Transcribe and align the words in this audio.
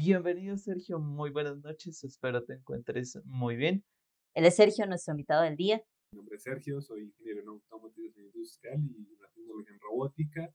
Bienvenido, 0.00 0.56
Sergio. 0.56 1.00
Muy 1.00 1.30
buenas 1.30 1.58
noches. 1.58 2.04
Espero 2.04 2.44
te 2.44 2.54
encuentres 2.54 3.18
muy 3.24 3.56
bien. 3.56 3.84
Él 4.32 4.44
es 4.44 4.54
Sergio, 4.54 4.86
nuestro 4.86 5.12
invitado 5.12 5.42
del 5.42 5.56
día. 5.56 5.82
Mi 6.12 6.18
nombre 6.18 6.36
es 6.36 6.44
Sergio, 6.44 6.80
soy 6.80 7.02
ingeniero 7.02 7.40
en 7.40 7.48
automatización 7.48 8.26
industrial 8.26 8.80
y 8.80 9.12
una 9.18 9.28
tecnología 9.34 9.72
en 9.74 9.80
robótica. 9.80 10.54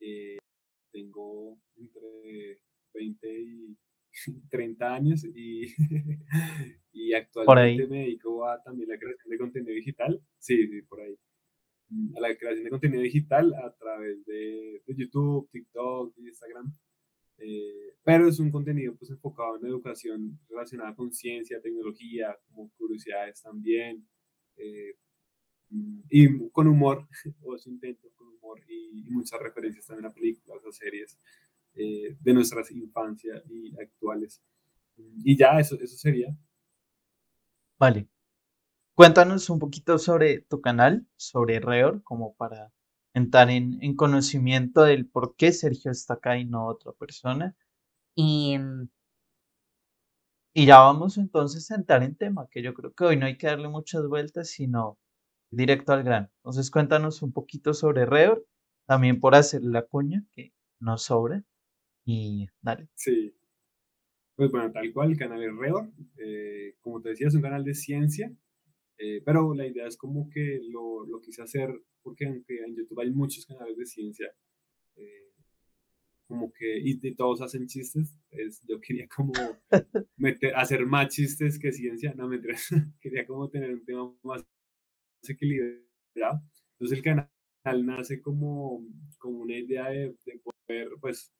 Eh, 0.00 0.38
tengo 0.92 1.56
entre 1.76 2.60
20 2.92 3.40
y 3.40 3.78
30 4.50 4.94
años 4.94 5.24
y, 5.24 5.66
y 6.92 7.14
actualmente 7.14 7.86
me 7.86 7.98
dedico 8.00 8.48
a 8.48 8.60
también 8.64 8.88
la 8.88 8.98
creación 8.98 9.30
de 9.30 9.38
contenido 9.38 9.74
digital. 9.74 10.20
Sí, 10.40 10.66
sí, 10.66 10.82
por 10.82 11.02
ahí. 11.02 11.16
A 12.16 12.20
la 12.20 12.36
creación 12.36 12.64
de 12.64 12.70
contenido 12.70 13.02
digital 13.02 13.54
a 13.54 13.72
través 13.76 14.26
de, 14.26 14.82
de 14.84 14.96
YouTube, 14.96 15.48
TikTok, 15.52 16.18
Instagram. 16.18 16.76
Eh, 17.38 17.94
pero 18.02 18.28
es 18.28 18.38
un 18.38 18.50
contenido 18.50 18.94
pues 18.94 19.10
enfocado 19.10 19.56
en 19.56 19.66
educación 19.66 20.38
relacionada 20.48 20.94
con 20.94 21.12
ciencia, 21.12 21.60
tecnología, 21.60 22.36
como 22.46 22.70
curiosidades 22.78 23.42
también, 23.42 24.06
eh, 24.56 24.96
y 26.08 26.48
con 26.50 26.68
humor, 26.68 27.06
o 27.42 27.56
eso 27.56 27.68
intento 27.68 28.08
con 28.14 28.28
humor, 28.28 28.60
y, 28.68 29.10
muchas 29.10 29.40
referencias 29.40 29.86
también 29.86 30.06
a 30.06 30.14
películas, 30.14 30.64
a 30.64 30.72
series 30.72 31.18
eh, 31.74 32.16
de 32.20 32.34
nuestras 32.34 32.70
infancias 32.70 33.42
y 33.50 33.74
actuales. 33.80 34.42
Y 34.96 35.36
ya, 35.36 35.58
eso, 35.58 35.78
eso 35.80 35.96
sería. 35.96 36.34
Vale. 37.78 38.08
Cuéntanos 38.94 39.50
un 39.50 39.58
poquito 39.58 39.98
sobre 39.98 40.40
tu 40.40 40.60
canal, 40.62 41.06
sobre 41.16 41.60
Reor, 41.60 42.02
como 42.02 42.34
para 42.36 42.72
entrar 43.16 43.48
en, 43.50 43.78
en, 43.82 43.96
conocimiento 43.96 44.82
del 44.82 45.06
por 45.08 45.36
qué 45.36 45.50
Sergio 45.50 45.90
está 45.90 46.14
acá 46.14 46.36
y 46.38 46.44
no 46.44 46.66
otra 46.66 46.92
persona. 46.92 47.56
Y, 48.14 48.58
y 50.54 50.66
ya 50.66 50.80
vamos 50.80 51.16
entonces 51.16 51.70
a 51.70 51.76
entrar 51.76 52.02
en 52.02 52.14
tema, 52.14 52.46
que 52.50 52.62
yo 52.62 52.74
creo 52.74 52.92
que 52.92 53.04
hoy 53.04 53.16
no 53.16 53.24
hay 53.24 53.38
que 53.38 53.46
darle 53.46 53.68
muchas 53.68 54.06
vueltas, 54.06 54.50
sino 54.50 54.98
directo 55.50 55.94
al 55.94 56.02
grano. 56.02 56.28
Entonces 56.40 56.70
cuéntanos 56.70 57.22
un 57.22 57.32
poquito 57.32 57.72
sobre 57.72 58.04
Reor, 58.04 58.46
también 58.86 59.18
por 59.18 59.34
hacer 59.34 59.62
la 59.62 59.82
cuña, 59.86 60.22
que 60.32 60.52
no 60.78 60.98
sobre, 60.98 61.42
y 62.04 62.48
dale. 62.60 62.88
Sí. 62.96 63.34
Pues 64.34 64.50
bueno, 64.50 64.70
tal 64.72 64.92
cual, 64.92 65.12
el 65.12 65.18
canal 65.18 65.42
es 65.42 65.56
Reor. 65.56 65.90
Eh, 66.18 66.74
como 66.82 67.00
te 67.00 67.10
decía, 67.10 67.28
es 67.28 67.34
un 67.34 67.40
canal 67.40 67.64
de 67.64 67.72
ciencia, 67.72 68.30
eh, 68.98 69.22
pero 69.24 69.54
la 69.54 69.66
idea 69.66 69.86
es 69.86 69.96
como 69.96 70.28
que 70.30 70.60
lo, 70.70 71.06
lo 71.06 71.20
quise 71.20 71.42
hacer 71.42 71.70
porque 72.02 72.26
aunque 72.26 72.58
en 72.64 72.76
YouTube 72.76 73.00
hay 73.00 73.10
muchos 73.10 73.44
canales 73.46 73.76
de 73.76 73.84
ciencia, 73.84 74.32
eh, 74.96 75.32
como 76.28 76.52
que, 76.52 76.78
y, 76.78 76.98
todos 77.14 77.42
hacen 77.42 77.66
chistes, 77.66 78.18
es, 78.30 78.62
yo 78.66 78.80
quería 78.80 79.08
como 79.08 79.32
meter, 80.16 80.54
hacer 80.56 80.86
más 80.86 81.08
chistes 81.08 81.58
que 81.58 81.72
ciencia, 81.72 82.14
no 82.14 82.28
me 82.28 82.40
quería 83.00 83.26
como 83.26 83.48
tener 83.48 83.74
un 83.74 83.84
tema 83.84 84.14
más 84.22 84.44
equilibrado. 85.28 86.42
Entonces 86.72 86.98
el 86.98 87.02
canal 87.02 87.28
nace 87.84 88.20
como, 88.20 88.86
como 89.18 89.38
una 89.40 89.56
idea 89.56 89.88
de, 89.88 90.16
de 90.24 90.40
poder, 90.42 90.88
pues, 91.00 91.32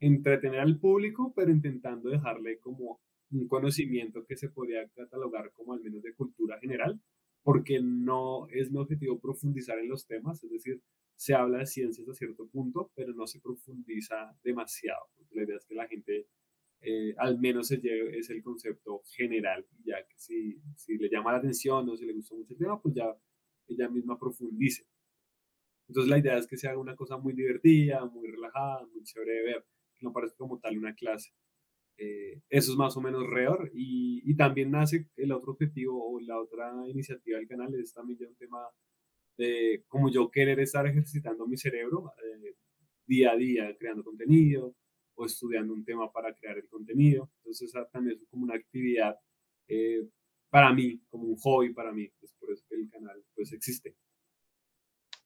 entretener 0.00 0.60
al 0.60 0.78
público, 0.78 1.32
pero 1.34 1.50
intentando 1.50 2.10
dejarle 2.10 2.58
como 2.60 3.00
un 3.30 3.48
conocimiento 3.48 4.24
que 4.24 4.36
se 4.36 4.48
podría 4.48 4.88
catalogar 4.88 5.52
como 5.52 5.72
al 5.72 5.80
menos 5.80 6.02
de 6.02 6.14
cultura 6.14 6.58
general, 6.60 7.00
porque 7.42 7.80
no 7.80 8.48
es 8.48 8.70
mi 8.70 8.78
objetivo 8.78 9.18
profundizar 9.18 9.78
en 9.78 9.88
los 9.88 10.06
temas, 10.06 10.42
es 10.44 10.50
decir, 10.50 10.82
se 11.16 11.34
habla 11.34 11.58
de 11.58 11.66
ciencias 11.66 12.08
a 12.08 12.14
cierto 12.14 12.46
punto, 12.48 12.92
pero 12.94 13.12
no 13.12 13.26
se 13.26 13.40
profundiza 13.40 14.36
demasiado, 14.42 15.08
porque 15.16 15.34
la 15.34 15.42
idea 15.44 15.56
es 15.56 15.66
que 15.66 15.74
la 15.74 15.88
gente 15.88 16.26
eh, 16.80 17.14
al 17.18 17.38
menos 17.40 17.68
se 17.68 17.78
lleve 17.78 18.18
es 18.18 18.30
el 18.30 18.42
concepto 18.42 19.02
general, 19.16 19.66
ya 19.84 20.06
que 20.06 20.16
si, 20.16 20.60
si 20.76 20.96
le 20.96 21.08
llama 21.08 21.32
la 21.32 21.38
atención 21.38 21.88
o 21.88 21.96
si 21.96 22.06
le 22.06 22.12
gusta 22.12 22.36
mucho 22.36 22.52
el 22.52 22.58
tema, 22.58 22.80
pues 22.80 22.94
ya 22.94 23.16
ella 23.66 23.88
misma 23.88 24.18
profundice. 24.18 24.86
Entonces 25.88 26.10
la 26.10 26.18
idea 26.18 26.36
es 26.36 26.46
que 26.46 26.56
se 26.56 26.68
haga 26.68 26.78
una 26.78 26.94
cosa 26.94 27.16
muy 27.16 27.32
divertida, 27.32 28.04
muy 28.04 28.28
relajada, 28.28 28.86
muy 28.86 29.02
chévere 29.02 29.32
de 29.32 29.42
ver, 29.42 29.66
que 29.96 30.04
no 30.06 30.12
parezca 30.12 30.36
como 30.38 30.60
tal 30.60 30.78
una 30.78 30.94
clase. 30.94 31.32
Eh, 32.00 32.40
eso 32.48 32.70
es 32.70 32.78
más 32.78 32.96
o 32.96 33.00
menos 33.00 33.26
Reor 33.26 33.70
y, 33.74 34.36
también 34.36 34.70
nace 34.70 35.08
el 35.16 35.32
otro 35.32 35.52
objetivo 35.52 36.12
o 36.12 36.20
la 36.20 36.38
otra 36.38 36.72
iniciativa 36.86 37.38
del 37.38 37.48
canal 37.48 37.74
es 37.74 37.92
también 37.92 38.20
ya 38.20 38.28
un 38.28 38.36
tema 38.36 38.58
de 39.36 39.84
como 39.88 40.08
yo 40.08 40.30
querer 40.30 40.60
estar 40.60 40.86
ejercitando 40.86 41.44
mi 41.48 41.56
cerebro 41.56 42.12
eh, 42.22 42.54
día 43.04 43.32
a 43.32 43.36
día 43.36 43.76
creando 43.76 44.04
contenido 44.04 44.76
o 45.16 45.26
estudiando 45.26 45.72
un 45.72 45.84
tema 45.84 46.12
para 46.12 46.32
crear 46.34 46.56
el 46.58 46.68
contenido. 46.68 47.28
Entonces 47.38 47.72
también 47.92 48.16
es 48.16 48.24
como 48.28 48.44
una 48.44 48.54
actividad 48.54 49.16
eh, 49.66 50.08
para 50.50 50.72
mí, 50.72 51.02
como 51.10 51.24
un 51.24 51.36
hobby 51.36 51.74
para 51.74 51.92
mí. 51.92 52.08
Es 52.20 52.32
por 52.38 52.52
eso 52.52 52.64
que 52.68 52.76
el 52.76 52.88
canal 52.88 53.24
pues 53.34 53.52
existe. 53.52 53.96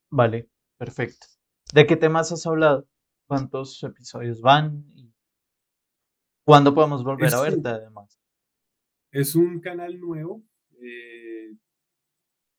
Vale, 0.09 0.49
perfecto. 0.79 1.27
¿De 1.75 1.87
qué 1.87 1.97
temas 1.97 2.33
has 2.33 2.47
hablado? 2.47 2.89
¿Cuántos 3.27 3.83
episodios 3.83 4.41
van? 4.41 4.85
¿Cuándo 6.45 6.75
podemos 6.75 7.05
volver 7.05 7.33
a 7.35 7.41
verte 7.41 7.69
además? 7.69 8.21
Es 9.11 9.35
un 9.35 9.61
canal 9.61 9.99
nuevo. 10.01 10.43
Eh, 10.81 11.55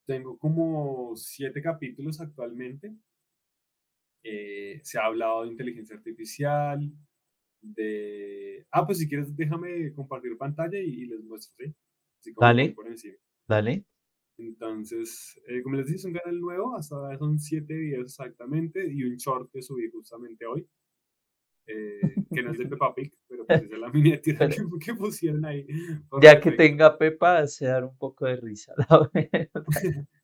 tengo 0.06 0.38
como 0.38 1.16
siete 1.16 1.62
capítulos 1.62 2.22
actualmente. 2.22 2.96
Eh, 4.24 4.80
se 4.84 4.98
ha 5.00 5.06
hablado 5.06 5.44
de 5.44 5.50
inteligencia 5.50 5.98
artificial, 5.98 6.90
de... 7.62 8.66
Ah, 8.72 8.86
pues 8.86 9.00
si 9.00 9.08
quieres 9.08 9.36
déjame 9.36 9.94
compartir 9.94 10.38
pantalla 10.38 10.80
y, 10.80 11.06
les 11.06 11.22
muestro, 11.24 11.56
¿sí? 12.20 12.34
dale, 12.40 12.76
dale. 13.48 13.86
Entonces, 14.38 15.40
eh, 15.48 15.62
como 15.62 15.76
les 15.76 15.86
dije, 15.88 15.98
es 15.98 16.06
un 16.06 16.14
canal 16.14 16.40
nuevo, 16.40 16.76
hasta 16.76 16.96
ahora 16.96 17.18
son 17.18 17.38
siete 17.38 17.74
videos 17.74 18.06
exactamente 18.06 18.86
y 18.92 19.04
un 19.04 19.18
short 19.18 19.52
que 19.52 19.62
subí 19.62 19.90
justamente 19.92 20.46
hoy. 20.46 20.68
Eh, 21.66 22.02
que 22.34 22.44
no 22.44 22.52
es 22.52 22.58
de 22.58 22.66
Peppa 22.66 22.94
Pig, 22.94 23.14
pero 23.28 23.46
pues 23.46 23.64
es 23.64 23.80
la 23.80 23.90
miniatura 23.90 24.50
que, 24.50 24.94
pusieron 24.96 25.46
ahí. 25.46 25.66
Ya 26.22 26.42
que 26.42 26.52
tenga 26.52 26.98
Pepa, 26.98 27.40
hace 27.40 27.66
dar 27.66 27.86
un 27.86 27.98
poco 27.98 28.26
de 28.26 28.36
risa, 28.36 28.74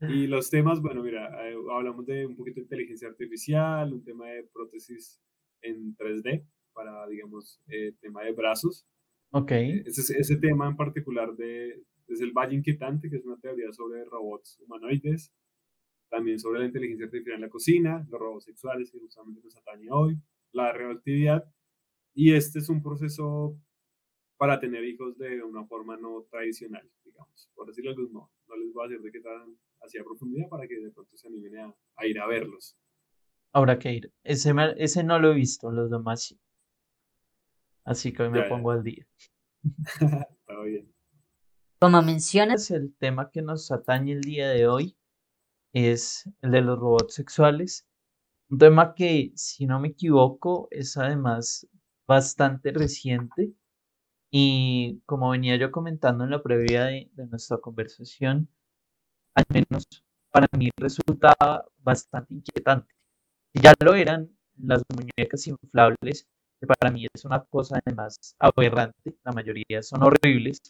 y 0.00 0.26
los 0.26 0.48
temas, 0.48 0.80
bueno, 0.80 1.02
mira, 1.02 1.28
eh, 1.46 1.54
hablamos 1.70 2.06
de 2.06 2.24
un 2.24 2.34
poquito 2.34 2.56
de 2.56 2.62
inteligencia 2.62 3.08
artificial, 3.08 3.92
un 3.92 4.02
tema 4.02 4.28
de 4.28 4.44
prótesis 4.44 5.20
en 5.60 5.94
3D 5.96 6.46
para, 6.72 7.06
digamos, 7.08 7.60
eh, 7.66 7.92
tema 8.00 8.22
de 8.22 8.32
brazos. 8.32 8.86
Ok. 9.32 9.52
Ese, 9.84 10.18
ese 10.18 10.36
tema 10.36 10.66
en 10.66 10.76
particular 10.76 11.36
de, 11.36 11.82
es 12.06 12.20
el 12.22 12.32
Valle 12.32 12.54
Inquietante, 12.54 13.10
que 13.10 13.16
es 13.16 13.26
una 13.26 13.38
teoría 13.38 13.70
sobre 13.72 14.02
robots 14.06 14.58
humanoides 14.60 15.30
también 16.08 16.38
sobre 16.38 16.60
la 16.60 16.66
inteligencia 16.66 17.06
artificial 17.06 17.36
en 17.36 17.42
la 17.42 17.48
cocina, 17.48 18.06
los 18.10 18.20
robos 18.20 18.44
sexuales 18.44 18.90
que 18.90 18.98
justamente 18.98 19.40
nos 19.42 19.56
atañe 19.56 19.88
hoy, 19.90 20.18
la 20.52 20.72
reactividad. 20.72 21.44
Y 22.14 22.32
este 22.32 22.58
es 22.58 22.68
un 22.68 22.82
proceso 22.82 23.56
para 24.36 24.60
tener 24.60 24.84
hijos 24.84 25.18
de 25.18 25.42
una 25.42 25.64
forma 25.66 25.96
no 25.96 26.24
tradicional, 26.30 26.88
digamos, 27.04 27.50
por 27.54 27.66
decirlo 27.66 27.94
de 27.94 28.02
no, 28.12 28.30
no 28.46 28.56
les 28.56 28.72
voy 28.72 28.86
a 28.86 28.88
decir 28.88 29.02
de 29.02 29.12
qué 29.12 29.20
tan 29.20 29.56
hacia 29.80 30.04
profundidad 30.04 30.48
para 30.48 30.66
que 30.66 30.78
de 30.78 30.90
pronto 30.90 31.16
se 31.16 31.28
animen 31.28 31.58
a, 31.58 31.74
a 31.96 32.06
ir 32.06 32.18
a 32.18 32.26
verlos. 32.26 32.76
Habrá 33.52 33.78
que 33.78 33.92
ir. 33.92 34.12
Ese, 34.22 34.52
ese 34.76 35.04
no 35.04 35.18
lo 35.18 35.32
he 35.32 35.34
visto, 35.34 35.70
los 35.70 35.90
demás 35.90 36.24
sí. 36.24 36.40
Así 37.84 38.12
que 38.12 38.22
hoy 38.22 38.30
me 38.30 38.42
pongo 38.42 38.70
al 38.70 38.82
día. 38.82 39.06
Está 40.00 40.60
bien. 40.62 40.92
Como 41.80 42.02
mencionas, 42.02 42.70
el 42.70 42.94
tema 42.96 43.30
que 43.30 43.40
nos 43.40 43.70
atañe 43.70 44.12
el 44.12 44.20
día 44.20 44.48
de 44.50 44.66
hoy 44.66 44.97
es 45.72 46.28
el 46.42 46.52
de 46.52 46.60
los 46.62 46.78
robots 46.78 47.14
sexuales. 47.14 47.86
Un 48.50 48.58
tema 48.58 48.94
que, 48.94 49.32
si 49.36 49.66
no 49.66 49.80
me 49.80 49.88
equivoco, 49.88 50.68
es 50.70 50.96
además 50.96 51.66
bastante 52.06 52.72
reciente. 52.72 53.52
Y 54.30 55.00
como 55.06 55.30
venía 55.30 55.56
yo 55.56 55.70
comentando 55.70 56.24
en 56.24 56.30
la 56.30 56.42
previa 56.42 56.84
de, 56.86 57.10
nuestra 57.30 57.58
conversación, 57.58 58.48
al 59.34 59.44
menos 59.50 59.86
para 60.30 60.48
mí 60.58 60.70
resultaba 60.76 61.64
bastante 61.78 62.34
inquietante. 62.34 62.94
Ya 63.54 63.74
lo 63.80 63.94
eran 63.94 64.30
las 64.58 64.82
muñecas 64.94 65.46
inflables, 65.46 66.26
que 66.60 66.66
para 66.66 66.90
mí 66.90 67.06
es 67.14 67.24
una 67.24 67.44
cosa 67.44 67.80
además 67.84 68.34
aberrante, 68.38 69.16
la 69.24 69.32
mayoría 69.32 69.82
son 69.82 70.02
horribles. 70.02 70.60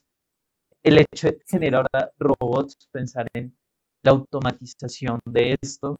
El 0.82 0.98
hecho 0.98 1.28
de 1.28 1.40
generar 1.46 1.86
robots, 2.18 2.88
pensar 2.92 3.26
en 3.34 3.56
la 4.02 4.12
automatización 4.12 5.20
de 5.26 5.56
esto. 5.60 5.96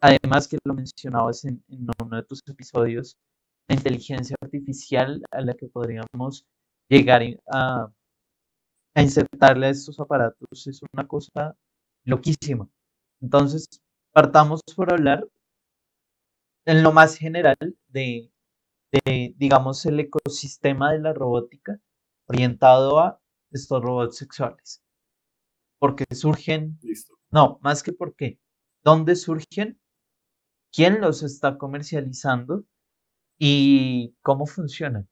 Además 0.00 0.48
que 0.48 0.58
lo 0.64 0.74
mencionabas 0.74 1.44
en, 1.44 1.62
uno 1.68 2.16
de 2.16 2.22
tus 2.24 2.40
episodios, 2.46 3.16
la 3.68 3.76
inteligencia 3.76 4.36
artificial 4.40 5.22
a 5.30 5.40
la 5.40 5.54
que 5.54 5.66
podríamos 5.66 6.44
llegar 6.88 7.22
a, 7.50 7.88
a 8.94 9.02
insertarle 9.02 9.66
a 9.66 9.70
estos 9.70 9.98
aparatos 10.00 10.66
es 10.66 10.80
una 10.92 11.06
cosa 11.06 11.56
loquísima. 12.04 12.68
Entonces, 13.20 13.66
partamos 14.12 14.60
por 14.76 14.92
hablar 14.92 15.26
en 16.66 16.82
lo 16.82 16.92
más 16.92 17.16
general 17.16 17.56
de 17.88 18.30
de, 18.92 19.34
digamos, 19.36 19.84
el 19.86 20.00
ecosistema 20.00 20.92
de 20.92 21.00
la 21.00 21.12
robótica 21.12 21.78
orientado 22.26 22.98
a 22.98 23.20
estos 23.50 23.82
robots 23.82 24.16
sexuales. 24.16 24.82
Porque 25.78 26.04
surgen, 26.14 26.78
Listo. 26.82 27.17
No, 27.30 27.58
más 27.62 27.82
que 27.82 27.92
por 27.92 28.14
qué, 28.16 28.38
dónde 28.82 29.16
surgen, 29.16 29.80
quién 30.72 31.00
los 31.00 31.22
está 31.22 31.58
comercializando 31.58 32.64
y 33.38 34.14
cómo 34.22 34.46
funcionan. 34.46 35.08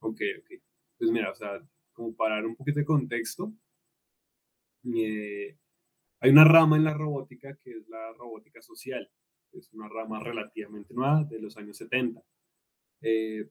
Ok, 0.00 0.20
ok. 0.40 0.60
Pues 0.98 1.10
mira, 1.10 1.30
o 1.30 1.34
sea, 1.34 1.60
como 1.92 2.14
para 2.14 2.36
dar 2.36 2.46
un 2.46 2.56
poquito 2.56 2.80
de 2.80 2.84
contexto, 2.84 3.52
eh, 4.84 5.56
hay 6.20 6.30
una 6.30 6.44
rama 6.44 6.76
en 6.76 6.84
la 6.84 6.94
robótica 6.94 7.56
que 7.62 7.70
es 7.70 7.88
la 7.88 8.12
robótica 8.14 8.60
social. 8.62 9.08
Es 9.52 9.72
una 9.72 9.88
rama 9.88 10.20
relativamente 10.20 10.94
nueva 10.94 11.24
de 11.24 11.40
los 11.40 11.56
años 11.56 11.76
70. 11.76 12.22
Eh, 13.02 13.48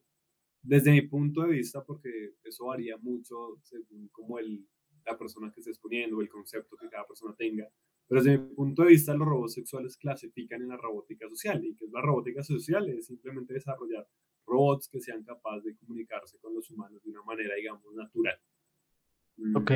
desde 0.63 0.91
mi 0.91 1.01
punto 1.01 1.41
de 1.41 1.51
vista, 1.51 1.83
porque 1.83 2.35
eso 2.43 2.65
varía 2.67 2.97
mucho 2.97 3.59
según 3.63 4.09
como 4.09 4.39
el, 4.39 4.65
la 5.05 5.17
persona 5.17 5.51
que 5.51 5.59
esté 5.59 5.71
exponiendo, 5.71 6.21
el 6.21 6.29
concepto 6.29 6.75
que 6.77 6.89
cada 6.89 7.05
persona 7.05 7.35
tenga, 7.35 7.67
pero 8.11 8.23
desde 8.23 8.37
mi 8.37 8.53
punto 8.53 8.81
de 8.81 8.89
vista, 8.89 9.13
los 9.13 9.25
robots 9.25 9.53
sexuales 9.53 9.95
clasifican 9.95 10.61
en 10.61 10.67
la 10.67 10.75
robótica 10.75 11.29
social. 11.29 11.63
¿Y 11.63 11.73
que 11.75 11.85
es 11.85 11.91
la 11.91 12.01
robótica 12.01 12.43
social? 12.43 12.89
Es 12.89 13.05
simplemente 13.05 13.53
desarrollar 13.53 14.05
robots 14.45 14.89
que 14.89 14.99
sean 14.99 15.23
capaces 15.23 15.63
de 15.63 15.77
comunicarse 15.77 16.37
con 16.39 16.53
los 16.53 16.69
humanos 16.69 17.01
de 17.03 17.09
una 17.09 17.23
manera, 17.23 17.55
digamos, 17.55 17.85
natural. 17.95 18.37
Mm. 19.37 19.55
Ok. 19.55 19.71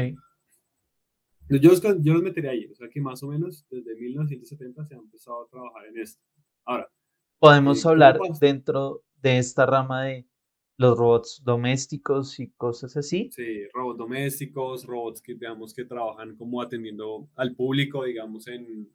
Yo 1.48 1.69
los, 1.69 1.81
yo 1.81 2.13
los 2.13 2.24
metería 2.24 2.51
ahí, 2.51 2.66
o 2.66 2.75
sea 2.75 2.89
que 2.89 3.00
más 3.00 3.24
o 3.24 3.27
menos 3.27 3.66
desde 3.69 3.95
1970 3.95 4.86
se 4.86 4.95
ha 4.95 4.98
empezado 4.98 5.44
a 5.44 5.48
trabajar 5.48 5.86
en 5.86 5.98
esto. 6.00 6.22
Ahora, 6.66 6.92
podemos 7.39 7.86
eh, 7.86 7.88
hablar 7.88 8.19
dentro 8.42 9.04
de 9.22 9.38
esta 9.38 9.66
rama 9.66 10.04
de 10.04 10.27
los 10.77 10.98
robots 10.98 11.42
domésticos 11.44 12.39
y 12.39 12.50
cosas 12.51 12.98
así. 12.98 13.30
Sí, 13.31 13.68
robots 13.74 13.98
domésticos, 13.98 14.86
robots 14.86 15.22
que 15.22 15.33
digamos 15.33 15.74
que 15.74 15.86
trabajan 15.86 16.36
como 16.36 16.62
atendiendo 16.62 17.30
al 17.36 17.56
público, 17.56 18.04
digamos, 18.04 18.48
en, 18.48 18.89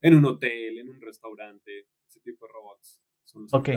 en 0.00 0.14
un 0.14 0.24
hotel, 0.24 0.78
en 0.78 0.88
un 0.88 1.00
restaurante, 1.00 1.86
ese 2.08 2.20
tipo 2.20 2.46
de 2.46 2.52
robots. 2.52 3.00
Son 3.24 3.46
ok. 3.52 3.68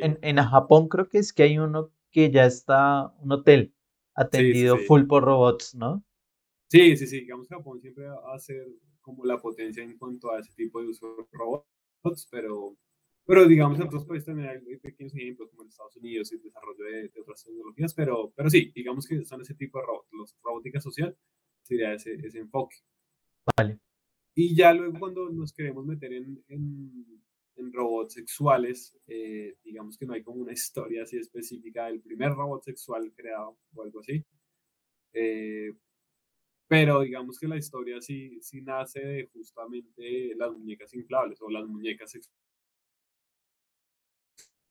En, 0.00 0.18
en, 0.20 0.36
Japón 0.36 0.88
creo 0.88 1.08
que 1.08 1.18
es 1.18 1.32
que 1.32 1.44
hay 1.44 1.58
uno 1.58 1.92
que 2.10 2.30
ya 2.30 2.46
está, 2.46 3.14
un 3.20 3.32
hotel 3.32 3.72
atendido 4.14 4.78
full 4.78 5.06
por 5.06 5.22
robots, 5.22 5.74
¿no? 5.74 6.04
Sí, 6.68 6.96
sí, 6.96 7.06
sí. 7.06 7.20
Digamos 7.20 7.46
que 7.46 7.54
Japón 7.54 7.80
siempre 7.80 8.06
va 8.06 8.34
a 8.34 8.38
ser 8.38 8.66
como 9.00 9.24
la 9.24 9.40
potencia 9.40 9.84
en 9.84 9.96
cuanto 9.96 10.32
a 10.32 10.40
ese 10.40 10.52
tipo 10.54 10.80
de 10.80 10.88
uso 10.88 11.14
de 11.16 11.24
robots, 11.30 12.26
pero 12.30 12.76
pero 13.26 13.46
digamos, 13.46 13.78
en 13.80 13.86
otros 13.86 14.06
países 14.06 14.26
también 14.26 14.48
hay 14.48 14.76
pequeños 14.76 15.12
ejemplos, 15.14 15.50
como 15.50 15.64
en 15.64 15.68
Estados 15.68 15.96
Unidos, 15.96 16.30
y 16.30 16.36
el 16.36 16.42
desarrollo 16.42 16.84
de, 16.84 17.10
otras 17.20 17.42
tecnologías, 17.42 17.92
pero, 17.92 18.32
pero 18.36 18.48
sí, 18.48 18.70
digamos 18.72 19.06
que 19.08 19.24
son 19.24 19.40
ese 19.40 19.54
tipo 19.56 19.80
de 19.80 19.86
robots. 19.86 20.08
Los 20.12 20.36
robótica 20.42 20.80
social 20.80 21.16
sería 21.62 21.92
ese, 21.92 22.14
ese 22.14 22.38
enfoque. 22.38 22.76
Vale. 23.56 23.80
Y 24.34 24.54
ya 24.54 24.72
luego 24.72 24.98
cuando 25.00 25.28
nos 25.30 25.52
queremos 25.52 25.84
meter 25.84 26.12
en, 26.12 26.44
en, 26.46 27.22
en 27.56 27.72
robots 27.72 28.14
sexuales, 28.14 28.96
eh, 29.08 29.56
digamos 29.64 29.98
que 29.98 30.06
no 30.06 30.12
hay 30.12 30.22
como 30.22 30.42
una 30.42 30.52
historia 30.52 31.02
así 31.02 31.16
específica 31.16 31.86
del 31.86 32.00
primer 32.00 32.30
robot 32.32 32.62
sexual 32.62 33.12
creado 33.12 33.58
o 33.74 33.82
algo 33.82 34.00
así. 34.00 34.24
Eh, 35.12 35.72
pero 36.68 37.00
digamos 37.00 37.38
que 37.40 37.48
la 37.48 37.56
historia 37.56 38.00
sí, 38.00 38.38
sí 38.40 38.62
nace 38.62 39.00
de 39.00 39.26
justamente 39.32 40.34
las 40.36 40.52
muñecas 40.52 40.94
inflables 40.94 41.40
o 41.42 41.50
las 41.50 41.66
muñecas 41.66 42.10
sexuales 42.10 42.45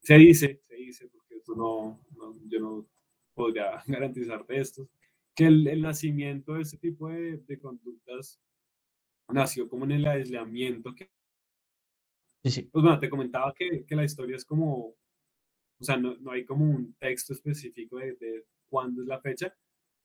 se 0.05 0.15
dice, 0.19 0.61
se 0.67 0.75
dice, 0.75 1.07
porque 1.07 1.35
esto 1.35 1.55
no, 1.55 1.99
yo 2.47 2.59
no 2.59 2.87
podría 3.33 3.83
garantizarte 3.87 4.59
esto, 4.59 4.87
que 5.33 5.45
el, 5.47 5.81
nacimiento 5.81 6.53
de 6.53 6.61
este 6.61 6.77
tipo 6.77 7.09
de, 7.09 7.37
de, 7.37 7.59
conductas 7.59 8.39
nació 9.29 9.67
como 9.67 9.83
en 9.85 9.93
el 9.93 10.05
aislamiento. 10.05 10.93
Que, 10.93 11.09
sí, 12.43 12.69
Pues 12.71 12.83
bueno, 12.83 12.99
te 12.99 13.09
comentaba 13.09 13.51
que, 13.53 13.83
que, 13.83 13.95
la 13.95 14.03
historia 14.05 14.35
es 14.35 14.45
como, 14.45 14.95
o 15.79 15.83
sea, 15.83 15.97
no, 15.97 16.15
no 16.17 16.31
hay 16.31 16.45
como 16.45 16.63
un 16.65 16.93
texto 16.99 17.33
específico 17.33 17.97
de, 17.97 18.13
de, 18.13 18.45
cuándo 18.69 19.01
es 19.01 19.07
la 19.07 19.19
fecha, 19.19 19.53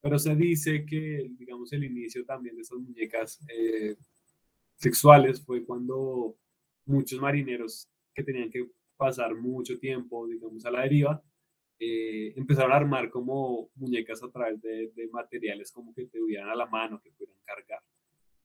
pero 0.00 0.18
se 0.18 0.34
dice 0.34 0.86
que, 0.86 1.30
digamos, 1.38 1.72
el 1.74 1.84
inicio 1.84 2.24
también 2.24 2.56
de 2.56 2.62
esas 2.62 2.78
muñecas 2.78 3.38
eh, 3.48 3.96
sexuales 4.76 5.44
fue 5.44 5.62
cuando 5.62 6.38
muchos 6.86 7.20
marineros 7.20 7.86
que 8.14 8.24
tenían 8.24 8.50
que 8.50 8.66
pasar 9.00 9.34
mucho 9.34 9.78
tiempo, 9.78 10.28
digamos, 10.28 10.64
a 10.66 10.70
la 10.70 10.82
deriva, 10.82 11.22
eh, 11.78 12.34
empezaron 12.36 12.72
a 12.72 12.76
armar 12.76 13.08
como 13.08 13.70
muñecas 13.74 14.22
a 14.22 14.30
través 14.30 14.60
de, 14.60 15.08
materiales 15.10 15.72
como 15.72 15.94
que 15.94 16.04
te 16.04 16.18
tuvieran 16.18 16.50
a 16.50 16.54
la 16.54 16.66
mano, 16.66 17.00
que 17.02 17.10
pudieran 17.10 17.42
cargar. 17.42 17.80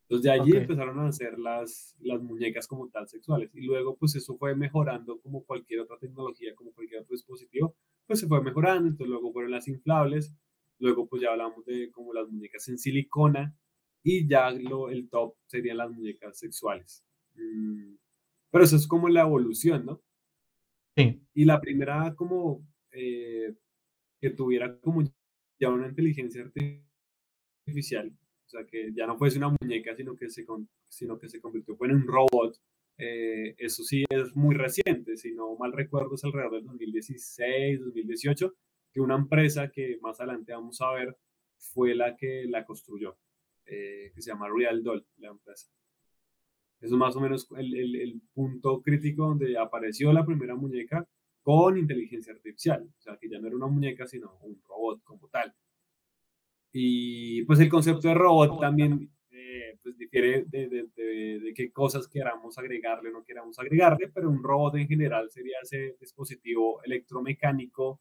Entonces 0.04 0.24
de 0.24 0.32
allí 0.32 0.56
empezaron 0.56 1.00
a 1.00 1.08
hacer 1.08 1.38
las, 1.38 1.98
las 2.00 2.22
muñecas 2.22 2.66
como 2.66 2.88
tal 2.90 3.10
sexuales. 3.10 3.54
Y 3.54 3.62
luego 3.62 3.98
pues 3.98 4.16
eso 4.16 4.38
fue 4.38 4.56
mejorando 4.56 5.20
como 5.20 5.44
cualquier 5.44 5.82
otra 5.82 5.98
tecnología, 6.00 6.56
como 6.56 6.72
cualquier 6.72 7.02
otro 7.02 7.14
dispositivo, 7.14 7.76
pues 8.08 8.22
se 8.22 8.28
fue 8.28 8.42
mejorando. 8.42 8.88
Entonces 8.88 9.10
luego 9.10 9.34
fueron 9.34 9.52
las 9.52 9.68
inflables, 9.68 10.34
luego 10.80 11.08
pues 11.10 11.22
ya 11.22 11.32
hablamos 11.32 11.66
de 11.66 11.92
como 11.92 12.14
las 12.14 12.30
muñecas 12.30 12.66
en 12.70 12.78
silicona 12.78 13.54
y 14.02 14.30
ya 14.30 14.50
lo, 14.52 14.90
el 14.90 15.10
top 15.10 15.36
serían 15.48 15.78
las 15.78 15.92
muñecas 15.92 16.40
sexuales. 16.40 17.04
Mm, 17.34 17.96
pero 18.50 18.64
eso 18.64 18.78
es 18.78 18.88
como 18.88 19.10
la 19.10 19.24
evolución, 19.24 19.86
¿no? 19.86 20.05
Y 21.34 21.46
la 21.46 21.60
primera 21.60 22.14
como 22.16 22.66
eh, 22.92 23.54
que 24.20 24.30
tuviera 24.32 24.80
como 24.80 25.04
ya 25.60 25.70
una 25.70 25.88
inteligencia 25.88 26.44
artificial, 27.66 28.14
o 28.46 28.50
sea, 28.50 28.66
que 28.66 28.94
ya 28.94 29.06
no 29.06 29.18
fuese 29.18 29.38
una 29.38 29.54
muñeca, 29.60 29.96
sino 29.96 30.16
que 30.16 30.30
se, 30.30 30.46
sino 30.90 31.20
que 31.20 31.30
se 31.30 31.42
convirtió 31.42 31.78
en 31.82 31.92
un 31.92 32.08
robot, 32.08 32.58
eh, 32.98 33.56
eso 33.58 33.84
sí 33.84 34.06
es 34.10 34.36
muy 34.36 34.56
reciente, 34.56 35.18
si 35.18 35.34
no 35.34 35.56
mal 35.58 35.74
recuerdo 35.74 36.16
es 36.16 36.24
alrededor 36.24 36.54
del 36.54 36.66
2016, 36.66 37.82
2018, 37.82 38.54
que 38.94 39.02
una 39.02 39.16
empresa 39.16 39.70
que 39.70 39.98
más 40.02 40.20
adelante 40.22 40.54
vamos 40.54 40.80
a 40.82 40.92
ver 40.94 41.18
fue 41.58 41.94
la 41.96 42.16
que 42.16 42.46
la 42.48 42.66
construyó, 42.66 43.18
eh, 43.66 44.12
que 44.14 44.22
se 44.22 44.32
llama 44.32 44.48
Real 44.50 44.82
Doll, 44.82 45.06
la 45.18 45.30
empresa. 45.30 45.70
Es 46.86 46.92
más 46.92 47.16
o 47.16 47.20
menos 47.20 47.48
el, 47.58 47.96
el, 47.96 48.22
punto 48.32 48.80
crítico 48.84 49.24
donde 49.24 49.58
apareció 49.58 50.14
la 50.14 50.24
primera 50.24 50.56
muñeca 50.56 51.04
con 51.42 51.80
inteligencia 51.80 52.32
artificial. 52.32 52.88
O 52.96 53.02
sea, 53.02 53.18
que 53.18 53.28
ya 53.28 53.40
no 53.40 53.48
era 53.48 53.56
una 53.56 53.66
muñeca, 53.66 54.06
sino 54.06 54.38
un 54.42 54.62
robot 54.68 55.04
como 55.04 55.28
tal. 55.30 55.52
Y 56.72 57.44
pues 57.46 57.60
el 57.60 57.70
concepto 57.70 58.08
de 58.08 58.14
robot 58.14 58.60
también 58.60 59.10
eh, 59.32 59.80
pues 59.82 59.98
difiere 59.98 60.46
de, 60.48 60.68
de, 60.68 61.54
qué 61.56 61.72
cosas 61.72 62.08
queramos 62.08 62.56
agregarle 62.60 63.10
o 63.10 63.14
no 63.14 63.24
queramos 63.24 63.58
agregarle, 63.58 64.10
pero 64.14 64.30
un 64.30 64.44
robot 64.44 64.76
en 64.76 64.88
general 64.88 65.32
sería 65.32 65.58
ese 65.64 65.96
dispositivo 66.00 66.84
electromecánico 66.84 68.00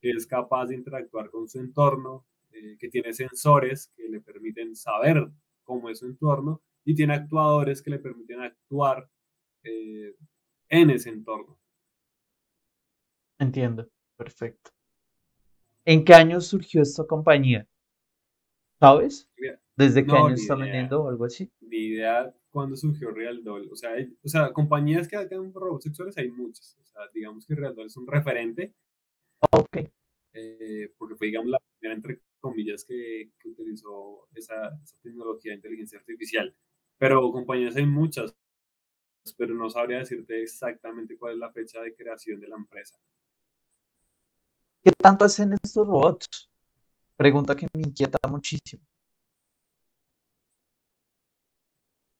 que 0.00 0.10
es 0.10 0.26
capaz 0.26 0.66
de 0.66 0.76
interactuar 0.76 1.30
con 1.30 1.48
su 1.48 1.58
entorno, 1.58 2.26
eh, 2.52 2.76
que 2.78 2.88
tiene 2.88 3.12
sensores 3.12 3.92
que 3.96 4.08
le 4.08 4.20
permiten 4.20 4.76
saber 4.76 5.28
cómo 5.64 5.90
es 5.90 5.98
su 5.98 6.06
entorno 6.06 6.62
y 6.84 6.94
tiene 6.94 7.14
actuadores 7.14 7.82
que 7.82 7.90
le 7.90 7.98
permiten 7.98 8.40
actuar 8.40 9.08
eh, 9.62 10.14
en 10.68 10.90
ese 10.90 11.10
entorno. 11.10 11.58
Entiendo, 13.38 13.88
perfecto. 14.16 14.70
¿En 15.84 16.04
qué 16.04 16.14
año 16.14 16.40
surgió 16.40 16.82
esta 16.82 17.04
compañía? 17.06 17.66
¿Sabes? 18.78 19.28
¿Desde 19.76 20.04
qué 20.04 20.12
año 20.12 20.34
está 20.34 20.54
vendiendo 20.54 21.02
o 21.02 21.08
algo 21.08 21.24
así? 21.24 21.50
Ni 21.60 21.78
idea 21.78 22.34
cuándo 22.50 22.76
surgió 22.76 23.10
Real 23.10 23.42
Doll. 23.42 23.68
O 23.70 23.76
sea, 23.76 23.90
o 24.22 24.28
sea 24.28 24.52
compañías 24.52 25.08
que 25.08 25.16
hagan 25.16 25.52
robots 25.54 25.84
sexuales 25.84 26.16
hay 26.18 26.30
muchas. 26.30 26.76
O 26.80 26.84
sea, 26.84 27.02
digamos 27.14 27.46
que 27.46 27.54
Real 27.54 27.74
Doll 27.74 27.86
es 27.86 27.96
un 27.96 28.06
referente. 28.06 28.74
Ok. 29.52 29.78
Eh, 30.32 30.92
porque 30.98 31.16
fue, 31.16 31.28
digamos, 31.28 31.50
la 31.50 31.60
primera, 31.78 31.96
entre 31.96 32.20
comillas, 32.40 32.84
que, 32.84 33.32
que 33.38 33.48
utilizó 33.48 34.28
esa, 34.34 34.68
esa, 34.82 34.96
tecnología 35.02 35.52
de 35.52 35.56
inteligencia 35.56 35.98
artificial. 35.98 36.54
Pero 37.00 37.32
compañías 37.32 37.76
hay 37.76 37.86
muchas, 37.86 38.36
pero 39.38 39.54
no 39.54 39.70
sabría 39.70 40.00
decirte 40.00 40.42
exactamente 40.42 41.16
cuál 41.16 41.32
es 41.32 41.38
la 41.38 41.50
fecha 41.50 41.80
de 41.80 41.94
creación 41.94 42.38
de 42.38 42.48
la 42.48 42.56
empresa. 42.56 43.00
¿Qué 44.84 44.92
tanto 44.92 45.24
hacen 45.24 45.54
estos 45.54 45.86
robots? 45.86 46.50
Pregunta 47.16 47.56
que 47.56 47.66
me 47.72 47.84
inquieta 47.84 48.18
muchísimo. 48.28 48.82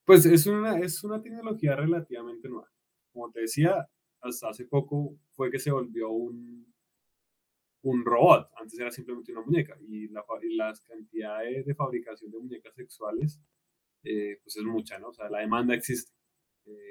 Pues 0.06 0.24
es 0.24 0.46
una, 0.46 0.78
es 0.78 1.04
una 1.04 1.20
tecnología 1.20 1.76
relativamente 1.76 2.48
nueva. 2.48 2.72
Como 3.12 3.30
te 3.30 3.42
decía, 3.42 3.86
hasta 4.22 4.48
hace 4.48 4.64
poco 4.64 5.14
fue 5.32 5.50
que 5.50 5.58
se 5.58 5.70
volvió 5.70 6.08
un, 6.08 6.72
un 7.82 8.02
robot. 8.02 8.50
Antes 8.56 8.80
era 8.80 8.90
simplemente 8.90 9.30
una 9.30 9.42
muñeca. 9.42 9.76
Y, 9.86 10.08
la, 10.08 10.24
y 10.40 10.56
las 10.56 10.80
cantidades 10.80 11.66
de 11.66 11.74
fabricación 11.74 12.30
de 12.30 12.38
muñecas 12.38 12.74
sexuales 12.74 13.38
eh, 14.04 14.38
pues 14.42 14.56
es 14.56 14.64
mucha, 14.64 14.98
¿no? 14.98 15.08
O 15.08 15.12
sea, 15.12 15.28
la 15.28 15.40
demanda 15.40 15.74
existe. 15.74 16.12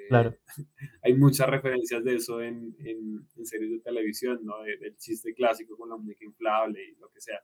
Claro. 0.09 0.35
hay 1.03 1.13
muchas 1.13 1.49
referencias 1.49 2.03
de 2.03 2.15
eso 2.15 2.41
en, 2.41 2.75
en, 2.79 3.45
series 3.45 3.71
de 3.71 3.79
televisión, 3.79 4.39
¿no? 4.43 4.61
del 4.63 4.97
chiste 4.97 5.33
clásico 5.33 5.77
con 5.77 5.89
la 5.89 5.97
muñeca 5.97 6.25
inflable 6.25 6.83
y 6.83 6.95
lo 6.95 7.09
que 7.09 7.21
sea. 7.21 7.39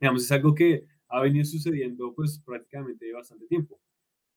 Digamos, 0.00 0.24
es 0.24 0.32
algo 0.32 0.54
que 0.54 0.86
ha 1.08 1.20
venido 1.20 1.44
sucediendo 1.44 2.14
pues 2.14 2.42
prácticamente 2.44 3.06
de 3.06 3.12
bastante 3.12 3.46
tiempo. 3.46 3.80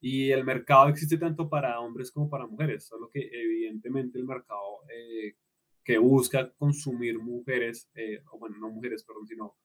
Y 0.01 0.31
el 0.31 0.45
mercado 0.45 0.89
existe 0.89 1.17
tanto 1.17 1.49
para 1.49 1.79
hombres 1.79 2.11
como 2.11 2.29
para 2.29 2.47
mujeres, 2.47 2.85
solo 2.85 3.09
que 3.11 3.29
evidentemente 3.31 4.17
el 4.17 4.25
mercado 4.25 4.81
eh, 4.89 5.35
que 5.83 5.97
busca 5.97 6.53
consumir 6.53 7.19
mujeres, 7.19 7.89
eh, 7.95 8.21
o 8.31 8.39
bueno, 8.39 8.57
no 8.59 8.69
mujeres, 8.69 9.03
perdón, 9.03 9.27
sino 9.27 9.57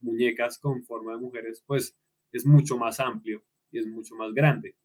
muñecas 0.00 0.58
con 0.58 0.82
forma 0.84 1.12
de 1.12 1.18
mujeres, 1.18 1.62
pues 1.64 1.96
es 2.32 2.44
mucho 2.44 2.76
más 2.76 2.98
amplio 2.98 3.42
y 3.70 3.78
es 3.78 3.86
mucho 3.86 4.14
más 4.16 4.32
grande. 4.32 4.76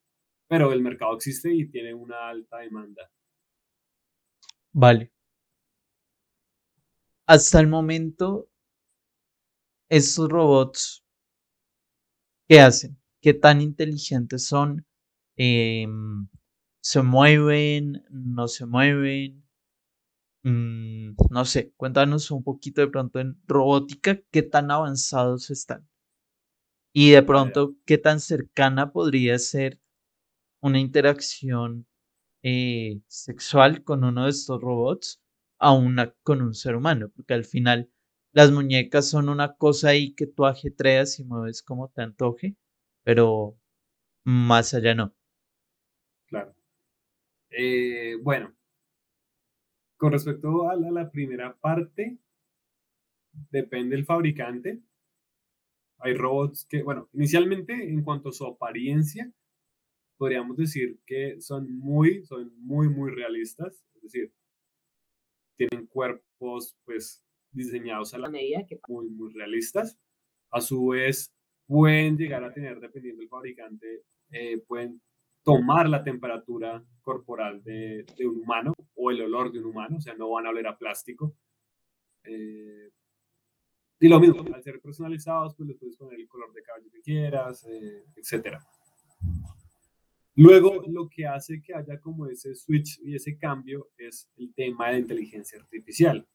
Pero 0.47 0.73
el 0.73 0.81
mercado 0.81 1.15
existe 1.15 1.53
y 1.53 1.67
tiene 1.69 1.93
una 1.93 2.29
alta 2.29 2.59
demanda. 2.59 3.09
Vale. 4.73 5.11
Hasta 7.27 7.59
el 7.59 7.67
momento, 7.67 8.47
estos 9.89 10.27
robots, 10.27 11.03
¿qué 12.47 12.59
hacen? 12.61 12.97
¿Qué 13.21 13.33
tan 13.33 13.61
inteligentes 13.61 14.45
son? 14.47 14.85
Em, 15.37 16.27
¿Se 16.81 17.01
mueven? 17.01 18.03
¿No 18.11 18.47
se 18.47 18.65
mueven? 18.65 19.43
Mm, 20.43 21.15
no 21.31 21.45
sé, 21.45 21.73
cuéntanos 21.77 22.31
un 22.31 22.43
poquito 22.43 22.81
de 22.81 22.87
pronto 22.87 23.19
en 23.19 23.37
robótica, 23.47 24.19
¿qué 24.31 24.41
tan 24.43 24.71
avanzados 24.71 25.49
están? 25.51 25.87
Y 26.93 27.11
de 27.11 27.23
pronto, 27.23 27.75
¿qué 27.85 27.97
tan 27.97 28.19
cercana 28.19 28.91
podría 28.91 29.39
ser 29.39 29.79
una 30.61 30.79
interacción 30.79 31.87
eh, 32.43 33.01
sexual 33.07 33.83
con 33.83 34.03
uno 34.03 34.25
de 34.25 34.29
estos 34.29 34.61
robots 34.61 35.21
a 35.59 35.73
una 35.73 36.13
con 36.23 36.41
un 36.41 36.53
ser 36.53 36.75
humano? 36.75 37.09
Porque 37.15 37.33
al 37.33 37.45
final 37.45 37.89
las 38.31 38.51
muñecas 38.51 39.09
son 39.09 39.29
una 39.29 39.55
cosa 39.55 39.89
ahí 39.89 40.13
que 40.13 40.27
tú 40.27 40.45
ajetreas 40.45 41.19
y 41.19 41.23
mueves 41.23 41.63
como 41.63 41.89
te 41.89 42.03
antoje, 42.03 42.55
pero 43.03 43.57
más 44.23 44.73
allá 44.75 44.95
no. 44.95 45.15
Claro. 46.27 46.55
Eh, 47.49 48.17
bueno, 48.21 48.53
con 49.97 50.11
respecto 50.11 50.69
a 50.69 50.75
la, 50.75 51.09
primera 51.09 51.55
parte, 51.55 52.17
depende 53.51 53.95
del 53.95 54.05
fabricante. 54.05 54.81
Hay 56.03 56.13
robots 56.15 56.65
que, 56.69 56.83
bueno, 56.83 57.09
inicialmente 57.13 57.73
en 57.73 58.03
cuanto 58.03 58.29
a 58.29 58.33
su 58.33 58.45
apariencia, 58.45 59.31
podríamos 60.17 60.57
decir 60.57 60.99
que 61.05 61.39
son 61.39 61.79
muy, 61.79 62.25
son 62.25 62.51
muy, 62.57 62.89
muy 62.89 63.11
realistas. 63.11 63.85
Es 63.95 64.01
decir, 64.03 64.33
tienen 65.55 65.87
cuerpos, 65.87 66.75
pues, 66.83 67.23
diseñados 67.51 68.13
a 68.13 68.17
la 68.17 68.29
medida, 68.29 68.65
que 68.67 68.79
muy, 68.89 69.07
muy 69.09 69.31
realistas. 69.33 69.97
A 70.51 70.59
su 70.59 70.87
vez, 70.87 71.33
pueden 71.67 72.17
llegar 72.17 72.43
a 72.43 72.53
tener, 72.53 72.79
dependiendo 72.81 73.21
del 73.21 73.29
fabricante, 73.29 74.03
eh, 74.31 74.57
pueden 74.67 75.01
tomar 75.43 75.89
la 75.89 76.03
temperatura 76.03 76.83
corporal 77.01 77.63
de, 77.63 78.05
un 78.25 78.41
humano 78.41 78.73
o 78.95 79.11
el 79.11 79.21
olor 79.21 79.51
de 79.51 79.59
un 79.59 79.65
humano, 79.65 79.97
o 79.97 80.01
sea, 80.01 80.15
no 80.15 80.29
van 80.29 80.47
a 80.47 80.49
oler 80.49 80.67
a 80.67 80.77
plástico. 80.77 81.35
Eh, 82.25 82.89
y 84.03 84.09
lo 84.09 84.19
mismo, 84.19 84.43
al 84.53 84.61
ser 84.61 84.81
personalizados, 84.81 85.55
pues 85.55 85.69
les 85.69 85.77
puedes 85.77 85.95
poner 85.95 86.19
el 86.19 86.27
color 86.27 86.51
de 86.51 86.61
cabello 86.61 86.91
que 86.91 86.99
quieras, 86.99 87.65
eh, 87.69 88.03
etc. 88.17 88.57
Luego, 90.35 90.83
lo 90.89 91.07
que 91.07 91.25
hace 91.25 91.61
que 91.61 91.73
haya 91.73 91.97
como 92.01 92.27
ese 92.27 92.53
switch 92.53 92.99
y 93.01 93.15
ese 93.15 93.37
cambio 93.37 93.91
es 93.97 94.29
el 94.35 94.53
tema 94.53 94.91
de 94.91 94.99
inteligencia 94.99 95.57
artificial. 95.57 96.27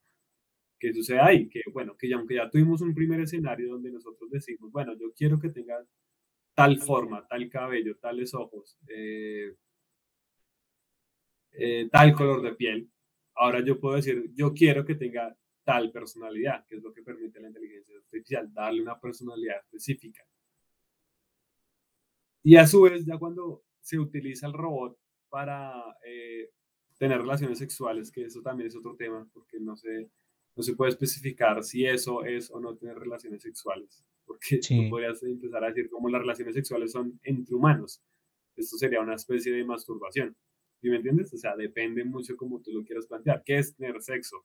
¿Qué 0.81 0.95
sucede 0.95 1.21
ahí? 1.21 1.47
Que, 1.51 1.61
bueno, 1.71 1.95
que 1.95 2.09
ya, 2.09 2.17
aunque 2.17 2.37
ya 2.37 2.49
tuvimos 2.49 2.81
un 2.81 2.95
primer 2.95 3.21
escenario 3.21 3.73
donde 3.73 3.93
nosotros 3.93 4.31
decimos, 4.31 4.73
bueno, 4.73 4.95
yo 4.99 5.13
quiero 5.15 5.39
que 5.39 5.51
tenga 5.51 5.77
tal 6.55 6.79
forma, 6.79 7.27
tal 7.29 7.51
cabello, 7.51 7.99
tales 7.99 8.33
ojos, 8.33 8.79
eh, 8.89 9.55
eh, 11.53 11.87
tal 11.93 12.15
color 12.15 12.41
de 12.41 12.55
piel. 12.55 12.91
Ahora 13.35 13.63
yo 13.63 13.79
puedo 13.79 13.97
decir, 13.97 14.31
yo 14.35 14.55
quiero 14.55 14.87
que 14.87 14.95
tenga 14.95 15.37
tal 15.69 15.93
personalidad, 15.93 16.65
que 16.67 16.77
es 16.77 16.83
lo 16.83 16.95
que 16.95 17.03
permite 17.03 17.41
la 17.41 17.49
inteligencia 17.49 17.95
artificial, 17.97 18.51
darle 18.55 18.81
una 18.81 18.99
personalidad 18.99 19.59
específica. 19.59 20.23
Y 22.43 22.57
a 22.57 22.67
su 22.67 22.81
vez, 22.81 23.05
ya 23.05 23.19
cuando 23.19 23.65
se 23.81 23.99
utiliza 23.99 24.47
el 24.47 24.55
robot 24.55 24.99
para 25.29 25.75
eh, 26.07 26.49
tener 26.97 27.19
relaciones 27.19 27.59
sexuales, 27.59 28.11
que 28.11 28.25
eso 28.25 28.41
también 28.41 28.69
es 28.69 28.77
otro 28.77 28.97
tema, 28.97 29.29
porque 29.35 29.61
no 29.61 29.77
se, 29.77 30.11
no 30.57 30.63
se 30.63 30.75
puede 30.75 30.93
especificar 30.93 31.63
si 31.63 31.85
eso 31.85 32.25
es 32.25 32.51
o 32.51 32.61
no 32.61 32.75
tener 32.75 32.97
relaciones 32.99 33.43
sexuales 33.43 34.03
porque 34.29 34.59
tú 34.59 34.91
podrías 34.91 35.23
empezar 35.23 35.65
a 35.65 35.69
decir 35.69 35.89
cómo 35.91 36.09
las 36.09 36.21
relaciones 36.21 36.55
sexuales 36.55 36.93
son 36.93 37.19
entre 37.25 37.55
humanos. 37.55 38.01
Esto 38.55 38.77
sería 38.77 39.01
una 39.01 39.15
especie 39.15 39.53
de 39.53 39.65
masturbación. 39.65 40.37
¿Sí 40.81 40.89
me 40.91 40.97
entiendes? 40.97 41.33
O 41.33 41.37
sea, 41.37 41.57
depende 41.57 42.05
mucho 42.05 42.37
cómo 42.37 42.61
tú 42.61 42.71
lo 42.73 42.85
quieras 42.85 43.07
plantear. 43.07 43.43
¿Qué 43.45 43.59
es 43.59 43.75
tener 43.75 44.01
sexo? 44.03 44.45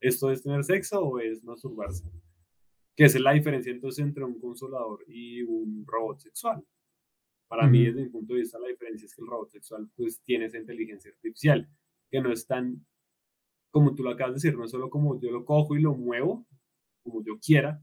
¿Esto 0.00 0.30
es 0.30 0.42
tener 0.42 0.62
sexo 0.64 1.02
o 1.02 1.18
es 1.18 1.42
masturbarse? 1.42 2.04
¿Qué 2.94 3.04
es 3.04 3.20
la 3.20 3.32
diferencia 3.32 3.72
entonces 3.72 4.04
entre 4.04 4.24
un 4.24 4.40
consolador 4.40 5.04
y 5.06 5.42
un 5.42 5.84
robot 5.86 6.20
sexual? 6.20 6.64
Para 7.48 7.68
mí, 7.68 7.84
desde 7.84 8.02
mi 8.02 8.08
punto 8.08 8.34
de 8.34 8.40
vista, 8.40 8.58
la 8.58 8.68
diferencia 8.68 9.06
es 9.06 9.14
que 9.14 9.22
el 9.22 9.28
robot 9.28 9.50
sexual 9.50 9.88
pues 9.94 10.20
tiene 10.22 10.46
esa 10.46 10.58
inteligencia 10.58 11.10
artificial, 11.10 11.68
que 12.10 12.20
no 12.20 12.32
es 12.32 12.46
tan, 12.46 12.84
como 13.70 13.94
tú 13.94 14.02
lo 14.02 14.10
acabas 14.10 14.32
de 14.32 14.36
decir, 14.36 14.58
no 14.58 14.64
es 14.64 14.70
solo 14.70 14.90
como 14.90 15.20
yo 15.20 15.30
lo 15.30 15.44
cojo 15.44 15.76
y 15.76 15.82
lo 15.82 15.94
muevo, 15.94 16.46
como 17.02 17.22
yo 17.22 17.38
quiera, 17.38 17.80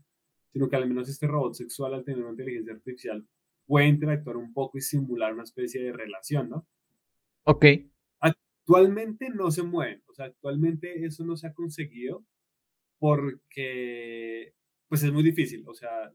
sino 0.52 0.68
que 0.68 0.76
al 0.76 0.88
menos 0.88 1.08
este 1.08 1.28
robot 1.28 1.54
sexual 1.54 1.94
al 1.94 2.04
tener 2.04 2.22
una 2.22 2.32
inteligencia 2.32 2.74
artificial 2.74 3.26
puede 3.66 3.88
interactuar 3.88 4.38
un 4.38 4.54
poco 4.54 4.78
y 4.78 4.82
simular 4.82 5.34
una 5.34 5.44
especie 5.44 5.82
de 5.82 5.94
relación, 5.94 6.50
¿no? 6.50 6.68
Ok. 7.44 7.66
Actualmente 8.66 9.30
no 9.30 9.52
se 9.52 9.62
mueven, 9.62 10.02
o 10.08 10.14
sea, 10.14 10.26
actualmente 10.28 11.06
eso 11.06 11.26
no 11.26 11.36
se 11.36 11.48
ha 11.48 11.54
conseguido 11.54 12.24
porque, 12.98 14.54
pues 14.88 15.04
es 15.04 15.12
muy 15.12 15.22
difícil, 15.22 15.66
o 15.68 15.74
sea, 15.74 16.14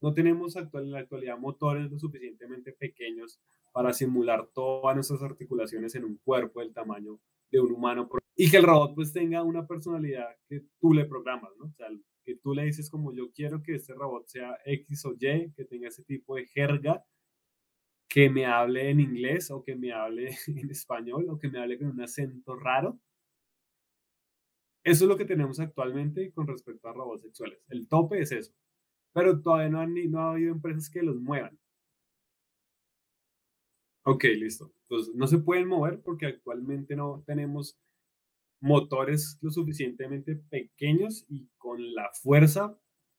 no 0.00 0.14
tenemos 0.14 0.56
actual, 0.56 0.84
en 0.84 0.92
la 0.92 1.00
actualidad 1.00 1.38
motores 1.38 1.90
lo 1.90 1.98
suficientemente 1.98 2.72
pequeños 2.72 3.40
para 3.72 3.92
simular 3.92 4.48
todas 4.54 4.94
nuestras 4.94 5.22
articulaciones 5.22 5.94
en 5.94 6.04
un 6.04 6.16
cuerpo 6.24 6.60
del 6.60 6.72
tamaño 6.72 7.20
de 7.50 7.60
un 7.60 7.72
humano 7.72 8.08
y 8.34 8.50
que 8.50 8.56
el 8.56 8.62
robot 8.62 8.94
pues 8.94 9.12
tenga 9.12 9.42
una 9.42 9.66
personalidad 9.66 10.28
que 10.48 10.62
tú 10.80 10.94
le 10.94 11.04
programas, 11.04 11.50
¿no? 11.58 11.66
O 11.66 11.74
sea, 11.76 11.88
que 12.24 12.36
tú 12.36 12.54
le 12.54 12.64
dices 12.64 12.88
como 12.88 13.14
yo 13.14 13.30
quiero 13.32 13.62
que 13.62 13.74
este 13.74 13.92
robot 13.92 14.26
sea 14.28 14.56
X 14.64 15.04
o 15.04 15.12
Y, 15.12 15.52
que 15.52 15.66
tenga 15.66 15.88
ese 15.88 16.04
tipo 16.04 16.36
de 16.36 16.46
jerga, 16.46 17.04
que 18.08 18.30
me 18.30 18.46
hable 18.46 18.90
en 18.90 19.00
inglés 19.00 19.50
o 19.50 19.62
que 19.62 19.76
me 19.76 19.92
hable 19.92 20.30
en 20.46 20.70
español 20.70 21.26
o 21.28 21.38
que 21.38 21.48
me 21.48 21.60
hable 21.60 21.78
con 21.78 21.88
un 21.88 22.00
acento 22.00 22.56
raro. 22.56 22.98
Eso 24.84 25.04
es 25.04 25.08
lo 25.08 25.16
que 25.16 25.24
tenemos 25.24 25.58
actualmente 25.58 26.30
con 26.32 26.46
respecto 26.46 26.88
a 26.88 26.92
robots 26.92 27.22
sexuales. 27.22 27.58
El 27.68 27.88
tope 27.88 28.20
es 28.20 28.30
eso. 28.30 28.52
Pero 29.12 29.40
todavía 29.40 29.68
no, 29.68 29.80
han, 29.80 29.94
no 30.10 30.20
ha 30.20 30.32
habido 30.32 30.52
empresas 30.52 30.88
que 30.88 31.02
los 31.02 31.16
muevan. 31.16 31.58
Ok, 34.04 34.24
listo. 34.24 34.72
Entonces, 34.82 35.14
no 35.16 35.26
se 35.26 35.38
pueden 35.38 35.66
mover 35.66 36.00
porque 36.00 36.26
actualmente 36.26 36.94
no 36.94 37.24
tenemos 37.26 37.76
motores 38.60 39.38
lo 39.40 39.50
suficientemente 39.50 40.36
pequeños 40.36 41.24
y 41.28 41.48
con 41.58 41.94
la 41.94 42.10
fuerza 42.12 42.78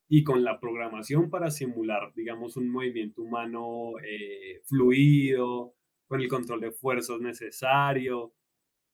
y 0.09 0.23
con 0.23 0.43
la 0.43 0.59
programación 0.59 1.29
para 1.29 1.51
simular, 1.51 2.13
digamos, 2.15 2.57
un 2.57 2.69
movimiento 2.69 3.21
humano 3.21 3.93
eh, 4.03 4.61
fluido, 4.65 5.75
con 6.07 6.21
el 6.21 6.27
control 6.29 6.61
de 6.61 6.71
fuerzas 6.71 7.19
necesario. 7.19 8.33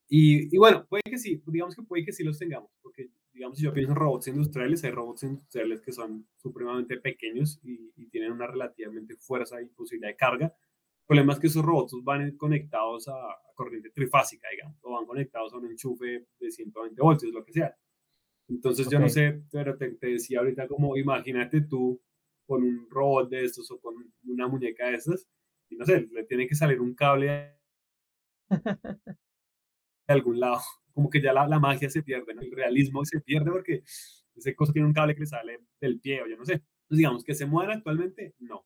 Y, 0.08 0.56
bueno, 0.58 0.86
puede 0.88 1.04
que 1.04 1.18
sí, 1.18 1.42
digamos 1.48 1.76
que 1.76 1.84
puede 1.84 2.06
que 2.06 2.12
sí 2.12 2.24
los 2.24 2.38
tengamos, 2.38 2.72
porque, 2.82 3.10
digamos, 3.32 3.58
si 3.58 3.64
yo 3.64 3.74
pienso 3.74 3.92
en 3.92 3.98
robots 3.98 4.28
industriales, 4.28 4.84
hay 4.84 4.92
robots 4.92 5.24
industriales 5.24 5.82
que 5.82 5.92
son 5.92 6.28
supremamente 6.38 6.98
pequeños 6.98 7.60
y, 7.64 7.92
y 7.96 8.10
tienen 8.10 8.32
una 8.32 8.48
relativamente 8.48 9.16
fuerza 9.16 9.62
y 9.62 9.66
posibilidad 9.68 10.10
de 10.10 10.16
carga, 10.16 10.46
el 10.46 11.08
problema 11.08 11.34
es 11.34 11.40
que 11.40 11.48
esos 11.48 11.64
robots 11.64 11.96
van 12.04 12.38
conectados 12.38 13.08
a, 13.10 13.14
corriente 13.56 13.90
trifásica, 13.92 14.48
digamos, 14.50 14.78
o 14.82 14.92
van 14.92 15.06
conectados 15.06 15.54
a 15.54 15.58
un 15.58 15.68
enchufe 15.68 16.28
de 16.40 16.52
120 16.52 17.02
voltios, 17.02 17.34
lo 17.34 17.44
que 17.44 17.54
sea. 17.54 17.76
Entonces 18.50 18.90
yo 18.90 19.00
no 19.00 19.10
sé, 19.10 19.42
pero 19.52 19.78
te, 19.78 19.96
decía 20.02 20.40
ahorita 20.40 20.68
como 20.68 20.98
imagínate 20.98 21.62
tú 21.62 22.02
con 22.46 22.64
un 22.64 22.88
robot 22.90 23.30
de 23.30 23.46
estos 23.46 23.72
o 23.72 23.80
con 23.80 23.96
una 24.26 24.48
muñeca 24.48 24.88
de 24.88 24.96
estas, 24.96 25.28
y 25.70 25.76
no 25.78 25.86
sé, 25.86 26.08
le 26.12 26.26
tiene 26.26 26.48
que 26.48 26.56
salir 26.56 26.82
un 26.82 26.94
cable 26.94 27.28
de 28.50 28.50
algún 30.08 30.40
lado, 30.40 30.60
como 30.94 31.10
que 31.10 31.22
ya 31.22 31.34
la, 31.34 31.48
la 31.48 31.60
magia 31.60 31.90
se 31.90 32.04
pierde, 32.04 32.34
el 32.34 32.52
realismo 32.52 33.06
se 33.06 33.22
pierde 33.22 33.50
porque 33.52 33.84
ese 34.36 34.56
cosa 34.56 34.74
tiene 34.74 34.88
un 34.88 34.94
cable 34.94 35.14
que 35.14 35.22
le 35.22 35.28
sale 35.28 35.60
del 35.80 36.00
pie 36.00 36.22
o 36.22 36.28
yo 36.28 36.38
no 36.38 36.46
sé. 36.46 36.54
Entonces 36.54 36.98
digamos 36.98 37.24
que 37.24 37.36
se 37.36 37.46
muevan 37.46 37.78
actualmente, 37.78 38.36
no. 38.40 38.66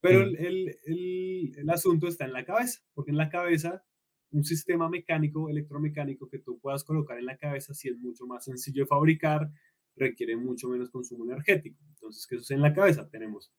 Pero 0.00 0.22
el, 0.22 0.36
el, 0.36 1.54
el, 1.56 1.70
asunto 1.70 2.06
está 2.06 2.24
en 2.24 2.32
la 2.32 2.44
cabeza, 2.44 2.80
porque 2.94 3.10
en 3.10 3.16
la 3.16 3.30
cabeza 3.30 3.84
un 4.30 4.44
sistema 4.44 4.88
mecánico, 4.88 5.48
electromecánico 5.48 6.28
que 6.28 6.38
tú 6.38 6.58
puedas 6.58 6.84
colocar 6.84 7.18
en 7.18 7.26
la 7.26 7.36
cabeza, 7.36 7.74
si 7.74 7.88
es 7.88 7.98
mucho 7.98 8.26
más 8.26 8.44
sencillo 8.44 8.82
de 8.82 8.86
fabricar, 8.86 9.50
requiere 9.96 10.36
mucho 10.36 10.68
menos 10.68 10.90
consumo 10.90 11.24
energético. 11.24 11.82
Entonces, 11.88 12.26
¿qué 12.26 12.36
sucede 12.36 12.56
en 12.56 12.62
la 12.62 12.74
cabeza? 12.74 13.08
Tenemos 13.08 13.52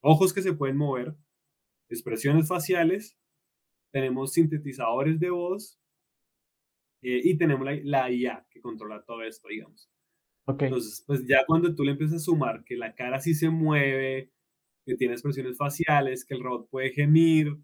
ojos 0.00 0.32
que 0.32 0.42
se 0.42 0.54
pueden 0.54 0.76
mover, 0.76 1.14
expresiones 1.88 2.48
faciales, 2.48 3.16
tenemos 3.92 4.32
sintetizadores 4.32 5.20
de 5.20 5.30
voz 5.30 5.80
eh, 7.02 7.20
y 7.22 7.36
tenemos 7.36 7.64
la, 7.64 7.78
la, 7.84 8.10
IA 8.10 8.46
que 8.50 8.60
controla 8.60 9.04
todo 9.04 9.22
esto, 9.22 9.48
digamos. 9.48 9.88
Okay. 10.46 10.66
Entonces, 10.66 11.02
pues 11.06 11.24
ya 11.26 11.44
cuando 11.46 11.74
tú 11.74 11.84
le 11.84 11.92
empiezas 11.92 12.16
a 12.16 12.24
sumar 12.24 12.64
que 12.64 12.76
la 12.76 12.94
cara 12.94 13.20
sí 13.20 13.34
se 13.34 13.48
mueve, 13.48 14.32
que 14.84 14.96
tiene 14.96 15.14
expresiones 15.14 15.56
faciales, 15.56 16.24
que 16.24 16.34
el 16.34 16.42
robot 16.42 16.68
puede 16.68 16.90
gemir, 16.90 17.56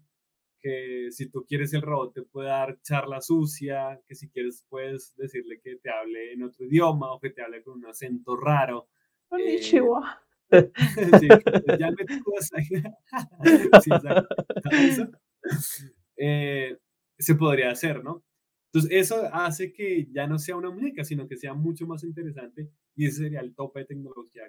que 0.61 1.07
si 1.11 1.29
tú 1.29 1.45
quieres 1.47 1.73
el 1.73 1.81
robot 1.81 2.13
te 2.13 2.21
puede 2.23 2.49
dar 2.49 2.79
charla 2.81 3.21
sucia, 3.21 3.99
que 4.07 4.15
si 4.15 4.29
quieres 4.29 4.65
puedes 4.69 5.15
decirle 5.15 5.59
que 5.61 5.77
te 5.77 5.89
hable 5.89 6.33
en 6.33 6.43
otro 6.43 6.65
idioma 6.65 7.11
o 7.11 7.19
que 7.19 7.31
te 7.31 7.41
hable 7.41 7.63
con 7.63 7.79
un 7.79 7.85
acento 7.87 8.35
raro. 8.37 8.87
Eh, 9.37 9.61
sí, 11.19 11.27
ya 11.79 11.91
me 11.91 12.05
sí, 13.81 13.91
eh, 16.17 16.77
se 17.17 17.35
podría 17.35 17.71
hacer, 17.71 18.03
¿no? 18.03 18.23
Entonces, 18.73 18.91
eso 19.01 19.29
hace 19.33 19.73
que 19.73 20.07
ya 20.11 20.27
no 20.27 20.39
sea 20.39 20.55
una 20.55 20.69
muñeca, 20.69 21.03
sino 21.03 21.27
que 21.27 21.37
sea 21.37 21.53
mucho 21.53 21.85
más 21.85 22.03
interesante 22.03 22.69
y 22.95 23.05
ese 23.05 23.23
sería 23.23 23.41
el 23.41 23.53
tope 23.53 23.81
de 23.81 23.85
tecnología 23.85 24.43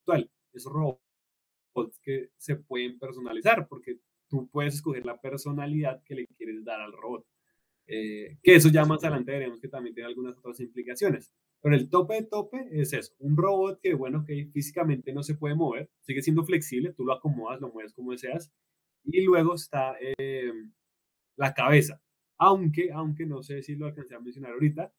actual. 0.00 0.30
Esos 0.52 0.72
robots 0.72 2.00
que 2.02 2.30
se 2.36 2.56
pueden 2.56 2.98
personalizar, 2.98 3.68
porque 3.68 3.98
tú 4.30 4.48
puedes 4.50 4.76
escoger 4.76 5.04
la 5.04 5.20
personalidad 5.20 6.02
que 6.04 6.14
le 6.14 6.26
quieres 6.28 6.64
dar 6.64 6.80
al 6.80 6.92
robot. 6.92 7.26
Eh, 7.92 8.38
que 8.42 8.54
eso 8.54 8.68
ya 8.68 8.84
más 8.84 9.02
adelante 9.02 9.32
veremos 9.32 9.60
que 9.60 9.68
también 9.68 9.94
tiene 9.94 10.08
algunas 10.08 10.38
otras 10.38 10.60
implicaciones. 10.60 11.34
Pero 11.60 11.74
el 11.74 11.90
tope 11.90 12.14
de 12.14 12.22
tope 12.22 12.68
es 12.70 12.92
eso, 12.92 13.12
un 13.18 13.36
robot 13.36 13.80
que, 13.82 13.94
bueno, 13.94 14.24
que 14.24 14.46
físicamente 14.52 15.12
no 15.12 15.22
se 15.22 15.34
puede 15.34 15.56
mover, 15.56 15.90
sigue 16.00 16.22
siendo 16.22 16.44
flexible, 16.44 16.94
tú 16.94 17.04
lo 17.04 17.12
acomodas, 17.12 17.60
lo 17.60 17.70
mueves 17.70 17.92
como 17.92 18.12
deseas, 18.12 18.50
y 19.04 19.22
luego 19.22 19.56
está 19.56 19.96
eh, 20.00 20.52
la 21.36 21.52
cabeza. 21.52 22.00
Aunque, 22.38 22.90
aunque 22.92 23.26
no 23.26 23.42
sé 23.42 23.62
si 23.62 23.74
lo 23.76 23.86
alcancé 23.86 24.14
a 24.14 24.20
mencionar 24.20 24.52
ahorita, 24.52 24.94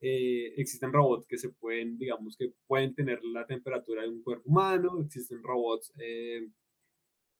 eh, 0.00 0.52
existen 0.56 0.92
robots 0.92 1.26
que 1.26 1.38
se 1.38 1.48
pueden, 1.48 1.98
digamos, 1.98 2.36
que 2.36 2.52
pueden 2.66 2.94
tener 2.94 3.24
la 3.24 3.46
temperatura 3.46 4.02
de 4.02 4.10
un 4.10 4.22
cuerpo 4.22 4.50
humano, 4.50 5.00
existen 5.00 5.42
robots 5.42 5.92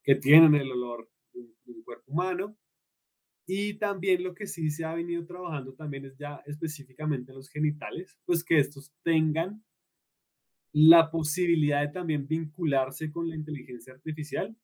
que 0.03 0.15
tienen 0.17 0.55
el 0.55 0.71
olor 0.73 1.09
un, 1.35 1.83
cuerpo 1.85 2.13
humano. 2.13 2.57
Y 3.47 3.75
también 3.75 4.23
lo 4.23 4.35
que 4.35 4.47
sí 4.47 4.71
se 4.71 4.85
ha 4.85 4.95
venido 4.95 5.27
trabajando 5.27 5.75
también 5.75 6.07
es 6.07 6.17
ya 6.17 6.43
específicamente 6.47 7.33
los 7.33 7.51
genitales, 7.51 8.19
pues 8.25 8.43
que 8.43 8.59
estos 8.59 8.91
tengan 9.03 9.63
la 10.73 11.11
posibilidad 11.11 11.83
de 11.83 11.93
también 11.93 12.27
vincularse 12.27 13.13
con 13.13 13.29
la 13.29 13.37
inteligencia 13.37 13.93
artificial 13.93 14.57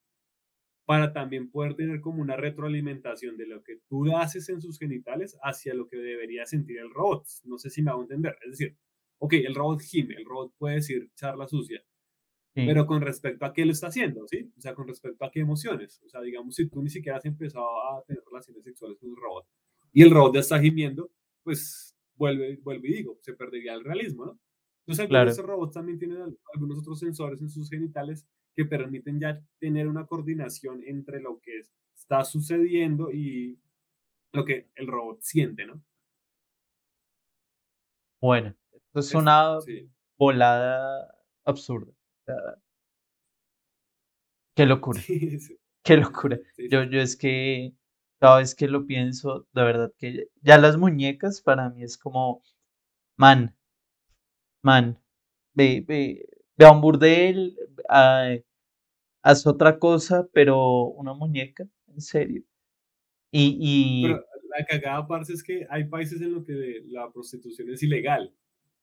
para 0.87 1.13
también 1.13 1.51
poder 1.51 1.77
tener 1.77 2.01
como 2.01 2.21
una 2.21 2.37
retroalimentación 2.37 3.37
de 3.37 3.47
lo 3.47 3.63
que 3.63 3.77
tú 3.89 4.17
haces 4.17 4.49
en 4.49 4.61
sus 4.61 4.79
genitales 4.79 5.39
hacia 5.43 5.73
lo 5.73 5.87
que 5.87 5.99
debería 5.99 6.47
sentir 6.47 6.79
el 6.79 6.91
robot. 6.91 7.27
No 7.45 7.59
sé 7.59 7.71
si 7.71 7.83
me 7.83 7.93
hago 7.93 8.03
entender. 8.03 8.37
Es 8.45 8.59
decir, 8.59 8.77
ok, 9.19 9.35
el 9.35 9.55
robot 9.55 9.83
gime, 9.83 10.15
el 10.17 10.25
robot 10.25 10.53
puede 10.59 10.77
decir 10.77 11.11
charla 11.15 11.47
sucia, 11.47 11.81
pero 12.55 12.87
con 12.87 13.01
respecto 13.01 13.45
a 13.45 13.53
qué 13.53 13.65
lo 13.65 13.73
está 13.73 13.89
haciendo, 13.89 14.27
¿sí? 14.27 14.51
O 14.57 14.61
sea, 14.61 14.75
con 14.75 14.87
respecto 14.89 15.25
a 15.25 15.31
qué 15.31 15.41
emociones. 15.41 16.01
O 16.05 16.09
sea, 16.09 16.21
digamos, 16.21 16.55
si 16.55 16.69
tú 16.69 16.83
ni 16.83 16.91
siquiera 16.91 17.19
has 17.19 17.25
empezado 17.25 17.67
a 17.67 18.03
tener 18.05 18.23
relaciones 18.25 18.65
sexuales 18.65 18.99
con 18.99 19.11
el 19.11 19.17
robot 19.17 19.47
y 19.93 20.03
el 20.03 20.11
robot 20.11 20.35
ya 20.35 20.41
está 20.41 20.61
gimiendo, 20.61 21.11
pues 21.43 21.97
vuelve, 22.17 22.59
vuelve 22.63 22.89
y 22.89 22.95
digo, 22.95 23.19
se 23.21 23.35
perdería 23.35 23.75
el 23.75 23.85
realismo, 23.85 24.27
¿no? 24.27 24.41
Entonces, 24.87 25.09
claro. 25.09 25.31
esos 25.31 25.45
robots 25.45 25.75
también 25.75 25.99
tienen 25.99 26.19
algunos 26.53 26.79
otros 26.81 26.99
sensores 26.99 27.41
en 27.41 27.49
sus 27.49 27.71
genitales 27.71 28.27
que 28.57 28.65
permiten 28.65 29.21
ya 29.21 29.41
tener 29.59 29.87
una 29.87 30.07
coordinación 30.07 30.83
entre 30.85 31.21
lo 31.21 31.41
que 31.41 31.61
está 31.95 32.25
sucediendo 32.25 33.13
y 33.13 33.59
lo 34.33 34.45
que 34.45 34.69
el 34.75 34.87
robot 34.87 35.21
siente, 35.23 35.67
¿no? 35.67 35.83
Bueno, 38.21 38.55
esto 38.73 39.01
es 39.01 39.15
una 39.15 39.59
volada 40.19 41.15
absurda. 41.45 41.93
Qué 44.57 44.67
locura. 44.67 45.01
Qué 45.83 45.97
locura. 45.97 46.39
Yo, 46.59 46.85
yo 46.85 47.01
es 47.01 47.17
que 47.17 47.73
cada 48.21 48.39
vez 48.39 48.55
que 48.55 48.69
lo 48.69 48.87
pienso, 48.87 49.47
de 49.53 49.63
verdad 49.63 49.93
que 49.99 50.29
ya 50.43 50.59
las 50.59 50.77
muñecas 50.77 51.41
para 51.41 51.71
mí 51.71 51.83
es 51.83 51.97
como, 51.97 52.43
man, 53.17 53.57
man, 54.63 54.99
ve, 55.55 55.83
ve, 55.87 56.27
ve 56.57 56.65
a 56.67 56.73
un 56.73 56.81
burdel, 56.83 57.57
haz 59.23 59.47
otra 59.47 59.79
cosa, 59.79 60.29
pero 60.33 60.85
una 60.85 61.15
muñeca, 61.15 61.67
en 61.89 62.01
serio. 62.01 62.43
Y, 63.31 63.57
y... 63.61 64.03
Pero 64.05 64.25
la 64.59 64.65
cagada 64.67 65.07
parte 65.07 65.33
es 65.33 65.43
que 65.43 65.67
hay 65.71 65.85
países 65.85 66.21
en 66.21 66.35
los 66.35 66.45
que 66.45 66.83
la 66.87 67.11
prostitución 67.11 67.71
es 67.71 67.83
ilegal. 67.83 68.35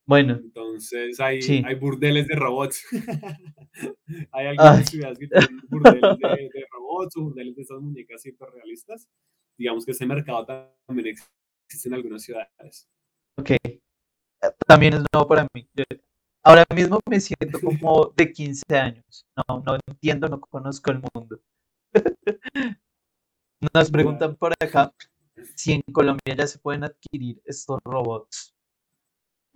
Bueno. 0.08 0.40
Entonces 0.42 1.20
hay, 1.20 1.40
hay 1.66 1.76
burdeles 1.76 2.28
de 2.28 2.36
robots. 2.36 2.82
hay 4.32 4.48
algunas 4.48 4.90
ciudades 4.90 5.20
que 5.20 5.28
tienen 5.28 5.62
burdeles 5.68 6.02
de, 6.02 6.66
robots 6.72 7.18
o 7.18 7.24
burdeles 7.24 7.56
de 7.58 7.62
esas 7.62 7.82
muñecas 7.82 8.26
hiperrealistas. 8.26 9.10
Digamos 9.58 9.86
que 9.86 9.92
ese 9.92 10.06
mercado 10.06 10.46
también 10.88 11.08
existe 11.08 11.90
en 11.90 11.94
algunas 11.94 12.24
ciudades. 12.24 12.88
Ok. 13.38 13.52
También 14.66 14.94
es 14.94 15.04
nuevo 15.12 15.28
para 15.28 15.46
mí. 15.54 15.68
Ahora 16.42 16.64
mismo 16.74 17.00
me 17.10 17.20
siento 17.20 17.60
como 17.60 18.14
de 18.16 18.32
15 18.32 18.64
años. 18.78 19.26
No, 19.36 19.62
no 19.66 19.78
entiendo, 19.88 20.30
no 20.30 20.40
conozco 20.40 20.92
el 20.92 21.02
mundo. 21.14 21.42
Nos 23.74 23.92
preguntan 23.92 24.36
por 24.38 24.54
acá 24.62 24.94
si 25.56 25.74
en 25.74 25.82
Colombia 25.92 26.36
ya 26.38 26.48
se 26.48 26.60
pueden 26.60 26.86
adquirir 26.86 27.42
estos 27.44 27.80
robots. 27.84 28.57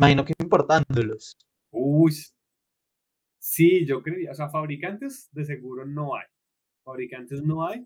Imagino 0.01 0.25
que 0.25 0.33
importándolos. 0.39 1.37
Uy, 1.69 2.11
sí, 3.37 3.85
yo 3.85 4.01
creía, 4.01 4.31
o 4.31 4.33
sea, 4.33 4.49
fabricantes 4.49 5.29
de 5.31 5.45
seguro 5.45 5.85
no 5.85 6.15
hay. 6.15 6.25
Fabricantes 6.83 7.43
no 7.43 7.67
hay. 7.67 7.85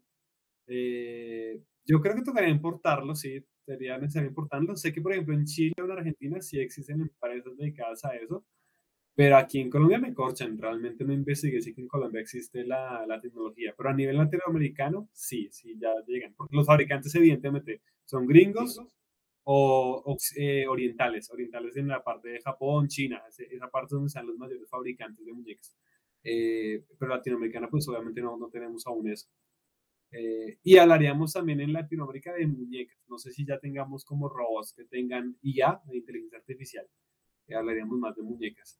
Eh, 0.68 1.62
yo 1.84 2.00
creo 2.00 2.16
que 2.16 2.22
tocaría 2.22 2.50
importarlos, 2.50 3.20
sí, 3.20 3.46
sería 3.66 3.98
necesario 3.98 4.30
importarlos. 4.30 4.80
Sé 4.80 4.94
que, 4.94 5.02
por 5.02 5.12
ejemplo, 5.12 5.36
en 5.36 5.44
Chile 5.44 5.74
o 5.78 5.84
en 5.84 5.92
Argentina 5.92 6.40
sí 6.40 6.58
existen 6.58 7.02
empresas 7.02 7.58
dedicadas 7.58 8.06
a 8.06 8.16
eso, 8.16 8.46
pero 9.14 9.36
aquí 9.36 9.60
en 9.60 9.70
Colombia 9.70 10.00
me 10.00 10.14
corchan. 10.14 10.58
Realmente 10.58 11.04
no 11.04 11.12
investigué 11.12 11.62
si 11.62 11.74
que 11.74 11.82
en 11.82 11.90
Colombia 11.90 12.22
existe 12.22 12.64
la, 12.64 13.06
la, 13.06 13.20
tecnología, 13.20 13.74
pero 13.78 13.90
a 13.90 13.94
nivel 13.94 14.18
latinoamericano 14.18 15.10
sí, 15.12 15.50
sí, 15.52 15.78
ya 15.78 15.92
llegan. 16.08 16.34
Porque 16.36 16.56
los 16.56 16.66
fabricantes, 16.66 17.14
evidentemente, 17.16 17.82
son 18.06 18.26
gringos 18.26 18.82
o, 19.48 20.18
eh, 20.38 20.66
orientales, 20.68 21.30
orientales 21.30 21.78
en 21.78 21.88
la 21.88 22.04
parte 22.04 22.30
de 22.30 22.42
Japón, 22.42 22.88
China, 22.88 23.22
esa 23.30 23.70
parte 23.70 23.96
donde 23.96 24.08
están 24.08 24.26
los 24.26 24.38
mayores 24.38 24.68
fabricantes 24.70 25.24
de 25.24 25.34
muñecas. 25.34 25.76
Eh, 26.24 26.84
pero 26.98 27.16
latinoamericana, 27.16 27.70
pues 27.70 27.88
obviamente 27.88 28.22
no, 28.22 28.38
no 28.38 28.50
tenemos 28.50 28.86
aún 28.88 29.08
eso. 29.08 29.28
Eh, 30.12 30.58
y 30.64 30.78
hablaríamos 30.78 31.34
también 31.34 31.62
en 31.62 31.74
Latinoamérica 31.74 32.34
de 32.34 32.48
muñecas. 32.48 32.98
No 33.08 33.20
sé 33.20 33.32
si 33.32 33.46
ya 33.46 33.60
tengamos 33.60 34.04
como 34.04 34.30
robots 34.30 34.74
que 34.74 34.86
tengan 34.86 35.38
IA, 35.44 35.82
de 35.86 35.98
inteligencia 35.98 36.40
artificial. 36.40 36.88
hablaríamos 37.56 38.00
más 38.00 38.16
de 38.16 38.24
muñecas. 38.24 38.80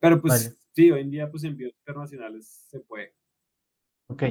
Pero 0.00 0.20
pues 0.20 0.54
sí, 0.72 0.90
hoy 0.90 1.00
en 1.00 1.10
día 1.10 1.30
pues 1.30 1.44
envíos 1.44 1.72
internacionales 1.78 2.66
se 2.68 2.80
puede. 2.80 3.14
Ok. 4.08 4.24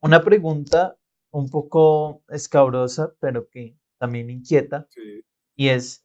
Una 0.00 0.22
pregunta 0.22 0.96
un 1.30 1.50
poco 1.50 2.22
escabrosa, 2.28 3.14
pero 3.20 3.48
que 3.48 3.76
también 4.02 4.30
inquieta, 4.30 4.88
y 5.54 5.68
es, 5.68 6.04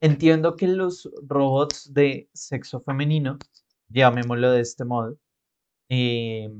entiendo 0.00 0.56
que 0.56 0.66
los 0.66 1.10
robots 1.20 1.92
de 1.92 2.30
sexo 2.32 2.80
femenino, 2.80 3.38
llamémoslo 3.90 4.52
de 4.52 4.62
este 4.62 4.86
modo, 4.86 5.18
em, 5.90 6.58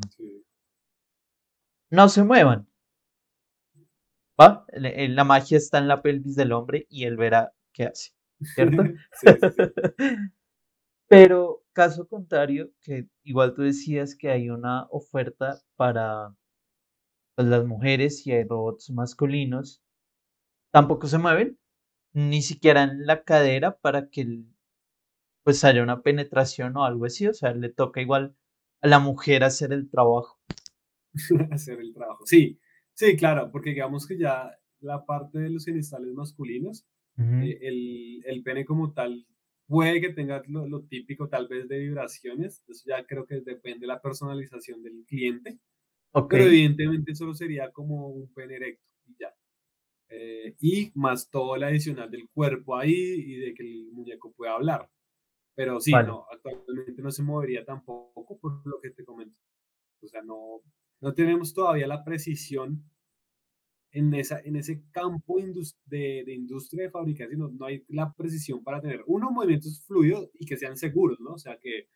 no 1.90 2.10
se 2.10 2.24
muevan. 2.24 2.68
¿Va? 4.38 4.66
La 4.74 5.24
magia 5.24 5.56
está 5.56 5.78
en 5.78 5.88
la 5.88 6.02
pelvis 6.02 6.36
del 6.36 6.52
hombre 6.52 6.86
y 6.90 7.04
él 7.04 7.16
verá 7.16 7.54
qué 7.72 7.84
hace, 7.84 8.10
¿cierto? 8.54 8.82
Pero 11.08 11.64
caso 11.72 12.06
contrario, 12.06 12.70
que 12.82 13.08
igual 13.24 13.54
tú 13.54 13.62
decías 13.62 14.14
que 14.14 14.30
hay 14.30 14.50
una 14.50 14.86
oferta 14.90 15.58
para 15.76 16.36
pues, 17.34 17.48
las 17.48 17.64
mujeres 17.64 18.26
y 18.26 18.32
hay 18.32 18.44
robots 18.44 18.90
masculinos, 18.90 19.82
tampoco 20.78 21.08
se 21.08 21.18
mueven, 21.18 21.58
ni 22.12 22.40
siquiera 22.40 22.84
en 22.84 23.04
la 23.04 23.24
cadera 23.24 23.76
para 23.78 24.10
que 24.10 24.44
pues 25.42 25.64
haya 25.64 25.82
una 25.82 26.02
penetración 26.02 26.76
o 26.76 26.84
algo 26.84 27.04
así, 27.04 27.26
o 27.26 27.34
sea, 27.34 27.52
le 27.52 27.68
toca 27.68 28.00
igual 28.00 28.36
a 28.80 28.86
la 28.86 29.00
mujer 29.00 29.42
hacer 29.42 29.72
el 29.72 29.90
trabajo. 29.90 30.38
hacer 31.50 31.80
el 31.80 31.92
trabajo, 31.92 32.24
sí, 32.26 32.60
sí, 32.94 33.16
claro, 33.16 33.50
porque 33.50 33.70
digamos 33.70 34.06
que 34.06 34.18
ya 34.18 34.56
la 34.78 35.04
parte 35.04 35.40
de 35.40 35.50
los 35.50 35.64
genitales 35.64 36.14
masculinos, 36.14 36.86
eh, 37.18 37.58
el, 37.62 38.22
el, 38.24 38.44
pene 38.44 38.64
como 38.64 38.92
tal 38.92 39.26
puede 39.66 40.00
que 40.00 40.10
tenga 40.10 40.40
lo, 40.46 40.84
típico 40.84 41.28
tal 41.28 41.48
vez 41.48 41.66
de 41.66 41.80
vibraciones, 41.80 42.62
eso 42.68 42.84
ya 42.86 43.04
creo 43.04 43.26
que 43.26 43.40
depende 43.40 43.80
de 43.80 43.88
la 43.88 44.00
personalización 44.00 44.84
del 44.84 45.04
cliente, 45.04 45.58
pero 46.30 46.44
evidentemente 46.44 47.16
solo 47.16 47.34
sería 47.34 47.72
como 47.72 48.10
un 48.10 48.32
pene 48.32 48.54
erecto 48.54 48.86
y 49.08 49.16
ya. 49.18 49.34
Eh, 50.10 50.54
y 50.60 50.90
más 50.94 51.28
todo 51.30 51.56
el 51.56 51.64
adicional 51.64 52.10
del 52.10 52.28
cuerpo 52.30 52.76
ahí 52.76 52.92
y 52.94 53.34
de 53.36 53.54
que 53.54 53.62
el 53.62 53.92
muñeco 53.92 54.32
pueda 54.32 54.54
hablar. 54.54 54.88
Pero 55.54 55.80
sí, 55.80 55.92
no, 55.92 56.24
actualmente 56.30 57.02
no 57.02 57.10
se 57.10 57.22
movería 57.22 57.64
tampoco 57.64 58.38
por 58.38 58.66
lo 58.66 58.80
que 58.80 58.90
te 58.90 59.04
comento. 59.04 59.36
O 60.02 60.06
sea, 60.06 60.22
no, 60.22 60.62
no 61.00 61.14
tenemos 61.14 61.52
todavía 61.52 61.86
la 61.86 62.04
precisión 62.04 62.88
en, 63.90 64.14
esa, 64.14 64.40
en 64.40 64.56
ese 64.56 64.84
campo 64.90 65.38
de, 65.86 66.22
de, 66.24 66.32
industria 66.34 66.84
de 66.84 66.90
fabricación, 66.90 67.56
no, 67.56 67.66
hay 67.66 67.84
la 67.88 68.12
precisión 68.12 68.62
para 68.62 68.80
tener, 68.80 69.02
uno, 69.06 69.30
movimientos 69.30 69.84
fluidos 69.86 70.30
y 70.34 70.46
que 70.46 70.56
sean 70.56 70.76
seguros, 70.76 71.18
¿no? 71.20 71.32
O 71.32 71.38
sea, 71.38 71.58
que, 71.58 71.88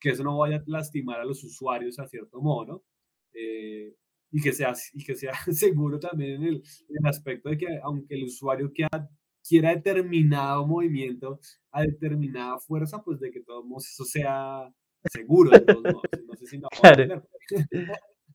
que 0.00 0.10
eso 0.10 0.24
no 0.24 0.38
vaya 0.38 0.56
a 0.56 0.64
lastimar 0.66 1.20
a 1.20 1.24
los 1.24 1.44
usuarios 1.44 1.98
a 1.98 2.08
cierto 2.08 2.40
modo, 2.40 2.66
¿no? 2.66 2.82
Eh, 3.34 3.94
y 4.30 4.40
que 4.40 4.52
sea, 4.52 4.74
y 4.92 5.04
que 5.04 5.14
sea 5.14 5.32
seguro 5.52 5.98
también 5.98 6.42
en 6.42 6.42
el, 6.42 6.54
en 6.56 6.96
el, 7.00 7.06
aspecto 7.06 7.48
de 7.48 7.58
que 7.58 7.66
aunque 7.82 8.14
el 8.14 8.24
usuario 8.24 8.72
quiera, 8.72 9.08
quiera 9.46 9.74
determinado 9.74 10.66
movimiento 10.66 11.40
a 11.70 11.82
determinada 11.82 12.58
fuerza, 12.58 13.02
pues 13.02 13.20
de 13.20 13.30
que 13.30 13.42
modos 13.64 13.88
eso 13.88 14.04
sea 14.04 14.72
seguro. 15.10 15.50
De 15.50 15.60
todos 15.60 15.82
modos. 15.82 16.02
No 16.26 16.34
sé 16.34 16.46
si 16.46 16.58
no 16.58 16.68
claro. 16.68 17.22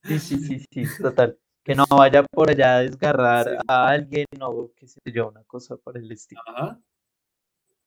Sí, 0.04 0.20
sí, 0.20 0.38
sí, 0.38 0.60
sí, 0.70 0.84
total. 1.02 1.38
Que 1.64 1.76
no 1.76 1.86
vaya 1.90 2.24
por 2.24 2.50
allá 2.50 2.78
a 2.78 2.82
desgarrar 2.82 3.58
a 3.68 3.88
alguien 3.88 4.26
o 4.42 4.72
qué 4.76 4.88
sé 4.88 5.00
yo, 5.06 5.30
una 5.30 5.44
cosa 5.46 5.78
por 5.78 5.98
el 5.98 6.12
estilo. 6.12 6.42
Ajá. 6.46 6.82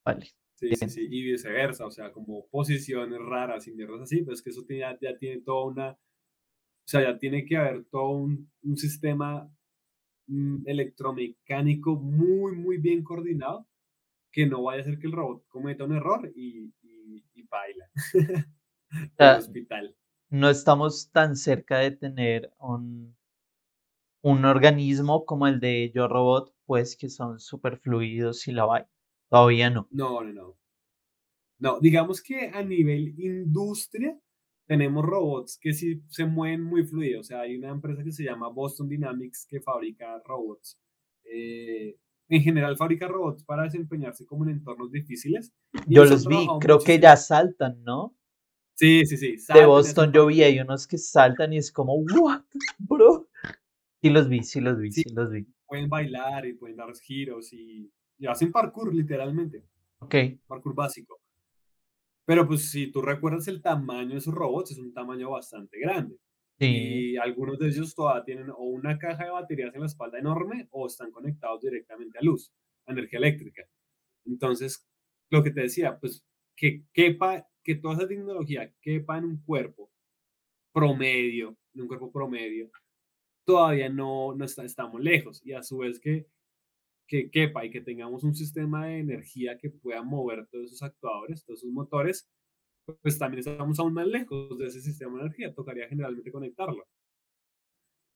Vale. 0.04 0.26
Sí, 0.54 0.74
sí, 0.74 0.88
sí, 0.88 1.06
y 1.10 1.22
viceversa, 1.22 1.84
o 1.84 1.90
sea, 1.90 2.10
como 2.10 2.46
posiciones 2.46 3.18
raras 3.20 3.68
y 3.68 3.72
mierdas 3.72 4.00
así, 4.00 4.22
pues 4.22 4.40
que 4.40 4.48
eso 4.48 4.64
ya, 4.66 4.98
ya 5.02 5.18
tiene 5.18 5.42
toda 5.42 5.66
una, 5.66 5.98
o 6.86 6.88
sea, 6.88 7.02
ya 7.02 7.18
tiene 7.18 7.44
que 7.44 7.56
haber 7.56 7.84
todo 7.86 8.10
un, 8.10 8.48
un 8.62 8.76
sistema 8.76 9.52
mm, 10.28 10.68
electromecánico 10.68 11.96
muy, 11.96 12.54
muy 12.54 12.78
bien 12.78 13.02
coordinado, 13.02 13.66
que 14.30 14.46
no 14.46 14.62
vaya 14.62 14.82
a 14.82 14.84
ser 14.84 14.98
que 15.00 15.08
el 15.08 15.12
robot 15.12 15.44
cometa 15.48 15.82
un 15.82 15.96
error 15.96 16.30
y, 16.36 16.72
y, 16.82 17.24
y 17.34 17.42
baila. 17.48 17.90
el 19.18 19.38
hospital. 19.38 19.96
No 20.30 20.48
estamos 20.48 21.10
tan 21.10 21.34
cerca 21.34 21.78
de 21.78 21.90
tener 21.90 22.52
un, 22.60 23.16
un 24.22 24.44
organismo 24.44 25.24
como 25.24 25.48
el 25.48 25.58
de 25.58 25.90
Yo 25.92 26.06
Robot, 26.06 26.54
pues 26.66 26.96
que 26.96 27.08
son 27.08 27.40
súper 27.40 27.78
fluidos 27.78 28.46
y 28.46 28.52
la 28.52 28.64
vaina. 28.64 28.88
Todavía 29.28 29.70
no. 29.70 29.88
No, 29.90 30.22
no, 30.22 30.32
no. 30.32 30.58
No, 31.58 31.80
digamos 31.80 32.22
que 32.22 32.50
a 32.54 32.62
nivel 32.62 33.18
industria 33.18 34.16
tenemos 34.66 35.04
robots 35.04 35.58
que 35.60 35.72
sí 35.72 36.02
se 36.08 36.26
mueven 36.26 36.62
muy 36.62 36.84
fluidos. 36.84 37.20
O 37.20 37.24
sea, 37.24 37.40
hay 37.40 37.56
una 37.56 37.70
empresa 37.70 38.02
que 38.02 38.12
se 38.12 38.24
llama 38.24 38.48
Boston 38.48 38.88
Dynamics 38.88 39.46
que 39.48 39.60
fabrica 39.60 40.20
robots. 40.24 40.78
Eh, 41.24 41.96
en 42.28 42.42
general 42.42 42.76
fabrica 42.76 43.06
robots 43.06 43.44
para 43.44 43.64
desempeñarse 43.64 44.26
como 44.26 44.44
en 44.44 44.50
entornos 44.50 44.90
difíciles. 44.90 45.52
Yo 45.86 46.04
los 46.04 46.26
vi, 46.26 46.46
creo 46.60 46.80
que 46.80 46.98
ya 46.98 47.16
saltan, 47.16 47.82
¿no? 47.84 48.16
Sí, 48.74 49.06
sí, 49.06 49.16
sí. 49.16 49.36
de 49.54 49.64
Boston 49.64 50.12
yo 50.12 50.26
vi, 50.26 50.42
hay 50.42 50.60
unos 50.60 50.86
que 50.86 50.98
saltan 50.98 51.52
y 51.52 51.58
es 51.58 51.72
como, 51.72 51.94
¿what, 51.94 52.42
bro? 52.78 53.28
Sí 54.02 54.10
los 54.10 54.28
vi, 54.28 54.42
sí 54.42 54.60
los 54.60 54.78
vi, 54.78 54.92
sí, 54.92 55.04
los 55.14 55.30
vi. 55.30 55.46
Pueden 55.66 55.88
bailar 55.88 56.44
y 56.46 56.54
pueden 56.54 56.76
dar 56.76 56.92
giros 56.94 57.52
y, 57.52 57.90
hacen 58.28 58.52
parkour 58.52 58.94
literalmente. 58.94 59.64
Ok. 60.00 60.14
Parkour 60.46 60.74
básico. 60.74 61.20
Pero 62.26 62.46
pues 62.46 62.70
si 62.70 62.90
tú 62.90 63.00
recuerdas 63.00 63.48
el 63.48 63.62
tamaño 63.62 64.10
de 64.10 64.18
esos 64.18 64.34
robots, 64.34 64.72
es 64.72 64.78
un 64.78 64.92
tamaño 64.92 65.30
bastante 65.30 65.78
grande. 65.78 66.16
Sí. 66.58 66.66
Y 67.12 67.16
algunos 67.16 67.58
de 67.58 67.68
ellos 67.68 67.94
todavía 67.94 68.24
tienen 68.24 68.50
o 68.50 68.64
una 68.64 68.98
caja 68.98 69.24
de 69.24 69.30
baterías 69.30 69.74
en 69.74 69.80
la 69.80 69.86
espalda 69.86 70.18
enorme 70.18 70.68
o 70.70 70.86
están 70.86 71.10
conectados 71.12 71.60
directamente 71.62 72.18
a 72.18 72.22
luz, 72.22 72.52
a 72.86 72.92
energía 72.92 73.18
eléctrica. 73.18 73.62
Entonces, 74.24 74.86
lo 75.30 75.42
que 75.42 75.50
te 75.50 75.62
decía, 75.62 75.98
pues 75.98 76.24
que 76.56 76.82
quepa, 76.92 77.46
que 77.62 77.76
toda 77.76 77.94
esa 77.94 78.08
tecnología 78.08 78.72
quepa 78.80 79.18
en 79.18 79.24
un 79.24 79.42
cuerpo 79.42 79.90
promedio, 80.72 81.56
en 81.74 81.82
un 81.82 81.88
cuerpo 81.88 82.10
promedio, 82.10 82.70
todavía 83.44 83.88
no, 83.88 84.34
no 84.34 84.44
está, 84.44 84.64
estamos 84.64 85.00
lejos 85.00 85.40
y 85.44 85.52
a 85.52 85.62
su 85.62 85.78
vez 85.78 86.00
que, 86.00 86.26
que 87.06 87.30
quepa 87.30 87.64
y 87.64 87.70
que 87.70 87.80
tengamos 87.80 88.24
un 88.24 88.34
sistema 88.34 88.86
de 88.86 88.98
energía 88.98 89.58
que 89.58 89.70
pueda 89.70 90.02
mover 90.02 90.46
todos 90.48 90.66
esos 90.66 90.82
actuadores, 90.82 91.44
todos 91.44 91.60
esos 91.60 91.72
motores, 91.72 92.28
pues 93.02 93.18
también 93.18 93.40
estamos 93.40 93.78
aún 93.78 93.94
más 93.94 94.06
lejos 94.06 94.58
de 94.58 94.66
ese 94.66 94.80
sistema 94.80 95.18
de 95.18 95.26
energía, 95.26 95.54
tocaría 95.54 95.88
generalmente 95.88 96.30
conectarlo. 96.32 96.84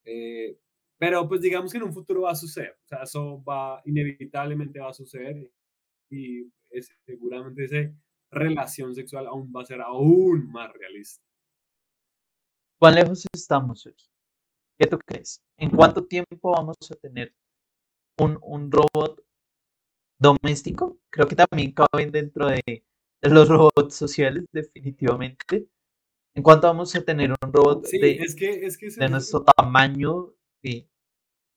Eh, 0.05 0.57
pero 0.97 1.27
pues 1.27 1.41
digamos 1.41 1.71
que 1.71 1.77
en 1.77 1.83
un 1.83 1.93
futuro 1.93 2.21
va 2.21 2.31
a 2.31 2.35
suceder, 2.35 2.77
o 2.83 2.87
sea, 2.87 3.03
eso 3.03 3.43
va, 3.43 3.81
inevitablemente 3.85 4.79
va 4.79 4.89
a 4.89 4.93
suceder 4.93 5.49
y 6.09 6.51
seguramente 7.05 7.65
esa 7.65 7.93
relación 8.31 8.95
sexual 8.95 9.27
aún 9.27 9.51
va 9.55 9.61
a 9.61 9.65
ser 9.65 9.81
aún 9.81 10.51
más 10.51 10.71
realista. 10.73 11.23
¿Cuán 12.79 12.95
lejos 12.95 13.25
estamos 13.33 13.85
hoy? 13.85 13.95
¿Qué 14.79 14.87
tú 14.87 14.97
crees? 15.05 15.41
¿En 15.57 15.69
cuánto 15.69 16.05
tiempo 16.05 16.51
vamos 16.51 16.75
a 16.89 16.95
tener 16.95 17.33
un, 18.21 18.39
un 18.41 18.71
robot 18.71 19.23
doméstico? 20.19 20.99
Creo 21.09 21.27
que 21.27 21.35
también 21.35 21.73
caben 21.73 22.11
dentro 22.11 22.47
de, 22.47 22.83
los 23.21 23.49
robots 23.49 23.95
sociales, 23.95 24.45
definitivamente. 24.51 25.67
¿En 26.33 26.43
cuánto 26.43 26.67
vamos 26.67 26.95
a 26.95 27.03
tener 27.03 27.31
un 27.31 27.53
robot 27.53 27.87
de, 27.87 28.25
de 28.97 29.09
nuestro 29.09 29.43
tamaño 29.43 30.33
que 30.61 30.87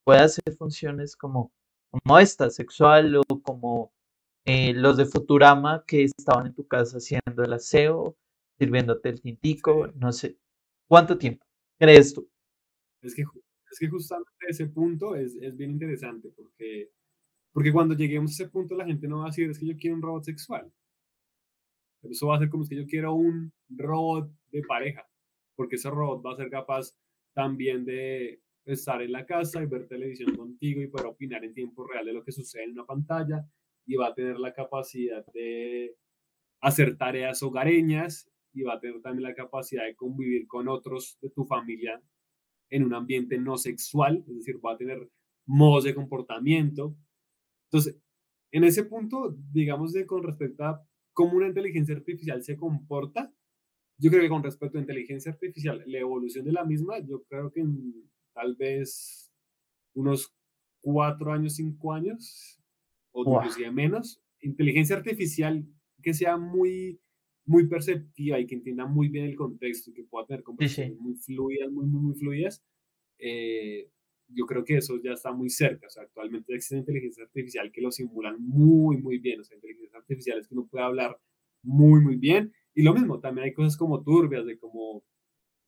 pueda 0.03 0.25
hacer 0.25 0.53
funciones 0.57 1.15
como, 1.15 1.53
como 1.91 2.19
esta, 2.19 2.49
sexual 2.49 3.15
o 3.15 3.23
como 3.41 3.93
eh, 4.45 4.73
los 4.73 4.97
de 4.97 5.05
Futurama 5.05 5.83
que 5.87 6.03
estaban 6.03 6.47
en 6.47 6.53
tu 6.53 6.67
casa 6.67 6.97
haciendo 6.97 7.43
el 7.43 7.53
aseo, 7.53 8.17
sirviéndote 8.59 9.09
el 9.09 9.21
tintico, 9.21 9.87
no 9.95 10.11
sé. 10.11 10.37
¿Cuánto 10.87 11.17
tiempo 11.17 11.45
crees 11.79 12.13
tú? 12.13 12.29
Es 13.01 13.15
que, 13.15 13.23
es 13.75 13.79
que 13.79 13.89
justamente 13.89 14.31
ese 14.47 14.67
punto 14.67 15.15
es, 15.15 15.35
es 15.35 15.57
bien 15.57 15.71
interesante 15.71 16.29
porque, 16.33 16.91
porque 17.51 17.73
cuando 17.73 17.93
lleguemos 17.93 18.31
a 18.31 18.33
ese 18.33 18.49
punto 18.49 18.73
la 18.73 18.85
gente 18.85 19.05
no 19.05 19.19
va 19.19 19.25
a 19.25 19.27
decir 19.27 19.49
es 19.49 19.59
que 19.59 19.67
yo 19.67 19.75
quiero 19.75 19.97
un 19.97 20.01
robot 20.01 20.23
sexual. 20.23 20.71
Eso 22.03 22.27
va 22.27 22.37
a 22.37 22.39
ser 22.39 22.49
como 22.49 22.65
que 22.65 22.77
yo 22.77 22.85
quiero 22.85 23.13
un 23.15 23.51
robot 23.67 24.31
de 24.51 24.61
pareja, 24.61 25.05
porque 25.55 25.75
ese 25.75 25.89
robot 25.89 26.25
va 26.25 26.33
a 26.33 26.37
ser 26.37 26.49
capaz 26.49 26.95
también 27.33 27.83
de 27.83 28.41
estar 28.63 29.01
en 29.01 29.11
la 29.11 29.25
casa 29.25 29.61
y 29.61 29.65
ver 29.65 29.87
televisión 29.87 30.33
contigo 30.37 30.81
y 30.81 30.87
poder 30.87 31.07
opinar 31.07 31.43
en 31.43 31.53
tiempo 31.53 31.85
real 31.85 32.05
de 32.05 32.13
lo 32.13 32.23
que 32.23 32.31
sucede 32.31 32.63
en 32.63 32.71
una 32.71 32.85
pantalla 32.85 33.45
y 33.85 33.95
va 33.95 34.07
a 34.07 34.13
tener 34.13 34.39
la 34.39 34.53
capacidad 34.53 35.25
de 35.33 35.97
hacer 36.61 36.97
tareas 36.97 37.43
hogareñas 37.43 38.31
y 38.53 38.61
va 38.61 38.75
a 38.75 38.79
tener 38.79 39.01
también 39.01 39.23
la 39.23 39.35
capacidad 39.35 39.83
de 39.83 39.95
convivir 39.95 40.47
con 40.47 40.69
otros 40.69 41.17
de 41.21 41.29
tu 41.29 41.43
familia 41.43 42.01
en 42.69 42.83
un 42.83 42.93
ambiente 42.93 43.37
no 43.37 43.57
sexual, 43.57 44.23
es 44.27 44.37
decir, 44.37 44.63
va 44.65 44.73
a 44.73 44.77
tener 44.77 45.09
modos 45.45 45.83
de 45.83 45.95
comportamiento. 45.95 46.95
Entonces, 47.69 47.99
en 48.51 48.63
ese 48.63 48.83
punto, 48.85 49.35
digamos, 49.51 49.93
de 49.93 50.05
con 50.05 50.23
respecto 50.23 50.63
a 50.63 50.81
cómo 51.13 51.37
una 51.37 51.47
inteligencia 51.47 51.95
artificial 51.95 52.43
se 52.43 52.55
comporta, 52.55 53.33
yo 53.97 54.09
creo 54.09 54.23
que 54.23 54.29
con 54.29 54.43
respecto 54.43 54.77
a 54.77 54.81
inteligencia 54.81 55.31
artificial, 55.31 55.83
la 55.85 55.99
evolución 55.99 56.45
de 56.45 56.51
la 56.51 56.65
misma, 56.65 56.99
yo 56.99 57.23
creo 57.23 57.51
que 57.51 57.61
en 57.61 57.93
tal 58.33 58.55
vez 58.55 59.31
unos 59.93 60.35
cuatro 60.81 61.31
años, 61.31 61.55
cinco 61.55 61.93
años, 61.93 62.61
o 63.11 63.23
inclusive 63.23 63.71
menos, 63.71 64.21
inteligencia 64.41 64.97
artificial 64.97 65.65
que 66.01 66.13
sea 66.13 66.37
muy 66.37 66.99
muy 67.45 67.67
perceptiva 67.67 68.39
y 68.39 68.47
que 68.47 68.55
entienda 68.55 68.85
muy 68.85 69.09
bien 69.09 69.25
el 69.25 69.35
contexto 69.35 69.91
y 69.91 69.93
que 69.93 70.03
pueda 70.03 70.25
tener 70.25 70.43
conversaciones 70.43 70.99
muy 70.99 71.15
fluidas, 71.15 71.71
muy, 71.71 71.85
muy, 71.85 72.01
muy 72.01 72.15
fluidas, 72.15 72.63
eh, 73.19 73.89
yo 74.29 74.45
creo 74.45 74.63
que 74.63 74.77
eso 74.77 74.99
ya 75.03 75.13
está 75.13 75.31
muy 75.31 75.49
cerca. 75.49 75.87
O 75.87 75.89
sea, 75.89 76.03
actualmente 76.03 76.53
existe 76.53 76.77
inteligencia 76.77 77.23
artificial 77.23 77.71
que 77.71 77.81
lo 77.81 77.91
simulan 77.91 78.35
muy, 78.39 78.97
muy 78.97 79.19
bien. 79.19 79.39
O 79.39 79.43
sea, 79.43 79.55
inteligencias 79.55 79.95
artificiales 79.95 80.47
que 80.47 80.55
uno 80.55 80.67
puede 80.67 80.83
hablar 80.83 81.19
muy, 81.61 82.01
muy 82.01 82.15
bien. 82.15 82.51
Y 82.73 82.83
lo 82.83 82.93
mismo, 82.93 83.19
también 83.19 83.45
hay 83.45 83.53
cosas 83.53 83.77
como 83.77 84.03
turbias, 84.03 84.45
de 84.45 84.57
como 84.57 85.03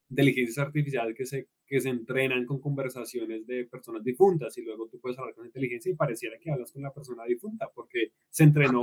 inteligencias 0.10 0.66
artificiales 0.66 1.16
que 1.16 1.26
se, 1.26 1.48
que 1.66 1.82
se 1.82 1.90
entrenan 1.90 2.46
con 2.46 2.60
conversaciones 2.62 3.46
de 3.46 3.66
personas 3.66 4.04
difuntas 4.04 4.58
y 4.58 4.62
luego 4.62 4.88
tú 4.88 5.00
puedes 5.00 5.20
hablar 5.20 5.36
con 5.36 5.46
inteligencia 5.46 5.92
y 5.92 5.96
pareciera 5.96 6.38
que 6.40 6.50
hablas 6.50 6.72
con 6.72 6.82
la 6.82 6.94
persona 6.94 7.26
difunta 7.26 7.70
porque 7.76 8.14
se 8.30 8.44
entrenó 8.44 8.82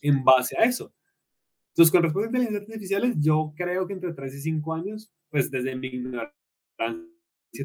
en 0.00 0.24
base 0.24 0.56
a 0.56 0.64
eso. 0.64 0.94
Entonces, 1.70 1.92
con 1.92 2.02
respecto 2.02 2.20
a 2.20 2.26
inteligencias 2.26 2.62
artificiales, 2.62 3.16
yo 3.20 3.52
creo 3.56 3.86
que 3.86 3.92
entre 3.92 4.12
3 4.12 4.34
y 4.34 4.40
5 4.40 4.74
años, 4.74 5.12
pues 5.30 5.50
desde 5.50 5.76
mi 5.76 5.88
ignorancia 5.88 6.36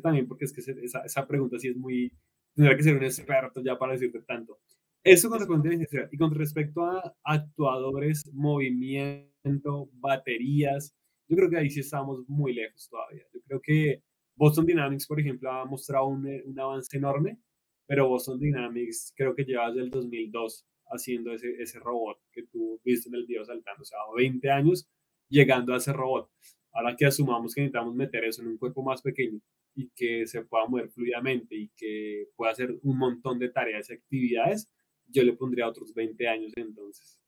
también, 0.01 0.27
porque 0.27 0.45
es 0.45 0.53
que 0.53 0.61
esa, 0.61 1.01
esa 1.01 1.27
pregunta 1.27 1.59
sí 1.59 1.69
es 1.69 1.77
muy, 1.77 2.11
tendrá 2.53 2.75
que 2.75 2.83
ser 2.83 2.95
un 2.95 3.03
experto 3.03 3.61
ya 3.63 3.77
para 3.77 3.93
decirte 3.93 4.21
tanto. 4.21 4.59
Eso 5.03 5.29
con 5.29 5.39
respecto 5.39 5.53
a 5.53 5.57
inteligencia 5.57 6.09
y 6.11 6.17
con 6.17 6.33
respecto 6.33 6.83
a 6.83 7.15
actuadores, 7.23 8.23
movimiento, 8.33 9.89
baterías, 9.93 10.95
yo 11.27 11.37
creo 11.37 11.49
que 11.49 11.57
ahí 11.57 11.69
sí 11.69 11.81
estamos 11.81 12.27
muy 12.27 12.53
lejos 12.53 12.87
todavía. 12.89 13.23
Yo 13.33 13.39
creo 13.47 13.61
que 13.61 14.03
Boston 14.35 14.65
Dynamics, 14.65 15.07
por 15.07 15.19
ejemplo, 15.19 15.51
ha 15.51 15.65
mostrado 15.65 16.07
un, 16.07 16.27
un 16.45 16.59
avance 16.59 16.97
enorme, 16.97 17.39
pero 17.87 18.07
Boston 18.07 18.39
Dynamics 18.39 19.13
creo 19.15 19.35
que 19.35 19.43
lleva 19.43 19.69
desde 19.69 19.83
el 19.83 19.91
2002 19.91 20.65
haciendo 20.87 21.33
ese, 21.33 21.61
ese 21.61 21.79
robot 21.79 22.19
que 22.31 22.43
tú 22.43 22.79
viste 22.83 23.09
en 23.09 23.15
el 23.15 23.25
video 23.25 23.45
saltando, 23.45 23.81
o 23.81 23.85
sea, 23.85 23.99
20 24.15 24.49
años 24.49 24.87
llegando 25.29 25.73
a 25.73 25.77
ese 25.77 25.93
robot. 25.93 26.29
Ahora 26.71 26.95
que 26.95 27.05
asumamos 27.05 27.53
que 27.53 27.61
necesitamos 27.61 27.95
meter 27.95 28.25
eso 28.25 28.41
en 28.41 28.49
un 28.49 28.57
cuerpo 28.57 28.83
más 28.83 29.01
pequeño 29.01 29.39
y 29.75 29.89
que 29.89 30.25
se 30.27 30.43
pueda 30.43 30.65
mover 30.67 30.89
fluidamente 30.89 31.55
y 31.55 31.69
que 31.69 32.27
pueda 32.35 32.51
hacer 32.51 32.77
un 32.83 32.97
montón 32.97 33.39
de 33.39 33.49
tareas 33.49 33.89
y 33.89 33.93
actividades, 33.93 34.69
yo 35.07 35.23
le 35.23 35.33
pondría 35.33 35.67
otros 35.67 35.93
20 35.93 36.27
años 36.27 36.53
entonces. 36.55 37.19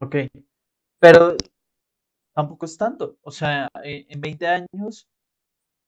Ok, 0.00 0.16
pero 1.00 1.36
tampoco 2.34 2.66
es 2.66 2.76
tanto. 2.76 3.18
O 3.22 3.30
sea, 3.30 3.68
eh, 3.84 4.06
en 4.08 4.20
20 4.20 4.46
años, 4.46 5.08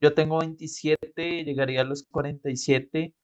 yo 0.01 0.15
tengo 0.15 0.39
27, 0.41 1.45
llegaría 1.45 1.83
a 1.83 1.85
los 1.85 2.05
47, 2.05 3.15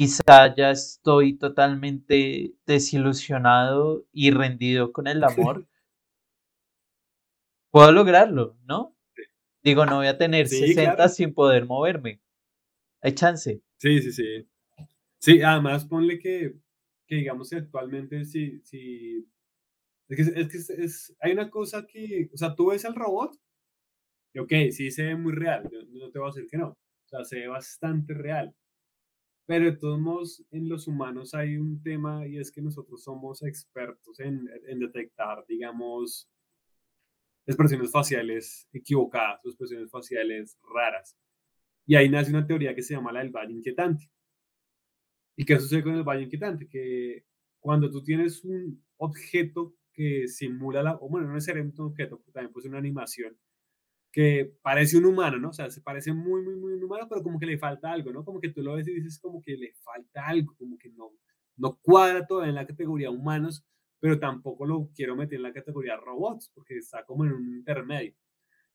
quizá 0.00 0.54
ya 0.56 0.70
estoy 0.70 1.36
totalmente 1.36 2.54
desilusionado 2.64 4.06
y 4.14 4.30
rendido 4.30 4.92
con 4.92 5.06
el 5.06 5.22
amor. 5.58 5.68
Puedo 7.70 7.92
lograrlo, 7.92 8.56
¿no? 8.64 8.96
Digo, 9.62 9.84
no 9.84 9.96
voy 9.96 10.06
a 10.06 10.16
tener 10.16 10.48
60 10.48 11.06
sin 11.10 11.34
poder 11.34 11.66
moverme. 11.66 12.22
Hay 13.02 13.12
chance. 13.12 13.60
Sí, 13.76 14.00
sí, 14.00 14.12
sí. 14.12 14.48
Sí, 15.18 15.42
además 15.42 15.84
ponle 15.84 16.18
que, 16.18 16.54
que 17.06 17.16
digamos 17.16 17.50
que 17.50 17.56
actualmente 17.56 18.24
si, 18.24 18.58
si 18.60 19.28
es 20.08 20.16
que, 20.16 20.40
es 20.40 20.48
que 20.48 20.82
es, 20.82 21.16
hay 21.20 21.32
una 21.32 21.50
cosa 21.50 21.86
que, 21.86 22.30
o 22.32 22.38
sea, 22.38 22.54
tú 22.54 22.70
ves 22.70 22.86
al 22.86 22.94
robot 22.94 23.38
y 24.32 24.38
ok, 24.38 24.52
sí 24.70 24.90
se 24.90 25.04
ve 25.04 25.14
muy 25.14 25.34
real, 25.34 25.68
no 25.90 26.10
te 26.10 26.18
voy 26.18 26.30
a 26.30 26.32
decir 26.32 26.48
que 26.50 26.56
no, 26.56 26.68
o 26.68 27.08
sea, 27.08 27.22
se 27.22 27.40
ve 27.40 27.48
bastante 27.48 28.14
real, 28.14 28.56
pero 29.50 29.64
de 29.64 29.76
todos 29.78 29.98
modos 29.98 30.44
en 30.52 30.68
los 30.68 30.86
humanos 30.86 31.34
hay 31.34 31.56
un 31.56 31.82
tema 31.82 32.24
y 32.24 32.38
es 32.38 32.52
que 32.52 32.62
nosotros 32.62 33.02
somos 33.02 33.42
expertos 33.42 34.20
en, 34.20 34.48
en 34.68 34.78
detectar, 34.78 35.44
digamos, 35.48 36.30
expresiones 37.44 37.90
faciales 37.90 38.68
equivocadas, 38.72 39.44
expresiones 39.44 39.90
faciales 39.90 40.56
raras. 40.72 41.18
Y 41.84 41.96
ahí 41.96 42.08
nace 42.08 42.30
una 42.30 42.46
teoría 42.46 42.76
que 42.76 42.82
se 42.84 42.94
llama 42.94 43.10
la 43.10 43.24
del 43.24 43.32
valle 43.32 43.52
inquietante. 43.52 44.08
¿Y 45.34 45.44
qué 45.44 45.58
sucede 45.58 45.82
con 45.82 45.96
el 45.96 46.04
valle 46.04 46.22
inquietante? 46.22 46.68
Que 46.68 47.24
cuando 47.58 47.90
tú 47.90 48.04
tienes 48.04 48.44
un 48.44 48.80
objeto 48.98 49.74
que 49.92 50.28
simula 50.28 50.84
la, 50.84 50.94
o 50.94 51.08
bueno, 51.08 51.26
no 51.26 51.34
necesariamente 51.34 51.82
un 51.82 51.88
objeto, 51.88 52.22
también 52.32 52.52
puede 52.52 52.62
ser 52.62 52.70
una 52.70 52.78
animación, 52.78 53.36
que 54.12 54.52
parece 54.62 54.98
un 54.98 55.06
humano, 55.06 55.38
¿no? 55.38 55.50
O 55.50 55.52
sea, 55.52 55.70
se 55.70 55.80
parece 55.80 56.12
muy, 56.12 56.42
muy, 56.42 56.56
muy 56.56 56.72
humano, 56.74 57.06
pero 57.08 57.22
como 57.22 57.38
que 57.38 57.46
le 57.46 57.58
falta 57.58 57.92
algo, 57.92 58.12
¿no? 58.12 58.24
Como 58.24 58.40
que 58.40 58.50
tú 58.50 58.62
lo 58.62 58.74
ves 58.74 58.88
y 58.88 58.94
dices 58.94 59.20
como 59.20 59.42
que 59.42 59.56
le 59.56 59.72
falta 59.84 60.26
algo, 60.26 60.54
como 60.56 60.76
que 60.78 60.90
no, 60.90 61.12
no 61.56 61.78
cuadra 61.80 62.26
todavía 62.26 62.50
en 62.50 62.56
la 62.56 62.66
categoría 62.66 63.10
humanos, 63.10 63.64
pero 64.00 64.18
tampoco 64.18 64.66
lo 64.66 64.90
quiero 64.94 65.14
meter 65.16 65.36
en 65.36 65.42
la 65.44 65.52
categoría 65.52 65.96
robots, 65.96 66.50
porque 66.54 66.78
está 66.78 67.04
como 67.04 67.24
en 67.24 67.32
un 67.32 67.54
intermedio. 67.54 68.14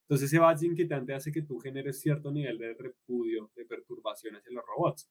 Entonces 0.04 0.32
ese 0.32 0.40
valle 0.40 0.68
inquietante 0.68 1.14
hace 1.14 1.32
que 1.32 1.42
tú 1.42 1.58
generes 1.60 2.00
cierto 2.00 2.32
nivel 2.32 2.58
de 2.60 2.76
repudio, 2.76 3.52
de 3.56 3.66
perturbación 3.66 4.36
hacia 4.36 4.54
los 4.54 4.64
robots. 4.66 5.10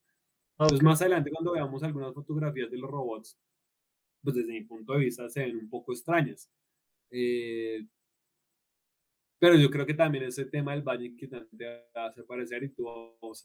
Entonces 0.53 0.83
más 0.83 1.01
adelante 1.03 1.31
cuando 1.31 1.53
veamos 1.53 1.83
algunas 1.83 2.15
fotografías 2.15 2.71
de 2.71 2.79
los 2.79 2.91
robots, 2.91 3.37
pues 4.23 4.37
desde 4.37 4.53
mi 4.53 4.65
punto 4.65 4.93
de 4.95 5.01
vista 5.01 5.29
se 5.29 5.41
ven 5.41 5.57
un 5.57 5.69
poco 5.69 5.93
extrañas. 5.93 6.49
Eh, 7.11 7.87
pero 9.45 9.59
yo 9.59 9.69
creo 9.69 9.85
que 9.85 9.93
también 9.93 10.25
ese 10.25 10.47
tema 10.47 10.73
del 10.73 10.81
valle 10.81 11.05
inquietante 11.05 11.85
hace 11.93 12.23
parecer 12.23 12.65
y 12.65 12.71
tú 12.71 12.87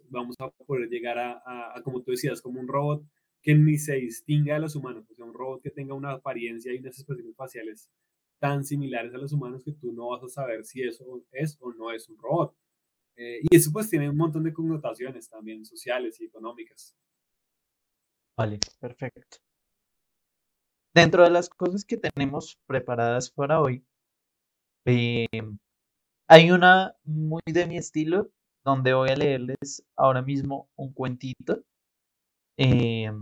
vamos, 0.07 0.37
a 0.39 0.49
poder 0.49 0.87
llegar 0.87 1.19
a, 1.19 1.41
a, 1.75 1.83
como 1.83 2.01
tú 2.01 2.11
decías, 2.11 2.41
como 2.41 2.61
un 2.61 2.69
robot 2.69 3.03
que 3.41 3.53
ni 3.53 3.77
se 3.77 3.95
distinga 3.95 4.53
de 4.53 4.61
los 4.61 4.77
humanos, 4.77 5.11
o 5.11 5.13
sea, 5.13 5.25
un 5.25 5.33
robot 5.33 5.61
que 5.61 5.71
tenga 5.71 5.93
una 5.93 6.11
apariencia 6.11 6.73
y 6.73 6.77
unas 6.77 6.97
expresiones 6.97 7.35
faciales 7.35 7.89
tan 8.39 8.63
similares 8.63 9.13
a 9.13 9.17
los 9.17 9.33
humanos 9.33 9.61
que 9.61 9.73
tú 9.73 9.91
no 9.91 10.11
vas 10.11 10.23
a 10.23 10.29
saber 10.29 10.63
si 10.63 10.83
eso 10.83 11.21
es 11.33 11.57
o 11.59 11.73
no 11.73 11.91
es 11.91 12.07
un 12.07 12.17
robot. 12.17 12.55
Eh, 13.17 13.41
y 13.51 13.53
eso 13.53 13.69
pues 13.73 13.89
tiene 13.89 14.09
un 14.09 14.15
montón 14.15 14.45
de 14.45 14.53
connotaciones 14.53 15.27
también 15.27 15.65
sociales 15.65 16.17
y 16.21 16.23
económicas. 16.27 16.95
Vale, 18.37 18.57
perfecto. 18.79 19.39
Dentro 20.93 21.25
de 21.25 21.29
las 21.29 21.49
cosas 21.49 21.83
que 21.83 21.97
tenemos 21.97 22.57
preparadas 22.67 23.29
para 23.29 23.59
hoy, 23.59 23.83
eh, 24.85 25.27
hay 26.29 26.51
una 26.51 26.95
muy 27.03 27.41
de 27.45 27.67
mi 27.67 27.77
estilo, 27.77 28.29
donde 28.63 28.93
voy 28.93 29.09
a 29.09 29.17
leerles 29.17 29.83
ahora 29.97 30.21
mismo 30.21 30.69
un 30.77 30.93
cuentito 30.93 31.63
Em, 32.61 33.21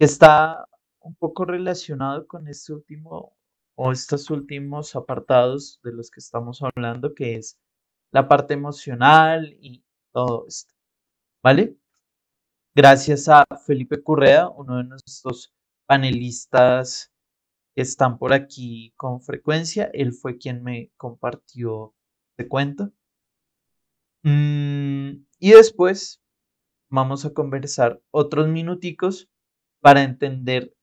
está 0.00 0.66
un 1.00 1.14
poco 1.14 1.44
relacionado 1.44 2.26
con 2.26 2.48
este 2.48 2.72
último 2.72 3.36
o 3.76 3.92
estos 3.92 4.30
últimos 4.30 4.96
apartados 4.96 5.78
de 5.84 5.92
los 5.92 6.10
que 6.10 6.18
estamos 6.18 6.60
hablando, 6.60 7.14
que 7.14 7.36
es 7.36 7.56
la 8.12 8.26
parte 8.26 8.54
emocional 8.54 9.56
y 9.60 9.84
todo 10.12 10.44
esto. 10.48 10.74
¿Vale? 11.40 11.76
Gracias 12.74 13.28
a 13.28 13.44
Felipe 13.64 14.02
Correa, 14.02 14.48
uno 14.48 14.78
de 14.78 14.84
nuestros 14.84 15.52
panelistas 15.86 17.09
que 17.09 17.09
están 17.80 18.18
por 18.18 18.32
aquí 18.32 18.92
con 18.96 19.22
frecuencia. 19.22 19.90
Él 19.92 20.12
fue 20.12 20.38
quien 20.38 20.62
me 20.62 20.90
compartió 20.96 21.94
este 22.32 22.48
cuento. 22.48 22.92
Mm, 24.22 25.24
y 25.38 25.50
después 25.52 26.22
vamos 26.88 27.24
a 27.24 27.32
conversar 27.32 28.00
otros 28.10 28.48
minuticos 28.48 29.28
para 29.80 30.02
entender 30.02 30.74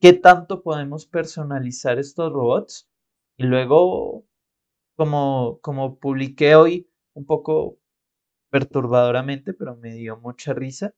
qué 0.00 0.12
tanto 0.12 0.62
podemos 0.62 1.06
personalizar 1.06 1.98
estos 1.98 2.32
robots. 2.32 2.88
Y 3.36 3.44
luego, 3.44 4.24
como, 4.96 5.60
como 5.62 5.98
publiqué 5.98 6.56
hoy, 6.56 6.88
un 7.14 7.26
poco 7.26 7.78
perturbadoramente, 8.50 9.52
pero 9.54 9.76
me 9.76 9.94
dio 9.94 10.16
mucha 10.18 10.54
risa, 10.54 10.94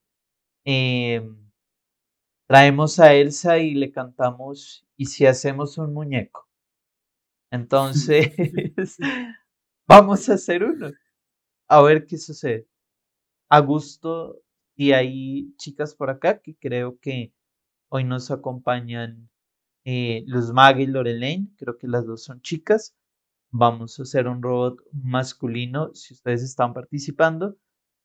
em, 0.64 1.50
traemos 2.46 3.00
a 3.00 3.14
Elsa 3.14 3.58
y 3.58 3.74
le 3.74 3.92
cantamos, 3.92 4.85
¿y 4.96 5.06
si 5.06 5.26
hacemos 5.26 5.78
un 5.78 5.92
muñeco? 5.94 6.48
Entonces, 7.50 8.32
vamos 9.88 10.28
a 10.28 10.34
hacer 10.34 10.64
uno. 10.64 10.90
A 11.68 11.82
ver 11.82 12.06
qué 12.06 12.18
sucede. 12.18 12.68
A 13.48 13.60
gusto 13.60 14.42
y 14.76 14.92
hay 14.92 15.54
chicas 15.56 15.94
por 15.94 16.10
acá 16.10 16.40
que 16.40 16.56
creo 16.56 16.98
que 17.00 17.32
hoy 17.88 18.04
nos 18.04 18.30
acompañan 18.30 19.30
eh, 19.84 20.24
Luz 20.26 20.52
Maga 20.52 20.80
y 20.80 20.86
Lorelaine, 20.86 21.54
creo 21.56 21.78
que 21.78 21.88
las 21.88 22.06
dos 22.06 22.24
son 22.24 22.40
chicas. 22.42 22.94
Vamos 23.50 23.98
a 23.98 24.02
hacer 24.02 24.26
un 24.28 24.42
robot 24.42 24.80
masculino 24.92 25.94
si 25.94 26.14
ustedes 26.14 26.42
están 26.42 26.74
participando, 26.74 27.56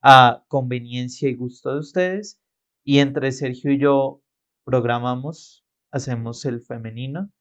a 0.01 0.45
conveniencia 0.47 1.27
y 1.29 1.35
gusto 1.35 1.73
de 1.73 1.79
ustedes. 1.79 2.39
Y 2.83 2.99
entre 2.99 3.31
Sergio 3.31 3.71
y 3.71 3.79
yo 3.79 4.21
programamos, 4.63 5.65
hacemos 5.91 6.45
el 6.45 6.61
femenino. 6.61 7.31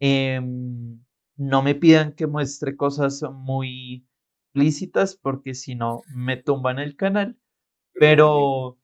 Em, 0.00 1.00
no 1.36 1.62
me 1.62 1.74
pidan 1.74 2.14
que 2.14 2.26
muestre 2.26 2.76
cosas 2.76 3.22
muy 3.32 4.06
explícitas 4.54 5.16
porque 5.16 5.54
si 5.54 5.74
no 5.74 6.02
me 6.14 6.36
tumban 6.36 6.78
el 6.78 6.96
canal. 6.96 7.38
Pero 7.94 8.78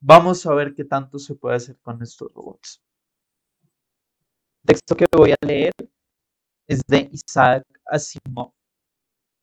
vamos 0.00 0.46
a 0.46 0.54
ver 0.54 0.74
qué 0.74 0.84
tanto 0.84 1.18
se 1.18 1.34
puede 1.34 1.56
hacer 1.56 1.78
con 1.80 2.02
estos 2.02 2.32
robots. 2.34 2.82
El 4.64 4.74
texto 4.74 4.96
que 4.96 5.06
voy 5.16 5.32
a 5.32 5.46
leer 5.46 5.72
es 6.68 6.82
de 6.88 7.08
Isaac 7.12 7.64
Asimov. 7.86 8.52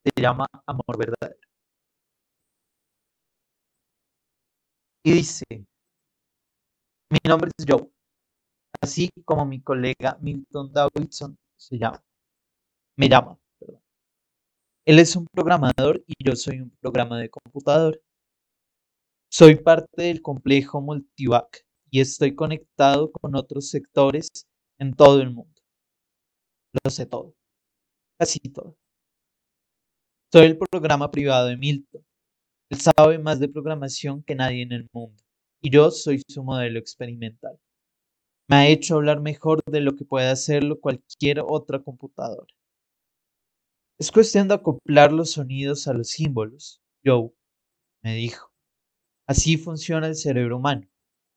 Se 0.03 0.21
llama 0.21 0.45
Amor 0.65 0.97
Verdadero. 0.97 1.39
Y 5.03 5.13
dice, 5.13 5.45
mi 7.09 7.19
nombre 7.27 7.49
es 7.57 7.65
Joe, 7.67 7.89
así 8.81 9.09
como 9.25 9.45
mi 9.45 9.61
colega 9.61 10.17
Milton 10.21 10.71
Davidson 10.73 11.37
se 11.57 11.77
llama. 11.77 12.03
Me 12.95 13.09
llama, 13.09 13.37
perdón. 13.59 13.81
Él 14.85 14.99
es 14.99 15.15
un 15.15 15.25
programador 15.31 16.03
y 16.07 16.13
yo 16.23 16.35
soy 16.35 16.59
un 16.61 16.71
programa 16.81 17.19
de 17.19 17.29
computador. 17.29 18.01
Soy 19.31 19.55
parte 19.55 20.03
del 20.03 20.21
complejo 20.21 20.81
Multivac 20.81 21.65
y 21.91 22.01
estoy 22.01 22.35
conectado 22.35 23.11
con 23.11 23.35
otros 23.35 23.69
sectores 23.69 24.27
en 24.79 24.93
todo 24.93 25.21
el 25.21 25.31
mundo. 25.31 25.61
Lo 26.83 26.91
sé 26.91 27.05
todo, 27.05 27.35
casi 28.17 28.39
todo. 28.39 28.77
Soy 30.31 30.45
el 30.45 30.57
programa 30.57 31.09
privado 31.09 31.47
de 31.47 31.57
Milton. 31.57 32.05
Él 32.69 32.79
sabe 32.79 33.17
más 33.17 33.39
de 33.39 33.49
programación 33.49 34.23
que 34.23 34.35
nadie 34.35 34.61
en 34.63 34.71
el 34.71 34.87
mundo. 34.93 35.21
y 35.61 35.69
yo 35.71 35.91
soy 35.91 36.21
su 36.27 36.43
modelo 36.43 36.79
experimental. 36.79 37.59
Me 38.49 38.55
ha 38.55 38.67
hecho 38.67 38.95
hablar 38.95 39.21
mejor 39.21 39.61
de 39.63 39.79
lo 39.79 39.95
que 39.95 40.05
puede 40.05 40.27
hacerlo 40.27 40.79
cualquier 40.81 41.39
otra 41.45 41.83
computadora. 41.83 42.51
Es 43.99 44.11
cuestión 44.11 44.47
de 44.47 44.55
acoplar 44.55 45.11
los 45.11 45.33
sonidos 45.33 45.87
a 45.87 45.93
los 45.93 46.09
símbolos, 46.09 46.81
Joe, 47.05 47.31
me 48.01 48.15
dijo. 48.15 48.51
Así 49.27 49.57
funciona 49.57 50.07
el 50.07 50.15
cerebro 50.15 50.57
humano, 50.57 50.87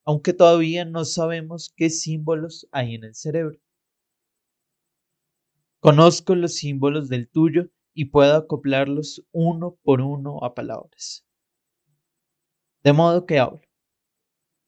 aunque 0.07 0.33
todavía 0.33 0.87
no 0.87 1.05
sabemos 1.05 1.71
qué 1.77 1.91
símbolos 1.91 2.67
hay 2.73 2.95
en 2.95 3.05
el 3.05 3.15
cerebro. 3.15 3.59
Conozco 5.81 6.35
los 6.35 6.55
símbolos 6.55 7.11
del 7.11 7.29
tuyo 7.29 7.69
y 7.93 8.07
puedo 8.07 8.35
acoplarlos 8.37 9.23
uno 9.33 9.77
por 9.83 10.01
uno 10.01 10.43
a 10.43 10.55
palabras. 10.55 11.27
De 12.83 12.95
modo 12.95 13.27
que 13.27 13.39
hablo. 13.39 13.61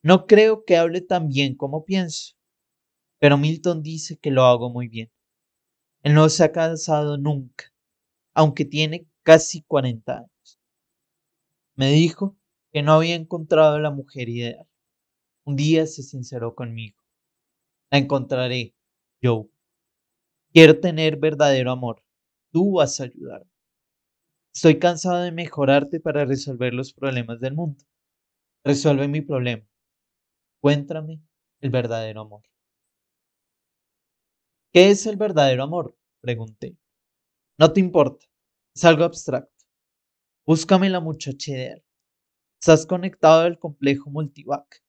No 0.05 0.27
creo 0.27 0.67
que 0.67 0.77
hable 0.77 1.01
tan 1.01 1.31
bien 1.31 1.57
como 1.57 1.87
pienso, 1.87 2.35
pero 3.19 3.39
Milton 3.39 3.83
dice 3.83 4.19
que 4.19 4.31
lo 4.31 4.43
hago 4.43 4.69
muy 4.69 4.87
bien. 4.87 5.11
Él 6.03 6.13
no 6.13 6.29
se 6.29 6.45
ha 6.45 6.53
cansado 6.53 7.17
nunca, 7.17 7.73
aunque 8.35 8.67
tiene 8.67 9.09
casi 9.23 9.63
40 9.63 10.19
años. 10.19 10.61
Me 11.75 11.91
dijo 11.91 12.37
que 12.71 12.83
no 12.83 12.93
había 12.93 13.15
encontrado 13.15 13.79
la 13.79 13.91
mujer 13.91 14.29
ideal. 14.29 14.69
Un 15.47 15.57
día 15.57 15.87
se 15.87 16.03
sinceró 16.03 16.55
conmigo. 16.55 17.03
La 17.91 17.97
encontraré, 17.97 18.75
Joe. 19.23 19.49
Quiero 20.53 20.81
tener 20.81 21.17
verdadero 21.17 21.71
amor. 21.71 22.05
Tú 22.53 22.75
vas 22.75 23.01
a 23.01 23.05
ayudarme. 23.05 23.51
Estoy 24.55 24.79
cansado 24.79 25.23
de 25.23 25.33
mejorarte 25.33 25.99
para 25.99 26.27
resolver 26.27 26.75
los 26.75 26.93
problemas 26.93 27.41
del 27.41 27.55
mundo. 27.55 27.83
Resuelve 28.65 29.09
mi 29.09 29.23
problema. 29.23 29.67
Encuéntrame 30.65 31.21
el 31.61 31.69
verdadero 31.69 32.23
amor. 32.23 32.43
¿Qué 34.73 34.89
es 34.89 35.05
el 35.05 35.19
verdadero 35.19 35.63
amor? 35.63 35.95
Pregunté. 36.23 36.79
No 37.59 37.71
te 37.71 37.81
importa. 37.81 38.25
Es 38.75 38.83
algo 38.87 39.05
abstracto. 39.05 39.53
Búscame 40.47 40.89
la 40.89 41.01
muchacha 41.01 41.53
ideal. 41.53 41.85
Estás 42.59 42.87
conectado 42.87 43.43
al 43.43 43.59
complejo 43.59 44.09
multivac, 44.09 44.83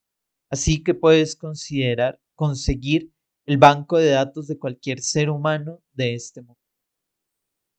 así 0.50 0.82
que 0.82 0.94
puedes 0.94 1.36
considerar 1.36 2.22
conseguir 2.36 3.12
el 3.46 3.58
banco 3.58 3.98
de 3.98 4.12
datos 4.12 4.48
de 4.48 4.58
cualquier 4.58 5.02
ser 5.02 5.30
humano 5.30 5.84
de 5.92 6.14
este 6.14 6.42
mundo. 6.42 6.62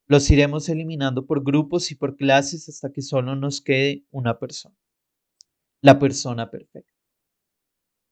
Los 0.07 0.31
iremos 0.31 0.69
eliminando 0.69 1.25
por 1.25 1.43
grupos 1.43 1.91
y 1.91 1.95
por 1.95 2.15
clases 2.15 2.69
hasta 2.69 2.93
que 2.93 3.01
solo 3.01 3.37
nos 3.37 3.63
quede 3.63 4.05
una 4.11 4.39
persona. 4.39 4.77
La 5.81 5.99
persona 5.99 6.51
perfecta. 6.51 6.96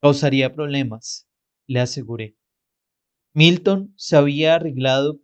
Causaría 0.03 0.55
problemas, 0.55 1.27
le 1.67 1.81
aseguré. 1.81 2.37
Milton 3.33 3.95
se 3.97 4.17
había 4.17 4.57
arreglado 4.57 5.21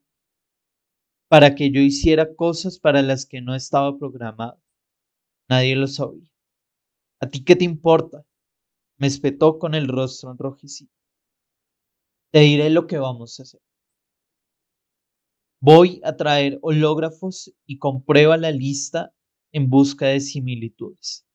para 1.28 1.54
que 1.54 1.70
yo 1.70 1.80
hiciera 1.80 2.34
cosas 2.34 2.80
para 2.80 3.02
las 3.02 3.26
que 3.26 3.40
no 3.40 3.54
estaba 3.54 3.96
programado. 3.98 4.59
Nadie 5.50 5.74
lo 5.74 5.88
sabía. 5.88 6.30
¿A 7.20 7.28
ti 7.28 7.42
qué 7.42 7.56
te 7.56 7.64
importa? 7.64 8.24
Me 8.98 9.08
espetó 9.08 9.58
con 9.58 9.74
el 9.74 9.88
rostro 9.88 10.30
enrojecido. 10.30 10.92
Te 12.32 12.38
diré 12.38 12.70
lo 12.70 12.86
que 12.86 12.98
vamos 12.98 13.40
a 13.40 13.42
hacer. 13.42 13.60
Voy 15.60 16.00
a 16.04 16.16
traer 16.16 16.60
hológrafos 16.62 17.52
y 17.66 17.78
comprueba 17.78 18.36
la 18.36 18.52
lista 18.52 19.12
en 19.50 19.68
busca 19.68 20.06
de 20.06 20.20
similitudes. 20.20 21.26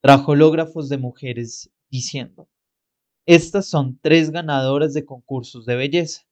Trajo 0.00 0.32
hológrafos 0.32 0.88
de 0.88 0.98
mujeres 0.98 1.68
diciendo, 1.90 2.48
estas 3.26 3.66
son 3.66 3.98
tres 4.00 4.30
ganadoras 4.30 4.94
de 4.94 5.04
concursos 5.04 5.66
de 5.66 5.74
belleza. 5.74 6.22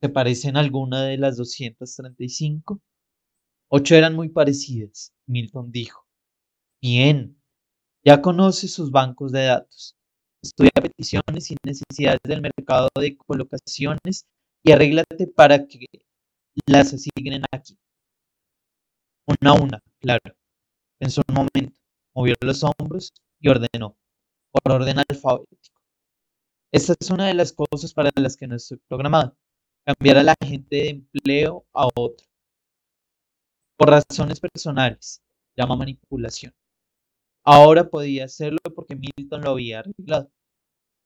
¿Te 0.00 0.08
parecen 0.08 0.56
alguna 0.56 1.04
de 1.04 1.16
las 1.16 1.36
235? 1.36 2.82
Ocho 3.68 3.94
eran 3.94 4.16
muy 4.16 4.30
parecidas, 4.30 5.14
Milton 5.26 5.70
dijo. 5.70 6.09
Bien, 6.82 7.36
ya 8.04 8.22
conoce 8.22 8.68
sus 8.68 8.90
bancos 8.90 9.32
de 9.32 9.44
datos. 9.44 9.96
Estudia 10.42 10.72
peticiones 10.74 11.50
y 11.50 11.56
necesidades 11.64 12.20
del 12.24 12.40
mercado 12.42 12.88
de 12.98 13.16
colocaciones 13.18 14.26
y 14.62 14.72
arréglate 14.72 15.26
para 15.26 15.66
que 15.66 15.86
las 16.66 16.94
asignen 16.94 17.42
aquí. 17.52 17.78
Una 19.26 19.50
a 19.50 19.54
una, 19.62 19.82
claro. 20.00 20.34
Pensó 20.98 21.22
un 21.28 21.34
momento, 21.34 21.80
movió 22.14 22.34
los 22.40 22.64
hombros 22.64 23.12
y 23.40 23.48
ordenó, 23.48 23.96
por 24.52 24.72
orden 24.72 24.98
alfabético. 24.98 25.80
Esta 26.72 26.94
es 26.98 27.10
una 27.10 27.26
de 27.26 27.34
las 27.34 27.52
cosas 27.52 27.92
para 27.92 28.10
las 28.16 28.36
que 28.36 28.46
no 28.46 28.56
estoy 28.56 28.78
programado. 28.88 29.36
Cambiar 29.84 30.18
a 30.18 30.22
la 30.22 30.34
gente 30.42 30.76
de 30.76 30.88
empleo 30.90 31.66
a 31.74 31.86
otro. 31.94 32.26
Por 33.76 33.90
razones 33.90 34.40
personales. 34.40 35.22
Llama 35.56 35.76
manipulación. 35.76 36.54
Ahora 37.44 37.88
podía 37.88 38.24
hacerlo 38.24 38.58
porque 38.74 38.96
Milton 38.96 39.42
lo 39.42 39.50
había 39.50 39.80
arreglado, 39.80 40.30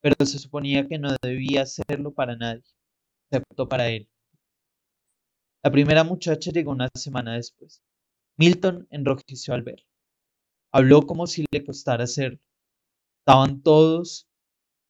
pero 0.00 0.14
se 0.26 0.38
suponía 0.38 0.86
que 0.86 0.98
no 0.98 1.14
debía 1.22 1.62
hacerlo 1.62 2.12
para 2.12 2.36
nadie, 2.36 2.64
excepto 3.30 3.68
para 3.68 3.88
él. 3.88 4.08
La 5.62 5.70
primera 5.70 6.04
muchacha 6.04 6.50
llegó 6.50 6.72
una 6.72 6.88
semana 6.94 7.34
después. 7.34 7.82
Milton 8.36 8.86
enrojeció 8.90 9.54
al 9.54 9.62
verla. 9.62 9.86
Habló 10.72 11.02
como 11.02 11.26
si 11.26 11.46
le 11.50 11.64
costara 11.64 12.04
hacerlo. 12.04 12.40
Estaban 13.20 13.62
todos, 13.62 14.28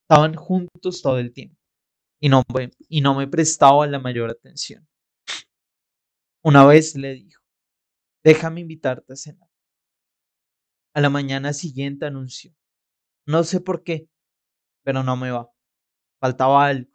estaban 0.02 0.34
juntos 0.34 1.02
todo 1.02 1.18
el 1.18 1.32
tiempo 1.32 1.56
y 2.20 2.30
no, 2.30 2.42
y 2.88 3.02
no 3.02 3.14
me 3.14 3.28
prestaba 3.28 3.86
la 3.86 3.98
mayor 3.98 4.30
atención. 4.30 4.88
Una 6.42 6.64
vez 6.64 6.96
le 6.96 7.12
dijo, 7.14 7.42
déjame 8.24 8.62
invitarte 8.62 9.12
a 9.12 9.16
cenar. 9.16 9.53
A 10.96 11.00
la 11.00 11.10
mañana 11.10 11.52
siguiente 11.52 12.06
anunció, 12.06 12.54
No 13.26 13.42
sé 13.42 13.60
por 13.60 13.82
qué, 13.82 14.08
pero 14.84 15.02
no 15.02 15.16
me 15.16 15.32
va. 15.32 15.50
Faltaba 16.20 16.66
algo. 16.66 16.92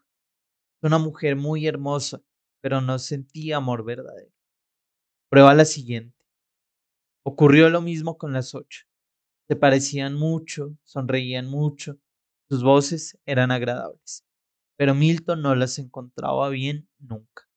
Una 0.82 0.97
mujer 1.00 1.36
muy 1.36 1.68
hermosa, 1.68 2.22
pero 2.62 2.80
no 2.80 2.97
sentía 2.97 3.58
amor 3.58 3.84
verdadero. 3.84 4.32
Prueba 5.30 5.54
la 5.54 5.66
siguiente. 5.66 6.18
Ocurrió 7.26 7.70
lo 7.70 7.82
mismo 7.82 8.18
con 8.18 8.32
las 8.32 8.56
ocho. 8.56 8.86
Se 9.50 9.58
parecían 9.58 10.14
mucho, 10.14 10.78
sonreían 10.84 11.47
mucho, 11.47 12.00
sus 12.47 12.64
voces 12.64 13.20
eran 13.26 13.52
agradables, 13.52 14.26
pero 14.78 14.95
Milton 14.95 15.41
no 15.41 15.56
las 15.56 15.78
encontraba 15.78 16.47
bien 16.47 16.88
nunca. 17.00 17.50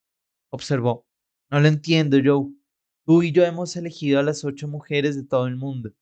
Observó. 0.50 1.06
No 1.52 1.60
lo 1.60 1.68
entiendo, 1.68 2.18
Joe. 2.22 2.52
Tú 3.06 3.22
y 3.22 3.30
yo 3.30 3.44
hemos 3.44 3.76
elegido 3.76 4.18
a 4.18 4.24
las 4.24 4.44
ocho 4.44 4.66
mujeres 4.66 5.14
de 5.14 5.24
todo 5.24 5.46
el 5.46 5.54
mundo 5.54 5.92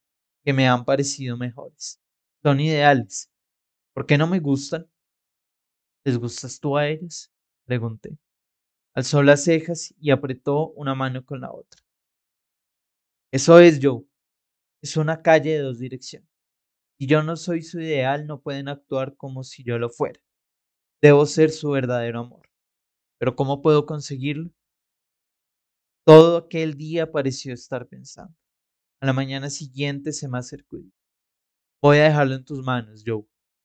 que 0.45 0.53
me 0.53 0.69
han 0.69 0.85
parecido 0.85 1.37
mejores. 1.37 2.01
Son 2.43 2.61
ideales. 2.61 3.31
¿Por 3.95 4.07
qué 4.07 4.19
no 4.19 4.27
me 4.27 4.41
gustan? 4.41 4.89
¿Les 6.05 6.19
gustas 6.19 6.61
tú 6.61 6.77
a 6.77 6.87
ellas? 6.89 7.33
Pregunté. 7.65 8.19
Alzó 8.95 9.23
las 9.23 9.45
cejas 9.45 9.95
y 10.01 10.11
apretó 10.11 10.71
una 10.73 10.95
mano 10.95 11.25
con 11.25 11.41
la 11.41 11.53
otra. 11.53 11.83
Eso 13.33 13.59
es, 13.61 13.79
Joe. 13.83 14.05
Es 14.83 14.97
una 14.97 15.23
calle 15.23 15.53
de 15.53 15.61
dos 15.61 15.79
direcciones. 15.79 16.29
Si 16.99 17.07
yo 17.07 17.23
no 17.23 17.37
soy 17.37 17.63
su 17.63 17.81
ideal, 17.81 18.27
no 18.27 18.41
pueden 18.43 18.69
actuar 18.69 19.17
como 19.17 19.45
si 19.45 19.65
yo 19.65 19.79
lo 19.79 19.91
fuera. 19.91 20.21
Debo 21.03 21.27
ser 21.27 21.51
su 21.51 21.71
verdadero 21.71 22.21
amor. 22.21 22.49
Pero 23.19 23.37
¿cómo 23.37 23.63
puedo 23.63 23.87
conseguirlo? 23.87 24.51
Todo 26.05 26.37
aquel 26.37 26.75
día 26.77 27.11
pareció 27.11 27.55
estar 27.55 27.87
pensando. 27.87 28.35
A 29.01 29.07
la 29.07 29.13
mañana 29.13 29.51
siguiente 29.51 30.13
se 30.13 30.29
me 30.29 30.39
acercó 30.39 30.79
y 30.79 30.93
voy 31.83 31.99
a 31.99 32.05
dejarlo 32.05 32.35
en 32.35 32.45
tus 32.45 32.63
manos, 32.65 33.03
Joe. 33.07 33.25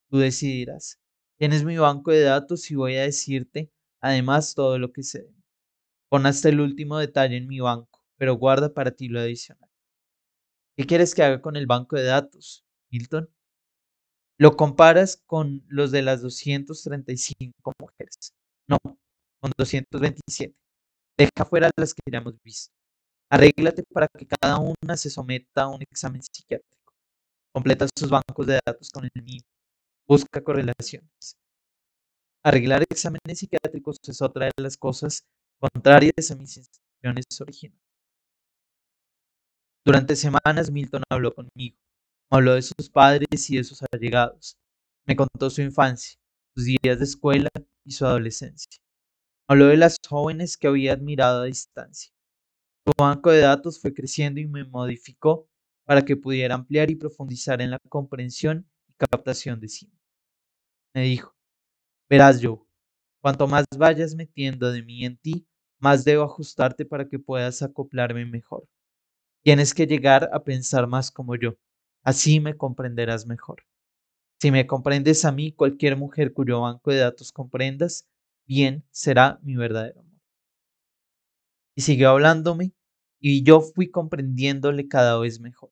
Tú 0.10 0.18
decidirás. 0.18 1.00
Tienes 1.38 1.64
mi 1.64 1.78
banco 1.78 2.12
de 2.12 2.22
datos 2.22 2.72
y 2.72 2.76
voy 2.76 2.96
a 2.96 3.04
decirte, 3.04 3.72
además, 4.02 4.56
todo 4.56 4.80
lo 4.80 4.94
que 4.94 5.04
sé. 5.04 5.30
Pon 6.10 6.26
hasta 6.26 6.50
el 6.50 6.62
último 6.62 6.98
detalle 6.98 7.38
en 7.38 7.48
mi 7.48 7.60
banco 7.60 7.96
pero 8.18 8.36
guarda 8.36 8.74
para 8.74 8.92
ti 8.92 9.08
lo 9.08 9.20
adicional. 9.20 9.70
¿Qué 10.78 10.86
quieres 10.86 11.16
que 11.16 11.24
haga 11.24 11.42
con 11.42 11.56
el 11.56 11.68
banco 11.68 11.96
de 11.96 12.04
datos, 12.04 12.66
Milton? 12.92 13.30
Lo 14.38 14.58
comparas 14.58 15.18
con 15.26 15.64
los 15.68 15.92
de 15.92 16.02
las 16.02 16.22
235 16.22 17.72
mujeres. 17.80 18.34
No, 18.68 18.78
con 18.84 19.52
227. 19.58 20.54
Deja 21.18 21.46
fuera 21.46 21.70
las 21.78 21.94
que 21.94 22.02
ya 22.12 22.18
hemos 22.18 22.42
visto. 22.42 22.74
Arréglate 23.30 23.84
para 23.84 24.08
que 24.08 24.28
cada 24.28 24.60
una 24.60 24.96
se 24.98 25.10
someta 25.10 25.64
a 25.64 25.68
un 25.68 25.82
examen 25.82 26.22
psiquiátrico. 26.22 26.94
Completa 27.52 27.88
sus 27.98 28.10
bancos 28.10 28.46
de 28.46 28.60
datos 28.66 28.90
con 28.92 29.06
el 29.06 29.24
mío. 29.24 29.42
Busca 30.08 30.44
correlaciones. 30.44 31.38
Arreglar 32.44 32.84
exámenes 32.84 33.40
psiquiátricos 33.40 33.98
es 34.08 34.22
otra 34.22 34.46
de 34.46 34.52
las 34.62 34.78
cosas 34.78 35.24
contrarias 35.60 36.30
a 36.30 36.36
mis 36.36 36.58
instrucciones 36.58 37.26
originales. 37.42 37.82
Durante 39.84 40.16
semanas 40.16 40.70
Milton 40.72 41.04
habló 41.10 41.34
conmigo. 41.34 41.78
habló 42.32 42.56
de 42.56 42.62
sus 42.62 42.90
padres 42.92 43.50
y 43.50 43.58
de 43.58 43.64
sus 43.64 43.80
allegados. 43.92 44.58
Me 45.06 45.16
contó 45.16 45.50
su 45.50 45.62
infancia, 45.62 46.20
sus 46.56 46.66
días 46.66 47.00
de 47.00 47.04
escuela 47.04 47.50
y 47.84 47.92
su 47.92 48.06
adolescencia. 48.06 48.80
Habló 49.48 49.68
de 49.68 49.78
las 49.78 49.98
jóvenes 50.08 50.58
que 50.58 50.68
había 50.68 50.94
admirado 50.94 51.42
a 51.42 51.46
distancia. 51.46 52.15
Banco 52.98 53.32
de 53.32 53.42
datos 53.42 53.80
fue 53.80 53.94
creciendo 53.94 54.40
y 54.40 54.48
me 54.48 54.64
modificó 54.64 55.48
para 55.86 56.04
que 56.06 56.18
pudiera 56.18 56.56
ampliar 56.56 56.92
y 56.92 56.96
profundizar 56.96 57.62
en 57.62 57.72
la 57.72 57.80
comprensión 57.90 58.70
y 58.88 58.94
captación 58.94 59.60
de 59.60 59.70
sí. 59.70 59.92
Me 60.96 61.04
dijo, 61.04 61.36
verás 62.10 62.40
Joe, 62.44 62.60
cuanto 63.22 63.48
más 63.48 63.66
vayas 63.78 64.16
metiendo 64.16 64.72
de 64.72 64.84
mí 64.84 65.06
en 65.06 65.18
ti, 65.18 65.48
más 65.80 66.06
debo 66.06 66.24
ajustarte 66.24 66.86
para 66.86 67.10
que 67.10 67.20
puedas 67.20 67.62
acoplarme 67.64 68.26
mejor. 68.26 68.68
Tienes 69.44 69.74
que 69.74 69.88
llegar 69.88 70.30
a 70.34 70.44
pensar 70.44 70.88
más 70.88 71.12
como 71.12 71.36
yo. 71.36 71.56
Así 72.04 72.40
me 72.40 72.58
comprenderás 72.58 73.28
mejor. 73.28 73.64
Si 74.42 74.52
me 74.52 74.68
comprendes 74.68 75.26
a 75.26 75.34
mí, 75.34 75.54
cualquier 75.54 75.98
mujer 75.98 76.34
cuyo 76.34 76.62
banco 76.62 76.92
de 76.92 77.00
datos 77.00 77.32
comprendas, 77.34 78.08
bien 78.48 78.86
será 78.92 79.40
mi 79.44 79.56
verdadero. 79.58 80.05
Y 81.76 81.82
siguió 81.82 82.10
hablándome 82.10 82.74
y 83.20 83.44
yo 83.44 83.62
fui 83.62 83.90
comprendiéndole 83.90 84.88
cada 84.88 85.20
vez 85.20 85.40
mejor. 85.40 85.72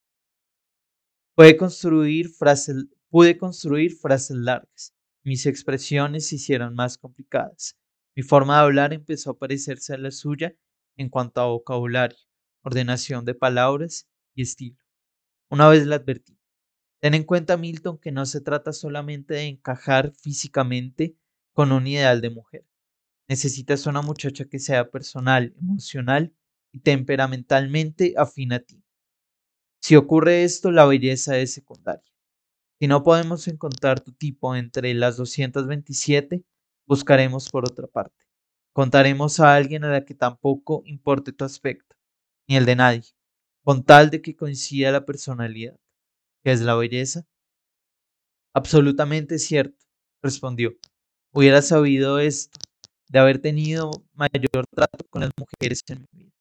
Pude 1.35 1.57
construir 1.57 2.29
frases, 2.29 2.85
pude 3.09 3.37
construir 3.37 3.95
frases 3.95 4.37
largas. 4.37 4.93
Mis 5.23 5.45
expresiones 5.45 6.27
se 6.27 6.35
hicieron 6.35 6.75
más 6.75 6.97
complicadas. 6.97 7.77
Mi 8.15 8.23
forma 8.23 8.57
de 8.57 8.63
hablar 8.63 8.93
empezó 8.93 9.31
a 9.31 9.37
parecerse 9.39 9.93
a 9.93 9.97
la 9.97 10.11
suya 10.11 10.55
en 10.97 11.09
cuanto 11.09 11.41
a 11.41 11.47
vocabulario 11.47 12.17
ordenación 12.63 13.25
de 13.25 13.35
palabras 13.35 14.07
y 14.33 14.41
estilo. 14.41 14.77
Una 15.49 15.67
vez 15.69 15.85
le 15.85 15.95
advertí, 15.95 16.39
ten 16.99 17.13
en 17.13 17.23
cuenta 17.23 17.57
Milton 17.57 17.97
que 17.99 18.11
no 18.11 18.25
se 18.25 18.41
trata 18.41 18.73
solamente 18.73 19.35
de 19.35 19.43
encajar 19.43 20.13
físicamente 20.15 21.15
con 21.53 21.71
un 21.71 21.85
ideal 21.85 22.21
de 22.21 22.29
mujer. 22.29 22.65
Necesitas 23.27 23.85
una 23.85 24.01
muchacha 24.01 24.45
que 24.45 24.59
sea 24.59 24.89
personal, 24.89 25.53
emocional 25.59 26.33
y 26.71 26.79
temperamentalmente 26.79 28.13
afín 28.17 28.53
a 28.53 28.59
ti. 28.59 28.83
Si 29.81 29.95
ocurre 29.95 30.43
esto, 30.43 30.71
la 30.71 30.85
belleza 30.85 31.37
es 31.37 31.53
secundaria. 31.53 32.11
Si 32.79 32.87
no 32.87 33.03
podemos 33.03 33.47
encontrar 33.47 34.01
tu 34.01 34.11
tipo 34.11 34.55
entre 34.55 34.93
las 34.93 35.17
227, 35.17 36.43
buscaremos 36.85 37.49
por 37.49 37.65
otra 37.65 37.87
parte. 37.87 38.25
Contaremos 38.73 39.39
a 39.39 39.55
alguien 39.55 39.83
a 39.83 39.89
la 39.89 40.03
que 40.03 40.15
tampoco 40.15 40.81
importe 40.85 41.31
tu 41.31 41.45
aspecto 41.45 41.95
ni 42.47 42.57
el 42.57 42.65
de 42.65 42.75
nadie, 42.75 43.03
con 43.63 43.83
tal 43.83 44.09
de 44.09 44.21
que 44.21 44.35
coincida 44.35 44.91
la 44.91 45.05
personalidad, 45.05 45.79
que 46.43 46.51
es 46.51 46.61
la 46.61 46.75
belleza. 46.75 47.25
Absolutamente 48.53 49.39
cierto, 49.39 49.85
respondió. 50.21 50.75
Hubiera 51.31 51.61
sabido 51.61 52.19
esto 52.19 52.59
de 53.13 53.19
haber 53.19 53.39
tenido 53.39 53.91
mayor 54.13 54.65
trato 54.75 55.05
con 55.11 55.21
las 55.21 55.29
mujeres 55.37 55.83
en 55.87 55.99
mi 55.99 56.23
vida. 56.23 56.31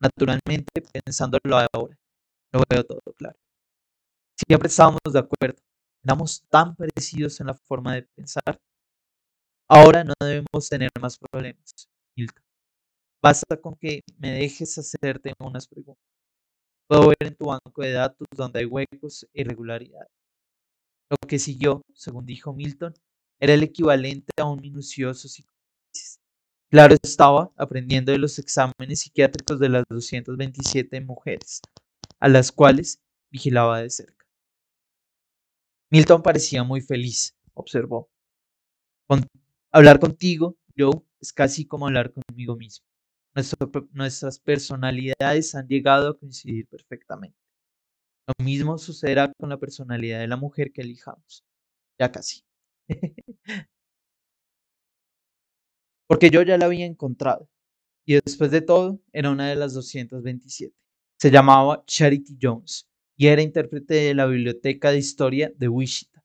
Naturalmente, 0.00 0.82
pensándolo 1.04 1.56
ahora, 1.72 1.96
lo 2.52 2.62
veo 2.68 2.82
todo 2.82 3.00
claro. 3.16 3.38
Siempre 4.34 4.68
estábamos 4.68 5.00
de 5.12 5.18
acuerdo, 5.20 5.62
éramos 6.02 6.42
tan 6.48 6.74
parecidos 6.74 7.40
en 7.40 7.46
la 7.46 7.54
forma 7.54 7.94
de 7.94 8.02
pensar. 8.16 8.60
Ahora 9.68 10.02
no 10.02 10.12
debemos 10.20 10.68
tener 10.68 10.90
más 11.00 11.16
problemas, 11.18 11.88
Milton. 12.16 12.44
Basta 13.22 13.56
con 13.56 13.76
que 13.76 14.02
me 14.16 14.32
dejes 14.32 14.76
hacerte 14.76 15.34
unas 15.38 15.68
preguntas. 15.68 16.02
Puedo 16.88 17.08
ver 17.10 17.16
en 17.20 17.36
tu 17.36 17.46
banco 17.46 17.82
de 17.82 17.92
datos 17.92 18.26
donde 18.34 18.58
hay 18.58 18.64
huecos 18.64 19.24
e 19.34 19.42
irregularidades. 19.42 20.10
Lo 21.10 21.16
que 21.28 21.38
siguió, 21.38 21.82
según 21.94 22.26
dijo 22.26 22.52
Milton, 22.52 22.92
era 23.38 23.54
el 23.54 23.62
equivalente 23.62 24.32
a 24.36 24.46
un 24.46 24.60
minucioso. 24.60 25.28
Claro 26.70 26.96
estaba 27.02 27.50
aprendiendo 27.56 28.12
de 28.12 28.18
los 28.18 28.38
exámenes 28.38 29.00
psiquiátricos 29.00 29.58
de 29.58 29.68
las 29.70 29.84
227 29.88 31.00
mujeres, 31.00 31.60
a 32.20 32.28
las 32.28 32.52
cuales 32.52 33.00
vigilaba 33.30 33.80
de 33.80 33.90
cerca. 33.90 34.26
Milton 35.90 36.22
parecía 36.22 36.62
muy 36.64 36.80
feliz, 36.80 37.34
observó. 37.54 38.10
hablar 39.70 39.98
contigo, 40.00 40.56
Joe, 40.76 41.02
es 41.20 41.32
casi 41.32 41.64
como 41.64 41.86
hablar 41.86 42.12
conmigo 42.12 42.56
mismo 42.56 42.88
nuestras 43.92 44.38
personalidades 44.40 45.54
han 45.54 45.66
llegado 45.68 46.10
a 46.10 46.18
coincidir 46.18 46.66
perfectamente. 46.66 47.36
Lo 48.26 48.44
mismo 48.44 48.78
sucederá 48.78 49.32
con 49.38 49.48
la 49.48 49.58
personalidad 49.58 50.20
de 50.20 50.28
la 50.28 50.36
mujer 50.36 50.72
que 50.72 50.82
elijamos. 50.82 51.44
Ya 51.98 52.10
casi. 52.12 52.42
Porque 56.08 56.30
yo 56.30 56.42
ya 56.42 56.58
la 56.58 56.64
había 56.64 56.86
encontrado. 56.86 57.48
Y 58.04 58.14
después 58.14 58.50
de 58.50 58.62
todo, 58.62 59.00
era 59.12 59.30
una 59.30 59.48
de 59.48 59.56
las 59.56 59.74
227. 59.74 60.74
Se 61.18 61.30
llamaba 61.30 61.84
Charity 61.86 62.38
Jones 62.40 62.88
y 63.16 63.26
era 63.26 63.42
intérprete 63.42 63.94
de 63.94 64.14
la 64.14 64.26
Biblioteca 64.26 64.90
de 64.90 64.98
Historia 64.98 65.52
de 65.54 65.68
Wichita. 65.68 66.24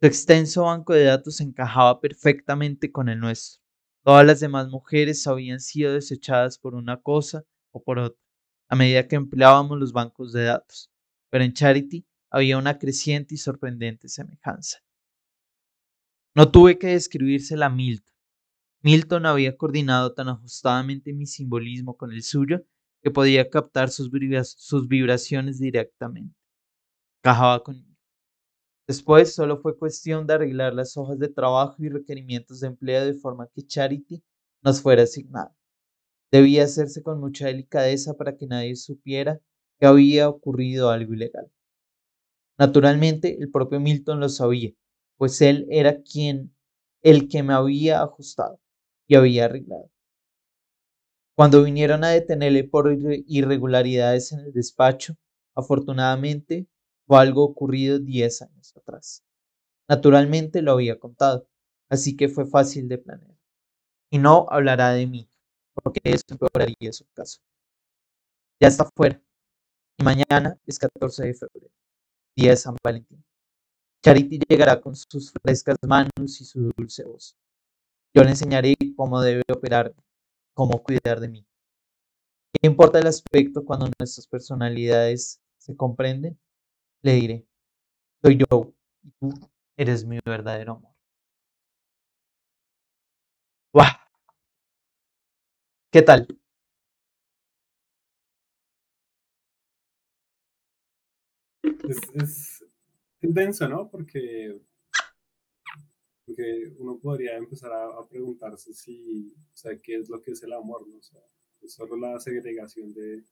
Su 0.00 0.06
extenso 0.06 0.62
banco 0.62 0.92
de 0.94 1.04
datos 1.04 1.40
encajaba 1.40 2.00
perfectamente 2.00 2.92
con 2.92 3.08
el 3.08 3.18
nuestro. 3.18 3.60
Todas 4.04 4.24
las 4.24 4.40
demás 4.40 4.68
mujeres 4.68 5.26
habían 5.26 5.60
sido 5.60 5.92
desechadas 5.92 6.58
por 6.58 6.74
una 6.74 7.02
cosa 7.02 7.44
o 7.72 7.82
por 7.82 7.98
otra, 7.98 8.22
a 8.68 8.76
medida 8.76 9.08
que 9.08 9.16
empleábamos 9.16 9.78
los 9.78 9.92
bancos 9.92 10.32
de 10.32 10.44
datos, 10.44 10.90
pero 11.28 11.44
en 11.44 11.52
Charity 11.52 12.06
había 12.30 12.56
una 12.56 12.78
creciente 12.78 13.34
y 13.34 13.38
sorprendente 13.38 14.08
semejanza. 14.08 14.78
No 16.34 16.50
tuve 16.50 16.78
que 16.78 16.88
describírsela 16.88 17.66
a 17.66 17.70
Milton. 17.70 18.14
Milton 18.82 19.26
había 19.26 19.58
coordinado 19.58 20.14
tan 20.14 20.30
ajustadamente 20.30 21.12
mi 21.12 21.26
simbolismo 21.26 21.98
con 21.98 22.12
el 22.12 22.22
suyo 22.22 22.64
que 23.02 23.10
podía 23.10 23.50
captar 23.50 23.90
sus, 23.90 24.10
vibraciones 24.88 25.58
directamente. 25.58 26.34
Cajaba 27.22 27.62
conmigo. 27.62 27.94
Después 28.88 29.34
solo 29.34 29.60
fue 29.60 29.78
cuestión 29.78 30.26
de 30.26 30.34
arreglar 30.34 30.72
las 30.72 30.96
hojas 30.96 31.18
de 31.18 31.28
trabajo 31.28 31.76
y 31.78 31.90
requerimientos 31.90 32.60
de 32.60 32.68
empleo 32.68 33.04
de 33.04 33.12
forma 33.12 33.48
que 33.54 33.66
Charity 33.66 34.24
nos 34.62 34.80
fuera 34.80 35.02
asignada. 35.02 35.54
Debía 36.32 36.64
hacerse 36.64 37.02
con 37.02 37.20
mucha 37.20 37.48
delicadeza 37.48 38.14
para 38.14 38.36
que 38.36 38.46
nadie 38.46 38.76
supiera 38.76 39.40
que 39.78 39.86
había 39.86 40.28
ocurrido 40.28 40.88
algo 40.88 41.12
ilegal. 41.12 41.52
Naturalmente, 42.58 43.36
el 43.38 43.50
propio 43.50 43.78
Milton 43.78 44.20
lo 44.20 44.30
sabía, 44.30 44.72
pues 45.18 45.42
él 45.42 45.66
era 45.70 46.00
quien 46.00 46.54
el 47.02 47.28
que 47.28 47.42
me 47.42 47.52
había 47.52 48.02
ajustado 48.02 48.58
y 49.10 49.16
había 49.16 49.46
arreglado. 49.46 49.90
Cuando 51.36 51.64
vinieron 51.64 52.04
a 52.04 52.10
detenerle 52.10 52.62
por 52.62 52.96
irregularidades 53.26 54.30
en 54.30 54.38
el 54.38 54.52
despacho, 54.52 55.16
afortunadamente 55.56 56.68
fue 57.08 57.18
algo 57.18 57.42
ocurrido 57.42 57.98
diez 57.98 58.40
años 58.40 58.72
atrás. 58.76 59.24
Naturalmente 59.88 60.62
lo 60.62 60.72
había 60.72 61.00
contado, 61.00 61.48
así 61.88 62.16
que 62.16 62.28
fue 62.28 62.46
fácil 62.46 62.88
de 62.88 62.98
planear. 62.98 63.36
Y 64.12 64.18
no 64.18 64.46
hablará 64.48 64.92
de 64.92 65.08
mí, 65.08 65.28
porque 65.74 66.00
eso 66.04 66.22
empeoraría 66.28 66.92
su 66.92 67.04
caso. 67.12 67.40
Ya 68.60 68.68
está 68.68 68.88
fuera. 68.94 69.20
Y 69.98 70.04
mañana 70.04 70.56
es 70.66 70.78
14 70.78 71.24
de 71.24 71.34
febrero, 71.34 71.72
día 72.36 72.50
de 72.50 72.56
San 72.56 72.76
Valentín. 72.80 73.24
Charity 74.04 74.38
llegará 74.48 74.80
con 74.80 74.94
sus 74.94 75.32
frescas 75.42 75.78
manos 75.84 76.40
y 76.40 76.44
su 76.44 76.70
dulce 76.76 77.02
voz. 77.02 77.36
Yo 78.14 78.24
le 78.24 78.30
enseñaré 78.30 78.74
cómo 78.96 79.20
debe 79.20 79.42
operar, 79.52 79.94
cómo 80.54 80.82
cuidar 80.82 81.20
de 81.20 81.28
mí. 81.28 81.46
¿Qué 82.52 82.66
importa 82.66 82.98
el 82.98 83.06
aspecto 83.06 83.64
cuando 83.64 83.88
nuestras 83.98 84.26
personalidades 84.26 85.40
se 85.58 85.76
comprenden? 85.76 86.38
Le 87.02 87.14
diré, 87.14 87.46
soy 88.22 88.38
yo 88.38 88.74
y 89.02 89.10
tú 89.20 89.30
eres 89.76 90.04
mi 90.06 90.18
verdadero 90.24 90.72
amor. 90.72 90.92
¿Qué 95.92 96.02
tal? 96.02 96.26
Es, 101.62 102.00
es 102.14 102.62
¿no? 103.68 103.90
Porque, 103.90 104.60
porque 106.30 106.72
uno 106.78 106.96
podría 106.98 107.36
empezar 107.36 107.72
a, 107.72 108.06
preguntarse 108.08 108.72
si, 108.72 109.34
o 109.52 109.56
sea, 109.56 109.76
qué 109.78 109.96
es 109.96 110.08
lo 110.08 110.22
que 110.22 110.30
es 110.30 110.42
el 110.44 110.52
amor, 110.52 110.86
¿no? 110.86 110.96
O 110.96 111.02
sea, 111.02 111.20
es 111.60 111.74
solo 111.74 111.96
la 111.96 112.20
segregación 112.20 112.92
de 112.92 113.24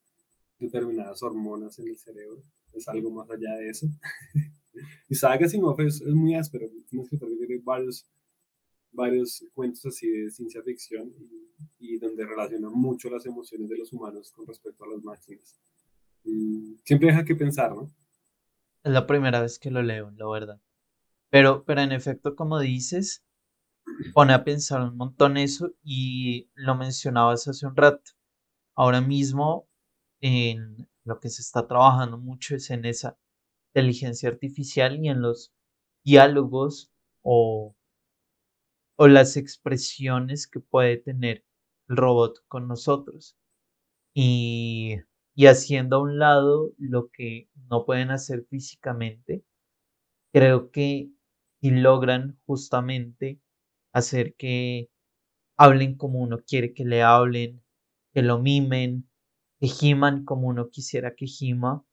determinadas 0.59 1.23
hormonas 1.23 1.79
en 1.79 1.89
el 1.89 1.97
cerebro, 1.97 2.43
es 2.73 2.89
algo 2.89 3.11
más 3.11 3.31
allá 3.31 3.55
de 3.55 3.71
eso. 3.71 3.87
y 5.09 5.15
que 5.15 5.59
no 5.59 5.77
es, 5.79 6.01
es 6.01 6.15
muy 6.15 6.35
áspero, 6.35 6.67
es 6.67 6.93
un 6.93 7.01
escritor 7.01 7.29
que 7.29 7.47
tiene 7.47 7.63
varios, 7.63 8.05
varios 8.91 9.45
cuentos 9.55 9.87
así 9.87 10.09
de 10.09 10.31
ciencia 10.33 10.61
ficción 10.63 11.13
y, 11.79 11.95
y 11.95 11.99
donde 11.99 12.27
relaciona 12.27 12.69
mucho 12.69 13.09
las 13.11 13.25
emociones 13.27 13.69
de 13.69 13.79
los 13.79 13.93
humanos 13.93 14.33
con 14.33 14.45
respecto 14.45 14.85
a 14.85 14.89
las 14.89 15.05
máquinas. 15.05 15.57
siempre 16.85 17.09
deja 17.09 17.25
que 17.25 17.37
pensar, 17.37 17.77
¿no? 17.77 17.89
Es 18.83 18.93
la 18.93 19.07
primera 19.07 19.41
vez 19.41 19.59
que 19.61 19.71
lo 19.71 19.83
leo, 19.83 20.11
la 20.17 20.29
verdad. 20.29 20.61
Pero, 21.31 21.65
pero 21.65 21.81
en 21.83 21.93
efecto, 21.93 22.35
como 22.37 22.59
dices, 22.59 23.25
pone 24.15 24.35
a 24.35 24.45
pensar 24.45 24.83
un 24.83 24.97
montón 24.97 25.37
eso 25.39 25.73
y 25.83 26.51
lo 26.55 26.75
mencionabas 26.77 27.49
hace 27.49 27.67
un 27.67 27.77
rato. 27.77 28.13
Ahora 28.77 29.01
mismo, 29.03 29.69
en 30.23 30.89
lo 31.05 31.21
que 31.21 31.31
se 31.31 31.43
está 31.43 31.67
trabajando 31.69 32.19
mucho 32.19 32.57
es 32.57 32.71
en 32.71 32.85
esa 32.87 33.19
inteligencia 33.75 34.29
artificial 34.31 34.99
y 35.05 35.09
en 35.11 35.23
los 35.23 35.53
diálogos 36.05 36.93
o, 37.23 37.77
o 38.97 39.09
las 39.09 39.37
expresiones 39.37 40.47
que 40.47 40.61
puede 40.61 40.97
tener 40.99 41.45
el 41.89 41.97
robot 41.97 42.45
con 42.49 42.69
nosotros. 42.69 43.37
Y 44.15 44.99
y 45.37 45.47
haciendo 45.47 45.97
a 45.97 46.03
un 46.03 46.19
lado 46.19 46.73
lo 46.79 47.11
que 47.11 47.49
no 47.71 47.87
pueden 47.87 48.11
hacer 48.11 48.47
físicamente, 48.51 49.45
creo 50.33 50.71
que 50.71 51.11
si 51.61 51.71
logran 51.71 52.39
justamente 52.47 53.41
hacer 53.93 54.35
que 54.37 54.91
hablen 55.59 55.97
como 55.97 56.21
uno 56.21 56.39
quiere 56.47 56.75
que 56.75 56.85
le 56.85 57.03
hablen, 57.03 57.63
que 58.15 58.23
lo 58.23 58.39
mimen, 58.41 59.09
que 59.61 59.69
giman 59.69 60.25
como 60.25 60.49
uno 60.49 60.71
quisiera 60.71 61.15
que 61.17 61.27
gima. 61.27 61.85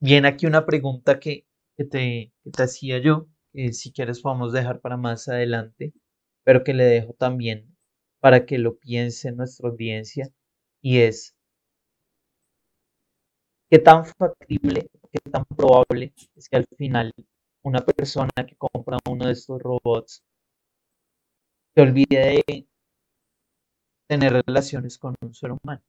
Bien, 0.00 0.24
aquí 0.24 0.46
una 0.46 0.64
pregunta 0.64 1.20
que, 1.20 1.46
te, 1.76 2.32
que 2.42 2.50
te 2.50 2.62
hacía 2.62 2.98
yo, 2.98 3.28
que 3.52 3.72
si 3.74 3.92
quieres 3.92 4.20
podemos 4.22 4.52
dejar 4.54 4.80
para 4.80 4.96
más 4.96 5.28
adelante, 5.28 5.92
pero 6.44 6.64
que 6.64 6.72
le 6.74 6.84
dejo 6.84 7.12
también 7.14 7.76
para 8.20 8.46
que 8.46 8.56
lo 8.58 8.78
piense 8.78 9.32
nuestra 9.32 9.68
audiencia 9.68 10.30
y 10.82 10.98
es 11.00 11.36
qué 13.70 13.78
tan 13.78 14.04
factible, 14.04 14.88
tan 15.18 15.44
probable 15.44 16.12
es 16.34 16.48
que 16.48 16.56
al 16.56 16.66
final 16.76 17.12
una 17.62 17.80
persona 17.80 18.30
que 18.46 18.56
compra 18.56 18.98
uno 19.08 19.26
de 19.26 19.32
estos 19.32 19.60
robots 19.60 20.22
se 21.74 21.82
olvide 21.82 22.42
de 22.46 22.68
tener 24.08 24.42
relaciones 24.46 24.98
con 24.98 25.14
un 25.20 25.34
ser 25.34 25.52
humano. 25.52 25.82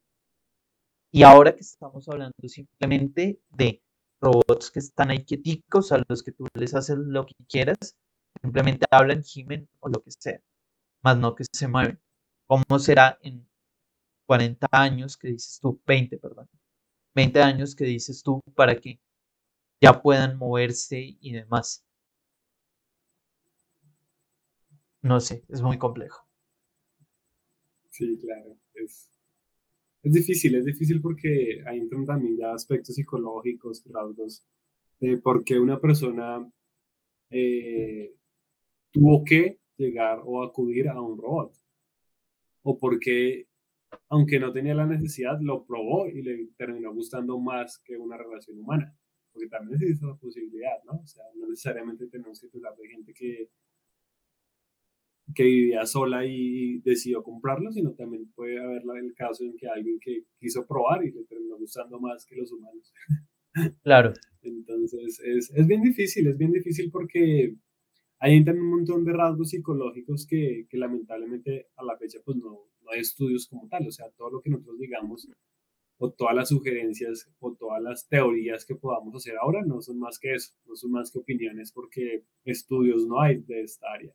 Y 1.11 1.23
ahora 1.23 1.53
que 1.53 1.61
estamos 1.61 2.07
hablando 2.09 2.33
simplemente 2.47 3.39
de 3.49 3.81
robots 4.19 4.71
que 4.71 4.79
están 4.79 5.11
ahí 5.11 5.23
quieticos, 5.23 5.91
a 5.91 6.03
los 6.07 6.23
que 6.23 6.31
tú 6.31 6.47
les 6.55 6.73
haces 6.73 6.97
lo 6.97 7.25
que 7.25 7.35
quieras, 7.47 7.95
simplemente 8.41 8.85
hablan, 8.91 9.23
gimen 9.23 9.69
o 9.79 9.89
lo 9.89 10.01
que 10.03 10.11
sea, 10.11 10.41
más 11.03 11.17
no 11.17 11.35
que 11.35 11.45
se 11.51 11.67
mueven. 11.67 11.99
¿Cómo 12.47 12.79
será 12.79 13.17
en 13.21 13.47
40 14.27 14.67
años 14.71 15.17
que 15.17 15.29
dices 15.29 15.59
tú, 15.61 15.81
20, 15.85 16.17
perdón, 16.17 16.49
20 17.15 17.41
años 17.41 17.75
que 17.75 17.85
dices 17.85 18.21
tú 18.23 18.41
para 18.55 18.75
que 18.75 18.99
ya 19.81 20.01
puedan 20.01 20.37
moverse 20.37 21.17
y 21.19 21.33
demás. 21.33 21.85
No 25.01 25.19
sé, 25.19 25.43
es 25.49 25.61
muy 25.61 25.77
complejo. 25.77 26.27
Sí, 27.89 28.17
claro. 28.19 28.57
Es, 28.73 29.09
es 30.03 30.13
difícil, 30.13 30.55
es 30.55 30.65
difícil 30.65 31.01
porque 31.01 31.63
hay 31.65 31.87
también 32.05 32.37
ya 32.37 32.53
aspectos 32.53 32.95
psicológicos, 32.95 33.83
rasgos, 33.85 34.43
de 34.99 35.17
por 35.17 35.43
qué 35.43 35.59
una 35.59 35.79
persona 35.79 36.47
eh, 37.29 38.13
tuvo 38.91 39.23
que 39.23 39.59
llegar 39.77 40.21
o 40.25 40.43
acudir 40.43 40.89
a 40.89 40.99
un 41.01 41.17
robot. 41.17 41.53
O 42.63 42.77
por 42.77 42.99
qué 42.99 43.47
aunque 44.09 44.39
no 44.39 44.51
tenía 44.51 44.73
la 44.73 44.85
necesidad, 44.85 45.39
lo 45.41 45.65
probó 45.65 46.07
y 46.07 46.21
le 46.21 46.47
terminó 46.57 46.93
gustando 46.93 47.39
más 47.39 47.79
que 47.79 47.97
una 47.97 48.17
relación 48.17 48.59
humana. 48.59 48.96
Porque 49.37 49.49
también 49.49 49.79
existe 49.79 50.03
esa 50.03 50.15
posibilidad, 50.15 50.83
¿no? 50.85 50.93
O 50.93 51.05
sea, 51.05 51.23
no 51.35 51.47
necesariamente 51.47 52.07
tenemos 52.07 52.41
que 52.41 52.47
tratar 52.47 52.75
de 52.75 52.87
gente 52.87 53.13
que, 53.13 53.51
que 55.35 55.43
vivía 55.43 55.85
sola 55.85 56.25
y 56.25 56.79
decidió 56.79 57.21
comprarlo, 57.21 57.71
sino 57.71 57.93
también 57.93 58.31
puede 58.31 58.57
haber 58.57 58.81
el 59.03 59.13
caso 59.13 59.43
en 59.43 59.55
que 59.55 59.67
alguien 59.67 59.99
que 59.99 60.23
quiso 60.39 60.65
probar 60.65 61.05
y 61.05 61.11
le 61.11 61.23
terminó 61.25 61.55
gustando 61.59 61.99
más 61.99 62.25
que 62.25 62.35
los 62.35 62.51
humanos. 62.51 62.91
Claro. 63.83 64.13
Entonces, 64.43 65.19
es, 65.19 65.51
es 65.51 65.67
bien 65.67 65.81
difícil, 65.81 66.27
es 66.27 66.37
bien 66.37 66.51
difícil 66.51 66.91
porque 66.91 67.55
hay 68.19 68.43
también 68.43 68.65
un 68.65 68.77
montón 68.77 69.03
de 69.03 69.13
rasgos 69.13 69.49
psicológicos 69.49 70.27
que, 70.27 70.67
que 70.69 70.77
lamentablemente 70.77 71.67
a 71.75 71.83
la 71.83 71.97
fecha 71.97 72.19
pues 72.23 72.37
no, 72.37 72.69
no 72.81 72.91
hay 72.91 72.99
estudios 72.99 73.47
como 73.47 73.67
tal, 73.67 73.87
o 73.87 73.91
sea, 73.91 74.11
todo 74.11 74.29
lo 74.29 74.41
que 74.41 74.51
nosotros 74.51 74.77
digamos 74.77 75.27
o 75.99 76.11
todas 76.11 76.35
las 76.35 76.49
sugerencias 76.49 77.29
o 77.39 77.53
todas 77.53 77.81
las 77.81 78.07
teorías 78.07 78.65
que 78.65 78.75
podamos 78.75 79.15
hacer 79.15 79.35
ahora 79.37 79.63
no 79.65 79.81
son 79.81 79.99
más 79.99 80.19
que 80.19 80.33
eso, 80.33 80.53
no 80.65 80.75
son 80.75 80.91
más 80.91 81.11
que 81.11 81.19
opiniones 81.19 81.71
porque 81.71 82.23
estudios 82.45 83.07
no 83.07 83.19
hay 83.19 83.37
de 83.37 83.61
esta 83.61 83.91
área. 83.91 84.13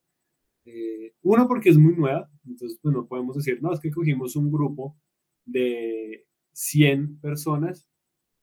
Eh, 0.65 1.13
uno 1.23 1.49
porque 1.49 1.71
es 1.71 1.79
muy 1.79 1.95
nueva, 1.97 2.31
entonces 2.47 2.79
pues 2.81 2.95
no 2.95 3.07
podemos 3.07 3.37
decir, 3.37 3.61
no, 3.61 3.73
es 3.73 3.81
que 3.81 3.91
cogimos 3.91 4.37
un 4.37 4.53
grupo 4.53 4.97
de 5.45 6.25
100 6.53 7.19
personas, 7.21 7.89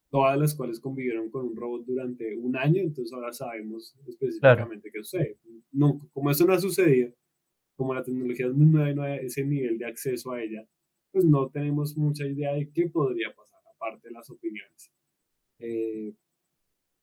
todas 0.09 0.37
las 0.37 0.53
cuales 0.53 0.81
convivieron 0.81 1.29
con 1.29 1.45
un 1.45 1.55
robot 1.55 1.85
durante 1.85 2.35
un 2.35 2.57
año, 2.57 2.81
entonces 2.81 3.13
ahora 3.13 3.31
sabemos 3.31 3.95
específicamente 4.05 4.91
qué 4.91 5.03
sucede. 5.03 5.37
No, 5.71 5.99
como 6.11 6.31
eso 6.31 6.45
no 6.45 6.53
ha 6.53 6.59
sucedido, 6.59 7.13
como 7.77 7.93
la 7.93 8.03
tecnología 8.03 8.47
es 8.47 8.53
muy 8.53 8.65
nueva 8.65 8.91
y 8.91 8.95
no 8.95 9.03
hay 9.03 9.25
ese 9.25 9.45
nivel 9.45 9.77
de 9.77 9.85
acceso 9.85 10.33
a 10.33 10.41
ella, 10.43 10.67
pues 11.11 11.25
no 11.25 11.49
tenemos 11.49 11.97
mucha 11.97 12.25
idea 12.25 12.53
de 12.53 12.69
qué 12.71 12.89
podría 12.89 13.33
pasar, 13.33 13.59
aparte 13.75 14.07
de 14.07 14.13
las 14.13 14.29
opiniones. 14.29 14.91
Eh, 15.59 16.13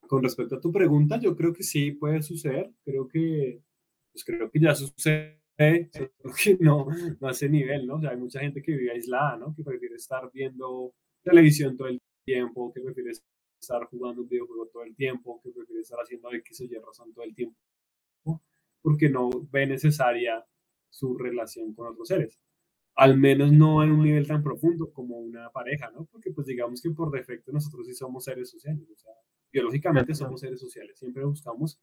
con 0.06 0.22
respecto 0.22 0.56
a 0.56 0.60
tu 0.60 0.72
pregunta, 0.72 1.18
yo 1.18 1.36
creo 1.36 1.52
que 1.52 1.62
sí 1.62 1.92
puede 1.92 2.22
suceder, 2.22 2.72
creo 2.84 3.08
que, 3.08 3.60
pues 4.12 4.24
creo 4.24 4.50
que 4.50 4.60
ya 4.60 4.74
sucede, 4.74 5.40
que 5.56 6.56
no, 6.60 6.86
no 7.20 7.28
a 7.28 7.48
nivel, 7.48 7.86
¿no? 7.86 7.96
O 7.96 8.00
sea, 8.00 8.10
hay 8.10 8.16
mucha 8.16 8.40
gente 8.40 8.62
que 8.62 8.76
vive 8.76 8.92
aislada, 8.92 9.36
¿no? 9.36 9.54
Que 9.54 9.64
prefiere 9.64 9.96
estar 9.96 10.30
viendo 10.32 10.94
televisión 11.22 11.76
todo 11.76 11.88
el 11.88 12.00
tiempo, 12.24 12.72
que 12.72 12.80
prefiere 12.80 13.12
estar 13.60 13.84
jugando 13.86 14.22
un 14.22 14.28
videojuego 14.28 14.68
todo 14.68 14.84
el 14.84 14.94
tiempo, 14.94 15.40
que 15.42 15.50
prefiere 15.50 15.82
estar 15.82 15.98
haciendo 15.98 16.32
X 16.32 16.60
o 16.60 16.64
Y 16.64 16.74
razón 16.78 17.12
todo 17.12 17.24
el 17.24 17.34
tiempo, 17.34 17.56
porque 18.82 19.08
no 19.08 19.30
ve 19.50 19.66
necesaria 19.66 20.44
su 20.90 21.16
relación 21.16 21.74
con 21.74 21.88
otros 21.88 22.08
seres. 22.08 22.38
Al 22.96 23.18
menos 23.18 23.52
no 23.52 23.82
en 23.82 23.92
un 23.92 24.02
nivel 24.02 24.26
tan 24.26 24.42
profundo 24.42 24.90
como 24.92 25.18
una 25.18 25.50
pareja, 25.50 25.90
¿no? 25.90 26.06
Porque 26.06 26.30
pues 26.32 26.46
digamos 26.46 26.80
que 26.80 26.90
por 26.90 27.10
defecto 27.10 27.52
nosotros 27.52 27.86
sí 27.86 27.94
somos 27.94 28.24
seres 28.24 28.50
sociales, 28.50 28.88
o 28.90 28.96
sea, 28.96 29.12
biológicamente 29.52 30.14
somos 30.14 30.40
seres 30.40 30.60
sociales, 30.60 30.98
siempre 30.98 31.24
buscamos 31.24 31.80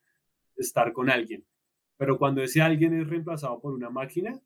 estar 0.56 0.92
con 0.94 1.10
alguien. 1.10 1.46
Pero 1.98 2.18
cuando 2.18 2.42
ese 2.42 2.62
alguien 2.62 2.94
es 3.00 3.08
reemplazado 3.08 3.60
por 3.62 3.74
una 3.74 3.90
máquina, 3.90 4.42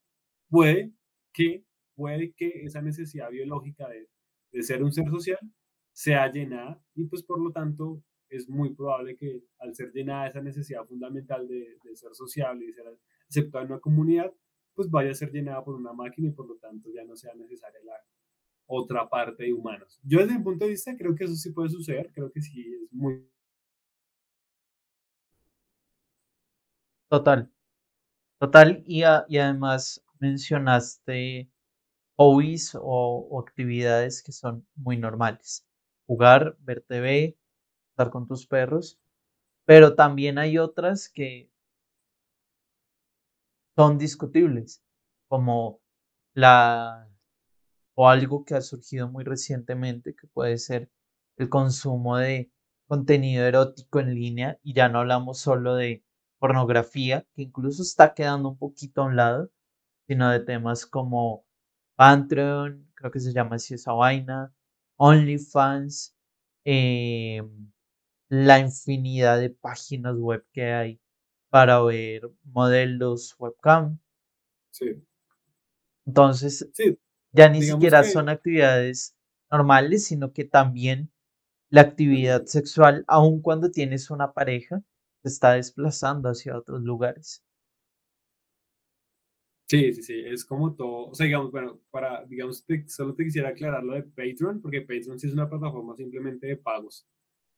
puede 0.50 0.92
que, 1.34 1.64
puede 1.96 2.34
que 2.34 2.64
esa 2.66 2.82
necesidad 2.82 3.30
biológica 3.32 3.88
de, 3.88 4.10
de 4.52 4.64
ser 4.64 4.84
un 4.84 4.92
ser 4.92 5.10
social 5.10 5.40
sea 5.94 6.32
llenada 6.32 6.80
y 6.94 7.06
pues 7.06 7.24
por 7.24 7.42
lo 7.42 7.52
tanto 7.52 8.04
es 8.30 8.50
muy 8.50 8.74
probable 8.76 9.16
que 9.16 9.44
al 9.60 9.74
ser 9.74 9.92
llenada 9.94 10.28
esa 10.28 10.42
necesidad 10.42 10.86
fundamental 10.86 11.48
de, 11.48 11.78
de 11.84 11.96
ser 11.96 12.14
sociable 12.14 12.66
y 12.66 12.74
ser 12.74 12.86
aceptado 13.30 13.66
en 13.66 13.72
una 13.72 13.80
comunidad, 13.80 14.32
pues 14.78 14.92
vaya 14.92 15.10
a 15.10 15.16
ser 15.16 15.32
llenada 15.32 15.64
por 15.66 15.74
una 15.76 15.92
máquina 15.92 16.28
y 16.28 16.32
por 16.32 16.48
lo 16.48 16.56
tanto 16.58 16.88
ya 16.94 17.04
no 17.04 17.16
sea 17.16 17.34
necesaria 17.34 17.80
la 17.84 18.00
otra 18.68 19.10
parte 19.10 19.46
de 19.46 19.54
humanos. 19.54 20.00
Yo 20.04 20.20
desde 20.20 20.38
mi 20.38 20.44
punto 20.44 20.66
de 20.66 20.72
vista 20.72 20.96
creo 20.96 21.16
que 21.16 21.24
eso 21.24 21.36
sí 21.36 21.52
puede 21.52 21.70
suceder, 21.70 22.12
creo 22.14 22.32
que 22.32 22.42
sí 22.42 22.62
es 22.84 22.94
muy... 22.94 23.28
Total, 27.10 27.50
total, 28.40 28.84
y, 28.86 29.04
además 29.04 30.04
mencionaste 30.20 31.50
hobbies 32.18 32.76
o, 32.76 32.82
o, 32.84 33.40
actividades 33.42 34.22
que 34.22 34.32
son 34.32 34.68
muy 34.76 34.98
normales. 34.98 35.66
Jugar, 36.06 36.58
ver 36.60 36.82
TV, 36.82 37.38
estar 37.92 38.12
con 38.12 38.28
tus 38.28 38.46
perros, 38.46 39.00
pero 39.66 39.96
también 39.96 40.38
hay 40.38 40.58
otras 40.58 41.10
que 41.10 41.50
son 43.78 44.00
discutibles, 44.00 44.84
como 45.30 45.82
la 46.34 47.08
o 47.96 48.10
algo 48.10 48.46
que 48.46 48.56
ha 48.56 48.62
surgido 48.62 49.10
muy 49.10 49.24
recientemente, 49.24 50.16
que 50.16 50.28
puede 50.28 50.58
ser 50.58 50.90
el 51.38 51.50
consumo 51.50 52.18
de 52.18 52.52
contenido 52.88 53.46
erótico 53.46 54.00
en 54.00 54.16
línea, 54.16 54.60
y 54.64 54.74
ya 54.74 54.90
no 54.90 55.00
hablamos 55.00 55.40
solo 55.40 55.76
de 55.76 56.04
pornografía, 56.40 57.26
que 57.36 57.44
incluso 57.44 57.84
está 57.84 58.14
quedando 58.16 58.50
un 58.50 58.58
poquito 58.58 59.02
a 59.02 59.06
un 59.06 59.16
lado, 59.16 59.52
sino 60.08 60.30
de 60.32 60.40
temas 60.42 60.86
como 60.88 61.46
Patreon, 61.96 62.90
creo 62.96 63.12
que 63.12 63.20
se 63.20 63.34
llama 63.34 63.58
así 63.58 63.76
esa 63.76 63.94
vaina, 63.94 64.54
OnlyFans, 64.98 66.16
eh, 66.66 67.44
la 68.30 68.60
infinidad 68.60 69.40
de 69.40 69.52
páginas 69.52 70.18
web 70.18 70.46
que 70.52 70.74
hay 70.74 71.02
para 71.50 71.82
ver 71.84 72.30
modelos 72.44 73.36
webcam. 73.40 74.00
Sí. 74.72 75.06
Entonces, 76.08 76.68
Sí, 76.72 76.98
ya 77.34 77.50
ni 77.50 77.62
digamos 77.62 77.96
siquiera 78.02 78.04
que 78.04 78.06
son 78.06 78.30
actividades 78.30 79.16
normales, 79.52 80.06
sino 80.06 80.34
que 80.34 80.46
también 80.46 81.12
la 81.70 81.82
actividad 81.82 82.46
sexual, 82.48 83.06
aun 83.08 83.42
cuando 83.42 83.72
tienes 83.72 84.12
una 84.12 84.34
pareja, 84.34 84.84
se 85.24 85.30
está 85.30 85.54
desplazando 85.54 86.30
hacia 86.30 86.58
otros 86.58 86.82
lugares. 86.84 87.44
sí, 89.68 89.94
sí, 89.94 90.04
sí, 90.04 90.14
es 90.26 90.46
como 90.46 90.76
todo, 90.76 91.08
o 91.10 91.16
sea, 91.16 91.26
digamos, 91.26 91.52
bueno, 91.52 91.80
para, 91.92 92.26
digamos, 92.26 92.66
te- 92.66 92.88
solo 92.88 93.14
te 93.16 93.24
quisiera 93.26 93.50
aclarar 93.50 93.84
lo 93.84 93.94
de 93.94 94.04
Patreon, 94.04 94.62
porque 94.62 94.82
Patreon 94.82 95.20
sí 95.20 95.28
es 95.28 95.34
una 95.34 95.50
plataforma 95.50 95.96
simplemente 95.96 96.48
de 96.48 96.58
pagos. 96.58 97.08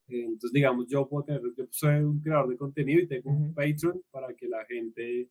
Eh, 0.09 0.23
Entonces, 0.23 0.51
digamos, 0.51 0.87
yo 0.87 1.07
puedo 1.07 1.23
tener, 1.23 1.41
yo 1.55 1.65
soy 1.69 2.01
un 2.01 2.19
creador 2.19 2.49
de 2.49 2.57
contenido 2.57 3.01
y 3.01 3.07
tengo 3.07 3.31
un. 3.31 3.53
Patreon 3.53 4.01
para 4.11 4.33
que 4.33 4.47
la 4.47 4.65
gente 4.65 5.29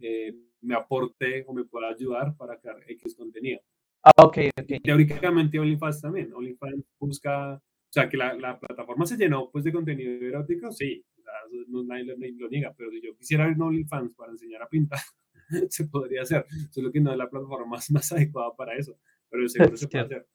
eh, 0.00 0.34
me 0.62 0.74
aporte 0.74 1.44
o 1.46 1.54
me 1.54 1.64
pueda 1.64 1.88
ayudar 1.88 2.36
para 2.36 2.58
crear 2.58 2.78
X 2.88 3.14
contenido. 3.14 3.60
Ah, 4.02 4.24
ok, 4.24 4.38
ok. 4.60 4.82
Teóricamente 4.82 5.58
OnlyFans 5.58 6.00
también. 6.00 6.32
OnlyFans 6.32 6.84
busca, 6.98 7.54
o 7.54 7.60
sea, 7.90 8.08
que 8.08 8.16
la, 8.16 8.34
la 8.34 8.58
plataforma 8.58 9.06
se 9.06 9.16
llenó 9.16 9.50
pues 9.50 9.64
de 9.64 9.72
contenido 9.72 10.12
erótico, 10.12 10.70
sí, 10.72 11.04
o 11.18 11.22
sea, 11.22 11.32
no, 11.68 11.82
nadie 11.82 12.04
lo, 12.04 12.16
nadie 12.16 12.34
lo 12.36 12.48
niega, 12.48 12.72
pero 12.76 12.90
si 12.90 13.00
yo 13.00 13.16
quisiera 13.16 13.48
un 13.48 13.60
OnlyFans 13.60 14.14
para 14.14 14.32
enseñar 14.32 14.62
a 14.62 14.68
pintar, 14.68 15.00
se 15.70 15.86
podría 15.86 16.22
hacer, 16.22 16.46
solo 16.70 16.92
que 16.92 17.00
no 17.00 17.12
es 17.12 17.18
la 17.18 17.28
plataforma 17.28 17.66
más, 17.66 17.90
más 17.90 18.10
adecuada 18.12 18.54
para 18.54 18.76
eso, 18.76 18.98
pero 19.28 19.48
seguro 19.48 19.76
se 19.76 19.88
puede 19.88 20.04
hacer. 20.06 20.26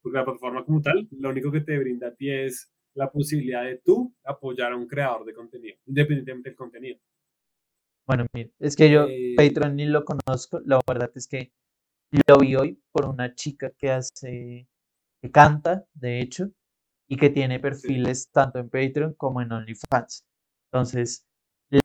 Porque 0.00 0.18
la 0.18 0.24
plataforma 0.24 0.64
como 0.64 0.82
tal, 0.82 1.06
lo 1.12 1.30
único 1.30 1.52
que 1.52 1.60
te 1.60 1.78
brinda 1.78 2.08
a 2.08 2.14
ti 2.14 2.28
es 2.28 2.72
la 2.94 3.10
posibilidad 3.10 3.64
de 3.64 3.78
tú 3.78 4.14
apoyar 4.24 4.72
a 4.72 4.76
un 4.76 4.86
creador 4.86 5.24
de 5.24 5.34
contenido, 5.34 5.76
independientemente 5.86 6.50
del 6.50 6.56
contenido. 6.56 6.98
Bueno, 8.06 8.26
es 8.58 8.76
que 8.76 8.90
yo 8.90 9.06
Eh, 9.08 9.34
Patreon 9.36 9.76
ni 9.76 9.86
lo 9.86 10.04
conozco, 10.04 10.60
la 10.64 10.80
verdad 10.86 11.10
es 11.14 11.26
que 11.28 11.52
lo 12.28 12.38
vi 12.38 12.56
hoy 12.56 12.80
por 12.92 13.06
una 13.06 13.34
chica 13.34 13.70
que 13.78 13.90
hace, 13.90 14.68
que 15.22 15.30
canta, 15.30 15.86
de 15.94 16.20
hecho, 16.20 16.50
y 17.08 17.16
que 17.16 17.30
tiene 17.30 17.56
sí, 17.56 17.62
perfiles 17.62 18.30
tanto 18.32 18.58
en 18.60 18.70
Patreon 18.70 19.14
como 19.14 19.42
en 19.42 19.52
OnlyFans. 19.52 20.24
Entonces, 20.72 21.26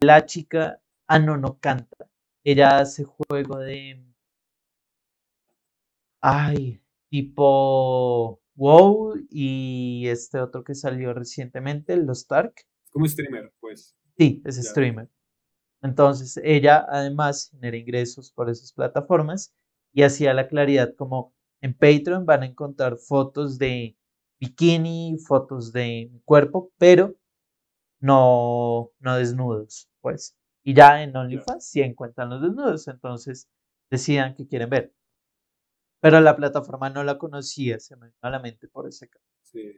la 0.02 0.26
chica, 0.26 0.82
ah, 1.08 1.20
no, 1.20 1.38
no 1.38 1.60
canta. 1.60 2.10
Ella 2.46 2.80
hace 2.80 3.04
juego 3.06 3.60
de, 3.60 4.04
ay, 6.22 6.80
tipo 7.10 8.40
WoW 8.58 9.16
y 9.30 10.08
este 10.08 10.40
otro 10.42 10.64
que 10.66 10.76
salió 10.76 11.14
recientemente, 11.14 11.96
los 11.96 12.20
Stark. 12.20 12.54
como 12.92 13.08
streamer, 13.08 13.54
pues, 13.62 13.96
Sí, 14.18 14.42
es 14.46 14.56
ya. 14.58 14.64
streamer. 14.64 15.10
Entonces, 15.82 16.40
ella 16.44 16.86
además 16.90 17.50
genera 17.52 17.78
ingresos 17.78 18.32
por 18.32 18.50
esas 18.50 18.74
plataformas 18.74 19.54
y 19.94 20.04
hacía 20.04 20.34
la 20.34 20.48
claridad 20.48 20.94
como 20.96 21.34
en 21.62 21.74
Patreon 21.76 22.26
van 22.26 22.44
a 22.44 22.48
encontrar 22.48 22.98
fotos 22.98 23.58
de 23.60 23.96
bikini, 24.40 25.18
fotos 25.26 25.72
de 25.72 26.10
mi 26.12 26.20
cuerpo, 26.22 26.72
pero 26.78 27.16
no, 28.00 28.92
no 29.00 29.18
desnudos, 29.18 29.90
pues. 30.02 30.36
Y 30.64 30.74
ya 30.74 31.02
en. 31.04 31.16
OnlyFans 31.16 31.66
sí 31.70 31.82
encuentran 31.82 32.30
los 32.30 32.42
desnudos, 32.42 32.88
entonces 32.88 33.50
decidan 33.90 34.36
qué 34.36 34.48
quieren 34.48 34.70
ver. 34.70 34.94
Pero 36.00 36.20
la 36.22 36.36
plataforma 36.36 36.90
no 36.90 37.04
la 37.04 37.18
conocía, 37.18 37.80
se 37.80 37.96
me 37.96 38.08
vino 38.08 38.18
a 38.22 38.30
la 38.30 38.40
mente 38.40 38.68
por 38.68 38.88
ese 38.88 39.08
caso. 39.10 39.26
Sí. 39.42 39.72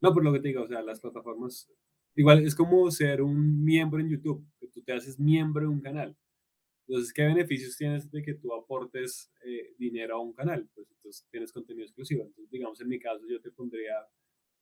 No, 0.00 0.12
por 0.12 0.24
lo 0.24 0.32
que 0.32 0.40
te 0.40 0.48
digo, 0.48 0.62
o 0.64 0.68
sea, 0.68 0.82
las 0.82 1.00
plataformas, 1.00 1.70
igual 2.16 2.44
es 2.44 2.54
como 2.54 2.90
ser 2.90 3.22
un 3.22 3.64
miembro 3.64 4.00
en 4.00 4.08
YouTube, 4.10 4.44
que 4.60 4.68
tú 4.68 4.82
te 4.82 4.92
haces 4.92 5.18
miembro 5.18 5.62
de 5.62 5.68
un 5.68 5.80
canal. 5.80 6.16
Entonces, 6.86 7.12
¿qué 7.14 7.24
beneficios 7.24 7.76
tienes 7.76 8.10
de 8.10 8.22
que 8.22 8.34
tú 8.34 8.52
aportes 8.54 9.32
eh, 9.44 9.74
dinero 9.78 10.16
a 10.16 10.20
un 10.22 10.34
canal? 10.34 10.68
Pues 10.74 10.90
entonces 10.90 11.26
tienes 11.30 11.52
contenido 11.52 11.84
exclusivo. 11.86 12.24
Entonces, 12.24 12.50
digamos, 12.50 12.80
en 12.80 12.88
mi 12.88 12.98
caso, 12.98 13.24
yo 13.28 13.40
te 13.40 13.50
pondría 13.52 13.94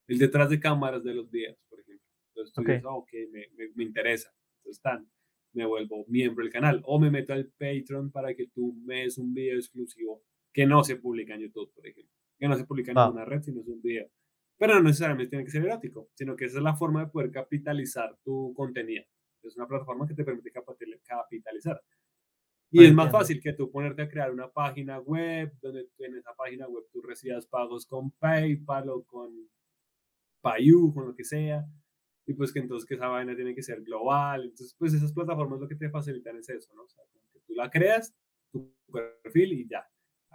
el 0.09 0.19
detrás 0.19 0.51
de 0.51 0.61
cámaras 0.61 1.03
de 1.05 1.15
los 1.15 1.31
videos, 1.31 1.59
por 1.69 1.81
ejemplo. 1.81 2.07
Entonces 2.29 2.55
tú 2.55 2.61
Ok. 2.63 2.69
dices, 2.69 2.85
"Ah, 2.85 2.95
ok, 2.97 3.11
me, 3.31 3.49
me, 3.57 3.69
me 3.75 3.85
interesa. 3.85 4.33
Entonces, 4.59 4.83
tan, 4.83 5.11
me 5.53 5.67
vuelvo 5.67 6.05
miembro 6.09 6.45
del 6.45 6.53
canal. 6.53 6.83
O 6.85 7.01
me 7.01 7.11
meto 7.11 7.33
al 7.33 7.47
Patreon 7.59 8.11
para 8.13 8.35
que 8.35 8.49
tú 8.49 8.75
me 8.85 9.03
des 9.03 9.19
un 9.19 9.35
video 9.35 9.57
exclusivo 9.57 10.23
que 10.53 10.67
no 10.67 10.85
se 10.85 10.97
publica 10.97 11.35
en 11.35 11.43
YouTube, 11.43 11.73
por 11.75 11.87
ejemplo. 11.87 12.13
Que 12.39 12.49
no 12.49 12.57
se 12.57 12.65
publica 12.65 12.91
en 12.93 12.97
Va. 12.97 13.05
ninguna 13.07 13.25
red, 13.25 13.43
sino 13.43 13.61
es 13.61 13.69
un 13.69 13.81
video. 13.83 14.09
Pero 14.59 14.75
no 14.75 14.83
necesariamente 14.83 15.31
tiene 15.31 15.45
que 15.45 15.51
ser 15.51 15.65
erótico, 15.65 16.09
sino 16.15 16.37
que 16.37 16.45
esa 16.45 16.59
es 16.59 16.65
la 16.65 16.77
forma 16.77 17.05
de 17.05 17.11
poder 17.11 17.31
capitalizar 17.31 18.17
tu 18.25 18.53
contenido. 18.55 19.05
Es 19.43 19.57
una 19.57 19.67
plataforma 19.67 20.07
que 20.07 20.15
te 20.15 20.25
permite 20.25 20.53
capital- 20.53 21.01
capitalizar. 21.05 21.83
Y 22.71 22.85
es 22.85 22.95
más 22.95 23.07
entiendo. 23.07 23.19
fácil 23.19 23.41
que 23.43 23.53
tú 23.53 23.71
ponerte 23.71 24.03
a 24.03 24.09
crear 24.09 24.31
una 24.33 24.49
página 24.51 24.99
web, 25.01 25.53
donde 25.61 25.89
en 25.99 26.17
esa 26.17 26.33
página 26.35 26.69
web 26.69 26.85
tú 26.93 27.03
recibas 27.03 27.47
pagos 27.47 27.87
con 27.87 28.13
PayPal 28.13 28.89
o 28.89 29.03
con 29.05 29.31
Payu, 30.41 30.93
con 30.95 31.07
lo 31.09 31.15
que 31.15 31.25
sea. 31.25 31.65
Y 32.27 32.35
pues 32.35 32.53
que 32.53 32.61
entonces 32.61 32.87
que 32.89 32.95
esa 32.95 33.09
vaina 33.09 33.35
tiene 33.35 33.55
que 33.55 33.63
ser 33.63 33.83
global. 33.83 34.45
Entonces, 34.45 34.75
pues 34.79 34.95
esas 34.95 35.13
plataformas 35.13 35.61
lo 35.61 35.69
que 35.69 35.75
te 35.77 35.91
facilitan 35.91 36.37
es 36.37 36.49
eso, 36.49 36.73
¿no? 36.75 36.85
O 36.85 36.89
sea, 36.89 37.05
como 37.13 37.25
que 37.33 37.41
tú 37.41 37.55
la 37.55 37.69
creas, 37.69 38.15
tu 38.53 38.73
perfil 38.93 39.53
y 39.53 39.69
ya. 39.69 39.85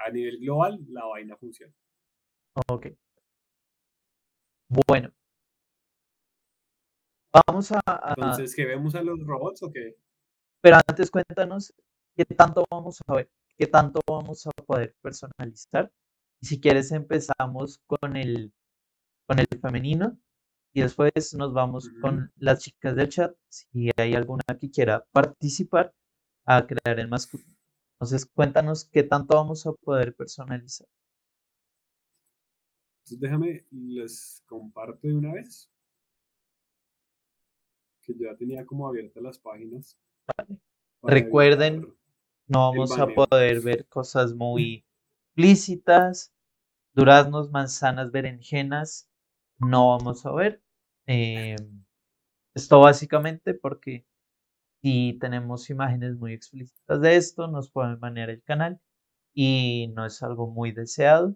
A 0.05 0.09
nivel 0.11 0.39
global, 0.39 0.79
la 0.89 1.05
vaina 1.05 1.35
funciona. 1.37 1.73
Ok. 2.69 2.87
Bueno, 4.69 5.11
vamos 7.33 7.71
a, 7.71 7.79
a- 7.85 8.09
Entonces, 8.17 8.55
¿que 8.55 8.65
vemos 8.65 8.95
a 8.95 9.01
los 9.01 9.19
robots 9.25 9.63
o 9.63 9.71
qué? 9.71 9.95
pero 10.61 10.77
antes 10.87 11.11
cuéntanos 11.11 11.73
qué 12.15 12.25
tanto 12.25 12.65
vamos 12.71 12.99
a 13.07 13.15
ver, 13.15 13.29
qué 13.57 13.67
tanto 13.67 14.01
vamos 14.09 14.47
a 14.47 14.51
poder 14.65 14.95
personalizar. 15.01 15.91
Y 16.41 16.47
si 16.47 16.59
quieres 16.61 16.91
empezamos 16.91 17.79
con 17.87 18.15
el, 18.17 18.53
con 19.27 19.39
el 19.39 19.47
femenino 19.61 20.17
y 20.73 20.81
después 20.83 21.35
nos 21.35 21.53
vamos 21.53 21.89
con 22.01 22.31
las 22.37 22.61
chicas 22.61 22.95
del 22.95 23.09
chat, 23.09 23.35
si 23.49 23.91
hay 23.97 24.15
alguna 24.15 24.43
que 24.59 24.71
quiera 24.71 25.05
participar 25.13 25.93
a 26.45 26.67
crear 26.67 26.99
el 26.99 27.09
masculino. 27.09 27.56
Entonces 27.97 28.27
cuéntanos 28.27 28.85
qué 28.85 29.01
tanto 29.01 29.35
vamos 29.35 29.65
a 29.65 29.73
poder 29.73 30.15
personalizar. 30.15 30.87
Entonces, 32.99 33.19
déjame, 33.19 33.65
les 33.71 34.43
comparto 34.45 35.07
de 35.07 35.15
una 35.15 35.33
vez. 35.33 35.71
que 38.03 38.13
yo 38.13 38.31
ya 38.31 38.37
tenía 38.37 38.65
como 38.65 38.87
abiertas 38.87 39.21
las 39.21 39.39
páginas. 39.39 39.97
Recuerden, 41.01 41.93
no 42.47 42.71
vamos 42.71 42.97
a 42.97 43.07
poder 43.07 43.61
ver 43.61 43.85
cosas 43.87 44.33
muy 44.33 44.85
explícitas, 45.29 46.33
duraznos, 46.93 47.51
manzanas, 47.51 48.11
berenjenas, 48.11 49.09
no 49.57 49.97
vamos 49.97 50.25
a 50.25 50.31
ver. 50.31 50.61
Em, 51.05 51.83
esto 52.53 52.79
básicamente 52.79 53.53
porque 53.53 54.05
si 54.82 55.17
tenemos 55.19 55.69
imágenes 55.69 56.17
muy 56.17 56.34
explícitas 56.34 57.01
de 57.01 57.15
esto, 57.17 57.47
nos 57.47 57.69
pueden 57.71 57.99
banear 57.99 58.30
el 58.30 58.43
canal 58.43 58.80
y 59.34 59.89
no 59.95 60.05
es 60.05 60.23
algo 60.23 60.47
muy 60.47 60.71
deseado, 60.71 61.36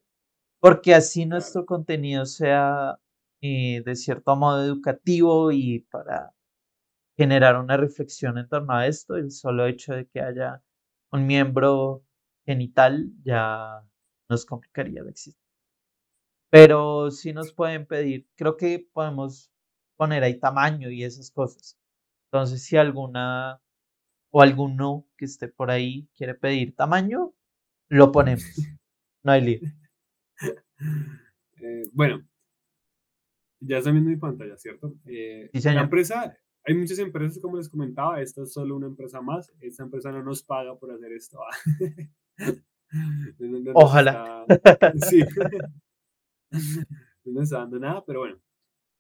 porque 0.60 0.96
así 0.96 1.26
nuestro 1.26 1.66
contenido 1.66 2.26
sea 2.26 2.98
eh, 3.42 3.84
de 3.86 3.96
cierto 3.96 4.36
modo 4.36 4.64
educativo 4.64 5.52
y 5.52 5.82
para 5.92 6.34
generar 7.18 7.58
una 7.60 7.78
reflexión 7.78 8.38
en 8.38 8.50
torno 8.50 8.74
a 8.74 8.88
esto, 8.88 9.16
el 9.16 9.32
solo 9.32 9.66
hecho 9.68 9.94
de 9.94 10.08
que 10.08 10.22
haya 10.22 10.64
un 11.12 11.28
miembro 11.28 12.04
genital 12.46 13.12
ya 13.24 13.84
nos 14.30 14.46
complicaría 14.46 15.04
la 15.04 15.12
existencia. 15.12 15.42
Pero 16.50 17.12
si 17.12 17.34
nos 17.34 17.52
pueden 17.54 17.86
pedir, 17.88 18.28
creo 18.36 18.56
que 18.58 18.88
podemos 18.94 19.52
poner 19.98 20.24
ahí 20.24 20.40
tamaño 20.40 20.90
y 20.90 21.04
esas 21.04 21.32
cosas. 21.32 21.78
Entonces, 22.32 22.64
si 22.64 22.78
alguna 22.78 23.60
o 24.30 24.42
alguno 24.42 25.06
que 25.18 25.26
esté 25.26 25.50
por 25.50 25.70
ahí 25.70 26.08
quiere 26.16 26.34
pedir 26.34 26.74
tamaño, 26.76 27.34
lo 27.90 28.12
ponemos. 28.12 28.44
No 29.24 29.34
hay 29.34 29.42
lío. 29.42 29.60
Eh, 31.62 31.84
bueno, 31.94 32.26
ya 33.60 33.78
están 33.78 33.94
viendo 33.94 34.10
mi 34.10 34.16
pantalla, 34.16 34.58
¿cierto? 34.58 34.96
Eh, 35.06 35.52
la 35.54 35.82
empresa, 35.82 36.36
hay 36.64 36.74
muchas 36.74 36.98
empresas, 36.98 37.38
como 37.40 37.58
les 37.58 37.70
comentaba, 37.70 38.20
esta 38.20 38.42
es 38.42 38.52
solo 38.52 38.76
una 38.76 38.88
empresa 38.88 39.22
más. 39.22 39.54
Esta 39.60 39.84
empresa 39.84 40.12
no 40.12 40.24
nos 40.24 40.42
paga 40.42 40.76
por 40.76 40.92
hacer 40.92 41.12
esto. 41.12 41.40
Ojalá. 43.76 44.44
sí. 45.08 45.24
no 47.26 47.44
está 47.44 47.60
dando 47.60 47.78
nada, 47.78 48.04
pero 48.04 48.22
bueno. 48.22 48.42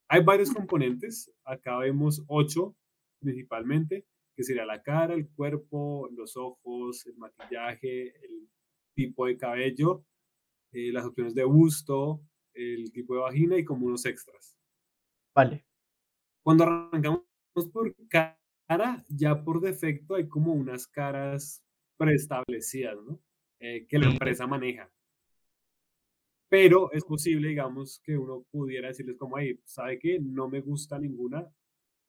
Hay 0.08 0.24
varios 0.24 0.54
componentes. 0.54 1.34
Acá 1.44 1.80
vemos 1.80 2.24
ocho 2.28 2.76
principalmente, 3.22 4.06
que 4.36 4.44
sería 4.44 4.66
la 4.66 4.82
cara, 4.82 5.14
el 5.14 5.30
cuerpo, 5.30 6.10
los 6.12 6.36
ojos, 6.36 7.06
el 7.06 7.18
maquillaje, 7.18 8.08
el 8.26 8.50
tipo 8.94 9.26
de 9.28 9.38
cabello, 9.38 10.04
eh, 10.72 10.92
las 10.92 11.06
opciones 11.06 11.34
de 11.36 11.44
busto, 11.44 12.22
el 12.54 12.92
tipo 12.92 13.16
de 13.16 13.22
vagina 13.22 13.58
y 13.58 13.64
como 13.64 13.86
unos 13.86 14.06
extras. 14.06 14.58
Vale. 15.34 15.66
Cuando 16.44 16.64
arrancamos 16.64 17.24
por 17.72 17.96
cara, 18.10 18.38
ya 19.08 19.44
por 19.44 19.62
defecto 19.62 20.16
hay 20.16 20.28
como 20.28 20.54
unas 20.54 20.88
caras 20.88 21.64
preestablecidas, 21.98 22.98
¿no? 23.04 23.22
Eh, 23.60 23.86
que 23.88 24.00
la 24.00 24.10
empresa 24.10 24.48
maneja. 24.48 24.92
Pero 26.50 26.92
es 26.92 27.06
posible, 27.06 27.50
digamos, 27.50 28.02
que 28.04 28.18
uno 28.18 28.44
pudiera 28.52 28.90
decirles 28.90 29.18
como, 29.18 29.38
ahí, 29.38 29.58
¿sabe 29.64 30.00
qué? 30.00 30.20
No 30.20 30.50
me 30.50 30.60
gusta 30.62 31.00
ninguna, 31.00 31.48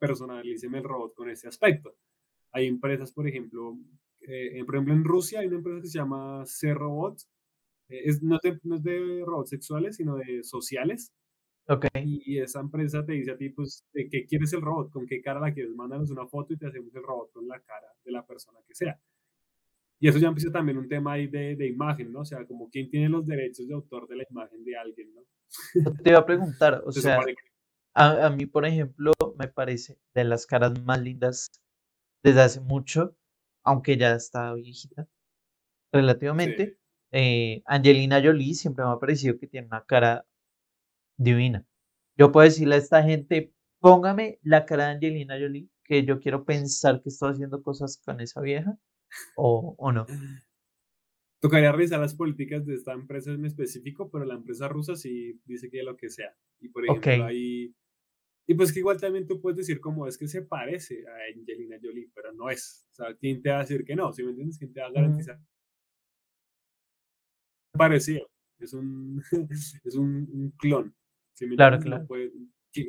personalíceme 0.03 0.79
el 0.79 0.85
robot 0.85 1.15
con 1.15 1.31
ese 1.31 1.47
aspecto. 1.47 1.95
Hay 2.51 2.67
empresas, 2.67 3.13
por 3.13 3.29
ejemplo, 3.29 3.79
eh, 4.21 4.63
por 4.65 4.75
ejemplo, 4.75 4.95
en 4.95 5.05
Rusia 5.05 5.41
hay 5.41 5.47
una 5.47 5.59
empresa 5.59 5.81
que 5.81 5.89
se 5.89 5.99
llama 5.99 6.45
C-Robot. 6.45 7.21
Eh, 7.89 8.03
es, 8.07 8.21
no, 8.23 8.39
es 8.43 8.83
de, 8.83 9.23
robots 9.25 9.51
sexuales, 9.51 9.97
sino 9.97 10.17
de 10.17 10.43
sociales. 10.43 11.13
Ok. 11.69 11.87
Y 12.05 12.41
esa 12.41 12.61
empresa 12.61 13.07
te 13.07 13.13
dice 13.13 13.31
a 13.31 13.37
ti, 13.37 13.51
pues, 13.51 13.87
¿de 13.93 14.09
qué 14.09 14.27
quieres 14.27 14.53
el 14.53 14.61
robot? 14.61 14.91
¿Con 14.91 15.07
qué 15.07 15.23
cara 15.23 15.39
la 15.39 15.55
quieres? 15.55 15.73
Mándanos 15.77 16.11
una 16.11 16.27
foto 16.27 16.53
y 16.53 16.59
te 16.59 16.67
hacemos 16.67 16.93
el 16.97 17.03
robot 17.05 17.31
con 17.33 17.47
la 17.47 17.61
cara 17.61 17.87
de 18.05 18.11
la 18.11 18.27
persona 18.27 18.59
que 18.67 18.75
sea. 18.75 19.01
Y 20.01 20.09
eso 20.09 20.19
ya 20.19 20.29
empieza 20.29 20.51
también 20.51 20.79
un 20.79 20.89
tema 20.89 21.13
ahí 21.13 21.29
de, 21.29 21.55
de, 21.55 21.69
imagen, 21.69 22.11
¿no? 22.11 22.21
O 22.23 22.25
sea, 22.25 22.45
como 22.45 22.69
quién 22.69 22.91
tiene 22.91 23.09
los 23.09 23.25
derechos 23.25 23.69
de 23.69 23.75
autor 23.75 24.09
de 24.09 24.17
la 24.17 24.25
imagen 24.29 24.65
de 24.65 24.77
alguien, 24.77 25.15
¿no? 25.15 25.23
Te 26.03 26.11
iba 26.11 26.19
a 26.19 26.27
preguntar, 26.27 26.83
o 26.85 26.91
sea, 26.93 27.21
a, 27.95 28.27
a, 28.27 28.31
mí, 28.31 28.47
por 28.47 28.67
ejemplo, 28.67 29.13
me 29.39 29.49
parece 29.49 29.99
de 30.15 30.25
las 30.25 30.47
caras 30.47 30.81
más 30.83 31.01
lindas 31.01 31.51
desde 32.23 32.41
hace 32.41 32.61
mucho, 32.61 33.17
aunque 33.65 33.97
ya 33.97 34.15
está 34.15 34.55
viejita, 34.55 35.09
relativamente. 35.93 36.79
Eh, 37.11 37.63
Angelina 37.67 38.23
Jolie 38.23 38.55
siempre 38.55 38.85
me 38.85 38.91
ha 38.91 38.99
parecido 38.99 39.39
que 39.39 39.47
tiene 39.47 39.67
una 39.67 39.85
cara 39.85 40.27
divina. 41.19 41.67
Yo 42.17 42.33
puedo 42.33 42.45
decirle 42.45 42.77
a 42.77 42.79
esta 42.79 43.03
gente, 43.03 43.53
póngame 43.81 44.39
la 44.43 44.65
cara 44.65 44.87
de 44.87 44.93
Angelina 44.93 45.39
Jolie, 45.39 45.69
que 45.85 46.05
yo 46.05 46.21
quiero 46.21 46.45
pensar 46.45 47.03
que 47.03 47.11
estoy 47.11 47.33
haciendo 47.33 47.63
cosas 47.63 48.01
con 48.05 48.21
esa 48.21 48.41
vieja 48.41 48.79
o, 49.37 49.75
o 49.79 49.93
no. 49.93 50.07
Tocaría 51.41 51.73
revisar 51.73 51.99
las 51.99 52.15
políticas 52.15 52.65
de 52.65 52.75
esta 52.75 52.93
empresa 52.93 53.33
en 53.33 53.45
específico, 53.45 54.09
pero 54.11 54.25
la 54.25 54.35
empresa 54.35 54.69
rusa 54.69 54.95
sí 54.95 55.41
dice 55.45 55.69
que 55.71 55.83
lo 55.83 55.97
que 55.97 56.09
sea. 56.09 56.35
Y 56.61 56.69
por 56.69 56.85
ejemplo, 56.85 57.25
ahí. 57.25 57.75
Y 58.47 58.55
pues 58.55 58.73
que 58.73 58.81
igual 58.81 59.01
también 59.01 59.27
tú 59.27 59.41
puedes 59.41 59.57
decir 59.59 59.81
como 59.81 60.07
es 60.07 60.19
que 60.19 60.27
se 60.27 60.43
parece 60.43 61.05
a 61.07 61.39
Angelina 61.39 61.77
Jolie, 61.81 62.11
pero 62.15 62.33
no 62.33 62.51
es. 62.51 62.87
O 62.93 62.95
sea, 62.95 63.15
¿quién 63.17 63.41
te 63.41 63.51
va 63.51 63.59
a 63.59 63.61
decir 63.61 63.85
que 63.85 63.95
no? 63.95 64.13
Si 64.13 64.23
me 64.23 64.31
entiendes? 64.31 64.59
¿Quién 64.59 64.73
te 64.73 64.81
va 64.81 64.89
a 64.89 64.93
garantizar? 64.93 65.41
Parecido. 67.73 68.29
Es 68.59 68.75
un, 68.75 69.23
es 69.85 69.95
un, 69.95 70.53
clon. 70.59 70.95
claro, 71.57 71.79
claro. 71.79 72.07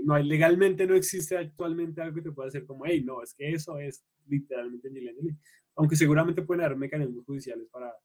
No, 0.05 0.13
hay, 0.13 0.23
legalmente 0.23 0.87
no 0.87 0.95
existe 0.95 1.37
actualmente 1.37 2.01
algo 2.01 2.15
que 2.15 2.21
te 2.21 2.31
pueda 2.31 2.47
hacer 2.47 2.65
como, 2.65 2.85
hey, 2.85 3.03
no, 3.03 3.21
es 3.21 3.33
que 3.33 3.51
eso 3.51 3.77
es 3.79 4.05
literalmente 4.27 4.87
Angelina 4.87 5.11
Jolie 5.15 5.37
aunque 5.75 5.95
seguramente 5.95 6.41
pueden 6.41 6.63
haber 6.65 6.77
mecanismos 6.77 7.25
judiciales 7.25 7.67
para 7.69 7.95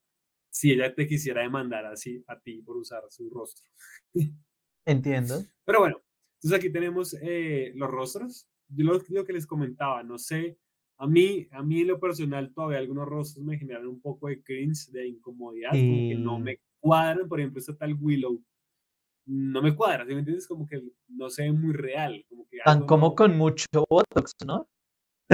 si 0.50 0.72
ella 0.72 0.94
te 0.94 1.06
quisiera 1.06 1.42
demandar 1.42 1.86
así 1.86 2.22
a 2.26 2.38
ti 2.40 2.62
por 2.62 2.76
usar 2.76 3.02
su 3.10 3.28
rostro. 3.30 3.68
Entiendo. 4.86 5.44
Pero 5.64 5.80
bueno, 5.80 6.00
entonces 6.38 6.58
aquí 6.58 6.70
tenemos 6.70 7.16
eh, 7.20 7.72
los 7.74 7.90
rostros. 7.90 8.48
Yo 8.68 8.84
lo, 8.84 9.24
que 9.24 9.32
les 9.32 9.46
comentaba, 9.46 10.02
no 10.02 10.18
sé, 10.18 10.56
a 10.98 11.06
mí, 11.06 11.48
a 11.50 11.62
mí 11.62 11.80
en 11.80 11.88
lo 11.88 11.98
personal 11.98 12.52
todavía 12.52 12.78
algunos 12.78 13.08
rostros 13.08 13.44
me 13.44 13.58
generan 13.58 13.86
un 13.86 14.00
poco 14.00 14.28
de 14.28 14.42
cringe, 14.42 14.90
de 14.90 15.08
incomodidad, 15.08 15.70
como 15.70 16.08
que 16.08 16.16
no 16.16 16.38
me 16.38 16.60
cuadran, 16.78 17.28
por 17.28 17.40
ejemplo, 17.40 17.58
esta 17.58 17.76
tal 17.76 17.94
Willow, 17.94 18.42
no 19.26 19.62
me 19.62 19.74
cuadra, 19.74 20.04
¿sí 20.06 20.12
me 20.12 20.20
entiendes? 20.20 20.46
Como 20.46 20.66
que 20.66 20.82
no 21.08 21.30
se 21.30 21.44
ve 21.44 21.52
muy 21.52 21.72
real. 21.72 22.24
Como 22.28 22.46
que 22.46 22.58
Tan 22.64 22.86
como 22.86 23.14
con 23.14 23.36
mucho 23.36 23.66
Botox, 23.88 24.32
¿no? 24.46 24.68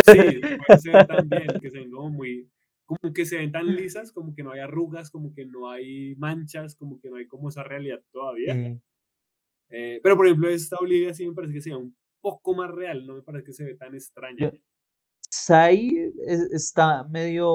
Sí, 0.04 0.12
puede 0.66 0.78
ser 0.80 1.06
también, 1.06 1.46
que 1.60 1.70
se 1.70 1.78
ven 1.78 1.90
como 1.90 2.10
muy, 2.10 2.48
como 2.84 3.12
que 3.12 3.26
se 3.26 3.38
ven 3.38 3.52
tan 3.52 3.66
lisas, 3.66 4.12
como 4.12 4.34
que 4.34 4.42
no 4.42 4.52
hay 4.52 4.60
arrugas, 4.60 5.10
como 5.10 5.34
que 5.34 5.44
no 5.44 5.70
hay 5.70 6.14
manchas, 6.16 6.76
como 6.76 7.00
que 7.00 7.10
no 7.10 7.16
hay 7.16 7.26
como 7.26 7.48
esa 7.48 7.62
realidad 7.62 8.00
todavía. 8.12 8.78
Eh, 9.76 9.98
pero 10.02 10.16
por 10.16 10.26
ejemplo, 10.26 10.48
esta 10.48 10.76
Olivia 10.76 11.12
sí 11.12 11.26
me 11.26 11.34
parece 11.34 11.54
que 11.54 11.60
sea 11.60 11.76
un 11.76 11.96
poco 12.20 12.54
más 12.54 12.70
real, 12.70 13.04
no 13.04 13.16
me 13.16 13.22
parece 13.22 13.44
que 13.44 13.52
se 13.52 13.64
ve 13.64 13.74
tan 13.74 13.92
extraña. 13.92 14.52
Sai 15.28 16.12
está 16.52 17.02
medio 17.08 17.54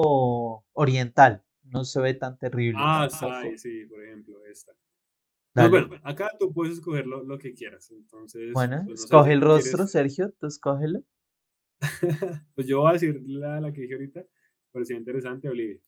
oriental, 0.72 1.42
no 1.62 1.84
se 1.84 1.98
ve 2.02 2.12
tan 2.12 2.38
terrible. 2.38 2.78
Ah, 2.78 3.08
Sai, 3.08 3.56
sí, 3.56 3.86
por 3.86 4.04
ejemplo, 4.04 4.44
esta. 4.44 4.72
Pues 5.54 5.70
bueno, 5.70 5.98
acá 6.04 6.30
tú 6.38 6.52
puedes 6.52 6.74
escoger 6.74 7.06
lo, 7.06 7.38
que 7.38 7.54
quieras. 7.54 7.90
Entonces, 7.90 8.52
bueno, 8.52 8.82
pues 8.84 9.04
escoge 9.04 9.32
el 9.32 9.40
rostro, 9.40 9.86
Sergio, 9.86 10.30
tú 10.38 10.46
escógelo. 10.46 11.02
pues 12.54 12.66
yo 12.66 12.80
voy 12.80 12.90
a 12.90 12.92
decir 12.92 13.18
la, 13.24 13.62
la 13.62 13.72
que 13.72 13.80
dije 13.80 13.94
ahorita, 13.94 14.26
parecía 14.72 14.96
interesante, 14.96 15.48
Olivia. 15.48 15.80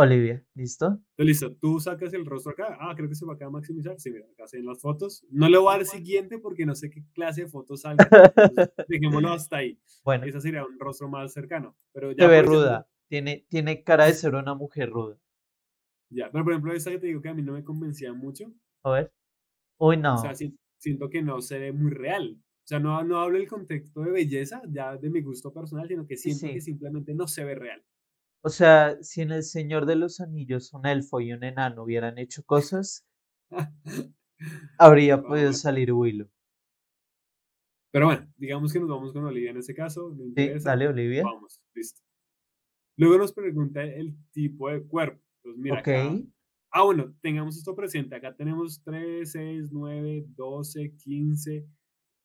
Olivia, 0.00 0.46
¿listo? 0.54 1.02
listo, 1.16 1.56
tú 1.56 1.80
sacas 1.80 2.14
el 2.14 2.24
rostro 2.24 2.52
acá. 2.52 2.78
Ah, 2.80 2.94
creo 2.94 3.08
que 3.08 3.16
se 3.16 3.26
va 3.26 3.34
acá 3.34 3.46
a 3.46 3.50
maximizar. 3.50 3.98
Sí, 3.98 4.12
mira, 4.12 4.26
acá 4.30 4.46
se 4.46 4.58
ven 4.58 4.66
las 4.66 4.80
fotos. 4.80 5.26
No 5.28 5.48
le 5.48 5.58
voy 5.58 5.74
a 5.74 5.78
dar 5.78 5.86
siguiente 5.86 6.38
porque 6.38 6.64
no 6.64 6.76
sé 6.76 6.88
qué 6.88 7.02
clase 7.12 7.42
de 7.42 7.46
fotos 7.48 7.80
salga. 7.80 8.08
Dejémoslo 8.88 9.30
hasta 9.30 9.56
ahí. 9.56 9.76
Bueno. 10.04 10.24
Esa 10.24 10.40
sería 10.40 10.64
un 10.64 10.78
rostro 10.78 11.08
más 11.08 11.32
cercano. 11.32 11.74
Pero 11.92 12.12
ya 12.12 12.26
se 12.26 12.30
ve 12.30 12.42
ruda. 12.42 12.88
Tiene, 13.08 13.44
tiene 13.48 13.82
cara 13.82 14.04
de 14.04 14.12
ser 14.12 14.36
una 14.36 14.54
mujer 14.54 14.88
ruda. 14.88 15.18
Ya, 16.10 16.30
pero 16.30 16.44
por 16.44 16.52
ejemplo, 16.52 16.72
esta 16.72 16.92
que 16.92 16.98
te 16.98 17.08
digo 17.08 17.20
que 17.20 17.30
a 17.30 17.34
mí 17.34 17.42
no 17.42 17.54
me 17.54 17.64
convencía 17.64 18.12
mucho. 18.12 18.52
A 18.84 18.92
ver. 18.92 19.12
Uy, 19.78 19.96
no. 19.96 20.14
O 20.14 20.18
sea, 20.18 20.32
siento 20.76 21.10
que 21.10 21.22
no 21.22 21.40
se 21.40 21.58
ve 21.58 21.72
muy 21.72 21.90
real. 21.90 22.38
O 22.40 22.68
sea, 22.68 22.78
no, 22.78 23.02
no 23.02 23.18
hablo 23.18 23.36
del 23.36 23.48
contexto 23.48 24.02
de 24.02 24.12
belleza, 24.12 24.62
ya 24.68 24.96
de 24.96 25.10
mi 25.10 25.22
gusto 25.22 25.52
personal, 25.52 25.88
sino 25.88 26.06
que 26.06 26.16
siento 26.16 26.46
que 26.46 26.60
simplemente 26.60 27.14
no 27.14 27.26
se 27.26 27.42
ve 27.42 27.56
real. 27.56 27.82
O 28.42 28.50
sea, 28.50 28.96
si 29.02 29.22
en 29.22 29.32
El 29.32 29.42
Señor 29.42 29.86
de 29.86 29.96
los 29.96 30.20
Anillos 30.20 30.72
un 30.72 30.86
elfo 30.86 31.20
y 31.20 31.32
un 31.32 31.42
enano 31.42 31.82
hubieran 31.82 32.18
hecho 32.18 32.44
cosas, 32.44 33.06
habría 34.78 35.20
podido 35.22 35.52
salir 35.52 35.92
Willow. 35.92 36.28
Pero 37.90 38.06
bueno, 38.06 38.32
digamos 38.36 38.72
que 38.72 38.80
nos 38.80 38.88
vamos 38.88 39.12
con 39.12 39.24
Olivia 39.24 39.50
en 39.50 39.56
ese 39.56 39.74
caso. 39.74 40.14
sí, 40.36 40.50
dale, 40.62 40.88
Olivia. 40.88 41.22
Vamos, 41.24 41.62
listo. 41.74 42.00
Luego 42.96 43.18
nos 43.18 43.32
pregunta 43.32 43.82
el 43.82 44.14
tipo 44.32 44.70
de 44.70 44.82
cuerpo. 44.86 45.22
Entonces, 45.36 45.62
mira 45.62 45.78
acá. 45.78 46.16
Ah, 46.70 46.82
bueno, 46.82 47.14
tengamos 47.22 47.56
esto 47.56 47.74
presente. 47.74 48.14
Acá 48.14 48.36
tenemos 48.36 48.82
3, 48.84 49.30
6, 49.30 49.68
9, 49.72 50.26
12, 50.28 50.94
15, 50.96 51.66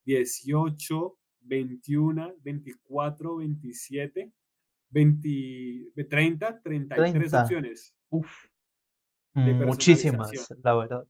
18, 0.06 1.18
21, 1.42 2.36
24, 2.42 3.36
27, 3.38 4.34
20, 4.94 5.92
30, 6.10 6.62
33 6.62 7.12
30. 7.14 7.42
opciones. 7.44 7.96
Uf, 8.10 8.30
de 9.34 9.54
muchísimas, 9.54 10.32
la 10.64 10.76
verdad. 10.76 11.08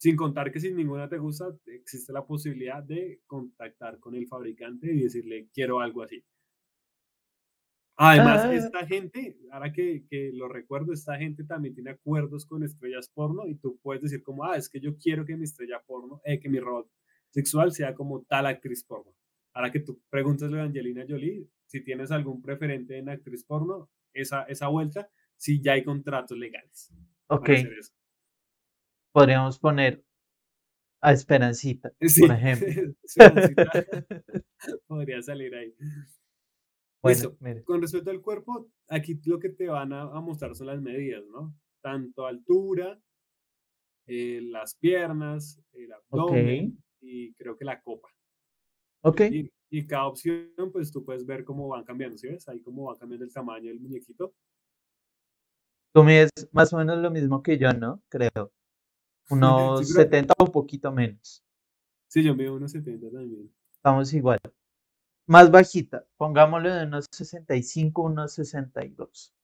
Sin 0.00 0.16
contar 0.16 0.50
que 0.52 0.60
si 0.60 0.72
ninguna 0.72 1.08
te 1.08 1.18
gusta, 1.18 1.54
existe 1.66 2.12
la 2.12 2.24
posibilidad 2.24 2.82
de 2.82 3.20
contactar 3.26 3.98
con 3.98 4.14
el 4.14 4.26
fabricante 4.26 4.92
y 4.92 5.02
decirle, 5.02 5.48
quiero 5.52 5.80
algo 5.80 6.02
así. 6.02 6.24
Además, 8.00 8.44
Ah. 8.44 8.54
esta 8.54 8.86
gente, 8.86 9.36
ahora 9.50 9.72
que, 9.72 10.04
que 10.08 10.30
lo 10.32 10.48
recuerdo, 10.48 10.92
esta 10.92 11.16
gente 11.18 11.42
también 11.42 11.74
tiene 11.74 11.90
acuerdos 11.90 12.46
con 12.46 12.62
estrellas 12.62 13.08
porno 13.12 13.46
y 13.48 13.56
tú 13.56 13.76
puedes 13.82 14.02
decir 14.02 14.22
como, 14.22 14.44
ah, 14.44 14.56
es 14.56 14.68
que 14.68 14.78
yo 14.78 14.96
quiero 14.96 15.24
que 15.26 15.36
mi 15.36 15.44
estrella 15.44 15.82
porno, 15.84 16.20
eh, 16.24 16.38
que 16.38 16.48
mi 16.48 16.60
robot 16.60 16.88
sexual 17.30 17.72
sea 17.72 17.94
como 17.94 18.22
tal 18.22 18.46
actriz 18.46 18.84
porno. 18.84 19.12
Ahora 19.52 19.72
que 19.72 19.80
tú 19.80 20.00
preguntas 20.08 20.52
a 20.52 20.62
Angelina 20.62 21.04
Jolie, 21.08 21.48
si 21.68 21.82
tienes 21.82 22.10
algún 22.10 22.42
preferente 22.42 22.98
en 22.98 23.08
actriz 23.08 23.44
porno, 23.44 23.88
esa, 24.12 24.42
esa 24.44 24.68
vuelta, 24.68 25.08
si 25.36 25.60
ya 25.62 25.72
hay 25.74 25.84
contratos 25.84 26.36
legales. 26.36 26.92
Ok, 27.28 27.50
podríamos 29.12 29.58
poner 29.58 30.02
a 31.00 31.12
Esperancita, 31.12 31.92
Sí, 32.00 32.22
por 32.22 32.32
ejemplo. 32.32 32.66
Esperancita 33.04 33.72
podría 34.88 35.22
salir 35.22 35.54
ahí. 35.54 35.74
Bueno, 37.02 37.14
Listo. 37.14 37.36
mire, 37.40 37.62
Con 37.62 37.80
respecto 37.80 38.10
al 38.10 38.20
cuerpo, 38.20 38.70
aquí 38.88 39.20
lo 39.26 39.38
que 39.38 39.50
te 39.50 39.68
van 39.68 39.92
a, 39.92 40.02
a 40.02 40.20
mostrar 40.20 40.56
son 40.56 40.66
las 40.66 40.80
medidas, 40.80 41.22
¿no? 41.26 41.54
Tanto 41.80 42.26
altura, 42.26 43.00
eh, 44.06 44.40
las 44.42 44.74
piernas, 44.74 45.62
el 45.72 45.92
abdomen 45.92 46.82
y 47.00 47.34
creo 47.34 47.56
que 47.56 47.64
la 47.66 47.80
copa. 47.82 48.08
Ok, 49.02 49.20
Y, 49.30 49.50
y 49.70 49.86
cada 49.86 50.06
opción, 50.06 50.50
pues 50.72 50.90
tú 50.92 51.04
puedes 51.04 51.24
ver 51.26 51.44
cómo 51.44 51.68
van 51.68 51.84
cambiando, 51.84 52.16
¿sí 52.18 52.28
ves? 52.28 52.48
Ahí 52.48 52.60
cómo 52.60 52.84
va 52.86 52.98
cambiando 52.98 53.24
el 53.24 53.32
tamaño 53.32 53.68
del 53.68 53.80
muñequito. 53.80 54.34
tú 55.94 56.04
mides 56.04 56.30
más 56.52 56.72
o 56.72 56.76
menos 56.78 56.98
lo 56.98 57.10
mismo 57.10 57.42
que 57.42 57.58
yo, 57.58 57.72
¿no? 57.72 58.02
Creo. 58.08 58.52
Unos 59.30 59.86
Sí, 59.86 59.92
pero- 59.94 60.04
70 60.04 60.34
o 60.38 60.44
un 60.44 60.52
poquito 60.52 60.92
menos. 60.92 61.44
Sí, 62.10 62.22
yo 62.22 62.34
mido 62.34 62.54
unos 62.54 62.72
70 62.72 63.10
también. 63.10 63.52
Estamos 63.70 64.12
igual. 64.14 64.38
Más 65.26 65.50
bajita, 65.50 66.06
pongámoslo 66.16 66.72
de 66.74 66.84
unos 66.86 67.04
65, 67.12 68.02
unos 68.02 68.32
62. 68.32 69.34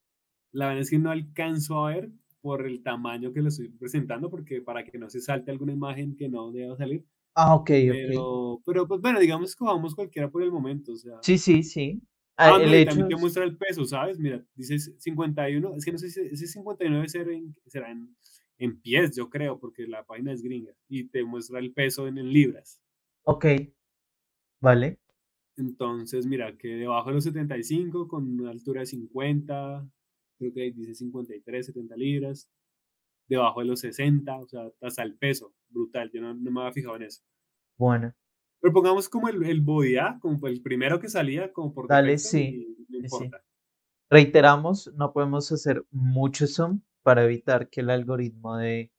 La 0.52 0.68
verdad 0.68 0.80
es 0.82 0.88
que 0.90 0.98
no 0.98 1.10
alcanzo 1.10 1.84
a 1.84 1.90
ver 1.90 2.10
por 2.40 2.66
el 2.66 2.82
tamaño 2.82 3.32
que 3.34 3.42
lo 3.42 3.48
estoy 3.48 3.68
presentando, 3.68 4.30
porque 4.30 4.62
para 4.62 4.82
que 4.84 4.98
no 4.98 5.10
se 5.10 5.20
salte 5.20 5.50
alguna 5.50 5.72
imagen 5.72 6.16
que 6.16 6.28
no 6.30 6.50
deba 6.52 6.74
salir. 6.78 7.04
Ah, 7.34 7.54
ok, 7.54 7.60
ok. 7.62 7.70
Pero, 7.92 8.62
pero 8.64 8.88
pues 8.88 9.00
bueno, 9.00 9.20
digamos 9.20 9.54
que 9.56 9.64
vamos 9.64 9.94
cualquiera 9.94 10.30
por 10.30 10.42
el 10.42 10.52
momento, 10.52 10.92
o 10.92 10.96
sea. 10.96 11.18
Sí, 11.22 11.38
sí, 11.38 11.62
sí. 11.62 12.00
Ah, 12.36 12.50
Ah, 12.54 12.62
el 12.62 12.74
hecho 12.74 12.86
también 12.90 13.08
te 13.08 13.14
es- 13.14 13.20
muestra 13.20 13.44
el 13.44 13.56
peso, 13.56 13.84
¿sabes? 13.84 14.18
Mira, 14.18 14.44
dice 14.54 14.78
51, 14.78 15.74
es 15.76 15.84
que 15.84 15.92
no 15.92 15.98
sé 15.98 16.10
si 16.10 16.20
ese 16.20 16.46
59 16.46 17.08
será 17.08 17.32
en, 17.32 17.54
será 17.66 17.90
en, 17.90 18.16
en 18.58 18.80
pies, 18.80 19.14
yo 19.16 19.30
creo, 19.30 19.58
porque 19.58 19.86
la 19.86 20.04
página 20.04 20.32
es 20.32 20.42
gringa, 20.42 20.72
y 20.88 21.04
te 21.04 21.24
muestra 21.24 21.58
el 21.58 21.72
peso 21.72 22.06
en, 22.08 22.18
en 22.18 22.32
libras. 22.32 22.80
Ok, 23.24 23.44
vale. 24.60 24.98
Entonces, 25.56 26.26
mira, 26.26 26.56
que 26.56 26.68
debajo 26.68 27.08
de 27.10 27.14
los 27.14 27.24
75, 27.24 28.08
con 28.08 28.40
una 28.40 28.50
altura 28.50 28.80
de 28.80 28.86
50, 28.86 29.88
creo 30.38 30.52
que 30.52 30.72
dice 30.72 30.94
53, 30.94 31.66
70 31.66 31.96
libras, 31.96 32.50
debajo 33.28 33.60
de 33.60 33.66
los 33.66 33.80
60, 33.80 34.38
o 34.38 34.48
sea, 34.48 34.70
hasta 34.82 35.02
el 35.02 35.16
peso, 35.16 35.54
brutal, 35.74 36.10
yo 36.12 36.22
no, 36.22 36.34
no 36.34 36.50
me 36.50 36.60
había 36.60 36.72
fijado 36.72 36.96
en 36.96 37.02
eso. 37.04 37.22
Bueno, 37.78 38.14
Pero 38.60 38.72
pongamos 38.72 39.08
como 39.08 39.28
el, 39.28 39.44
el 39.44 39.60
body 39.60 39.96
A, 39.96 40.18
como 40.20 40.46
el 40.48 40.60
primero 40.62 40.98
que 40.98 41.08
salía, 41.08 41.52
como 41.52 41.72
por 41.72 41.86
Dale, 41.88 42.12
defecto, 42.12 42.28
sí, 42.28 42.48
y 42.48 42.86
no 42.88 42.98
sí, 43.00 43.08
sí. 43.08 43.24
importa. 43.26 43.42
reiteramos, 44.10 44.92
no 44.96 45.12
podemos 45.12 45.50
hacer 45.52 45.84
mucho 45.90 46.46
zoom 46.46 46.80
para 47.02 47.24
evitar 47.24 47.68
que 47.68 47.80
el 47.82 47.90
algoritmo 47.90 48.56
de 48.56 48.90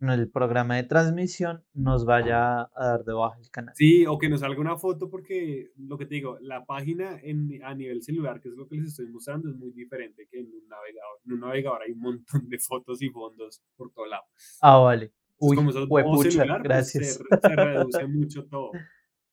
el 0.00 0.30
programa 0.30 0.76
de 0.76 0.84
transmisión 0.84 1.64
nos 1.74 2.04
vaya 2.04 2.62
a 2.62 2.70
dar 2.74 3.04
de 3.04 3.12
baja 3.14 3.38
el 3.40 3.50
canal. 3.50 3.74
Sí, 3.74 4.06
o 4.06 4.16
que 4.18 4.28
nos 4.30 4.40
salga 4.40 4.60
una 4.60 4.78
foto 4.78 5.10
porque 5.10 5.70
lo 5.76 5.98
que 5.98 6.06
te 6.06 6.14
digo, 6.14 6.38
la 6.40 6.64
página 6.64 7.20
en, 7.22 7.62
a 7.62 7.74
nivel 7.74 8.02
celular, 8.02 8.40
que 8.40 8.48
es 8.48 8.54
lo 8.54 8.66
que 8.66 8.76
les 8.76 8.88
estoy 8.88 9.06
mostrando, 9.08 9.50
es 9.50 9.56
muy 9.56 9.70
diferente 9.72 10.26
que 10.30 10.40
en 10.40 10.46
un 10.46 10.66
navegador. 10.68 11.20
En 11.26 11.32
un 11.34 11.40
navegador 11.40 11.82
hay 11.82 11.92
un 11.92 12.00
montón 12.00 12.48
de 12.48 12.58
fotos 12.58 13.02
y 13.02 13.10
fondos 13.10 13.62
por 13.76 13.92
todo 13.92 14.06
lado. 14.06 14.24
Ah, 14.60 14.78
vale. 14.78 15.12
Uy, 15.38 15.56
como 15.56 15.70
eso 15.70 15.82
es 15.82 15.86
huepucha, 15.90 16.30
celular, 16.30 16.58
pues, 16.58 16.68
gracias. 16.68 17.06
se, 17.14 17.22
re- 17.24 17.40
se 17.40 17.56
reduce 17.56 18.06
mucho 18.06 18.46
todo. 18.46 18.70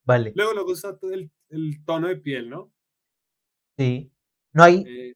Vale, 0.04 0.32
Luego, 0.34 0.52
luego 0.54 0.72
está 0.72 0.98
todo 0.98 1.12
el, 1.12 1.30
el 1.50 1.84
tono 1.84 2.08
de 2.08 2.16
piel, 2.16 2.50
¿no? 2.50 2.72
sí. 3.76 4.10
No 4.52 4.62
hay, 4.62 4.84
Eh, 4.86 5.14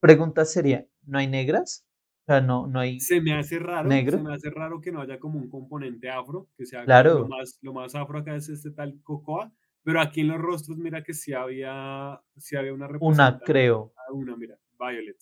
pregunta 0.00 0.44
sería, 0.44 0.86
¿no 1.06 1.18
hay 1.18 1.26
negras? 1.26 1.84
O 2.28 2.32
sea, 2.32 2.40
no, 2.40 2.66
no 2.66 2.80
hay, 2.80 3.00
se 3.00 3.20
me 3.20 3.32
hace 3.34 3.58
raro, 3.58 3.88
¿Negro? 3.88 4.18
se 4.18 4.22
me 4.22 4.34
hace 4.34 4.50
raro 4.50 4.80
que 4.80 4.92
no 4.92 5.00
haya 5.00 5.18
como 5.18 5.38
un 5.38 5.48
componente 5.48 6.10
afro, 6.10 6.48
que 6.56 6.66
sea 6.66 6.84
Claro. 6.84 7.20
lo 7.20 7.28
más, 7.28 7.58
lo 7.62 7.72
más 7.72 7.94
afro 7.94 8.18
acá 8.18 8.34
es 8.36 8.48
este 8.48 8.70
tal 8.72 9.00
cocoa, 9.02 9.52
pero 9.82 10.00
aquí 10.00 10.20
en 10.22 10.28
los 10.28 10.38
rostros 10.38 10.78
mira 10.78 11.02
que 11.02 11.14
sí 11.14 11.32
había, 11.32 12.20
sí 12.36 12.56
había 12.56 12.74
una 12.74 12.88
una, 13.00 13.38
creo. 13.38 13.92
Una, 14.12 14.36
mira, 14.36 14.58
Violet. 14.78 15.16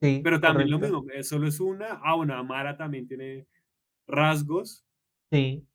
Sí, 0.00 0.20
Pero 0.22 0.40
también 0.40 0.70
lo 0.70 0.78
correcto. 0.78 1.02
mismo, 1.02 1.12
eh, 1.14 1.22
solo 1.22 1.46
es 1.48 1.60
una. 1.60 2.00
Ah, 2.02 2.16
una 2.16 2.38
Amara 2.38 2.76
también 2.76 3.06
tiene 3.06 3.46
rasgos. 4.06 4.84
Sí, 5.30 5.66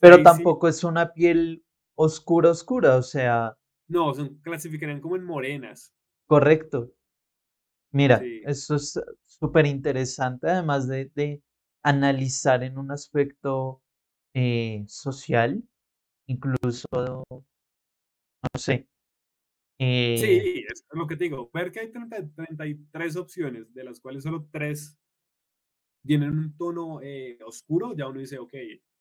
pero 0.00 0.16
Stacy- 0.16 0.22
tampoco 0.22 0.68
es 0.68 0.84
una 0.84 1.12
piel 1.12 1.64
oscura, 1.96 2.50
oscura, 2.50 2.96
o 2.96 3.02
sea, 3.02 3.56
No, 3.88 4.12
son, 4.12 4.40
clasificarían 4.42 5.00
como 5.00 5.14
en 5.16 5.24
morenas. 5.24 5.94
correcto. 6.26 6.92
Mira, 7.92 8.18
Sí. 8.20 8.42
esto 8.44 8.76
es 8.76 8.98
súper 9.26 9.66
interesante, 9.66 10.48
además 10.48 10.88
de, 10.88 11.10
de 11.14 11.42
analizar 11.82 12.62
en 12.64 12.78
un 12.78 12.90
aspecto 12.90 13.82
eh, 14.34 14.84
social, 14.88 15.62
incluso, 16.26 16.86
no 16.90 18.60
sé, 18.60 18.88
eh, 19.78 20.16
Sí, 20.16 20.64
es 20.70 20.84
lo 20.92 21.06
que 21.06 21.16
te 21.16 21.24
digo. 21.24 21.50
Ver 21.52 21.72
que 21.72 21.80
hay 21.80 21.90
30 21.92 22.16
33 22.34 23.16
opciones, 23.16 23.72
de 23.74 23.84
las 23.84 24.00
cuales 24.00 24.22
solo 24.22 24.46
3 24.52 24.98
tienen 26.04 26.30
un 26.38 26.56
tono 26.56 27.00
eh, 27.02 27.38
oscuro, 27.44 27.94
ya 27.96 28.08
uno 28.08 28.20
dice, 28.20 28.38
ok, 28.38 28.54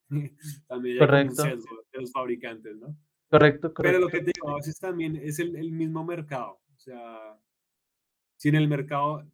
también 0.68 0.96
hay 0.98 1.02
un 1.02 1.08
Correcto. 1.08 1.36
sesgo 1.44 1.84
de 1.92 2.02
los 2.02 2.12
fabricantes, 2.12 2.78
¿no? 2.78 2.96
correcto, 3.30 3.74
Pero 3.76 4.00
lo 4.00 4.06
correcto. 4.08 4.26
que 4.26 4.32
te 4.32 4.32
digo, 4.36 4.50
a 4.50 4.56
veces 4.58 4.78
también 4.80 5.16
es 5.16 5.40
el, 5.40 5.56
el 5.56 5.72
mismo 5.72 6.04
mercado. 6.04 6.60
O 6.76 6.78
sea, 6.78 7.40
si 8.38 8.50
en 8.50 8.56
el 8.56 8.68
mercado, 8.68 9.26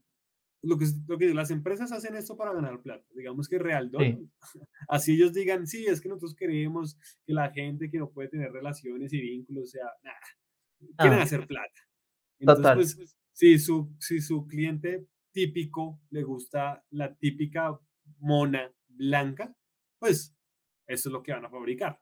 lo 0.61 0.77
que, 0.77 0.85
lo 1.07 1.17
que 1.17 1.33
las 1.33 1.49
empresas 1.49 1.91
hacen 1.91 2.15
esto 2.15 2.37
para 2.37 2.53
ganar 2.53 2.79
plata. 2.81 3.03
Digamos 3.15 3.47
que 3.47 3.57
Real 3.57 3.89
Sí. 3.99 4.29
así 4.87 5.13
ellos 5.15 5.33
digan, 5.33 5.65
sí, 5.65 5.85
es 5.87 5.99
que 5.99 6.09
nosotros 6.09 6.35
queremos 6.35 6.95
que 7.25 7.33
la 7.33 7.51
gente 7.51 7.89
que 7.89 7.97
no 7.97 8.09
puede 8.11 8.29
tener 8.29 8.51
relaciones 8.51 9.11
y 9.13 9.21
vínculos, 9.21 9.63
o 9.63 9.67
sea, 9.67 9.85
nada, 10.03 10.19
quieren 10.97 11.19
Ah. 11.19 11.23
hacer 11.23 11.47
plata. 11.47 11.79
Entonces, 12.39 12.61
Total. 12.63 12.75
pues, 12.77 13.17
si 13.33 13.57
su, 13.57 13.95
si 13.99 14.21
su 14.21 14.45
cliente 14.45 15.07
típico 15.37 15.99
le 16.09 16.23
gusta 16.23 16.83
la 16.91 17.13
típica 17.13 17.77
mona 18.19 18.71
blanca, 18.87 19.53
pues 19.99 20.35
eso 20.87 21.09
es 21.09 21.13
lo 21.13 21.21
que 21.21 21.31
van 21.31 21.45
a 21.45 21.49
fabricar. 21.49 21.99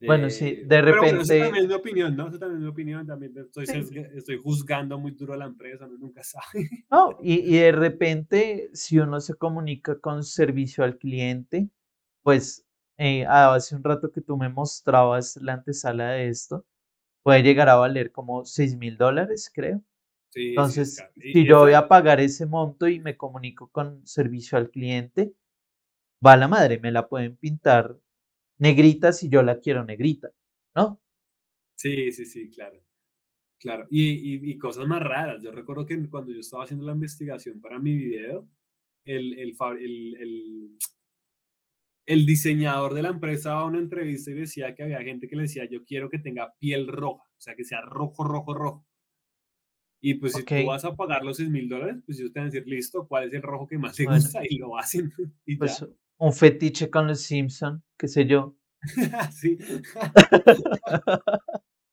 Bueno, 0.00 0.28
sí, 0.28 0.48
Eh, 0.48 0.64
de 0.66 0.82
pero 0.82 0.98
bueno, 0.98 1.20
eso 1.22 1.32
repente- 1.32 1.38
también 1.44 1.64
es 1.64 1.68
mi 1.68 1.74
opinión, 1.74 2.16
¿no? 2.16 2.28
Eso 2.28 2.38
también 2.38 2.58
es 2.58 2.64
mi 2.64 2.68
opinión, 2.70 3.06
también 3.06 3.32
estoy, 3.38 3.64
sesga- 3.66 4.10
estoy 4.14 4.36
juzgando 4.36 4.98
muy 4.98 5.12
duro 5.12 5.32
a 5.32 5.36
la 5.38 5.46
empresa, 5.46 5.86
uno 5.86 5.96
nunca 5.96 6.22
sabe. 6.24 6.68
No, 6.90 7.16
y, 7.22 7.34
y 7.54 7.58
de 7.58 7.72
repente, 7.72 8.68
si 8.74 8.98
uno 8.98 9.18
se 9.20 9.34
comunica 9.34 9.98
con 9.98 10.22
servicio 10.24 10.84
al 10.84 10.98
cliente, 10.98 11.70
pues 12.22 12.66
eh, 12.98 13.24
ah, 13.26 13.54
hace 13.54 13.76
un 13.76 13.82
rato 13.82 14.12
que 14.12 14.20
tú 14.20 14.36
me 14.36 14.50
mostrabas 14.50 15.36
la 15.38 15.54
antesala 15.54 16.10
de 16.10 16.28
esto, 16.28 16.66
puede 17.22 17.42
llegar 17.42 17.68
a 17.70 17.76
valer 17.76 18.12
como 18.12 18.44
6 18.44 18.76
mil 18.76 18.96
dólares, 18.98 19.50
creo. 19.54 19.80
Sí, 20.32 20.48
Entonces, 20.48 21.04
si 21.14 21.46
yo 21.46 21.60
voy 21.60 21.74
a 21.74 21.88
pagar 21.88 22.20
ese 22.20 22.46
monto 22.46 22.88
y 22.88 23.00
me 23.00 23.16
comunico 23.16 23.68
con 23.68 24.06
servicio 24.06 24.56
al 24.56 24.70
cliente, 24.70 25.34
va 26.24 26.36
la 26.36 26.48
madre, 26.48 26.78
me 26.78 26.90
la 26.90 27.08
pueden 27.08 27.36
pintar 27.36 27.98
negrita 28.58 29.12
si 29.12 29.28
yo 29.28 29.42
la 29.42 29.60
quiero 29.60 29.84
negrita, 29.84 30.30
¿no? 30.74 31.00
Sí, 31.76 32.12
sí, 32.12 32.24
sí, 32.24 32.48
claro. 32.50 32.78
Claro. 33.58 33.86
Y, 33.90 34.34
y, 34.34 34.50
y 34.52 34.58
cosas 34.58 34.86
más 34.86 35.02
raras. 35.02 35.42
Yo 35.42 35.52
recuerdo 35.52 35.86
que 35.86 36.08
cuando 36.08 36.32
yo 36.32 36.40
estaba 36.40 36.64
haciendo 36.64 36.86
la 36.86 36.92
investigación 36.92 37.60
para 37.60 37.78
mi 37.78 37.94
video, 37.94 38.48
el, 39.04 39.38
el, 39.38 39.56
el, 39.80 40.16
el, 40.20 40.78
el 42.06 42.26
diseñador 42.26 42.94
de 42.94 43.02
la 43.02 43.10
empresa 43.10 43.50
daba 43.50 43.66
una 43.66 43.78
entrevista 43.78 44.30
y 44.30 44.34
decía 44.34 44.74
que 44.74 44.82
había 44.82 45.02
gente 45.02 45.28
que 45.28 45.36
le 45.36 45.42
decía, 45.42 45.68
yo 45.70 45.84
quiero 45.84 46.08
que 46.10 46.18
tenga 46.18 46.54
piel 46.58 46.88
roja, 46.88 47.24
o 47.24 47.40
sea, 47.40 47.54
que 47.54 47.64
sea 47.64 47.80
rojo, 47.82 48.24
rojo, 48.24 48.54
rojo. 48.54 48.86
Y 50.04 50.14
pues 50.14 50.32
si 50.32 50.42
tú 50.44 50.66
vas 50.66 50.84
a 50.84 50.96
pagar 50.96 51.24
los 51.24 51.36
6 51.36 51.48
mil 51.48 51.68
dólares, 51.68 52.02
pues 52.04 52.18
ellos 52.18 52.32
te 52.32 52.40
van 52.40 52.48
a 52.48 52.50
decir, 52.50 52.66
listo, 52.68 53.06
¿cuál 53.06 53.28
es 53.28 53.34
el 53.34 53.42
rojo 53.42 53.68
que 53.68 53.78
más 53.78 53.94
te 53.94 54.04
Bueno. 54.04 54.18
gusta? 54.20 54.40
Y 54.48 54.58
lo 54.58 54.76
hacen. 54.76 55.12
Y 55.46 55.56
Pues 55.56 55.78
ya. 55.80 55.86
un 56.18 56.32
fetiche 56.32 56.90
con 56.90 57.06
los 57.06 57.20
Simpson, 57.20 57.82
qué 57.96 58.08
sé 58.08 58.26
yo. 58.26 58.56
sí. 59.32 59.58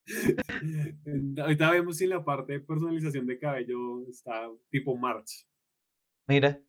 ahorita 1.40 1.72
vemos 1.72 1.98
si 1.98 2.08
la 2.08 2.24
parte 2.26 2.54
de 2.54 2.60
personalización 2.62 3.28
de 3.28 3.38
cabello 3.38 4.08
está 4.08 4.50
tipo 4.70 4.96
March. 4.98 5.46
Mira. 6.28 6.60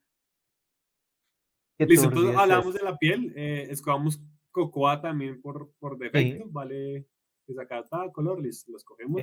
Listo, 1.78 2.08
entonces 2.08 2.36
hablamos 2.36 2.74
de 2.74 2.82
la 2.82 2.98
piel, 2.98 3.32
eh, 3.34 3.66
escogamos 3.70 4.20
cocoa 4.50 5.00
también 5.00 5.40
por, 5.40 5.72
por 5.78 5.96
defecto, 5.96 6.44
vale, 6.50 7.06
pues 7.46 7.58
acá 7.58 7.78
está, 7.80 8.10
color, 8.12 8.42
listo, 8.42 8.70
lo 8.70 8.76
escogemos. 8.76 9.22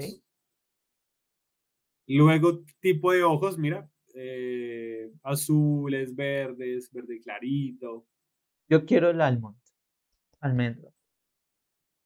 Luego, 2.07 2.63
tipo 2.79 3.11
de 3.11 3.23
ojos, 3.23 3.57
mira, 3.57 3.89
eh, 4.15 5.11
azules, 5.23 6.15
verdes, 6.15 6.91
verde 6.91 7.19
clarito. 7.19 8.07
Yo 8.69 8.85
quiero 8.85 9.09
el 9.09 9.21
almond, 9.21 9.57
almendra. 10.39 10.89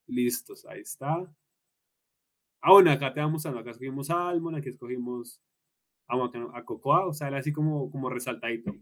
Listos, 0.06 0.66
ahí 0.66 0.80
está. 0.80 1.32
Ah, 2.60 2.72
bueno, 2.72 2.90
acá 2.90 3.12
te 3.12 3.20
vamos 3.20 3.34
mostrando, 3.34 3.60
acá 3.60 3.70
escogimos 3.70 4.10
almond, 4.10 4.56
aquí 4.56 4.68
escogimos 4.68 5.40
a, 6.08 6.64
cocoa, 6.64 7.06
o 7.06 7.12
sea, 7.12 7.28
así 7.36 7.52
como, 7.52 7.90
como 7.90 8.10
resaltadito. 8.10 8.74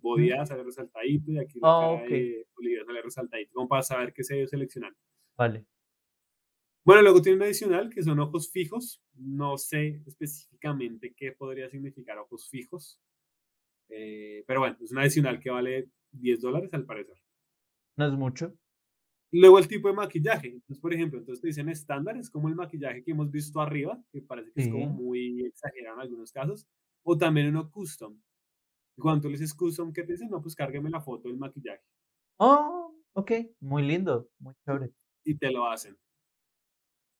Bodía 0.00 0.46
sale 0.46 0.62
resaltadito 0.62 1.32
y 1.32 1.38
aquí 1.38 1.58
la 1.60 1.76
oh, 1.76 1.96
cara 1.96 2.08
de 2.08 2.46
Olivia 2.56 2.84
sale 2.84 3.02
resaltadito, 3.02 3.52
como 3.52 3.68
para 3.68 3.82
saber 3.82 4.12
qué 4.12 4.22
se 4.22 4.46
seleccionar. 4.46 4.92
Vale. 5.36 5.66
Bueno, 6.88 7.02
luego 7.02 7.20
tiene 7.20 7.36
un 7.36 7.42
adicional 7.42 7.90
que 7.90 8.02
son 8.02 8.18
ojos 8.18 8.50
fijos. 8.50 9.02
No 9.12 9.58
sé 9.58 10.00
específicamente 10.06 11.12
qué 11.14 11.32
podría 11.32 11.68
significar 11.68 12.16
ojos 12.16 12.48
fijos. 12.48 12.98
Eh, 13.90 14.42
pero 14.46 14.60
bueno, 14.60 14.78
es 14.80 14.90
un 14.92 15.00
adicional 15.00 15.38
que 15.38 15.50
vale 15.50 15.90
10 16.12 16.40
dólares 16.40 16.72
al 16.72 16.86
parecer. 16.86 17.20
No 17.98 18.06
es 18.06 18.14
mucho. 18.14 18.56
Luego 19.32 19.58
el 19.58 19.68
tipo 19.68 19.88
de 19.88 19.96
maquillaje. 19.96 20.48
Entonces, 20.48 20.80
por 20.80 20.94
ejemplo, 20.94 21.18
entonces 21.18 21.42
te 21.42 21.48
dicen 21.48 21.68
estándar, 21.68 22.16
es 22.16 22.30
como 22.30 22.48
el 22.48 22.54
maquillaje 22.54 23.04
que 23.04 23.10
hemos 23.10 23.30
visto 23.30 23.60
arriba, 23.60 24.02
que 24.10 24.22
parece 24.22 24.50
que 24.54 24.62
es 24.62 24.68
como 24.70 24.86
muy 24.86 25.44
exagerado 25.44 25.96
en 25.96 26.00
algunos 26.00 26.32
casos. 26.32 26.66
O 27.02 27.18
también 27.18 27.48
uno 27.48 27.70
custom. 27.70 28.18
Cuando 28.96 29.20
tú 29.20 29.28
le 29.28 29.34
dices 29.34 29.52
custom, 29.52 29.92
¿qué 29.92 30.04
te 30.04 30.12
dicen? 30.12 30.30
No, 30.30 30.40
pues 30.40 30.54
cárgueme 30.54 30.88
la 30.88 31.02
foto 31.02 31.28
del 31.28 31.36
maquillaje. 31.36 31.84
Oh, 32.38 32.94
ok. 33.12 33.32
Muy 33.60 33.82
lindo, 33.82 34.30
muy 34.38 34.54
chévere. 34.64 34.90
Y 35.22 35.36
te 35.36 35.50
lo 35.50 35.66
hacen. 35.66 35.94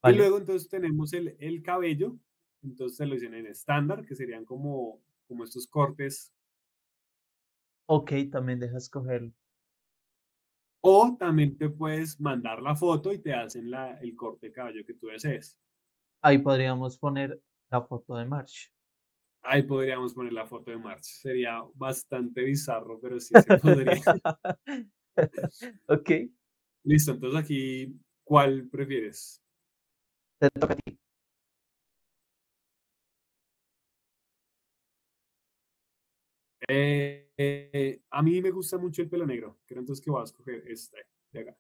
Y 0.05 0.13
luego 0.13 0.39
entonces 0.39 0.69
tenemos 0.69 1.13
el, 1.13 1.37
el 1.41 1.63
cabello, 1.63 2.17
entonces 2.63 2.97
se 2.97 3.07
lo 3.07 3.15
dicen 3.15 3.35
en 3.35 3.47
estándar, 3.47 4.05
que 4.05 4.15
serían 4.15 4.45
como, 4.45 5.01
como 5.27 5.45
estos 5.45 5.67
cortes. 5.67 6.33
Ok, 7.87 8.13
también 8.31 8.61
dejas 8.61 8.85
escoger. 8.85 9.33
O 10.81 11.17
también 11.19 11.57
te 11.59 11.69
puedes 11.69 12.21
mandar 12.21 12.63
la 12.63 12.77
foto 12.77 13.13
y 13.13 13.19
te 13.19 13.35
hacen 13.35 13.71
la, 13.71 13.99
el 13.99 14.15
corte 14.15 14.47
de 14.47 14.53
cabello 14.53 14.85
que 14.87 14.95
tú 14.95 15.09
desees. 15.09 15.59
Ahí 16.23 16.39
podríamos 16.39 16.99
poner 16.99 17.41
la 17.71 17.83
foto 17.83 18.17
de 18.17 18.25
March. 18.25 18.73
Ahí 19.43 19.63
podríamos 19.63 20.15
poner 20.15 20.33
la 20.33 20.47
foto 20.47 20.71
de 20.71 20.79
March. 20.79 21.05
Sería 21.05 21.63
bastante 21.75 22.43
bizarro, 22.43 23.01
pero 23.01 23.19
sí 23.19 23.35
se 23.35 23.59
podría. 23.59 23.95
ok. 25.89 26.11
Listo, 26.85 27.13
entonces 27.13 27.41
aquí, 27.41 28.01
¿cuál 28.25 28.69
prefieres? 28.69 29.43
Te 30.41 30.51
toca 30.51 30.75
a 30.75 30.77
ti. 30.77 30.99
Eh, 36.71 38.03
a 38.11 38.23
mí 38.23 38.43
me 38.43 38.51
gusta 38.51 38.79
mucho 38.79 39.03
el 39.03 39.09
pelo 39.09 39.27
negro. 39.27 39.59
Creo 39.67 39.81
entonces 39.81 40.05
que 40.05 40.11
voy 40.11 40.21
a 40.21 40.25
escoger 40.25 40.63
este 40.67 41.07
de 41.33 41.41
acá. 41.41 41.57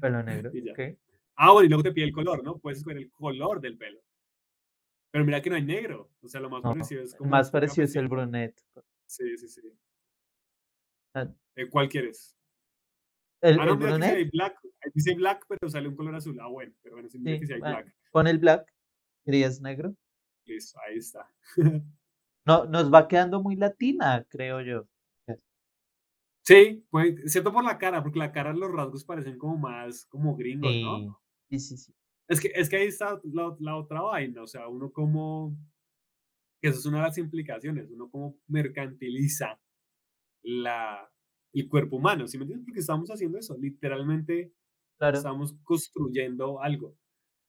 Pelo 0.00 0.22
negro. 0.22 0.50
Ah, 1.38 1.52
bueno, 1.52 1.66
y 1.66 1.68
luego 1.68 1.82
te 1.82 1.92
pide 1.92 2.06
el 2.06 2.12
color, 2.12 2.42
¿no? 2.42 2.56
Puedes 2.56 2.78
escoger 2.78 2.96
el 2.96 3.10
color 3.10 3.60
del 3.60 3.76
pelo. 3.76 4.00
Pero 5.10 5.22
mira 5.26 5.42
que 5.42 5.50
no 5.50 5.56
hay 5.56 5.64
negro. 5.66 6.10
O 6.22 6.28
sea, 6.28 6.40
lo 6.40 6.48
más 6.48 6.62
parecido 6.62 7.02
es 7.02 7.14
como. 7.14 7.28
Más 7.28 7.50
parecido 7.50 7.84
es 7.84 7.94
el 7.94 8.08
brunette. 8.08 8.58
Sí, 9.04 9.36
sí, 9.36 9.46
sí. 9.46 9.60
Ah. 11.12 11.28
Eh, 11.56 11.68
¿Cuál 11.68 11.90
quieres? 11.90 12.35
¿El, 13.40 13.60
ah, 13.60 13.66
no, 13.66 13.72
el? 13.72 14.00
Dice 14.00 14.30
black, 14.32 14.60
dice 14.94 15.14
black, 15.14 15.44
pero 15.48 15.70
sale 15.70 15.88
un 15.88 15.96
color 15.96 16.14
azul. 16.14 16.38
Ah, 16.40 16.48
bueno, 16.48 16.72
pero 16.82 16.96
bueno, 16.96 17.08
que 17.08 17.18
sí 17.18 17.52
hay 17.52 17.60
black. 17.60 17.94
Pon 18.10 18.26
el 18.26 18.38
black. 18.38 18.72
¿Querías 19.24 19.60
negro? 19.60 19.94
Listo, 20.44 20.78
ahí 20.86 20.98
está. 20.98 21.28
no, 22.46 22.64
nos 22.66 22.92
va 22.92 23.08
quedando 23.08 23.42
muy 23.42 23.56
latina, 23.56 24.24
creo 24.28 24.60
yo. 24.62 24.88
Sí, 26.42 26.86
pues, 26.90 27.32
cierto 27.32 27.52
por 27.52 27.64
la 27.64 27.76
cara, 27.76 28.04
porque 28.04 28.20
la 28.20 28.30
cara, 28.30 28.52
los 28.52 28.70
rasgos 28.70 29.04
parecen 29.04 29.36
como 29.36 29.58
más, 29.58 30.06
como 30.06 30.36
gringos, 30.36 30.72
¿no? 30.80 31.20
Sí, 31.50 31.58
sí, 31.58 31.76
sí. 31.76 31.92
Es 32.28 32.40
que, 32.40 32.52
es 32.54 32.68
que 32.68 32.76
ahí 32.76 32.86
está 32.86 33.20
la, 33.24 33.56
la 33.58 33.76
otra 33.76 34.00
vaina, 34.02 34.42
o 34.42 34.46
sea, 34.46 34.68
uno 34.68 34.92
como, 34.92 35.56
que 36.60 36.68
eso 36.68 36.78
es 36.78 36.86
una 36.86 36.98
de 36.98 37.04
las 37.04 37.18
implicaciones, 37.18 37.90
uno 37.90 38.08
como 38.08 38.38
mercantiliza 38.46 39.60
la, 40.42 41.10
el 41.60 41.68
cuerpo 41.68 41.96
humano, 41.96 42.26
¿sí 42.26 42.38
me 42.38 42.44
entiendes? 42.44 42.66
Porque 42.66 42.80
estamos 42.80 43.10
haciendo 43.10 43.38
eso, 43.38 43.56
literalmente 43.58 44.52
estamos 45.00 45.54
construyendo 45.62 46.60
algo. 46.62 46.96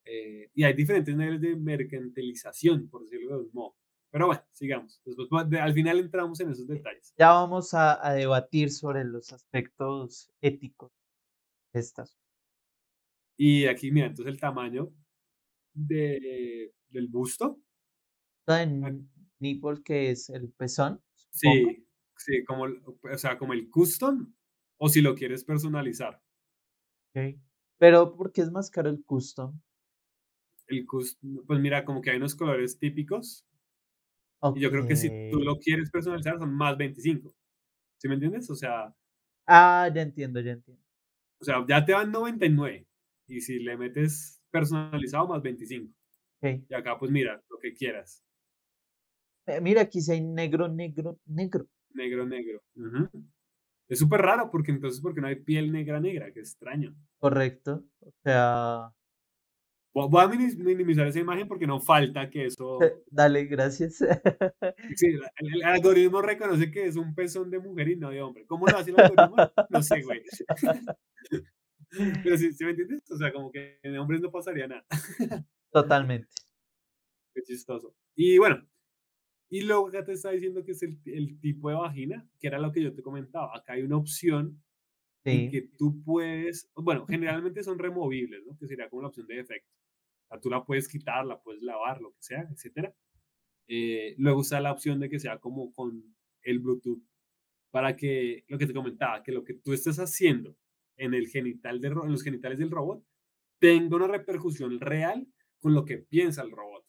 Eh, 0.04 0.50
y 0.54 0.64
hay 0.64 0.72
diferentes 0.74 1.14
niveles 1.14 1.40
de 1.40 1.56
mercantilización, 1.56 2.88
por 2.88 3.02
decirlo 3.02 3.38
de 3.38 3.44
un 3.44 3.50
modo. 3.52 3.76
Pero 4.10 4.26
bueno, 4.26 4.42
sigamos. 4.52 5.02
Después, 5.04 5.46
al 5.60 5.74
final 5.74 5.98
entramos 5.98 6.40
en 6.40 6.50
esos 6.50 6.66
detalles. 6.66 7.12
Ya 7.18 7.30
vamos 7.30 7.74
a, 7.74 8.06
a 8.06 8.14
debatir 8.14 8.70
sobre 8.70 9.04
los 9.04 9.32
aspectos 9.32 10.30
éticos 10.40 10.92
de 11.74 11.80
estas. 11.80 12.18
Y 13.36 13.66
aquí, 13.66 13.92
mira, 13.92 14.06
entonces 14.06 14.32
el 14.32 14.40
tamaño 14.40 14.90
de, 15.74 16.72
del 16.88 17.08
busto. 17.08 17.60
Ni 19.40 19.54
porque 19.56 20.10
es 20.10 20.30
el 20.30 20.50
pezón. 20.50 21.00
Sí, 21.30 21.86
sí, 22.18 22.44
como, 22.44 22.64
o 22.64 23.18
sea, 23.18 23.38
como 23.38 23.54
el 23.54 23.70
custom 23.70 24.34
o 24.76 24.88
si 24.88 25.00
lo 25.00 25.14
quieres 25.14 25.44
personalizar. 25.44 26.20
Okay. 27.10 27.40
Pero, 27.78 28.14
¿por 28.14 28.32
qué 28.32 28.42
es 28.42 28.50
más 28.50 28.70
caro 28.70 28.90
el 28.90 29.02
custom? 29.04 29.58
el 30.68 30.86
pues 30.86 31.60
mira, 31.60 31.84
como 31.84 32.00
que 32.00 32.10
hay 32.10 32.18
unos 32.18 32.34
colores 32.34 32.78
típicos. 32.78 33.46
Y 34.54 34.60
yo 34.60 34.70
creo 34.70 34.86
que 34.86 34.94
si 34.94 35.08
tú 35.30 35.40
lo 35.40 35.56
quieres 35.58 35.90
personalizar 35.90 36.38
son 36.38 36.54
más 36.54 36.76
25. 36.76 37.34
¿Sí 37.96 38.08
me 38.08 38.14
entiendes? 38.14 38.48
O 38.50 38.54
sea. 38.54 38.94
Ah, 39.46 39.90
ya 39.92 40.02
entiendo, 40.02 40.40
ya 40.40 40.52
entiendo. 40.52 40.82
O 41.40 41.44
sea, 41.44 41.64
ya 41.66 41.84
te 41.84 41.92
van 41.92 42.12
99. 42.12 42.86
Y 43.26 43.40
si 43.40 43.58
le 43.58 43.76
metes 43.76 44.40
personalizado, 44.50 45.26
más 45.26 45.42
25. 45.42 45.92
Y 46.42 46.74
acá, 46.74 46.96
pues 46.98 47.10
mira, 47.10 47.42
lo 47.50 47.58
que 47.58 47.72
quieras. 47.72 48.22
Eh, 49.46 49.60
mira, 49.60 49.82
aquí 49.82 50.00
si 50.00 50.12
hay 50.12 50.20
negro, 50.20 50.68
negro, 50.68 51.18
negro. 51.26 51.66
Negro, 51.98 52.26
negro. 52.26 52.62
Es 53.88 53.98
súper 53.98 54.22
raro 54.22 54.50
porque 54.50 54.70
entonces, 54.70 55.00
porque 55.00 55.20
no 55.20 55.26
hay 55.26 55.36
piel 55.36 55.72
negra, 55.72 56.00
negra, 56.00 56.32
que 56.32 56.40
extraño. 56.40 56.94
Correcto. 57.18 57.84
O 58.00 58.10
sea, 58.22 58.92
Voy 60.06 60.22
a 60.22 60.28
minimizar 60.28 61.06
esa 61.08 61.18
imagen 61.18 61.48
porque 61.48 61.66
no 61.66 61.80
falta 61.80 62.30
que 62.30 62.46
eso. 62.46 62.78
Dale, 63.10 63.44
gracias. 63.46 63.98
Sí, 64.96 65.06
el, 65.38 65.62
algoritmo 65.64 66.22
reconoce 66.22 66.70
que 66.70 66.86
es 66.86 66.96
un 66.96 67.14
pezón 67.14 67.50
de 67.50 67.58
mujer 67.58 67.88
y 67.88 67.96
no 67.96 68.10
de 68.10 68.22
hombre. 68.22 68.46
¿Cómo 68.46 68.66
lo 68.66 68.76
hace 68.76 68.90
el 68.90 69.00
algoritmo? 69.00 69.36
No 69.70 69.82
sé, 69.82 70.02
güey. 70.02 70.22
Pero 72.22 72.36
sí, 72.36 72.52
¿sí 72.52 72.64
me 72.64 72.70
entiendes? 72.70 73.02
O 73.10 73.16
sea, 73.16 73.32
como 73.32 73.50
que 73.50 73.78
de 73.82 73.98
hombres 73.98 74.20
no 74.20 74.30
pasaría 74.30 74.68
nada. 74.68 74.84
Totalmente. 75.72 76.28
Qué 77.34 77.42
chistoso. 77.42 77.94
Y 78.14 78.38
bueno, 78.38 78.66
y 79.50 79.62
luego 79.62 79.88
acá 79.88 80.04
te 80.04 80.12
está 80.12 80.30
diciendo 80.30 80.64
que 80.64 80.72
es 80.72 80.82
el, 80.82 80.98
el, 81.06 81.40
tipo 81.40 81.70
de 81.70 81.76
vagina, 81.76 82.28
que 82.38 82.48
era 82.48 82.58
lo 82.58 82.70
que 82.70 82.82
yo 82.82 82.94
te 82.94 83.02
comentaba. 83.02 83.56
Acá 83.56 83.74
hay 83.74 83.82
una 83.82 83.96
opción 83.96 84.62
en 85.24 85.50
que 85.50 85.62
tú 85.76 86.02
puedes, 86.04 86.70
bueno, 86.74 87.06
generalmente 87.06 87.62
son 87.62 87.78
removibles, 87.78 88.44
¿no? 88.46 88.56
Que 88.56 88.66
sería 88.66 88.88
como 88.88 89.02
la 89.02 89.08
opción 89.08 89.26
de 89.26 89.36
defecto 89.36 89.78
tú 90.36 90.50
la 90.50 90.64
puedes 90.64 90.88
quitar, 90.88 91.24
la 91.24 91.40
puedes 91.40 91.62
lavar, 91.62 92.00
lo 92.00 92.10
que 92.12 92.20
sea, 92.20 92.46
etcétera. 92.52 92.94
Eh, 93.66 94.14
luego 94.18 94.42
está 94.42 94.60
la 94.60 94.72
opción 94.72 95.00
de 95.00 95.08
que 95.08 95.18
sea 95.18 95.38
como 95.38 95.72
con 95.72 96.02
el 96.42 96.58
Bluetooth, 96.58 97.02
para 97.70 97.96
que 97.96 98.44
lo 98.48 98.58
que 98.58 98.66
te 98.66 98.74
comentaba, 98.74 99.22
que 99.22 99.32
lo 99.32 99.44
que 99.44 99.54
tú 99.54 99.72
estés 99.72 99.98
haciendo 99.98 100.56
en, 100.96 101.14
el 101.14 101.28
genital 101.28 101.80
de, 101.80 101.88
en 101.88 102.12
los 102.12 102.22
genitales 102.22 102.58
del 102.58 102.70
robot 102.70 103.04
tenga 103.58 103.96
una 103.96 104.06
repercusión 104.06 104.80
real 104.80 105.26
con 105.58 105.74
lo 105.74 105.84
que 105.84 105.98
piensa 105.98 106.42
el 106.42 106.50
robot. 106.50 106.84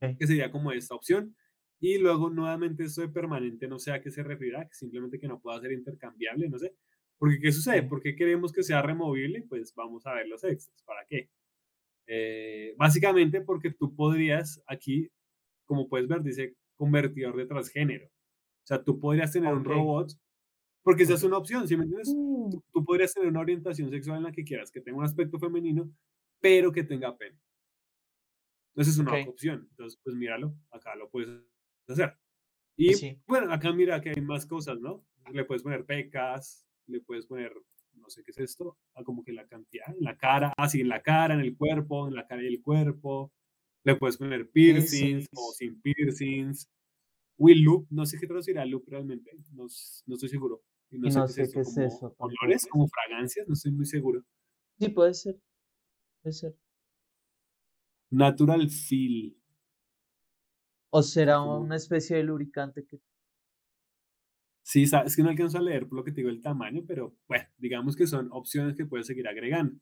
Que 0.00 0.26
sería 0.26 0.50
como 0.50 0.72
esta 0.72 0.94
opción. 0.94 1.34
Y 1.80 1.98
luego, 1.98 2.30
nuevamente, 2.30 2.84
esto 2.84 3.02
de 3.02 3.08
permanente, 3.08 3.68
no 3.68 3.78
sé 3.78 3.92
a 3.92 4.00
qué 4.00 4.10
se 4.10 4.22
referirá, 4.22 4.66
que 4.66 4.74
simplemente 4.74 5.18
que 5.18 5.28
no 5.28 5.40
pueda 5.40 5.60
ser 5.60 5.72
intercambiable, 5.72 6.48
no 6.48 6.58
sé. 6.58 6.74
Porque, 7.18 7.38
¿qué 7.40 7.52
sucede? 7.52 7.82
¿Por 7.82 8.02
qué 8.02 8.14
queremos 8.14 8.52
que 8.52 8.62
sea 8.62 8.82
removible? 8.82 9.44
Pues 9.48 9.74
vamos 9.74 10.06
a 10.06 10.14
ver 10.14 10.28
los 10.28 10.44
extras. 10.44 10.82
¿Para 10.84 11.04
qué? 11.06 11.30
Eh, 12.06 12.74
básicamente 12.78 13.40
porque 13.40 13.72
tú 13.72 13.94
podrías 13.94 14.62
aquí, 14.66 15.10
como 15.64 15.88
puedes 15.88 16.08
ver, 16.08 16.22
dice 16.22 16.54
convertidor 16.76 17.36
de 17.36 17.46
transgénero. 17.46 18.06
O 18.06 18.66
sea, 18.66 18.82
tú 18.82 18.98
podrías 18.98 19.32
tener 19.32 19.52
un 19.52 19.64
robot, 19.64 20.12
porque 20.82 21.02
esa 21.02 21.14
es 21.14 21.22
una 21.24 21.38
opción, 21.38 21.66
¿sí 21.66 21.76
me 21.76 21.84
entiendes? 21.84 22.14
Mm. 22.14 22.50
Tú, 22.72 22.84
podrías 22.84 23.12
tener 23.14 23.28
una 23.28 23.40
orientación 23.40 23.90
sexual 23.90 24.18
en 24.18 24.24
la 24.24 24.32
que 24.32 24.44
quieras, 24.44 24.70
que 24.70 24.80
tenga 24.80 24.98
un 24.98 25.04
aspecto 25.04 25.38
femenino, 25.38 25.90
pero 26.40 26.72
que 26.72 26.84
tenga 26.84 27.16
pene. 27.16 27.38
Entonces 28.76 28.94
es 28.94 29.00
una 29.00 29.14
opción. 29.28 29.68
Entonces, 29.70 30.00
pues 30.04 30.16
míralo, 30.16 30.54
acá 30.70 30.94
lo 30.96 31.10
puedes 31.10 31.30
hacer. 31.88 32.18
Y 32.76 32.94
sí. 32.94 33.20
bueno, 33.26 33.52
acá 33.52 33.72
mira 33.72 34.00
que 34.00 34.10
hay 34.10 34.22
más 34.22 34.46
cosas, 34.46 34.80
¿no? 34.80 35.06
Le 35.32 35.44
puedes 35.44 35.62
poner 35.62 35.84
pecas, 35.86 36.66
le 36.86 37.00
puedes 37.00 37.26
poner, 37.26 37.52
no 37.94 38.10
sé 38.10 38.22
qué 38.24 38.32
es 38.32 38.38
esto, 38.38 38.78
ah, 38.94 39.02
como 39.04 39.24
que 39.24 39.32
la 39.32 39.46
cantidad, 39.48 39.88
en 39.88 40.04
la 40.04 40.16
cara, 40.18 40.52
así 40.58 40.80
en 40.82 40.88
la 40.88 41.02
cara, 41.02 41.34
en 41.34 41.40
el 41.40 41.56
cuerpo, 41.56 42.08
en 42.08 42.14
la 42.14 42.26
cara 42.26 42.42
y 42.42 42.48
el 42.48 42.62
cuerpo. 42.62 43.32
Le 43.84 43.96
puedes 43.96 44.18
poner 44.18 44.50
piercings 44.50 45.26
o 45.34 45.52
sin 45.52 45.80
piercings. 45.82 46.68
Will 47.38 47.62
loop, 47.64 47.86
no 47.90 48.06
sé 48.06 48.18
qué 48.18 48.26
traducirá 48.26 48.64
loop 48.66 48.84
realmente, 48.88 49.30
no, 49.52 49.64
no 50.06 50.14
estoy 50.14 50.28
seguro. 50.28 50.62
Y 50.90 50.98
no 50.98 51.08
Y 51.08 51.10
sé 51.10 51.22
qué 51.24 51.32
es 51.32 51.34
sé 51.34 51.42
esto, 51.42 51.52
qué 51.52 51.60
es 51.60 51.74
como 51.74 51.86
eso 51.86 52.14
olores, 52.18 52.66
tampoco. 52.66 52.68
como 52.68 52.88
fragancias, 52.88 53.46
no 53.48 53.54
estoy 53.54 53.72
muy 53.72 53.86
seguro. 53.86 54.22
Sí, 54.78 54.88
puede 54.88 55.12
ser, 55.12 55.38
puede 56.22 56.34
ser. 56.34 56.56
Natural 58.10 58.68
feel, 58.68 59.36
O 60.90 61.00
será 61.04 61.42
una 61.42 61.76
especie 61.76 62.16
de 62.16 62.24
lubricante 62.24 62.84
que... 62.84 63.00
sí, 64.62 64.82
es 64.84 65.16
que 65.16 65.22
no 65.22 65.30
alcanzo 65.30 65.58
a 65.58 65.62
leer 65.62 65.88
por 65.88 65.98
lo 65.98 66.04
que 66.04 66.10
te 66.12 66.16
digo 66.20 66.28
el 66.30 66.42
tamaño, 66.42 66.84
pero 66.86 67.16
bueno, 67.28 67.48
digamos 67.58 67.96
que 67.96 68.06
son 68.06 68.28
opciones 68.32 68.76
que 68.76 68.86
puedes 68.86 69.06
seguir 69.06 69.28
agregando. 69.28 69.78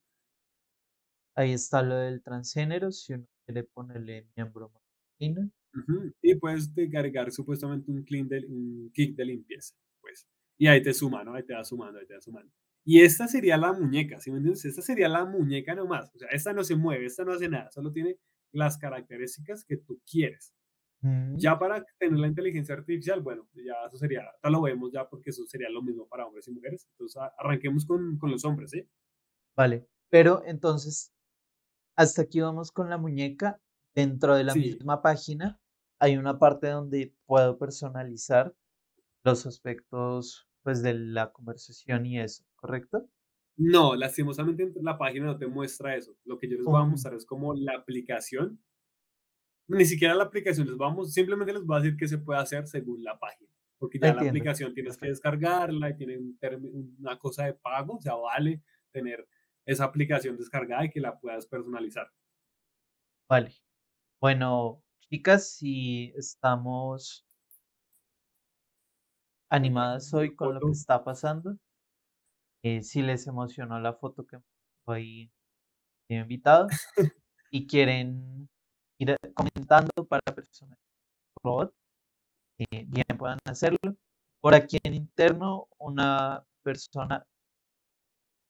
Ahí 1.37 1.53
está 1.53 1.81
lo 1.83 1.95
del 1.95 2.23
transgénero, 2.25 2.91
si 2.91 3.13
uno 3.15 3.27
quiere 3.47 3.63
ponerle 3.63 4.29
miembro 4.35 4.71
masculino. 4.71 5.51
Ujú, 5.75 6.13
Y 6.23 6.35
puedes 6.37 6.73
de- 6.75 6.89
cargar 6.91 7.31
supuestamente 7.33 7.91
un, 7.91 8.05
clean 8.05 8.29
de, 8.29 8.45
un 8.47 8.91
kick 8.93 9.17
de 9.17 9.25
limpieza, 9.25 9.75
pues. 10.01 10.27
Y 10.57 10.67
ahí 10.69 10.83
te 10.83 10.95
suma, 10.95 11.25
¿no? 11.25 11.35
Ahí 11.35 11.45
te 11.45 11.55
va 11.55 11.65
sumando, 11.65 11.99
ahí 11.99 12.07
te 12.07 12.15
va 12.15 12.21
sumando. 12.21 12.53
Y 12.85 13.01
esta 13.03 13.29
sería 13.29 13.57
la 13.57 13.73
muñeca, 13.73 14.21
¿sí 14.21 14.31
me 14.31 14.39
entiendes? 14.39 14.65
Esta 14.67 14.83
sería 14.83 15.09
la 15.09 15.25
muñeca 15.25 15.75
nomás. 15.75 16.11
O 16.15 16.19
sea, 16.19 16.29
esta 16.31 16.53
no 16.53 16.65
se 16.65 16.77
mueve, 16.77 17.07
esta 17.07 17.25
no 17.25 17.33
hace 17.33 17.49
nada, 17.49 17.71
solo 17.73 17.93
tiene 17.93 18.19
las 18.53 18.79
características 18.79 19.65
que 19.65 19.79
tú 19.79 20.01
quieres. 20.11 20.55
Mm, 21.03 21.37
Ya 21.39 21.59
para 21.59 21.85
tener 21.99 22.19
la 22.19 22.29
inteligencia 22.29 22.75
artificial, 22.75 23.23
bueno, 23.23 23.49
ya 23.55 23.75
eso 23.89 23.99
sería, 23.99 24.23
ya 24.43 24.51
lo 24.51 24.63
vemos 24.63 24.93
ya 24.93 25.09
porque 25.09 25.31
eso 25.31 25.45
sería 25.47 25.71
lo 25.71 25.83
mismo 25.83 26.09
para 26.09 26.27
hombres 26.27 26.49
y 26.49 26.53
mujeres. 26.53 26.89
Entonces, 26.93 27.23
arranquemos 27.39 27.87
con, 27.87 28.19
con 28.19 28.31
los 28.31 28.45
hombres, 28.45 28.71
¿sí? 28.73 28.89
Vale, 29.57 29.89
pero 30.11 30.43
entonces, 30.45 31.13
hasta 31.97 32.23
aquí 32.23 32.41
vamos 32.41 32.73
con 32.73 32.91
la 32.91 32.99
muñeca. 32.99 33.61
Dentro 33.95 34.37
de 34.37 34.45
la 34.45 34.55
Sí, 34.55 34.79
misma 34.79 35.03
página 35.03 35.61
hay 36.01 36.17
una 36.19 36.39
parte 36.39 36.69
donde 36.69 37.15
puedo 37.27 37.59
personalizar 37.59 38.57
los 39.25 39.47
aspectos, 39.47 40.49
pues, 40.63 40.83
de 40.83 40.95
la 40.95 41.33
conversación 41.33 42.07
y 42.07 42.21
eso, 42.21 42.45
¿correcto? 42.65 43.09
no, 43.57 43.95
lastimosamente 43.97 44.73
la 44.83 44.99
página 44.99 45.27
no 45.27 45.39
te 45.39 45.47
muestra 45.47 45.97
eso. 45.97 46.17
Lo 46.25 46.39
que 46.39 46.49
yo 46.49 46.57
les 46.57 46.69
voy 46.69 46.81
a 46.81 46.85
Mm, 46.85 46.91
mostrar 46.91 47.15
es 47.15 47.27
como 47.27 47.55
la 47.55 47.75
aplicación 47.75 48.61
Ni 49.69 49.85
siquiera 49.87 50.15
la 50.15 50.25
aplicación 50.25 50.67
les 50.67 50.77
vamos, 50.77 51.13
simplemente 51.13 51.53
les 51.53 51.65
voy 51.65 51.77
a 51.77 51.81
decir 51.81 51.97
qué 51.97 52.07
se 52.07 52.19
puede 52.19 52.39
hacer 52.41 52.67
según 52.67 53.03
la 53.03 53.19
página, 53.19 53.51
porque 53.79 53.99
ya 53.99 54.13
la 54.15 54.23
aplicación 54.23 54.75
tienes 54.75 54.99
que 54.99 55.09
descargarla 55.09 55.91
y 55.91 55.97
tiene 55.97 56.19
una 56.99 57.19
cosa 57.19 57.47
de 57.47 57.55
pago, 57.55 57.97
o 57.97 58.01
sea, 58.01 58.15
vale 58.15 58.63
tener 58.93 59.27
esa 59.65 59.85
aplicación 59.85 60.37
descargada 60.37 60.85
y 60.85 60.91
que 60.91 61.01
la 61.01 61.19
puedas 61.19 61.47
personalizar. 61.47 62.11
Vale. 63.29 63.53
Bueno, 64.21 64.83
chicas, 65.01 65.57
si 65.59 66.13
estamos 66.17 67.27
animadas 69.49 70.13
hoy 70.13 70.35
con 70.37 70.55
lo 70.55 70.61
que 70.61 70.73
está 70.73 71.03
pasando, 71.03 71.57
eh, 72.65 72.83
si 72.83 73.03
les 73.03 73.27
emocionó 73.27 73.79
la 73.79 73.93
foto 73.93 74.27
que 74.27 74.39
ahí 74.87 75.31
de 76.09 76.17
invitado 76.17 76.67
y 77.51 77.67
quieren 77.67 78.49
ir 78.99 79.17
comentando 79.35 79.91
para 80.09 80.23
personas 80.35 80.79
robot, 81.43 81.75
eh, 82.59 82.87
bien 82.89 83.05
puedan 83.19 83.39
hacerlo. 83.45 83.79
Por 84.41 84.55
aquí 84.55 84.79
en 84.83 84.95
interno, 84.95 85.69
una 85.79 86.43
persona, 86.63 87.27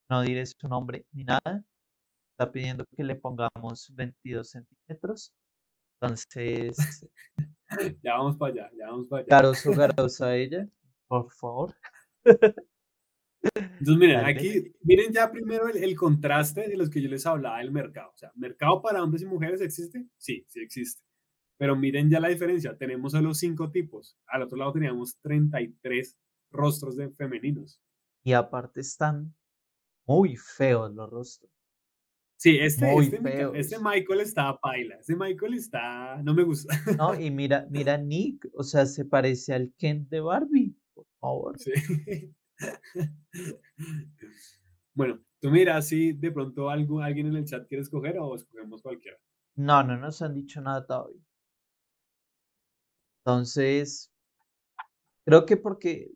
no 0.09 0.23
diré 0.23 0.47
su 0.47 0.69
nombre 0.69 1.07
ni 1.13 1.25
nada, 1.25 1.65
está 2.33 2.53
pidiendo 2.53 2.85
que 2.97 3.03
le 3.03 3.17
pongamos 3.17 3.93
22 3.95 4.49
centímetros. 4.49 5.33
Entonces, 6.01 6.77
Ya 8.03 8.15
vamos 8.15 8.37
para 8.37 8.53
allá, 8.53 8.71
ya 8.79 8.87
vamos 8.87 9.09
para 9.09 9.23
allá. 9.23 9.29
Garoso, 9.29 9.73
garosa 9.73 10.37
ella, 10.37 10.69
por 11.09 11.31
favor. 11.33 11.75
Entonces, 13.55 13.97
miren, 13.97 14.25
aquí, 14.25 14.73
miren 14.83 15.13
ya 15.13 15.31
primero 15.31 15.69
el, 15.69 15.77
el 15.77 15.95
contraste 15.97 16.69
de 16.69 16.77
los 16.77 16.91
que 16.91 17.03
yo 17.03 17.09
les 17.09 17.27
hablaba 17.27 17.59
del 17.59 17.71
mercado. 17.71 18.11
O 18.15 18.17
sea, 18.17 18.33
¿mercado 18.35 18.81
para 18.81 19.03
hombres 19.03 19.23
y 19.23 19.27
mujeres 19.27 19.61
existe? 19.61 20.07
Sí, 20.17 20.45
sí 20.49 20.61
existe. 20.61 21.03
Pero 21.57 21.77
miren 21.77 22.11
ya 22.11 22.21
la 22.21 22.29
diferencia. 22.29 22.77
Tenemos 22.77 23.13
solo 23.13 23.35
cinco 23.35 23.71
tipos. 23.71 24.17
Al 24.27 24.43
otro 24.43 24.57
lado 24.57 24.73
teníamos 24.73 25.19
33 25.21 26.17
rostros 26.51 26.97
de 26.97 27.11
femeninos. 27.11 27.81
Y 28.23 28.33
aparte 28.33 28.81
están 28.81 29.35
muy 30.07 30.37
feos 30.37 30.93
los 30.95 31.11
rostros. 31.11 31.51
Sí, 32.37 32.59
este, 32.59 32.93
Muy 32.93 33.05
este, 33.05 33.59
este. 33.59 33.77
Michael 33.79 34.21
está 34.21 34.59
paila. 34.59 34.97
Este 34.97 35.17
Michael 35.17 35.55
está. 35.55 36.21
No 36.23 36.35
me 36.35 36.43
gusta. 36.43 36.75
¿No? 36.99 37.19
Y 37.19 37.31
mira, 37.31 37.67
mira 37.71 37.97
Nick, 37.97 38.49
o 38.55 38.63
sea, 38.63 38.87
se 38.87 39.05
parece 39.05 39.55
al 39.55 39.73
Ken 39.79 40.07
de 40.11 40.21
Barbie, 40.21 40.75
por 40.93 41.07
favor. 41.21 41.59
Sí. 41.59 41.73
Bueno, 44.97 45.21
tú 45.41 45.51
mira 45.51 45.83
si 45.83 46.13
de 46.13 46.31
pronto 46.31 46.71
algo, 46.71 47.01
alguien 47.01 47.27
en 47.27 47.37
el 47.37 47.45
chat 47.45 47.67
quiere 47.67 47.83
escoger 47.83 48.17
o 48.19 48.35
escogemos 48.37 48.81
cualquiera. 48.81 49.19
No, 49.57 49.83
no 49.83 49.97
nos 49.97 50.23
han 50.23 50.35
dicho 50.35 50.61
nada 50.61 50.87
todavía. 50.87 51.21
Entonces, 53.25 54.13
creo 55.25 55.47
que 55.47 55.57
porque 55.57 56.13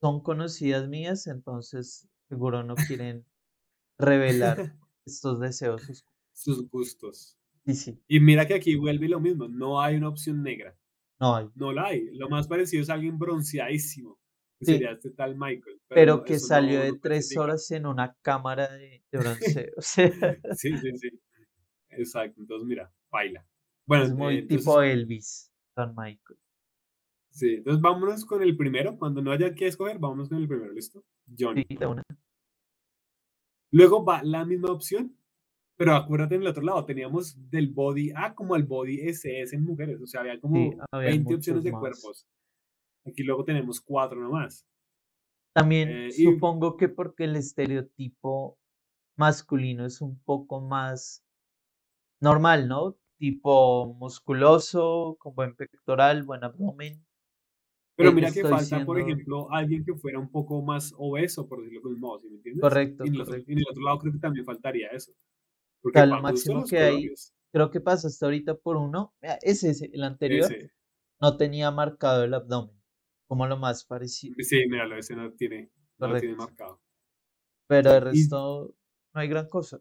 son 0.00 0.20
conocidas 0.22 0.88
mías, 0.88 1.26
entonces 1.26 2.08
seguro 2.28 2.62
no 2.64 2.74
quieren 2.74 3.24
revelar 3.98 4.74
estos 5.06 5.38
deseos. 5.40 6.04
Sus 6.32 6.68
gustos. 6.70 7.36
Sí, 7.66 7.74
sí, 7.74 8.02
Y 8.08 8.18
mira 8.18 8.46
que 8.46 8.54
aquí 8.54 8.74
vuelve 8.74 9.08
lo 9.08 9.20
mismo. 9.20 9.46
No 9.46 9.80
hay 9.80 9.96
una 9.96 10.08
opción 10.08 10.42
negra. 10.42 10.76
no 11.20 11.36
hay. 11.36 11.48
No 11.54 11.72
la 11.72 11.86
hay. 11.86 12.08
Lo 12.14 12.28
más 12.28 12.48
parecido 12.48 12.82
es 12.82 12.90
alguien 12.90 13.18
bronceadísimo. 13.18 14.18
Sí, 14.64 14.72
sería 14.72 14.92
este 14.92 15.10
tal 15.10 15.36
Michael. 15.36 15.80
Pero 15.88 16.24
que 16.24 16.38
salió 16.38 16.78
no, 16.78 16.84
de 16.84 16.98
tres 16.98 17.36
horas 17.36 17.70
en 17.70 17.86
una 17.86 18.14
cámara 18.22 18.68
de, 18.72 19.02
de 19.10 19.18
bronceo. 19.18 19.72
O 19.76 19.82
sea, 19.82 20.10
Sí, 20.52 20.76
sí, 20.78 20.96
sí. 20.98 21.10
Exacto. 21.90 22.40
Entonces, 22.40 22.66
mira, 22.66 22.92
baila. 23.10 23.46
Bueno, 23.86 24.04
es 24.04 24.10
eh, 24.10 24.14
muy 24.14 24.34
entonces, 24.38 24.58
tipo 24.64 24.82
Elvis, 24.82 25.52
Don 25.76 25.94
Michael. 25.96 26.38
sí. 27.30 27.54
Entonces, 27.56 27.80
vámonos 27.82 28.24
con 28.24 28.42
el 28.42 28.56
primero. 28.56 28.96
Cuando 28.96 29.20
no 29.22 29.32
haya 29.32 29.54
que 29.54 29.66
escoger, 29.66 29.98
vámonos 29.98 30.28
con 30.28 30.38
el 30.38 30.48
primero. 30.48 30.72
¿Listo? 30.72 31.04
Johnny. 31.38 31.64
Sí, 31.68 31.76
una. 31.84 32.02
Luego 33.70 34.04
va 34.04 34.22
la 34.22 34.44
misma 34.44 34.70
opción, 34.70 35.16
pero 35.76 35.94
acuérdate 35.94 36.34
en 36.36 36.42
el 36.42 36.48
otro 36.48 36.62
lado, 36.62 36.84
teníamos 36.84 37.36
del 37.50 37.68
body 37.70 38.12
A 38.14 38.34
como 38.34 38.54
al 38.54 38.64
body 38.64 39.00
SS 39.08 39.56
en 39.56 39.64
mujeres, 39.64 40.00
o 40.00 40.06
sea, 40.06 40.20
había 40.20 40.34
Sí, 40.34 40.40
como 40.40 40.76
había 40.92 41.08
20 41.10 41.34
opciones 41.34 41.64
de 41.64 41.72
más. 41.72 41.80
cuerpos. 41.80 42.26
Aquí 43.04 43.22
luego 43.22 43.44
tenemos 43.44 43.80
cuatro 43.80 44.20
nomás. 44.20 44.66
También 45.54 45.88
Eh, 45.90 46.08
y 46.16 46.24
supongo 46.24 46.76
que 46.76 46.88
porque 46.88 47.24
el 47.24 47.36
estereotipo 47.36 48.58
masculino 49.16 49.86
es 49.86 50.00
un 50.00 50.18
poco 50.24 50.60
más 50.60 51.24
normal, 52.20 52.68
¿no? 52.68 52.96
Tipo 53.18 53.94
musculoso, 53.94 55.16
con 55.20 55.34
buen 55.34 55.54
pectoral, 55.56 56.22
buen 56.24 56.44
abdomen. 56.44 57.04
pero 57.96 58.12
mira 58.12 58.32
que 58.32 58.44
falta, 58.44 58.84
por 58.84 58.98
ejemplo, 58.98 59.50
alguien 59.52 59.84
que 59.84 59.94
fuera 59.94 60.18
un 60.18 60.30
poco 60.30 60.62
más 60.62 60.94
obeso, 60.96 61.48
por 61.48 61.60
decirlo 61.60 61.82
con 61.82 61.92
el 61.92 61.98
modo, 61.98 62.18
¿sí 62.20 62.28
me 62.28 62.36
entiendes? 62.36 62.62
correcto, 62.62 63.04
Y 63.04 63.08
en 63.08 63.14
el 63.14 63.20
otro, 63.20 63.32
correcto. 63.34 63.52
en 63.52 63.58
el 63.58 63.64
otro 63.70 63.82
lado 63.84 63.98
creo 63.98 64.12
que 64.12 64.18
también 64.18 64.44
faltaría 64.46 64.88
eso, 64.88 65.12
O 65.12 65.82
porque 65.82 65.98
sea, 65.98 66.06
lo 66.06 66.18
máximo 66.22 66.64
que 66.64 66.78
hay, 66.78 66.94
colores. 66.94 67.34
creo 67.52 67.70
que 67.70 67.80
pasaste 67.80 68.24
ahorita 68.24 68.54
por 68.56 68.76
uno. 68.76 69.14
Mira, 69.20 69.38
es 69.42 69.62
ese, 69.64 69.90
el 69.92 70.04
anterior 70.04 70.52
Ese, 70.52 70.70
no 71.20 71.36
tenía 71.36 71.70
marcado 71.70 72.24
el 72.24 72.34
abdomen, 72.34 72.81
como 73.32 73.46
lo 73.46 73.56
más 73.56 73.86
parecido, 73.86 74.36
sí, 74.36 74.66
míralo, 74.68 74.98
ese 74.98 75.16
no 75.16 75.32
tiene, 75.32 75.70
no 75.98 76.08
lo 76.08 76.18
tiene 76.18 76.36
marcado. 76.36 76.82
Pero 77.66 77.92
de 77.92 78.00
Y 78.10 78.24
resto 78.28 78.76
no 79.14 79.20
hay 79.20 79.28
gran 79.28 79.48
cosa. 79.48 79.80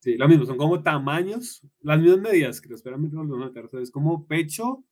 sí, 0.00 0.16
lo 0.16 0.28
mismo, 0.28 0.44
son 0.46 0.56
como 0.56 0.82
tamaños, 0.82 1.62
las 1.80 2.00
mismas 2.00 2.20
medidas, 2.20 2.60
creo, 2.60 2.76
espérame, 2.76 3.10
no 3.12 3.24
lo 3.24 3.52
sea, 3.68 3.80
es 3.80 3.90
como 3.90 4.26
pecho, 4.26 4.84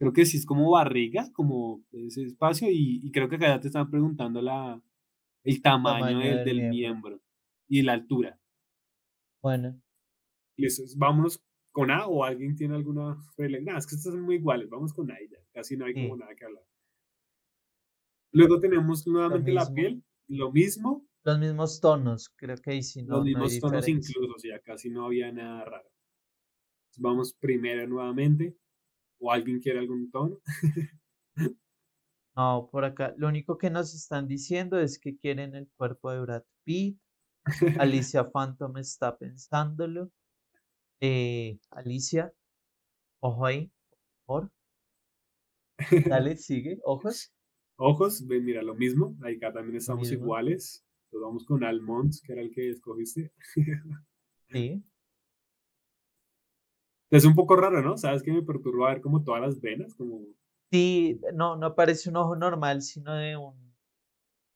Creo 0.00 0.12
que 0.12 0.26
sí 0.26 0.36
es 0.36 0.46
como 0.46 0.70
barriga, 0.70 1.30
como 1.32 1.84
ese 1.92 2.22
espacio, 2.24 2.68
y, 2.70 3.00
y 3.02 3.10
creo 3.12 3.28
que 3.28 3.36
acá 3.36 3.48
ya 3.48 3.60
te 3.60 3.68
están 3.68 3.90
preguntando 3.90 4.40
la, 4.42 4.80
el 5.44 5.62
tamaño 5.62 6.20
Tamaño 6.20 6.20
del, 6.20 6.44
del 6.44 6.62
miembro. 6.62 6.68
miembro 6.68 7.20
y 7.68 7.82
la 7.82 7.94
altura. 7.94 8.40
Bueno, 9.42 9.80
Listo, 10.58 10.82
vámonos 10.96 11.42
con 11.78 11.92
A 11.92 12.08
o 12.08 12.24
alguien 12.24 12.56
tiene 12.56 12.74
alguna 12.74 13.16
Nada, 13.36 13.78
es 13.78 13.86
que 13.86 13.94
estas 13.94 14.12
son 14.12 14.22
muy 14.22 14.34
iguales, 14.34 14.68
vamos 14.68 14.92
con 14.92 15.08
A 15.12 15.22
y 15.22 15.28
ya, 15.28 15.38
casi 15.52 15.76
no 15.76 15.84
hay 15.84 15.94
como 15.94 16.16
sí, 16.16 16.20
nada 16.20 16.34
que 16.34 16.44
hablar. 16.44 16.64
Luego 18.32 18.58
tenemos 18.58 19.06
nuevamente 19.06 19.52
la 19.52 19.72
piel, 19.72 20.02
lo 20.26 20.50
mismo, 20.50 21.06
Los 21.22 21.38
mismos 21.38 21.80
tonos, 21.80 22.30
creo 22.34 22.56
que 22.56 22.72
ahí 22.72 22.82
sí 22.82 23.02
los 23.02 23.08
no, 23.08 23.16
no 23.18 23.22
hay 23.22 23.26
mismos 23.26 23.60
tonos 23.60 23.86
diferencia. 23.86 24.12
incluso, 24.12 24.34
o 24.34 24.38
sea, 24.40 24.58
casi 24.58 24.90
no 24.90 25.06
había 25.06 25.30
nada 25.30 25.66
raro. 25.66 25.88
Vamos 26.96 27.32
primero 27.34 27.86
nuevamente. 27.86 28.56
¿O 29.20 29.30
alguien 29.30 29.60
quiere 29.60 29.78
algún 29.78 30.10
tono? 30.10 30.40
No, 32.36 32.68
por 32.72 32.84
acá. 32.84 33.14
Lo 33.16 33.28
único 33.28 33.56
que 33.56 33.70
nos 33.70 33.94
están 33.94 34.26
diciendo 34.26 34.80
es 34.80 34.98
que 34.98 35.16
quieren 35.16 35.54
el 35.54 35.68
cuerpo 35.76 36.10
de 36.10 36.20
Brad 36.20 36.44
Pitt. 36.64 37.00
Alicia 37.80 38.30
Phantom 38.30 38.78
está 38.78 39.16
pensándolo. 39.16 40.10
Eh, 41.00 41.58
Alicia, 41.70 42.32
ojo 43.20 43.46
ahí, 43.46 43.70
por 44.26 44.50
Dale, 46.08 46.36
sigue, 46.36 46.78
ojos. 46.84 47.32
Ojos, 47.76 48.22
mira, 48.22 48.62
lo 48.62 48.74
mismo. 48.74 49.16
Acá 49.22 49.52
también 49.52 49.76
estamos 49.76 50.10
iguales. 50.10 50.84
Nos 51.12 51.22
vamos 51.22 51.44
con 51.46 51.62
Almond, 51.62 52.12
que 52.24 52.32
era 52.32 52.42
el 52.42 52.50
que 52.50 52.70
escogiste. 52.70 53.32
sí. 54.50 54.82
Es 57.10 57.24
un 57.24 57.34
poco 57.34 57.56
raro, 57.56 57.80
¿no? 57.80 57.96
¿Sabes 57.96 58.22
que 58.22 58.32
me 58.32 58.42
perturba 58.42 58.90
ver 58.90 59.00
como 59.00 59.22
todas 59.22 59.40
las 59.40 59.60
venas? 59.60 59.94
Como... 59.94 60.20
Sí, 60.70 61.20
no, 61.32 61.56
no 61.56 61.74
parece 61.74 62.10
un 62.10 62.16
ojo 62.16 62.36
normal, 62.36 62.82
sino 62.82 63.14
de 63.14 63.36
un 63.36 63.67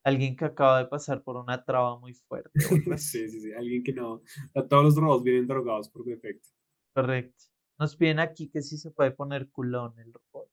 alguien 0.05 0.37
que 0.37 0.45
acaba 0.45 0.79
de 0.79 0.87
pasar 0.87 1.23
por 1.23 1.37
una 1.37 1.65
traba 1.65 1.99
muy 1.99 2.15
fuerte. 2.15 2.51
sí, 2.99 3.29
sí, 3.29 3.41
sí, 3.41 3.53
alguien 3.53 3.83
que 3.83 3.93
no. 3.93 4.23
todos 4.69 4.85
los 4.85 4.97
robots 4.97 5.25
vienen 5.25 5.47
drogados 5.47 5.89
por 5.89 6.05
defecto. 6.05 6.49
Correcto. 6.95 7.45
Nos 7.79 7.97
piden 7.97 8.21
aquí 8.21 8.49
que 8.49 8.63
sí 8.63 8.77
se 8.77 8.91
puede 8.91 9.13
poner 9.13 9.51
culón 9.51 9.99
el 9.99 10.13
robot. 10.13 10.49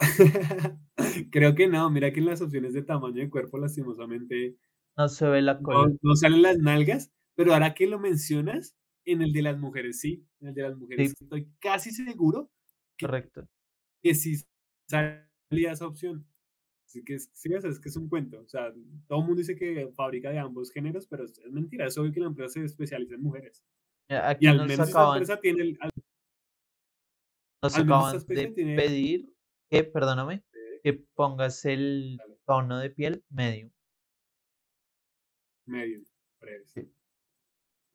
Creo 1.30 1.54
que 1.54 1.68
no, 1.68 1.88
mira 1.90 2.12
que 2.12 2.20
en 2.20 2.26
las 2.26 2.42
opciones 2.42 2.74
de 2.74 2.82
tamaño 2.82 3.22
de 3.22 3.30
cuerpo, 3.30 3.58
lastimosamente. 3.58 4.56
No 4.96 5.08
se 5.08 5.26
ve 5.26 5.42
la 5.42 5.58
cola. 5.60 5.92
No, 6.02 6.16
salen 6.16 6.42
las 6.42 6.58
nalgas, 6.58 7.12
pero 7.34 7.52
ahora 7.52 7.74
que 7.74 7.86
lo 7.86 7.98
mencionas, 7.98 8.76
en 9.04 9.22
el 9.22 9.32
de 9.32 9.42
las 9.42 9.58
mujeres 9.58 10.00
sí. 10.00 10.26
En 10.40 10.48
el 10.48 10.54
de 10.54 10.62
las 10.62 10.76
mujeres 10.76 11.14
estoy 11.20 11.48
casi 11.60 11.90
seguro. 11.90 12.50
Correcto. 12.98 13.46
Que 14.02 14.14
sí 14.14 14.36
salía 14.88 15.72
esa 15.72 15.86
opción. 15.86 16.26
Así 16.96 17.04
que 17.04 17.18
sí, 17.18 17.52
es 17.52 17.78
que 17.78 17.90
es 17.90 17.96
un 17.96 18.08
cuento. 18.08 18.40
O 18.40 18.48
sea, 18.48 18.72
todo 19.06 19.20
el 19.20 19.26
mundo 19.26 19.40
dice 19.40 19.54
que 19.54 19.92
fabrica 19.94 20.30
de 20.30 20.38
ambos 20.38 20.72
géneros, 20.72 21.06
pero 21.06 21.24
es 21.24 21.38
mentira. 21.50 21.86
Es 21.86 21.98
obvio 21.98 22.10
que 22.10 22.20
la 22.20 22.28
empresa 22.28 22.54
se 22.54 22.64
especializa 22.64 23.16
en 23.16 23.22
mujeres. 23.22 23.62
Aquí 24.08 24.46
y 24.46 24.48
al 24.48 24.66
menos 24.66 24.88
acaban, 24.88 25.22
esa 25.22 25.34
empresa 25.34 25.40
tiene 25.42 25.62
el. 25.62 25.78
nos 27.62 27.76
acaban 27.76 28.18
de 28.26 28.48
pedir 28.48 29.30
que, 29.68 29.84
perdóname, 29.84 30.42
que 30.82 30.94
pongas 31.14 31.66
el 31.66 32.18
tono 32.46 32.78
de 32.78 32.88
piel 32.88 33.22
medio. 33.28 33.70
Medio, 35.66 36.00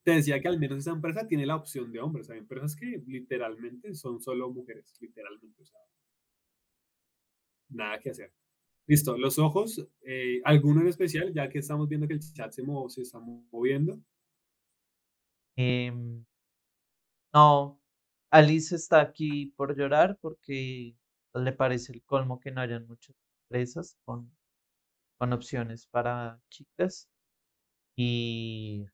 Te 0.03 0.11
decía 0.11 0.39
que 0.39 0.47
al 0.47 0.59
menos 0.59 0.77
esa 0.77 0.91
empresa 0.91 1.25
tiene 1.25 1.47
la 1.47 1.55
opción 1.55 1.91
de 1.91 2.01
hombres. 2.01 2.29
Hay 2.29 2.37
empresas 2.37 2.75
que 2.75 3.01
literalmente 3.07 3.95
son 3.95 4.21
solo 4.21 4.51
mujeres, 4.51 4.93
literalmente. 4.99 5.63
O 5.63 5.65
sea, 5.65 5.79
nada 7.69 7.97
que 7.97 8.11
hacer. 8.11 8.31
Listo, 8.87 9.17
los 9.17 9.39
ojos, 9.39 9.87
eh, 10.01 10.41
¿alguno 10.43 10.81
en 10.81 10.87
especial? 10.87 11.33
Ya 11.33 11.49
que 11.49 11.59
estamos 11.59 11.87
viendo 11.87 12.07
que 12.07 12.13
el 12.13 12.19
chat 12.19 12.51
se, 12.51 12.63
se 12.89 13.01
está 13.01 13.19
moviendo. 13.19 13.99
Em, 15.55 16.25
no, 17.33 17.79
Alice 18.31 18.75
está 18.75 19.01
aquí 19.01 19.47
por 19.55 19.77
llorar 19.77 20.17
porque 20.21 20.95
le 21.33 21.51
parece 21.53 21.93
el 21.93 22.03
colmo 22.03 22.39
que 22.39 22.51
no 22.51 22.61
hayan 22.61 22.87
muchas 22.87 23.15
empresas 23.43 23.97
con, 24.05 24.31
con 25.17 25.33
opciones 25.33 25.87
para 25.87 26.41
chicas. 26.49 27.09
Y 27.95 28.85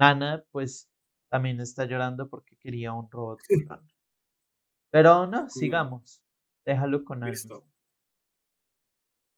Nana, 0.00 0.44
pues 0.50 0.88
también 1.28 1.60
está 1.60 1.84
llorando 1.84 2.28
porque 2.28 2.56
quería 2.56 2.92
un 2.92 3.10
robot. 3.10 3.40
Pero 4.90 5.26
no, 5.26 5.48
sigamos. 5.50 6.22
Déjalo 6.64 7.04
con 7.04 7.20
Listo. 7.20 7.64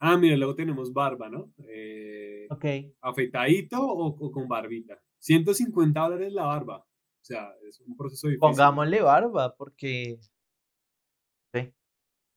Ah, 0.00 0.16
mira, 0.16 0.36
luego 0.36 0.54
tenemos 0.54 0.92
barba, 0.92 1.28
¿no? 1.28 1.52
Eh, 1.68 2.46
ok. 2.50 2.64
¿Afeitadito 3.02 3.78
o, 3.80 4.32
con 4.32 4.48
barbita? 4.48 4.98
150 5.18 6.00
dólares 6.00 6.32
la 6.32 6.46
barba. 6.46 6.78
O 6.78 7.24
sea, 7.24 7.52
es 7.68 7.80
un 7.80 7.96
proceso 7.96 8.28
difícil. 8.28 8.40
Pongámosle 8.40 9.02
barba, 9.02 9.54
porque 9.56 10.18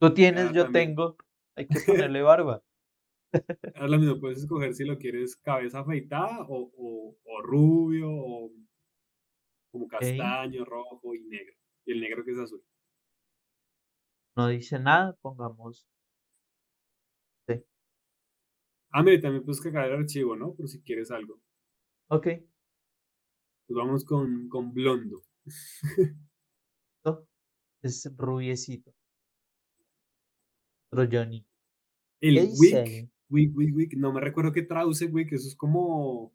Tú 0.03 0.13
tienes, 0.13 0.51
yo 0.51 0.69
tengo. 0.69 1.15
Hay 1.55 1.65
que 1.65 1.79
ponerle 2.11 2.21
barba. 2.21 2.61
Ahora 3.75 3.97
mismo, 3.97 4.19
puedes 4.19 4.39
escoger 4.39 4.73
si 4.73 4.83
lo 4.83 4.97
quieres 4.97 5.37
cabeza 5.37 5.79
afeitada 5.79 6.45
o, 6.49 7.15
o, 7.23 7.41
rubio 7.41 8.09
o 8.11 8.51
como 9.71 9.87
castaño, 9.87 10.65
rojo 10.65 11.15
y 11.15 11.23
negro. 11.23 11.55
Y 11.85 11.93
el 11.93 12.01
negro 12.01 12.25
que 12.25 12.31
es 12.31 12.37
azul. 12.37 12.61
No 14.35 14.49
dice 14.49 14.77
nada, 14.77 15.15
pongamos. 15.21 15.87
Sí. 17.47 17.63
Ah, 18.93 19.03
mire, 19.03 19.17
también 19.17 19.43
puedes 19.43 19.59
cargar 19.59 19.89
el 19.89 19.97
archivo, 19.97 20.35
¿no? 20.35 20.53
Por 20.53 20.69
si 20.69 20.81
quieres 20.81 21.09
algo. 21.09 21.41
Ok. 22.09 22.27
Pues 23.65 23.75
vamos 23.75 24.05
con, 24.05 24.47
con 24.49 24.71
blondo. 24.71 25.23
es 27.81 28.13
rubiecito. 28.15 28.93
Johnny. 30.91 31.45
El 32.21 32.35
Wick, 32.57 33.09
Wick, 33.29 33.57
Wick, 33.57 33.75
Wick, 33.75 33.93
no 33.97 34.13
me 34.13 34.21
recuerdo 34.21 34.51
qué 34.51 34.61
traduce 34.61 35.07
Wick, 35.07 35.33
eso 35.33 35.47
es 35.47 35.55
como, 35.55 36.33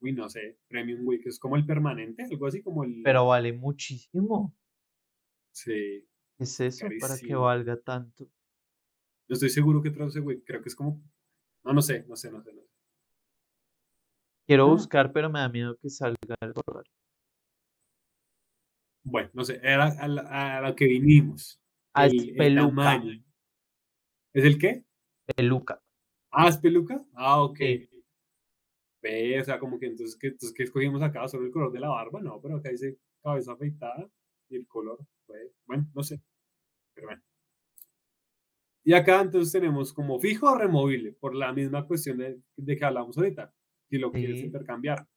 uy, 0.00 0.12
no 0.12 0.28
sé, 0.28 0.58
Premium 0.68 1.06
Wick, 1.06 1.26
es 1.26 1.38
como 1.38 1.56
el 1.56 1.66
permanente, 1.66 2.24
algo 2.24 2.46
así 2.46 2.62
como 2.62 2.84
el... 2.84 3.00
Pero 3.02 3.26
vale 3.26 3.52
muchísimo. 3.52 4.54
Sí. 5.52 6.06
¿Qué 6.36 6.44
es 6.44 6.60
eso 6.60 6.86
para 7.00 7.18
que 7.18 7.34
valga 7.34 7.80
tanto? 7.80 8.30
Yo 9.28 9.34
estoy 9.34 9.48
seguro 9.48 9.82
que 9.82 9.90
traduce 9.90 10.20
Wick, 10.20 10.44
creo 10.44 10.62
que 10.62 10.68
es 10.68 10.76
como, 10.76 11.02
no, 11.66 11.72
no 11.72 11.82
sé, 11.82 12.04
no 12.06 12.14
sé, 12.14 12.30
no 12.30 12.40
sé. 12.42 12.52
No 12.52 12.62
sé. 12.62 12.68
Quiero 14.46 14.66
ah. 14.66 14.70
buscar, 14.70 15.12
pero 15.12 15.28
me 15.28 15.40
da 15.40 15.48
miedo 15.48 15.76
que 15.76 15.90
salga 15.90 16.36
algo 16.40 16.62
raro. 16.66 16.88
Bueno, 19.02 19.30
no 19.34 19.44
sé, 19.44 19.60
era 19.62 19.86
a, 19.86 20.60
lo 20.60 20.76
que 20.76 20.86
vinimos. 20.86 21.60
Al 21.92 22.12
peluca. 22.36 23.02
¿Es 24.32 24.44
el 24.44 24.58
qué? 24.58 24.84
Peluca. 25.34 25.82
Ah, 26.30 26.48
es 26.48 26.58
peluca. 26.58 27.04
Ah, 27.14 27.42
ok. 27.42 27.58
Ve, 29.02 29.40
o 29.40 29.44
sea, 29.44 29.58
como 29.58 29.78
que 29.78 29.86
entonces, 29.86 30.16
¿qué, 30.16 30.28
entonces, 30.28 30.52
¿qué 30.52 30.64
escogimos 30.64 31.02
acá? 31.02 31.26
¿Solo 31.28 31.46
el 31.46 31.52
color 31.52 31.72
de 31.72 31.80
la 31.80 31.88
barba? 31.88 32.20
No, 32.20 32.40
pero 32.40 32.56
acá 32.56 32.70
dice 32.70 32.98
cabeza 33.22 33.52
afeitada 33.52 34.08
y 34.48 34.56
el 34.56 34.66
color. 34.66 34.98
bueno, 35.66 35.88
no 35.94 36.02
sé. 36.02 36.20
Pero 36.94 37.08
bueno. 37.08 37.22
Y 38.86 38.94
acá 38.94 39.20
entonces 39.20 39.50
tenemos 39.50 39.92
como 39.92 40.20
fijo 40.20 40.48
o 40.48 40.56
removible, 40.56 41.10
por 41.14 41.34
la 41.34 41.52
misma 41.52 41.84
cuestión 41.88 42.18
de, 42.18 42.76
que 42.76 42.84
hablamos 42.84 43.18
ahorita, 43.18 43.52
si 43.90 43.98
lo 43.98 44.12
quieres 44.12 44.40
intercambiar. 44.44 45.08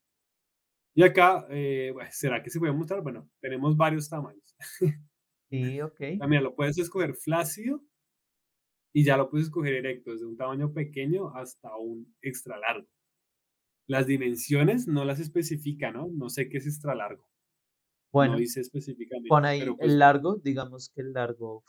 Y 0.96 1.04
acá, 1.04 1.46
eh, 1.52 1.94
¿será 2.10 2.42
que 2.42 2.50
se 2.50 2.58
puede 2.58 2.74
mostrar? 2.74 3.04
Bueno, 3.04 3.30
tenemos 3.40 3.78
varios 3.78 4.10
tamaños. 4.10 4.56
Sí, 5.52 5.82
ok. 5.82 6.00
También 6.20 6.44
lo 6.44 6.56
puedes 6.56 6.80
escoger 6.80 7.14
flácido 7.14 7.84
y 8.92 9.04
ya 9.04 9.18
lo 9.18 9.30
puedes 9.30 9.46
escoger 9.46 9.76
erecto, 9.76 10.14
desde 10.14 10.26
un 10.26 10.36
tamaño 10.36 10.74
pequeño 10.74 11.30
hasta 11.36 11.76
un 11.78 12.12
extra 12.24 12.58
largo. 12.58 12.88
Las 13.88 14.08
dimensiones 14.08 14.88
no 14.88 15.06
las 15.06 15.20
especifica, 15.20 15.92
¿no? 15.92 16.08
No 16.08 16.32
sé 16.32 16.50
qué 16.50 16.58
es 16.58 16.66
extra 16.66 16.96
largo. 16.96 17.30
Bueno, 18.12 18.34
no 18.34 18.40
dice 18.40 18.62
específicamente. 18.62 19.30
Pon 19.30 19.46
ahí 19.46 19.64
pues 19.64 19.78
el 19.82 20.00
largo, 20.00 20.38
digamos 20.44 20.90
que 20.90 21.02
el 21.02 21.14
largo. 21.14 21.64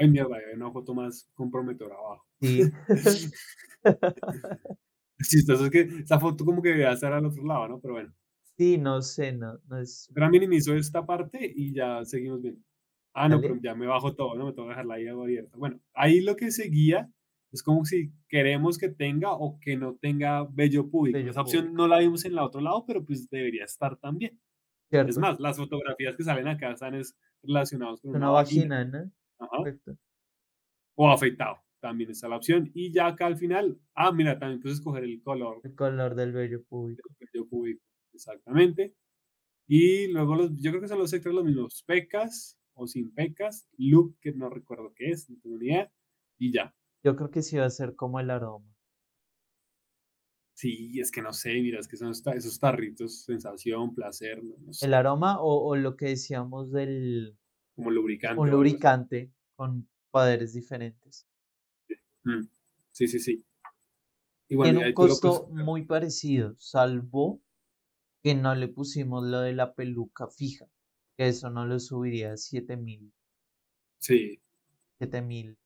Ay, 0.00 0.08
mierda, 0.08 0.36
hay 0.36 0.54
una 0.56 0.70
foto 0.70 0.94
más 0.94 1.28
comprometedora 1.34 1.94
abajo. 1.94 2.26
Sí. 2.40 2.62
Chistoso 5.22 5.66
es 5.66 5.70
que 5.70 5.80
esa 5.80 6.18
foto 6.18 6.44
como 6.44 6.62
que 6.62 6.70
debería 6.70 6.92
estar 6.92 7.12
al 7.12 7.26
otro 7.26 7.44
lado, 7.44 7.68
¿no? 7.68 7.80
Pero 7.80 7.94
bueno. 7.94 8.14
Sí, 8.56 8.78
no 8.78 9.02
sé, 9.02 9.32
no, 9.32 9.58
no 9.68 9.78
es. 9.78 10.10
Pero 10.14 10.30
minimizo 10.30 10.74
esta 10.74 11.04
parte 11.04 11.52
y 11.54 11.74
ya 11.74 12.04
seguimos 12.04 12.40
viendo. 12.40 12.62
Ah, 13.12 13.28
no, 13.28 13.40
pero 13.40 13.56
ya 13.62 13.74
me 13.74 13.86
bajo 13.86 14.14
todo, 14.14 14.34
¿no? 14.36 14.46
Me 14.46 14.52
tengo 14.52 14.68
que 14.68 14.70
dejar 14.70 14.86
la 14.86 14.94
ahí 14.94 15.08
abierta. 15.08 15.58
Bueno, 15.58 15.80
ahí 15.94 16.20
lo 16.20 16.36
que 16.36 16.50
seguía 16.50 17.10
es 17.52 17.62
como 17.62 17.84
si 17.84 18.12
queremos 18.28 18.78
que 18.78 18.88
tenga 18.88 19.32
o 19.32 19.58
que 19.60 19.76
no 19.76 19.96
tenga 19.96 20.44
vello 20.44 20.88
público. 20.88 21.18
Esa 21.18 21.42
opción 21.42 21.74
no 21.74 21.88
la 21.88 21.98
vimos 21.98 22.24
en 22.24 22.32
el 22.32 22.38
otro 22.38 22.60
lado, 22.60 22.84
pero 22.86 23.04
pues 23.04 23.28
debería 23.28 23.64
estar 23.64 23.96
también. 23.96 24.40
Es 24.90 25.18
más, 25.18 25.38
las 25.38 25.56
fotografías 25.56 26.16
que 26.16 26.24
salen 26.24 26.48
acá 26.48 26.72
están 26.72 27.00
relacionadas 27.42 28.00
con 28.00 28.14
una, 28.14 28.30
vagina, 28.30 28.84
¿no? 28.84 29.10
Ajá. 29.40 29.58
O 30.96 31.10
afeitado, 31.10 31.56
también 31.80 32.10
está 32.10 32.28
la 32.28 32.36
opción. 32.36 32.70
Y 32.74 32.92
ya 32.92 33.08
acá 33.08 33.26
al 33.26 33.36
final, 33.36 33.80
ah, 33.94 34.12
mira, 34.12 34.38
también 34.38 34.60
puedes 34.60 34.78
escoger 34.78 35.04
el 35.04 35.20
color. 35.22 35.60
El 35.64 35.74
color 35.74 36.14
del 36.14 36.32
vello 36.32 36.62
público. 36.64 37.08
El 37.18 37.28
vello 37.32 37.48
público, 37.48 37.82
exactamente. 38.12 38.94
Y 39.66 40.08
luego 40.08 40.36
los, 40.36 40.50
yo 40.60 40.70
creo 40.70 40.82
que 40.82 40.88
son 40.88 40.98
los 40.98 41.12
extras 41.12 41.34
los 41.34 41.44
mismos. 41.44 41.82
Pecas, 41.86 42.60
o 42.74 42.86
sin 42.86 43.12
pecas, 43.12 43.68
look 43.76 44.16
que 44.20 44.32
no 44.32 44.48
recuerdo 44.48 44.92
qué 44.94 45.10
es, 45.10 45.28
no 45.28 45.38
tengo 45.40 45.58
ni 45.58 45.66
idea, 45.66 45.92
y 46.38 46.52
ya. 46.52 46.74
Yo 47.04 47.16
creo 47.16 47.30
que 47.30 47.42
sí 47.42 47.56
va 47.56 47.66
a 47.66 47.70
ser 47.70 47.94
como 47.94 48.20
el 48.20 48.30
aroma. 48.30 48.66
Sí, 50.54 51.00
es 51.00 51.10
que 51.10 51.22
no 51.22 51.32
sé, 51.32 51.54
mira, 51.62 51.80
es 51.80 51.88
que 51.88 51.96
son 51.96 52.10
esos 52.10 52.60
tarritos, 52.60 53.24
sensación, 53.24 53.94
placer, 53.94 54.42
no, 54.44 54.56
El 54.82 54.94
aroma 54.94 55.38
o, 55.40 55.74
lo 55.76 55.96
que 55.96 56.06
decíamos 56.06 56.70
del... 56.70 57.38
Como 57.80 57.90
lubricante. 57.90 58.40
Un 58.40 58.50
lubricante 58.50 59.32
con 59.56 59.88
poderes 60.10 60.52
diferentes. 60.52 61.26
Mm, 62.24 62.42
sí, 62.92 63.08
sí, 63.08 63.18
sí. 63.18 63.44
Tiene 64.46 64.88
un 64.88 64.92
costo 64.92 65.48
muy 65.50 65.84
parecido, 65.84 66.54
salvo 66.58 67.40
que 68.22 68.34
no 68.34 68.54
le 68.54 68.68
pusimos 68.68 69.24
lo 69.24 69.40
de 69.40 69.54
la 69.54 69.74
peluca 69.74 70.26
fija, 70.26 70.66
que 71.16 71.28
eso 71.28 71.48
no 71.50 71.66
lo 71.66 71.80
subiría 71.80 72.32
a 72.32 72.36
7 72.36 72.76
mil. 72.76 73.12
Sí. 73.98 74.40
7 74.98 75.22
mil 75.22 75.56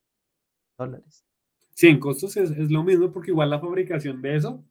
dólares. 0.79 1.25
Sí, 1.71 1.89
en 1.89 1.99
costos 1.99 2.37
es, 2.37 2.51
es, 2.51 2.71
lo 2.71 2.85
mismo 2.85 3.11
porque 3.11 3.33
igual 3.33 3.51
la 3.51 3.59
fabricación 3.59 4.23
de 4.23 4.37
eso 4.37 4.65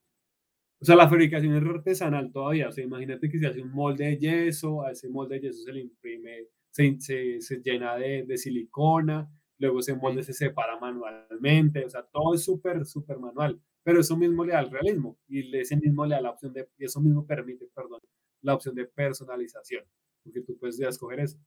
o 0.83 0.85
sea, 0.85 0.97
la 0.97 1.07
fabricación 1.07 1.55
es 1.55 1.63
artesanal 1.63 2.29
todavía. 2.29 2.67
O 2.67 2.71
sea, 2.73 2.83
imagínate 2.83 3.29
que 3.29 3.39
se 3.39 3.47
hace 3.47 3.61
un 3.61 3.71
molde 3.71 4.03
de 4.03 4.17
yeso, 4.17 4.83
a 4.83 4.91
ese 4.91 5.07
molde 5.07 5.35
de 5.35 5.47
yeso 5.47 5.63
se 5.63 5.71
le 5.71 5.79
imprime, 5.79 6.49
se, 6.73 6.99
se, 6.99 7.39
se 7.39 7.61
llena 7.61 7.95
de, 7.95 8.23
de, 8.23 8.37
silicona, 8.37 9.29
luego 9.59 9.79
ese 9.79 9.95
molde 9.95 10.23
se 10.23 10.33
separa 10.33 10.79
manualmente. 10.79 11.85
O 11.85 11.89
sea, 11.89 12.03
todo 12.03 12.33
es 12.33 12.43
súper, 12.43 12.83
súper 12.85 13.19
manual. 13.19 13.61
Pero 13.83 13.99
eso 13.99 14.17
mismo 14.17 14.43
le 14.43 14.53
da 14.53 14.61
el 14.61 14.71
realismo 14.71 15.19
y 15.27 15.55
ese 15.55 15.77
mismo 15.77 16.05
le 16.05 16.15
da 16.15 16.21
la 16.21 16.31
opción 16.31 16.51
de, 16.53 16.69
y 16.77 16.85
eso 16.85 16.99
mismo 16.99 17.27
permite, 17.27 17.67
perdón, 17.75 18.01
la 18.41 18.55
opción 18.55 18.73
de 18.73 18.85
personalización, 18.85 19.85
porque 20.23 20.41
tú 20.41 20.57
puedes 20.57 20.77
ya 20.77 20.87
escoger 20.89 21.19
eso. 21.19 21.37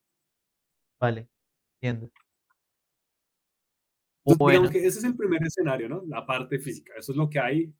Vale, 1.00 1.28
entiendo. 1.76 2.12
Entonces, 4.24 4.38
bueno. 4.38 4.70
que 4.70 4.78
ese 4.78 4.98
es 4.98 5.04
el 5.04 5.16
primer 5.16 5.42
escenario, 5.42 5.88
¿no? 5.88 6.04
La 6.06 6.26
parte 6.26 6.58
física. 6.58 6.92
Eso 6.96 7.12
es 7.12 7.18
lo 7.18 7.28
que 7.28 7.38
hay 7.38 7.72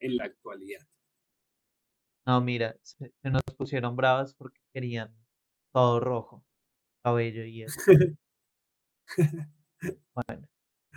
en 0.00 0.16
la 0.16 0.24
actualidad. 0.24 0.86
No, 2.26 2.40
mira, 2.40 2.76
se, 2.82 3.12
nos 3.22 3.42
pusieron 3.56 3.96
bravas 3.96 4.34
porque 4.34 4.60
querían 4.72 5.14
todo 5.72 6.00
rojo, 6.00 6.44
cabello 7.04 7.44
y 7.44 7.62
eso. 7.62 7.78
bueno, 10.14 10.48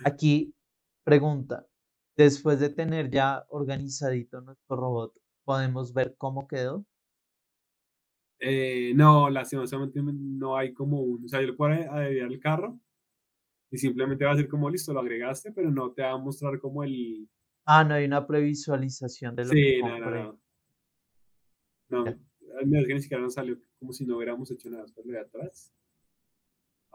aquí 0.06 0.56
pregunta, 1.04 1.68
después 2.16 2.60
de 2.60 2.70
tener 2.70 3.10
ya 3.12 3.46
organizadito 3.50 4.42
nuestro 4.42 4.78
robot, 4.78 5.14
¿podemos 5.44 5.94
ver 5.94 6.16
cómo 6.18 6.48
quedó? 6.48 6.86
Eh, 8.40 8.94
no, 8.96 9.30
lastimosamente 9.30 10.00
no 10.02 10.56
hay 10.56 10.74
como 10.74 11.02
un, 11.02 11.26
o 11.26 11.28
sea, 11.28 11.42
yo 11.42 11.48
le 11.48 11.54
puedo 11.54 11.74
agregar 11.74 12.32
el 12.32 12.40
carro 12.40 12.80
y 13.72 13.78
simplemente 13.78 14.24
va 14.24 14.32
a 14.32 14.38
ser 14.38 14.48
como 14.48 14.70
listo, 14.70 14.94
lo 14.94 15.02
agregaste, 15.02 15.52
pero 15.52 15.72
no 15.72 15.92
te 15.92 16.04
va 16.04 16.12
a 16.12 16.18
mostrar 16.18 16.60
como 16.60 16.84
el... 16.84 17.28
Ah, 17.66 17.84
no 17.84 17.96
hay 17.96 18.06
una 18.06 18.26
previsualización 18.26 19.36
de 19.36 19.44
lo 19.44 19.50
sí, 19.50 19.56
que 19.56 19.80
no, 19.80 20.00
no, 20.00 20.12
no. 20.12 20.40
No, 21.90 22.04
mira, 22.66 22.86
que 22.86 22.94
ni 22.94 23.02
siquiera 23.02 23.24
nos 23.24 23.34
salió 23.34 23.58
como 23.80 23.92
si 23.92 24.06
no 24.06 24.18
hubiéramos 24.18 24.50
hecho 24.52 24.70
nada. 24.70 24.86
Espera 24.86 25.08
de 25.08 25.20
atrás. 25.20 25.74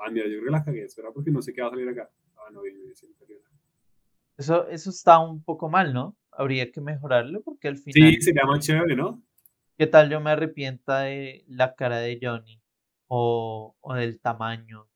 Ah, 0.04 0.10
mira, 0.10 0.26
yo 0.26 0.32
creo 0.32 0.44
que 0.46 0.50
la 0.50 0.64
cagué. 0.64 0.84
Espera, 0.84 1.12
porque 1.12 1.30
no 1.30 1.40
sé 1.42 1.52
qué 1.52 1.62
va 1.62 1.68
a 1.68 1.70
salir 1.70 1.88
acá. 1.88 2.10
Ah, 2.36 2.50
no, 2.52 2.62
bien, 2.62 2.76
bien, 2.76 2.92
Eso, 4.36 4.66
eso 4.68 4.90
está 4.90 5.20
un 5.20 5.44
poco 5.44 5.70
mal, 5.70 5.92
¿no? 5.94 6.16
Habría 6.32 6.72
que 6.72 6.80
mejorarlo 6.80 7.42
porque 7.42 7.68
al 7.68 7.78
final. 7.78 8.12
Sí, 8.14 8.20
sería 8.20 8.44
más 8.44 8.66
chévere, 8.66 8.96
¿no? 8.96 9.22
¿Qué 9.78 9.86
tal 9.86 10.10
yo 10.10 10.20
me 10.20 10.30
arrepienta 10.30 11.00
de 11.02 11.44
la 11.46 11.74
cara 11.74 11.98
de 11.98 12.18
Johnny? 12.20 12.60
O, 13.06 13.76
o 13.80 13.94
del 13.94 14.20
tamaño. 14.20 14.88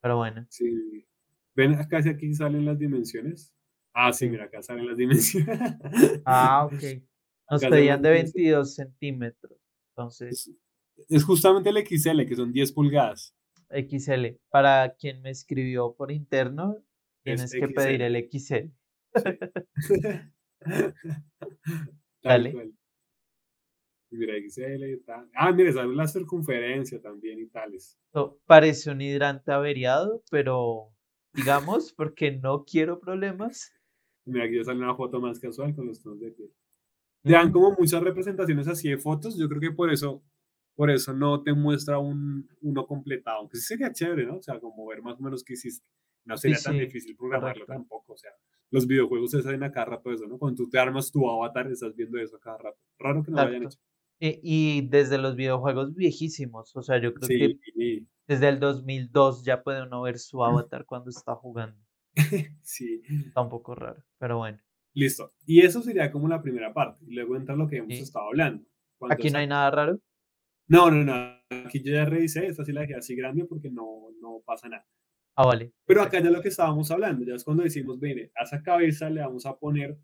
Pero 0.00 0.16
bueno. 0.16 0.46
Sí. 0.50 1.06
¿Ven 1.54 1.74
acá 1.74 2.02
si 2.02 2.08
aquí 2.10 2.34
salen 2.34 2.64
las 2.64 2.78
dimensiones? 2.78 3.54
Ah, 3.94 4.12
sí, 4.12 4.28
mira, 4.28 4.44
acá 4.44 4.62
salen 4.62 4.86
las 4.86 4.96
dimensiones. 4.96 5.58
ah, 6.24 6.66
ok. 6.66 6.72
Nos 7.50 7.64
pedían 7.64 8.02
de 8.02 8.10
22 8.10 8.74
centímetros. 8.74 9.58
Entonces. 9.90 10.52
Es 11.08 11.24
justamente 11.24 11.70
el 11.70 11.78
XL, 11.78 12.26
que 12.26 12.36
son 12.36 12.52
10 12.52 12.72
pulgadas. 12.72 13.34
XL. 13.70 14.38
Para 14.50 14.94
quien 14.96 15.22
me 15.22 15.30
escribió 15.30 15.94
por 15.94 16.10
interno, 16.10 16.76
tienes 17.22 17.52
que 17.52 17.68
pedir 17.68 18.02
el 18.02 18.28
XL. 18.30 18.70
Dale. 22.22 22.72
Mira, 24.10 24.34
XL 24.48 24.84
y 24.84 25.00
tal. 25.00 25.30
Ah, 25.34 25.52
mira, 25.52 25.72
sale 25.72 25.94
la 25.94 26.06
circunferencia 26.06 27.00
también 27.00 27.40
y 27.40 27.46
tales. 27.46 27.98
parece 28.46 28.90
un 28.90 29.00
hidrante 29.00 29.52
averiado, 29.52 30.22
pero 30.30 30.92
digamos, 31.34 31.92
porque 31.92 32.32
no 32.32 32.64
quiero 32.64 33.00
problemas. 33.00 33.72
Mira, 34.24 34.44
aquí 34.44 34.56
ya 34.56 34.64
sale 34.64 34.78
una 34.78 34.96
foto 34.96 35.20
más 35.20 35.38
casual 35.38 35.74
con 35.74 35.86
los 35.86 36.02
tonos 36.02 36.20
de 36.20 36.30
piel 36.32 36.50
dan 37.22 37.52
como 37.52 37.74
muchas 37.78 38.02
representaciones 38.02 38.68
así 38.68 38.88
de 38.88 38.98
fotos. 38.98 39.36
Yo 39.36 39.48
creo 39.48 39.60
que 39.60 39.70
por 39.72 39.92
eso, 39.92 40.22
por 40.78 40.92
eso 40.92 41.12
no 41.12 41.42
te 41.42 41.52
muestra 41.54 41.98
un, 41.98 42.48
uno 42.60 42.86
completado. 42.86 43.38
Aunque 43.38 43.56
sí 43.56 43.64
sería 43.64 43.92
chévere, 43.92 44.24
¿no? 44.24 44.36
O 44.36 44.42
sea, 44.42 44.60
como 44.60 44.86
ver 44.86 45.02
más 45.02 45.18
o 45.18 45.24
menos 45.24 45.42
qué 45.42 45.54
hiciste. 45.54 45.84
No 46.24 46.36
sería 46.36 46.56
tan 46.62 46.78
difícil 46.78 47.16
programarlo 47.16 47.66
tampoco. 47.66 48.12
O 48.12 48.16
sea, 48.16 48.30
los 48.70 48.86
videojuegos 48.86 49.32
se 49.32 49.38
hacen 49.38 49.64
a 49.64 49.72
cada 49.72 49.86
rato 49.86 50.12
eso, 50.12 50.28
¿no? 50.28 50.38
Cuando 50.38 50.62
tú 50.62 50.70
te 50.70 50.78
armas 50.78 51.10
tu 51.10 51.28
avatar, 51.28 51.66
estás 51.66 51.96
viendo 51.96 52.16
eso 52.20 52.36
a 52.36 52.38
cada 52.38 52.58
rato. 52.58 52.78
Raro 52.96 53.24
que 53.24 53.32
no 53.32 53.38
lo 53.38 53.42
hayan 53.42 53.64
hecho. 53.64 53.80
Y, 54.20 54.86
desde 54.86 55.18
los 55.18 55.34
videojuegos 55.34 55.96
viejísimos, 55.96 56.76
o 56.76 56.82
sea, 56.82 57.02
yo 57.02 57.12
creo 57.12 57.28
que 57.28 58.06
desde 58.28 58.48
el 58.48 58.60
2002 58.60 59.44
ya 59.44 59.64
puede 59.64 59.82
uno 59.82 60.02
ver 60.02 60.20
su 60.20 60.44
avatar 60.44 60.86
cuando 60.86 61.10
está 61.10 61.34
jugando. 61.34 61.76
sí. 62.62 63.02
Está 63.26 63.40
un 63.40 63.48
poco 63.48 63.74
raro, 63.74 64.04
pero 64.18 64.38
bueno. 64.38 64.60
Listo. 64.94 65.32
Y 65.44 65.62
eso 65.62 65.82
sería 65.82 66.12
como 66.12 66.28
la 66.28 66.40
primera 66.40 66.72
parte. 66.72 67.04
Y 67.04 67.14
luego 67.14 67.34
entra 67.34 67.56
lo 67.56 67.66
que 67.66 67.78
hemos 67.78 67.94
estado 67.94 68.26
hablando. 68.26 68.64
¿Aquí 69.10 69.30
no 69.30 69.38
hay 69.38 69.48
nada 69.48 69.72
raro? 69.72 70.00
No, 70.68 70.90
no, 70.90 71.02
no. 71.02 71.38
Aquí 71.66 71.82
yo 71.82 71.92
ya 71.92 72.04
revisé. 72.04 72.46
Esta 72.46 72.64
sí 72.64 72.72
la 72.72 72.82
dejé 72.82 72.94
así 72.94 73.16
grande 73.16 73.44
porque 73.44 73.70
no, 73.70 74.10
no 74.20 74.42
pasa 74.44 74.68
nada. 74.68 74.86
Ah, 75.34 75.46
vale. 75.46 75.72
Pero 75.86 76.02
acá 76.02 76.20
ya 76.20 76.30
lo 76.30 76.42
que 76.42 76.48
estábamos 76.48 76.90
hablando, 76.90 77.24
ya 77.24 77.34
es 77.34 77.44
cuando 77.44 77.62
decimos, 77.62 78.00
viene, 78.00 78.30
a 78.34 78.44
esa 78.44 78.62
cabeza 78.62 79.08
le 79.08 79.20
vamos 79.20 79.46
a 79.46 79.56
poner 79.56 79.96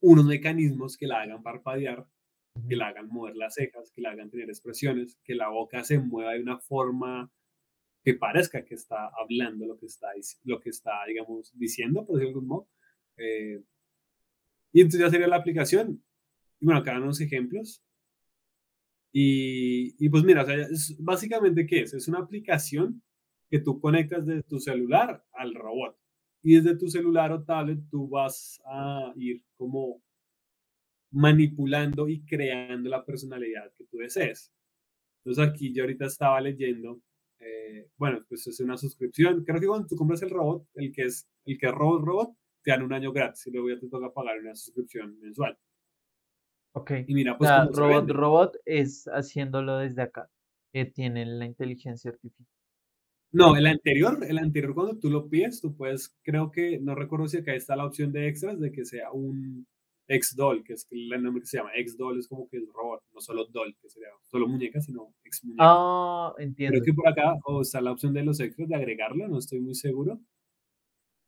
unos 0.00 0.24
mecanismos 0.24 0.96
que 0.96 1.06
la 1.06 1.22
hagan 1.22 1.42
parpadear, 1.42 2.06
que 2.68 2.76
la 2.76 2.88
hagan 2.88 3.08
mover 3.08 3.36
las 3.36 3.54
cejas, 3.54 3.92
que 3.92 4.02
la 4.02 4.10
hagan 4.10 4.28
tener 4.28 4.48
expresiones, 4.48 5.18
que 5.24 5.34
la 5.34 5.48
boca 5.48 5.84
se 5.84 5.98
mueva 5.98 6.32
de 6.32 6.42
una 6.42 6.58
forma 6.58 7.30
que 8.02 8.14
parezca 8.14 8.64
que 8.64 8.74
está 8.74 9.10
hablando 9.20 9.66
lo 9.66 9.78
que 9.78 9.86
está, 9.86 10.08
lo 10.44 10.60
que 10.60 10.70
está 10.70 11.04
digamos, 11.06 11.52
diciendo, 11.56 12.04
por 12.04 12.16
decirlo 12.16 12.28
de 12.28 12.34
algún 12.34 12.48
modo. 12.48 12.68
Eh, 13.16 13.62
y 14.72 14.80
entonces 14.80 15.00
ya 15.00 15.10
sería 15.10 15.28
la 15.28 15.36
aplicación. 15.36 16.02
Y 16.60 16.66
bueno, 16.66 16.80
acá 16.80 16.92
dan 16.92 17.04
unos 17.04 17.20
ejemplos. 17.20 17.85
Y, 19.18 19.94
y 19.98 20.10
pues 20.10 20.24
mira, 20.24 20.42
o 20.42 20.44
sea, 20.44 20.56
es, 20.56 20.94
básicamente, 20.98 21.66
¿qué 21.66 21.80
es? 21.80 21.94
Es 21.94 22.06
una 22.06 22.18
aplicación 22.18 23.02
que 23.48 23.60
tú 23.60 23.80
conectas 23.80 24.26
de 24.26 24.42
tu 24.42 24.60
celular 24.60 25.24
al 25.32 25.54
robot. 25.54 25.96
Y 26.42 26.56
desde 26.56 26.76
tu 26.76 26.88
celular 26.88 27.32
o 27.32 27.42
tablet 27.42 27.78
tú 27.90 28.10
vas 28.10 28.60
a 28.66 29.14
ir 29.16 29.42
como 29.56 30.02
manipulando 31.12 32.10
y 32.10 32.26
creando 32.26 32.90
la 32.90 33.06
personalidad 33.06 33.72
que 33.78 33.84
tú 33.86 33.96
desees. 33.96 34.52
Entonces 35.24 35.48
aquí 35.48 35.72
yo 35.72 35.84
ahorita 35.84 36.04
estaba 36.04 36.38
leyendo, 36.42 37.00
eh, 37.38 37.88
bueno, 37.96 38.22
pues 38.28 38.46
es 38.46 38.60
una 38.60 38.76
suscripción. 38.76 39.44
Creo 39.44 39.60
que 39.60 39.66
cuando 39.66 39.86
tú 39.88 39.96
compras 39.96 40.20
el 40.20 40.30
robot, 40.30 40.68
el 40.74 40.92
que 40.92 41.04
es 41.04 41.26
el 41.46 41.56
que 41.56 41.66
es 41.68 41.72
robot 41.72 42.04
robot, 42.04 42.36
te 42.62 42.70
dan 42.70 42.82
un 42.82 42.92
año 42.92 43.12
gratis 43.12 43.46
y 43.46 43.50
luego 43.50 43.70
ya 43.70 43.80
te 43.80 43.88
toca 43.88 44.12
pagar 44.12 44.38
una 44.40 44.54
suscripción 44.54 45.18
mensual. 45.20 45.56
Ok. 46.76 46.92
Y 47.06 47.14
mira, 47.14 47.38
pues. 47.38 47.50
robot, 47.72 48.10
robot 48.10 48.56
es 48.66 49.06
haciéndolo 49.06 49.78
desde 49.78 50.02
acá, 50.02 50.28
que 50.74 50.84
tiene 50.84 51.24
la 51.24 51.46
inteligencia 51.46 52.10
artificial. 52.10 52.46
No, 53.32 53.56
el 53.56 53.66
anterior, 53.66 54.18
el 54.28 54.38
anterior 54.38 54.74
cuando 54.74 54.98
tú 54.98 55.10
lo 55.10 55.26
pides, 55.28 55.60
tú 55.62 55.74
puedes, 55.74 56.14
creo 56.22 56.50
que, 56.50 56.78
no 56.78 56.94
recuerdo 56.94 57.28
si 57.28 57.38
acá 57.38 57.54
está 57.54 57.76
la 57.76 57.86
opción 57.86 58.12
de 58.12 58.28
extras 58.28 58.60
de 58.60 58.72
que 58.72 58.84
sea 58.84 59.10
un 59.10 59.66
ex-doll, 60.06 60.62
que 60.64 60.74
es 60.74 60.86
el 60.90 61.22
nombre 61.22 61.40
que 61.40 61.46
se 61.46 61.56
llama. 61.56 61.70
Ex-doll 61.74 62.18
es 62.18 62.28
como 62.28 62.46
que 62.46 62.58
es 62.58 62.68
robot, 62.72 63.02
no 63.14 63.20
solo 63.22 63.46
doll, 63.46 63.74
que 63.80 63.88
sería 63.88 64.08
solo 64.22 64.46
muñeca, 64.46 64.78
sino 64.80 65.14
ex-muñeca. 65.24 65.64
Ah, 65.64 66.34
entiendo. 66.38 66.74
Creo 66.74 66.84
que 66.84 66.92
por 66.92 67.08
acá 67.08 67.34
o 67.46 67.62
está 67.62 67.80
la 67.80 67.92
opción 67.92 68.12
de 68.12 68.22
los 68.22 68.38
extras 68.38 68.68
de 68.68 68.76
agregarlo, 68.76 69.26
no 69.28 69.38
estoy 69.38 69.60
muy 69.60 69.74
seguro. 69.74 70.20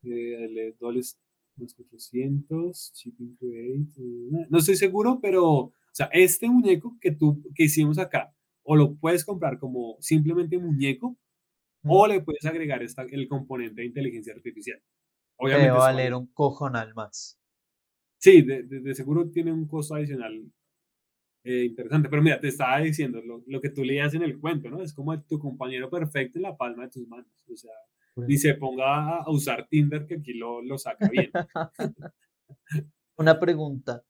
Eh, 0.03 0.45
el 0.45 0.75
doll 0.79 0.97
es 0.97 1.17
400, 1.67 2.93
Shipping 2.95 3.35
Create, 3.37 4.47
no 4.49 4.57
estoy 4.57 4.75
seguro, 4.75 5.19
pero, 5.21 5.45
o 5.45 5.73
sea, 5.91 6.09
este 6.13 6.49
muñeco 6.49 6.97
que 6.99 7.11
tú, 7.11 7.43
que 7.55 7.63
hicimos 7.65 7.97
acá, 7.97 8.33
o 8.63 8.75
lo 8.75 8.95
puedes 8.95 9.25
comprar 9.25 9.59
como 9.59 9.97
simplemente 9.99 10.57
muñeco, 10.57 11.17
o 11.83 12.07
le 12.07 12.21
puedes 12.21 12.45
agregar 12.45 12.83
esta, 12.83 13.03
el 13.03 13.27
componente 13.27 13.81
de 13.81 13.87
inteligencia 13.87 14.33
artificial. 14.33 14.81
Obviamente. 15.37 15.71
va 15.71 15.89
a 15.89 15.91
valer 15.93 16.13
un 16.13 16.27
cojonal 16.27 16.93
más. 16.93 17.39
Sí, 18.17 18.41
de, 18.41 18.63
de, 18.63 18.95
seguro 18.95 19.29
tiene 19.29 19.53
un 19.53 19.65
costo 19.65 19.95
adicional 19.95 20.51
eh, 21.43 21.65
interesante. 21.65 22.09
Pero 22.09 22.21
mira, 22.21 22.39
te 22.39 22.49
estaba 22.49 22.79
diciendo 22.79 23.21
lo, 23.21 23.43
lo, 23.47 23.61
que 23.61 23.69
tú 23.69 23.83
leías 23.83 24.13
en 24.13 24.23
el 24.23 24.37
cuento, 24.39 24.69
¿no? 24.69 24.81
Es 24.81 24.93
como 24.93 25.19
tu 25.23 25.39
compañero 25.39 25.89
perfecto 25.89 26.37
en 26.37 26.43
la 26.43 26.57
palma 26.57 26.83
de 26.83 26.89
tus 26.89 27.07
manos. 27.07 27.31
O 27.51 27.55
sea, 27.55 27.71
ni 28.27 28.37
se 28.37 28.55
ponga 28.55 29.19
a 29.21 29.29
usar 29.31 29.67
Tinder, 29.69 30.05
que 30.05 30.15
aquí 30.15 30.33
lo, 30.33 30.61
lo 30.61 30.77
saca 30.77 31.09
bien. 31.09 31.31
Una 33.17 33.39
pregunta. 33.39 34.03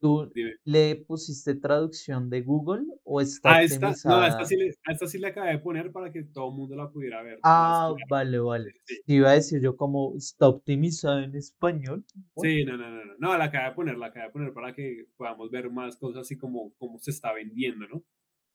¿Tú 0.00 0.30
Dime. 0.34 0.52
le 0.64 0.96
pusiste 0.96 1.54
traducción 1.56 2.30
de 2.30 2.40
Google 2.42 2.84
o 3.04 3.20
está 3.20 3.56
A 3.56 3.62
esta, 3.62 3.94
no, 4.04 4.20
a 4.20 4.28
esta 4.28 4.44
optimizada? 4.44 4.44
sí 4.46 4.56
le, 4.56 4.70
a 4.86 4.92
esta 4.92 5.06
sí 5.06 5.18
le 5.18 5.26
acabé 5.28 5.50
de 5.52 5.58
poner 5.58 5.92
para 5.92 6.10
que 6.10 6.22
todo 6.24 6.48
el 6.50 6.56
mundo 6.56 6.74
la 6.74 6.90
pudiera 6.90 7.22
ver 7.22 7.38
Ah, 7.42 7.94
vale, 8.08 8.38
vale. 8.38 8.72
Sí, 8.86 9.00
iba 9.06 9.30
a 9.30 9.34
decir 9.34 9.60
yo 9.62 9.76
como 9.76 10.14
está 10.16 10.48
optimizada 10.48 11.22
en 11.24 11.34
español. 11.34 12.04
Sí, 12.36 12.64
no, 12.64 12.78
no, 12.78 12.88
no, 12.90 13.04
no, 13.04 13.14
no, 13.18 13.36
la 13.38 13.44
acabé 13.44 13.68
de 13.68 13.74
poner, 13.74 13.98
la 13.98 14.06
acabé 14.06 14.26
de 14.26 14.32
poner 14.32 14.52
para 14.54 14.74
que 14.74 15.06
podamos 15.16 15.50
ver 15.50 15.70
más 15.70 15.96
cosas 15.96 16.22
así 16.22 16.38
como 16.38 16.72
cómo 16.78 16.98
se 16.98 17.10
está 17.10 17.32
vendiendo, 17.34 17.86
¿no? 17.86 18.02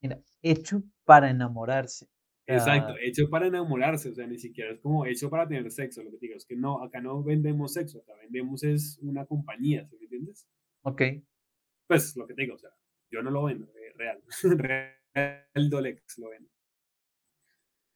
mira, 0.02 0.20
hecho 0.42 0.84
para 1.04 1.30
enamorarse. 1.30 2.08
Exacto, 2.48 2.94
sea, 2.94 3.04
hecho 3.04 3.30
para 3.30 3.48
enamorarse, 3.48 4.10
o 4.10 4.14
sea, 4.14 4.28
ni 4.28 4.38
siquiera 4.38 4.72
es 4.72 4.80
como 4.80 5.06
hecho 5.06 5.30
para 5.30 5.48
tener 5.48 5.72
sexo, 5.72 6.04
lo 6.04 6.12
que 6.12 6.18
digo 6.20 6.36
es 6.36 6.46
que 6.46 6.56
no, 6.56 6.84
acá 6.84 7.02
no 7.02 7.24
vendemos 7.24 7.74
sexo, 7.74 8.00
acá 8.00 8.14
vendemos 8.22 8.64
es 8.64 9.00
una 9.02 9.26
compañía, 9.26 9.88
¿sí 9.88 9.98
me 9.98 10.04
entiendes? 10.04 10.48
ok. 10.84 11.02
Pues 11.88 12.16
lo 12.16 12.26
que 12.26 12.34
te 12.34 12.44
digo, 12.44 12.56
o 12.56 12.58
sea, 12.58 12.72
yo 13.12 13.22
no 13.22 13.32
lo 13.32 13.44
vendo, 13.44 13.68
es 13.76 13.96
real, 13.96 14.22
real 15.14 15.70
Dolex 15.70 16.18
lo 16.20 16.30
vende. 16.30 16.50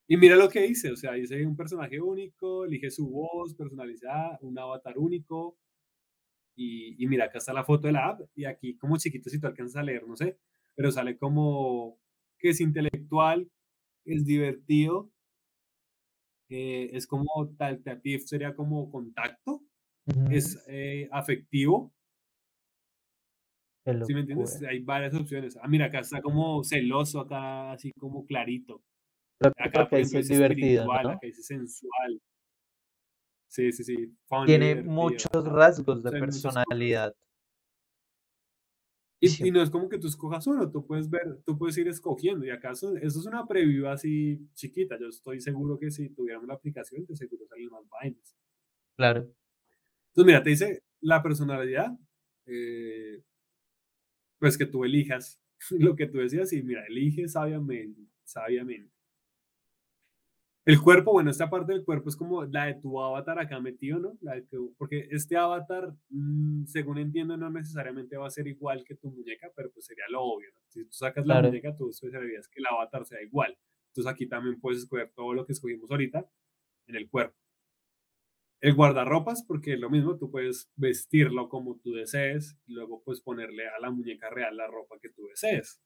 Y 0.07 0.17
mira 0.17 0.35
lo 0.35 0.49
que 0.49 0.61
dice, 0.61 0.91
o 0.91 0.95
sea, 0.95 1.13
dice 1.13 1.45
un 1.45 1.55
personaje 1.55 2.01
único, 2.01 2.65
elige 2.65 2.89
su 2.89 3.07
voz 3.09 3.53
personalizada, 3.53 4.39
un 4.41 4.57
avatar 4.57 4.97
único, 4.97 5.59
y, 6.55 7.03
y 7.03 7.07
mira, 7.07 7.25
acá 7.25 7.37
está 7.37 7.53
la 7.53 7.63
foto 7.63 7.87
de 7.87 7.93
la 7.93 8.07
app, 8.07 8.21
y 8.35 8.45
aquí 8.45 8.75
como 8.77 8.97
chiquito 8.97 9.29
si 9.29 9.39
tú 9.39 9.45
alcanzas 9.45 9.77
a 9.77 9.83
leer, 9.83 10.07
no 10.07 10.15
sé, 10.15 10.39
pero 10.75 10.91
sale 10.91 11.17
como 11.17 11.99
que 12.39 12.49
es 12.49 12.61
intelectual, 12.61 13.49
es 14.05 14.25
divertido, 14.25 15.09
eh, 16.49 16.89
es 16.93 17.05
como 17.07 17.49
talkative, 17.57 18.19
sería 18.19 18.55
como 18.55 18.89
contacto, 18.91 19.61
es 20.31 20.63
eh, 20.67 21.07
afectivo, 21.11 21.93
¿sí 24.05 24.13
me 24.13 24.21
entiendes? 24.21 24.61
Hay 24.63 24.79
varias 24.79 25.13
opciones. 25.13 25.57
Ah, 25.61 25.67
mira, 25.67 25.85
acá 25.85 25.99
está 25.99 26.21
como 26.21 26.63
celoso, 26.63 27.19
acá 27.19 27.71
así 27.73 27.91
como 27.93 28.25
clarito. 28.25 28.81
Acá, 29.57 29.87
dice 29.95 30.21
divertido, 30.21 30.85
¿no? 30.85 30.93
acá 30.93 31.19
dice 31.21 31.43
sensual. 31.43 32.21
Sí, 33.47 33.71
sí, 33.71 33.83
sí. 33.83 33.95
Funny, 34.27 34.45
Tiene 34.45 34.65
divertido. 34.67 34.93
muchos 34.93 35.45
rasgos 35.45 35.99
O 35.99 36.01
de 36.01 36.09
sea, 36.11 36.19
personalidad. 36.19 37.13
Y, 39.21 39.47
y 39.47 39.51
no 39.51 39.61
es 39.61 39.69
como 39.69 39.89
que 39.89 39.97
tú 39.99 40.07
escojas 40.07 40.47
uno, 40.47 40.71
tú 40.71 40.85
puedes 40.85 41.09
ver, 41.09 41.41
tú 41.45 41.57
puedes 41.57 41.77
ir 41.77 41.87
escogiendo. 41.87 42.45
Y 42.45 42.51
acaso, 42.51 42.95
eso 42.97 43.19
es 43.19 43.25
una 43.25 43.45
preview 43.45 43.87
así 43.87 44.39
chiquita. 44.53 44.97
Yo 44.99 45.07
estoy 45.07 45.41
seguro 45.41 45.77
que 45.77 45.91
si 45.91 46.09
tuviéramos 46.09 46.47
la 46.47 46.53
aplicación, 46.53 47.05
de 47.05 47.15
seguro 47.15 47.45
salen 47.47 47.69
más 47.69 47.83
vainas. 47.89 48.35
claro. 48.95 49.21
Entonces, 50.09 50.25
mira, 50.25 50.43
te 50.43 50.49
dice 50.49 50.83
la 51.01 51.21
personalidad, 51.21 51.91
eh, 52.45 53.21
pues 54.39 54.57
que 54.57 54.65
tú 54.65 54.83
elijas 54.83 55.39
lo 55.71 55.95
que 55.95 56.07
tú 56.07 56.17
decías 56.17 56.51
y 56.53 56.63
mira, 56.63 56.85
elige 56.87 57.27
sabiamente, 57.27 58.01
sabiamente. 58.23 58.98
El 60.69 60.79
cuerpo, 60.79 61.13
bueno, 61.13 61.31
esta 61.31 61.49
parte 61.49 61.73
del 61.73 61.83
cuerpo 61.83 62.09
es 62.09 62.15
como 62.15 62.45
la 62.45 62.65
de 62.65 62.75
tu 62.75 63.01
avatar 63.01 63.39
acá 63.39 63.59
metido, 63.59 63.97
¿no? 63.97 64.17
La 64.21 64.35
de 64.35 64.43
tu- 64.43 64.75
porque 64.77 65.07
este 65.09 65.35
avatar, 65.35 65.95
mm, 66.09 66.65
según 66.65 66.99
entiendo, 66.99 67.35
no 67.37 67.49
necesariamente 67.49 68.17
va 68.17 68.27
a 68.27 68.29
ser 68.29 68.45
igual 68.47 68.83
que 68.83 68.93
tu 68.95 69.09
muñeca, 69.09 69.51
pero 69.55 69.71
pues 69.71 69.87
sería 69.87 70.03
lo 70.11 70.21
obvio, 70.21 70.49
¿no? 70.53 70.59
Si 70.67 70.83
tú 70.85 70.91
sacas 70.93 71.25
la 71.25 71.35
Claro. 71.35 71.47
muñeca, 71.47 71.75
tú 71.75 71.89
esperarías 71.89 72.47
que 72.47 72.59
el 72.59 72.67
avatar 72.67 73.03
sea 73.05 73.19
igual. 73.23 73.57
Entonces 73.87 74.13
aquí 74.13 74.27
también 74.27 74.59
puedes 74.59 74.83
escoger 74.83 75.11
todo 75.15 75.33
lo 75.33 75.43
que 75.45 75.53
escogimos 75.53 75.89
ahorita 75.89 76.29
en 76.87 76.95
el 76.97 77.09
cuerpo. 77.09 77.35
El 78.61 78.75
guardarropas, 78.75 79.43
porque 79.47 79.73
es 79.73 79.79
lo 79.79 79.89
mismo, 79.89 80.17
tú 80.19 80.29
puedes 80.29 80.69
vestirlo 80.75 81.49
como 81.49 81.79
tú 81.79 81.93
desees 81.93 82.57
y 82.67 82.73
luego 82.73 83.01
pues 83.03 83.21
ponerle 83.21 83.67
a 83.67 83.79
la 83.81 83.89
muñeca 83.89 84.29
real 84.29 84.55
la 84.55 84.67
ropa 84.67 84.99
que 85.01 85.09
tú 85.09 85.25
desees. 85.27 85.81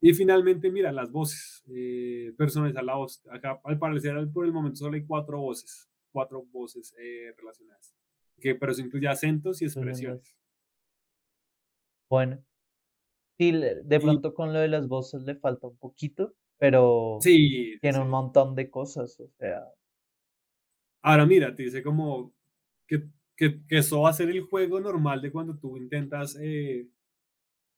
Y 0.00 0.12
finalmente, 0.12 0.70
mira, 0.70 0.92
las 0.92 1.10
voces, 1.10 1.64
eh, 1.74 2.32
voz. 2.96 3.22
Acá, 3.30 3.60
al 3.64 3.78
parecer, 3.78 4.14
por 4.32 4.44
el 4.44 4.52
momento 4.52 4.76
solo 4.76 4.94
hay 4.94 5.04
cuatro 5.06 5.40
voces, 5.40 5.88
cuatro 6.12 6.44
voces 6.44 6.94
eh, 6.98 7.32
relacionadas, 7.36 7.94
que, 8.38 8.54
pero 8.54 8.72
eso 8.72 8.82
incluye 8.82 9.08
acentos 9.08 9.62
y 9.62 9.64
expresiones. 9.64 10.36
Bueno, 12.08 12.44
sí, 13.38 13.52
de 13.52 14.00
Y 14.00 14.00
pronto 14.00 14.34
con 14.34 14.52
lo 14.52 14.60
de 14.60 14.68
las 14.68 14.88
voces 14.88 15.22
le 15.22 15.34
falta 15.36 15.66
un 15.68 15.76
poquito, 15.78 16.34
pero 16.58 17.18
sí, 17.20 17.36
sí, 17.38 17.78
tiene 17.80 18.00
un 18.00 18.10
montón 18.10 18.54
de 18.54 18.70
cosas. 18.70 19.18
O 19.20 19.28
sea, 19.38 19.64
Ahora 21.02 21.26
mira, 21.26 21.54
te 21.54 21.62
dice 21.64 21.82
como 21.82 22.34
que, 22.86 23.04
que, 23.36 23.64
que 23.66 23.78
eso 23.78 24.02
va 24.02 24.10
a 24.10 24.12
ser 24.12 24.28
el 24.30 24.42
juego 24.42 24.80
normal 24.80 25.22
de 25.22 25.30
cuando 25.32 25.56
tú 25.58 25.76
intentas 25.76 26.36
eh, 26.40 26.88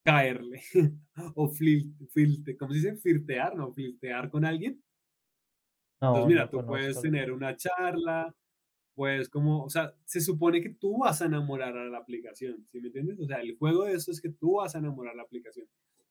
caerle 0.09 0.61
o 1.37 1.49
flir, 1.51 1.87
filte- 2.15 2.57
¿cómo 2.57 2.73
se 2.73 2.79
dice? 2.79 2.97
Flirtear, 2.97 3.57
¿no? 3.57 3.73
Flirtear 3.73 4.31
con 4.31 4.45
alguien. 4.45 4.83
Entonces, 6.07 6.27
no, 6.27 6.29
mira, 6.29 6.51
no 6.51 6.51
tú 6.51 6.65
puedes 6.65 7.01
tener 7.01 7.33
una 7.33 7.57
charla, 7.57 8.35
pues 8.95 9.29
como, 9.29 9.65
o 9.65 9.71
sea, 9.71 9.95
se 10.05 10.21
supone 10.21 10.63
que 10.63 10.71
tú 10.71 10.99
vas 11.01 11.23
a 11.23 11.27
enamorar 11.27 11.77
a 11.77 11.89
la 11.89 11.99
aplicación, 11.99 12.67
¿sí 12.73 12.81
me 12.81 12.89
entiendes? 12.89 13.21
O 13.21 13.27
sea, 13.27 13.41
el 13.41 13.57
juego 13.59 13.85
de 13.85 13.95
eso 13.95 14.11
es 14.13 14.21
que 14.21 14.31
tú 14.31 14.57
vas 14.57 14.75
a 14.75 14.79
enamorar 14.79 15.15
a 15.15 15.19
la 15.19 15.23
aplicación. 15.25 15.69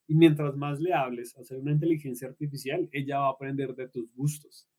Y 0.08 0.16
mientras 0.16 0.56
más 0.58 0.80
le 0.82 0.94
hables, 0.94 1.38
hacer 1.38 1.60
una 1.60 1.74
inteligencia 1.74 2.30
artificial, 2.30 2.90
ella 2.94 3.20
va 3.20 3.28
a 3.30 3.32
aprender 3.32 3.76
de 3.76 3.90
tus 3.90 4.14
gustos. 4.16 4.70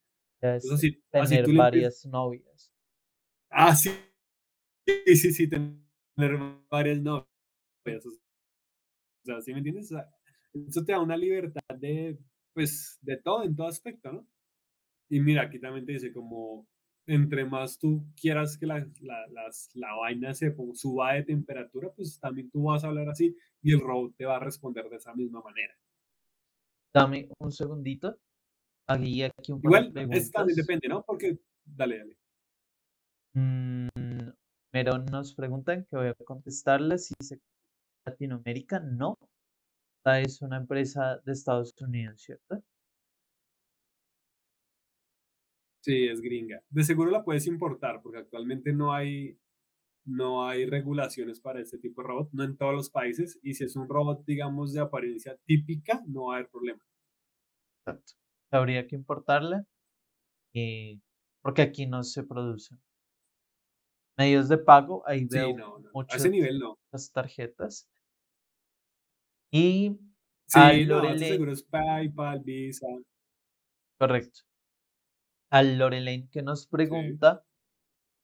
Es 0.40 0.64
Entonces, 0.64 0.80
así, 0.80 1.02
así 1.16 1.38
tener 1.38 1.42
tú 1.42 1.52
le 1.52 1.60
empiezas, 1.60 1.92
varias 1.92 2.04
novias. 2.04 2.72
ah, 3.50 3.74
sí, 3.74 3.90
sí, 5.06 5.16
sí, 5.16 5.32
sí, 5.32 5.48
tener 5.48 5.78
varias 6.70 7.00
novias, 7.00 8.06
o 8.06 8.10
sea, 9.34 9.40
¿sí 9.42 9.52
me 9.52 9.58
entiendes? 9.58 9.86
O 9.92 9.96
sea, 9.96 10.08
eso 10.68 10.84
te 10.84 10.92
da 10.92 11.00
una 11.00 11.16
libertad 11.16 11.60
de, 11.78 12.18
pues, 12.54 12.98
de 13.02 13.16
todo, 13.18 13.44
en 13.44 13.56
todo 13.56 13.68
aspecto, 13.68 14.12
¿no? 14.12 14.26
Y 15.10 15.20
mira, 15.20 15.42
aquí 15.42 15.58
también 15.60 15.86
te 15.86 15.92
dice 15.92 16.12
como 16.12 16.66
entre 17.06 17.44
más 17.46 17.78
tú 17.78 18.04
quieras 18.20 18.58
que 18.58 18.66
la, 18.66 18.86
la, 19.00 19.26
las- 19.28 19.70
la 19.74 19.94
vaina 19.94 20.34
se 20.34 20.54
suba 20.74 21.14
de 21.14 21.24
temperatura, 21.24 21.90
pues 21.94 22.20
también 22.20 22.50
tú 22.50 22.64
vas 22.64 22.84
a 22.84 22.88
hablar 22.88 23.08
así 23.08 23.34
y 23.62 23.72
el 23.72 23.80
robot 23.80 24.14
te 24.16 24.26
va 24.26 24.36
a 24.36 24.40
responder 24.40 24.88
de 24.90 24.96
esa 24.96 25.14
misma 25.14 25.40
manera. 25.42 25.74
Dame 26.94 27.28
un 27.40 27.50
segundito. 27.52 28.18
Aquí, 28.88 29.22
aquí 29.24 29.52
un 29.52 29.60
Igual, 29.62 29.92
esto 30.12 30.32
también 30.38 30.56
depende, 30.56 30.88
¿no? 30.88 31.04
Porque, 31.06 31.38
dale, 31.64 31.98
dale. 31.98 32.16
Mm, 33.34 33.88
pero 34.70 34.98
nos 34.98 35.34
preguntan 35.34 35.84
que 35.88 35.96
voy 35.96 36.08
a 36.08 36.14
contestarles 36.24 37.06
si 37.06 37.14
se 37.22 37.40
Latinoamérica, 38.10 38.80
no. 38.80 39.18
Es 40.06 40.40
una 40.42 40.56
empresa 40.56 41.20
de 41.24 41.32
Estados 41.32 41.74
Unidos, 41.80 42.22
¿cierto? 42.22 42.62
Sí, 45.82 46.06
es 46.06 46.20
gringa. 46.20 46.60
De 46.70 46.84
seguro 46.84 47.10
la 47.10 47.24
puedes 47.24 47.46
importar 47.46 48.00
porque 48.02 48.18
actualmente 48.18 48.72
no 48.72 48.92
hay, 48.92 49.38
no 50.06 50.46
hay 50.46 50.66
regulaciones 50.66 51.40
para 51.40 51.60
este 51.60 51.78
tipo 51.78 52.02
de 52.02 52.08
robot, 52.08 52.30
no 52.32 52.44
en 52.44 52.56
todos 52.56 52.74
los 52.74 52.90
países. 52.90 53.38
Y 53.42 53.54
si 53.54 53.64
es 53.64 53.76
un 53.76 53.88
robot, 53.88 54.24
digamos, 54.26 54.72
de 54.72 54.80
apariencia 54.80 55.36
típica, 55.46 56.02
no 56.06 56.26
va 56.26 56.34
a 56.34 56.38
haber 56.38 56.50
problema. 56.50 56.82
Exacto. 57.86 58.12
Habría 58.50 58.86
que 58.86 58.96
importarla 58.96 59.64
y 60.52 61.00
porque 61.42 61.62
aquí 61.62 61.86
no 61.86 62.02
se 62.02 62.24
producen. 62.24 62.80
Medios 64.18 64.48
de 64.48 64.58
pago, 64.58 65.02
ahí 65.06 65.20
Sí, 65.20 65.28
veo 65.30 65.56
no, 65.56 65.78
no. 65.78 65.88
A 65.88 65.92
muchas 65.92 66.20
ese 66.20 66.30
nivel 66.30 66.58
no. 66.58 66.78
las 66.92 67.12
tarjetas. 67.12 67.88
Y 69.50 69.98
Sí, 70.46 70.64
a 70.64 70.72
no, 70.80 71.16
Lorelei, 71.16 71.16
seguro 71.16 71.52
es 71.52 71.62
PayPal, 71.62 72.40
Visa. 72.40 72.86
correcto. 73.98 74.42
A 75.50 75.60
Lorelei 75.62 76.26
que 76.32 76.40
nos 76.42 76.66
Sí. 76.90 76.96
pregunta 76.96 77.44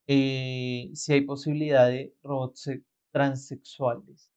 eh, 0.09 0.91
si 0.95 1.13
hay 1.15 1.23
posibilidad 1.23 1.89
de 1.89 2.15
robots 2.23 2.63
se- 2.63 2.85
transexuales. 3.13 4.31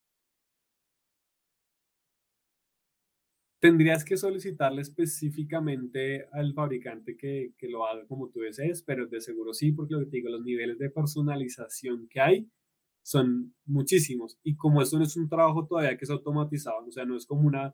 Tendrías 3.59 4.03
que 4.05 4.17
solicitarle 4.17 4.81
específicamente 4.83 6.27
al 6.31 6.53
fabricante 6.53 7.17
que, 7.17 7.53
que 7.57 7.67
lo 7.67 7.85
haga 7.87 8.05
como 8.07 8.29
tú 8.29 8.39
desees, 8.41 8.83
pero 8.83 9.07
de 9.07 9.19
seguro 9.21 9.53
sí, 9.53 9.71
porque 9.71 9.93
lo 9.95 9.99
que 10.01 10.05
te 10.07 10.17
digo, 10.17 10.29
los 10.29 10.43
niveles 10.43 10.77
de 10.77 10.89
personalización 10.91 12.07
que 12.07 12.19
hay 12.21 12.47
son 13.07 13.53
muchísimos. 13.65 14.37
Y 14.43 14.57
como 14.57 14.81
esto 14.81 14.97
no 14.97 15.05
es 15.05 15.15
un 15.15 15.29
trabajo 15.29 15.65
todavía 15.65 15.97
que 15.97 16.03
es 16.03 16.11
automatizado, 16.11 16.85
o 16.85 16.91
sea, 16.91 17.05
no 17.05 17.15
es 17.15 17.25
como 17.25 17.47
una, 17.47 17.73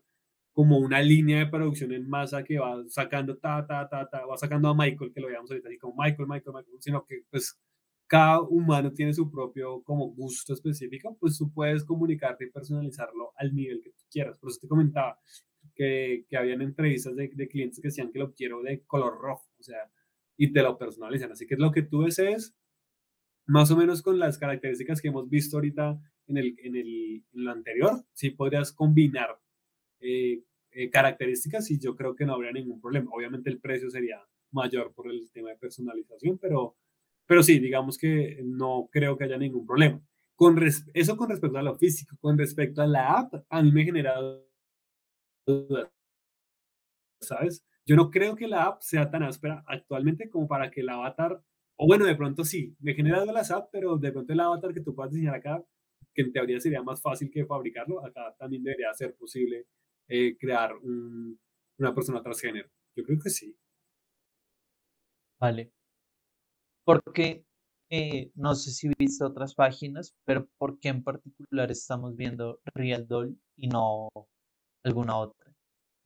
como 0.52 0.78
una 0.78 1.02
línea 1.02 1.40
de 1.40 1.46
producción 1.48 1.90
en 1.92 2.08
masa 2.08 2.44
que 2.44 2.60
va 2.60 2.84
sacando 2.86 3.36
ta, 3.38 3.66
ta, 3.66 3.88
ta, 3.88 4.08
ta, 4.08 4.24
va 4.26 4.36
sacando 4.36 4.68
a 4.68 4.76
Michael, 4.76 5.12
que 5.12 5.20
lo 5.20 5.26
veamos 5.26 5.50
ahorita 5.50 5.68
así 5.68 5.78
como 5.78 5.96
Michael, 5.98 6.28
Michael, 6.28 6.54
Michael, 6.54 6.76
sino 6.78 7.04
que 7.04 7.22
pues 7.28 7.58
cada 8.06 8.42
humano 8.42 8.92
tiene 8.92 9.12
su 9.12 9.28
propio 9.28 9.82
como 9.82 10.06
gusto 10.14 10.54
específico, 10.54 11.16
pues 11.18 11.36
tú 11.36 11.52
puedes 11.52 11.84
comunicarte 11.84 12.44
y 12.44 12.50
personalizarlo 12.50 13.32
al 13.36 13.52
nivel 13.56 13.80
que 13.82 13.90
tú 13.90 14.04
quieras. 14.08 14.38
Por 14.38 14.50
eso 14.50 14.60
te 14.60 14.68
comentaba 14.68 15.18
que, 15.74 16.26
que 16.28 16.36
habían 16.36 16.62
entrevistas 16.62 17.16
de, 17.16 17.28
de 17.34 17.48
clientes 17.48 17.80
que 17.80 17.88
decían 17.88 18.12
que 18.12 18.20
lo 18.20 18.32
quiero 18.32 18.62
de 18.62 18.84
color 18.86 19.18
rojo, 19.20 19.48
o 19.58 19.62
sea, 19.64 19.90
y 20.36 20.52
te 20.52 20.62
lo 20.62 20.78
personalizan. 20.78 21.32
Así 21.32 21.44
que 21.44 21.56
lo 21.56 21.72
que 21.72 21.82
tú 21.82 22.02
desees, 22.02 22.54
más 23.46 23.70
o 23.70 23.76
menos 23.76 24.02
con 24.02 24.18
las 24.18 24.38
características 24.38 25.00
que 25.00 25.08
hemos 25.08 25.28
visto 25.28 25.56
ahorita 25.56 26.00
en, 26.26 26.36
el, 26.38 26.56
en, 26.58 26.76
el, 26.76 27.24
en 27.32 27.44
lo 27.44 27.50
anterior, 27.50 28.04
sí 28.12 28.30
podrías 28.30 28.72
combinar 28.72 29.38
eh, 30.00 30.42
eh, 30.70 30.90
características 30.90 31.70
y 31.70 31.78
yo 31.78 31.94
creo 31.94 32.14
que 32.16 32.26
no 32.26 32.34
habría 32.34 32.52
ningún 32.52 32.80
problema. 32.80 33.10
Obviamente 33.12 33.50
el 33.50 33.60
precio 33.60 33.90
sería 33.90 34.20
mayor 34.50 34.92
por 34.92 35.10
el 35.10 35.30
tema 35.32 35.50
de 35.50 35.56
personalización, 35.56 36.38
pero, 36.38 36.76
pero 37.26 37.42
sí, 37.42 37.58
digamos 37.58 37.98
que 37.98 38.40
no 38.44 38.88
creo 38.90 39.16
que 39.16 39.24
haya 39.24 39.38
ningún 39.38 39.66
problema. 39.66 40.00
Con 40.34 40.60
eso 40.94 41.16
con 41.16 41.30
respecto 41.30 41.58
a 41.58 41.62
lo 41.62 41.76
físico, 41.76 42.16
con 42.20 42.36
respecto 42.36 42.82
a 42.82 42.86
la 42.86 43.18
app, 43.18 43.34
a 43.48 43.62
mí 43.62 43.70
me 43.70 43.84
genera 43.84 44.16
dudas, 45.46 45.90
¿sabes? 47.20 47.64
Yo 47.86 47.96
no 47.96 48.10
creo 48.10 48.34
que 48.34 48.48
la 48.48 48.64
app 48.64 48.82
sea 48.82 49.10
tan 49.10 49.22
áspera 49.22 49.62
actualmente 49.66 50.28
como 50.28 50.48
para 50.48 50.70
que 50.70 50.80
el 50.80 50.88
avatar, 50.88 51.40
o 51.76 51.86
bueno, 51.86 52.04
de 52.04 52.14
pronto 52.14 52.44
sí, 52.44 52.76
me 52.80 52.94
genera 52.94 53.20
dudas 53.20 53.50
la 53.50 53.56
app, 53.56 53.68
pero 53.72 53.96
de 53.96 54.12
pronto 54.12 54.32
el 54.32 54.40
avatar 54.40 54.72
que 54.72 54.80
tú 54.80 54.94
puedas 54.94 55.12
diseñar 55.12 55.34
acá, 55.34 55.64
que 56.14 56.22
en 56.22 56.32
teoría 56.32 56.60
sería 56.60 56.82
más 56.82 57.00
fácil 57.02 57.30
que 57.30 57.44
fabricarlo, 57.46 58.04
acá 58.04 58.34
también 58.38 58.62
debería 58.62 58.92
ser 58.94 59.16
posible 59.16 59.66
eh, 60.08 60.36
crear 60.38 60.74
una 60.76 61.94
persona 61.94 62.22
transgénero. 62.22 62.68
Yo 62.96 63.04
creo 63.04 63.18
que 63.18 63.30
sí. 63.30 63.56
Vale. 65.40 65.72
Porque 66.84 67.44
eh, 67.90 68.30
no 68.34 68.54
sé 68.54 68.70
si 68.70 68.88
viste 68.98 69.24
otras 69.24 69.54
páginas, 69.54 70.14
pero 70.24 70.48
¿por 70.58 70.78
qué 70.78 70.88
en 70.88 71.02
particular 71.02 71.70
estamos 71.70 72.16
viendo 72.16 72.60
Real 72.74 73.06
Doll 73.06 73.38
y 73.56 73.68
no 73.68 74.08
alguna 74.84 75.16
otra? 75.16 75.43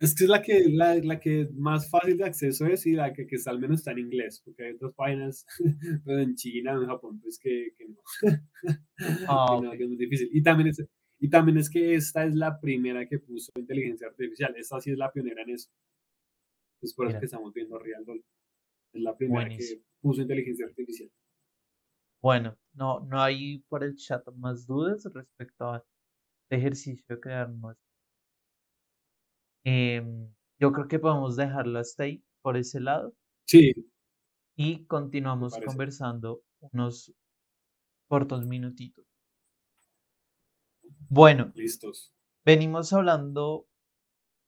Es 0.01 0.15
que 0.15 0.25
es 0.25 0.31
la 0.31 0.43
que, 0.43 0.69
la, 0.69 0.95
la 0.97 1.19
que 1.19 1.49
más 1.55 1.91
fácil 1.91 2.17
de 2.17 2.25
acceso 2.25 2.67
es 2.67 2.87
y 2.87 2.93
la 2.93 3.13
que, 3.13 3.27
que 3.27 3.37
al 3.47 3.59
menos 3.59 3.81
está 3.81 3.91
en 3.91 3.99
inglés, 3.99 4.41
porque 4.45 4.65
hay 4.65 4.75
otras 4.75 4.95
páginas, 4.95 5.45
pero 6.05 6.21
en 6.21 6.37
China, 6.37 6.73
en 6.75 6.87
Japón, 6.87 7.21
pues 7.21 7.39
que, 7.39 7.73
que 7.77 7.89
no. 7.89 8.01
Ah, 9.29 9.61
que 9.77 9.83
es 9.83 9.89
muy 9.89 9.97
difícil. 9.97 10.29
Y 10.33 10.43
también 10.43 10.69
es, 10.69 10.85
y 11.21 11.29
también 11.29 11.59
es 11.59 11.69
que 11.69 11.95
esta 11.95 12.25
es 12.25 12.35
la 12.35 12.61
primera 12.61 13.07
que 13.09 13.19
puso 13.19 13.51
inteligencia 13.57 14.07
artificial. 14.07 14.55
Esta 14.57 14.81
sí 14.81 14.93
es 14.93 14.99
la 14.99 15.11
pionera 15.11 15.43
en 15.43 15.51
eso. 15.51 15.71
Es 16.81 16.95
por 16.95 17.09
eso 17.09 17.19
que 17.19 17.27
estamos 17.27 17.53
viendo 17.53 17.79
Real 17.79 18.05
Doll. 18.05 18.25
Es 18.93 19.03
la 19.03 19.17
primera 19.17 19.49
que 19.49 19.83
puso 20.01 20.23
inteligencia 20.23 20.67
artificial. 20.67 21.11
Bueno, 22.23 22.57
no, 22.73 23.01
no 23.01 23.21
hay 23.21 23.59
por 23.69 23.83
el 23.83 23.97
chat 23.97 24.27
más 24.35 24.67
dudas 24.67 25.09
respecto 25.13 25.73
a 25.73 25.79
este 25.79 26.57
ejercicio 26.57 27.05
de 27.09 27.21
crear 27.21 27.51
nuestro. 27.51 27.88
Em, 29.71 30.33
yo 30.59 30.73
creo 30.73 30.89
que 30.89 30.99
podemos 30.99 31.37
dejarlo 31.37 31.79
hasta 31.79 32.05
ahí, 32.05 32.25
por 32.41 32.57
ese 32.57 32.81
lado. 32.81 33.15
Sí. 33.45 33.75
Y 34.57 34.87
continuamos 34.87 35.53
conversando 35.63 36.43
unos 36.61 37.13
cortos 38.09 38.47
minutitos. 38.47 39.05
Bueno, 41.11 41.53
listos. 41.55 42.15
Venimos 42.47 42.95
hablando 42.95 43.67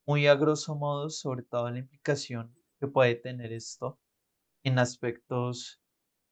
muy 0.07 0.27
a 0.27 0.37
grosso 0.37 0.75
modo 0.75 1.11
sobre 1.11 1.43
toda 1.43 1.71
la 1.71 1.81
implicación 1.81 2.57
que 2.81 2.89
puede 2.89 3.15
tener 3.15 3.53
esto 3.53 4.01
en 4.65 4.79
aspectos 4.79 5.83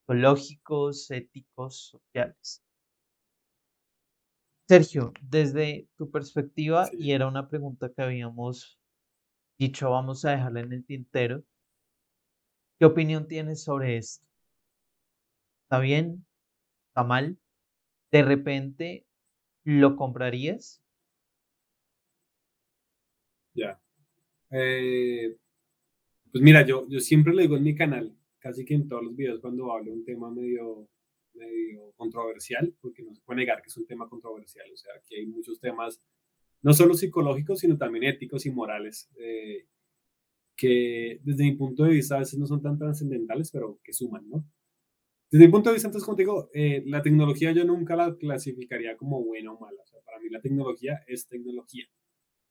psicológicos, 0.00 1.10
éticos, 1.10 1.90
sociales. 1.90 2.62
Sergio, 4.66 5.14
desde 5.22 5.88
tu 5.96 6.10
perspectiva, 6.10 6.90
y 6.92 7.12
era 7.12 7.26
una 7.26 7.48
pregunta 7.48 7.90
que 7.90 8.02
habíamos 8.02 8.77
dicho, 9.58 9.90
vamos 9.90 10.24
a 10.24 10.30
dejarla 10.32 10.60
en 10.60 10.72
el 10.72 10.84
tintero, 10.84 11.44
¿qué 12.78 12.86
opinión 12.86 13.26
tienes 13.26 13.62
sobre 13.62 13.96
esto? 13.96 14.26
¿Está 15.64 15.80
bien? 15.80 16.24
¿Está 16.88 17.04
mal? 17.04 17.38
De 18.10 18.22
repente 18.22 19.08
¿Lo 19.70 19.96
comprarías? 19.96 20.82
Ya. 23.54 23.78
Eh, 24.50 25.36
pues 26.32 26.42
mira, 26.42 26.64
yo, 26.64 26.86
yo 26.88 27.00
siempre 27.00 27.34
lo 27.34 27.42
digo 27.42 27.58
en 27.58 27.64
mi 27.64 27.74
canal, 27.74 28.16
casi 28.38 28.64
que 28.64 28.72
en 28.72 28.88
todos 28.88 29.04
los 29.04 29.14
videos 29.14 29.40
cuando 29.40 29.70
hablo 29.70 29.92
un 29.92 30.06
tema 30.06 30.30
medio, 30.30 30.88
medio 31.34 31.92
controversial, 31.98 32.74
porque 32.80 33.02
no 33.02 33.14
se 33.14 33.20
puede 33.20 33.40
negar 33.40 33.60
que 33.60 33.68
es 33.68 33.76
un 33.76 33.86
tema 33.86 34.08
controversial, 34.08 34.72
o 34.72 34.76
sea, 34.78 34.94
aquí 34.96 35.16
hay 35.16 35.26
muchos 35.26 35.60
temas, 35.60 36.00
no 36.62 36.72
solo 36.72 36.94
psicológicos, 36.94 37.60
sino 37.60 37.76
también 37.78 38.04
éticos 38.04 38.46
y 38.46 38.50
morales, 38.50 39.10
eh, 39.18 39.66
que 40.56 41.20
desde 41.22 41.44
mi 41.44 41.52
punto 41.56 41.84
de 41.84 41.92
vista 41.92 42.16
a 42.16 42.20
veces 42.20 42.38
no 42.38 42.46
son 42.46 42.62
tan 42.62 42.78
trascendentales, 42.78 43.50
pero 43.52 43.78
que 43.84 43.92
suman, 43.92 44.28
¿no? 44.28 44.44
Desde 45.30 45.46
mi 45.46 45.52
punto 45.52 45.70
de 45.70 45.74
vista, 45.74 45.88
entonces, 45.88 46.06
como 46.06 46.16
te 46.16 46.22
digo, 46.22 46.50
eh, 46.54 46.82
la 46.86 47.02
tecnología 47.02 47.52
yo 47.52 47.64
nunca 47.64 47.96
la 47.96 48.16
clasificaría 48.16 48.96
como 48.96 49.22
buena 49.22 49.52
o 49.52 49.60
mala. 49.60 49.82
Para 50.04 50.18
mí 50.20 50.30
la 50.30 50.40
tecnología 50.40 51.04
es 51.06 51.28
tecnología. 51.28 51.84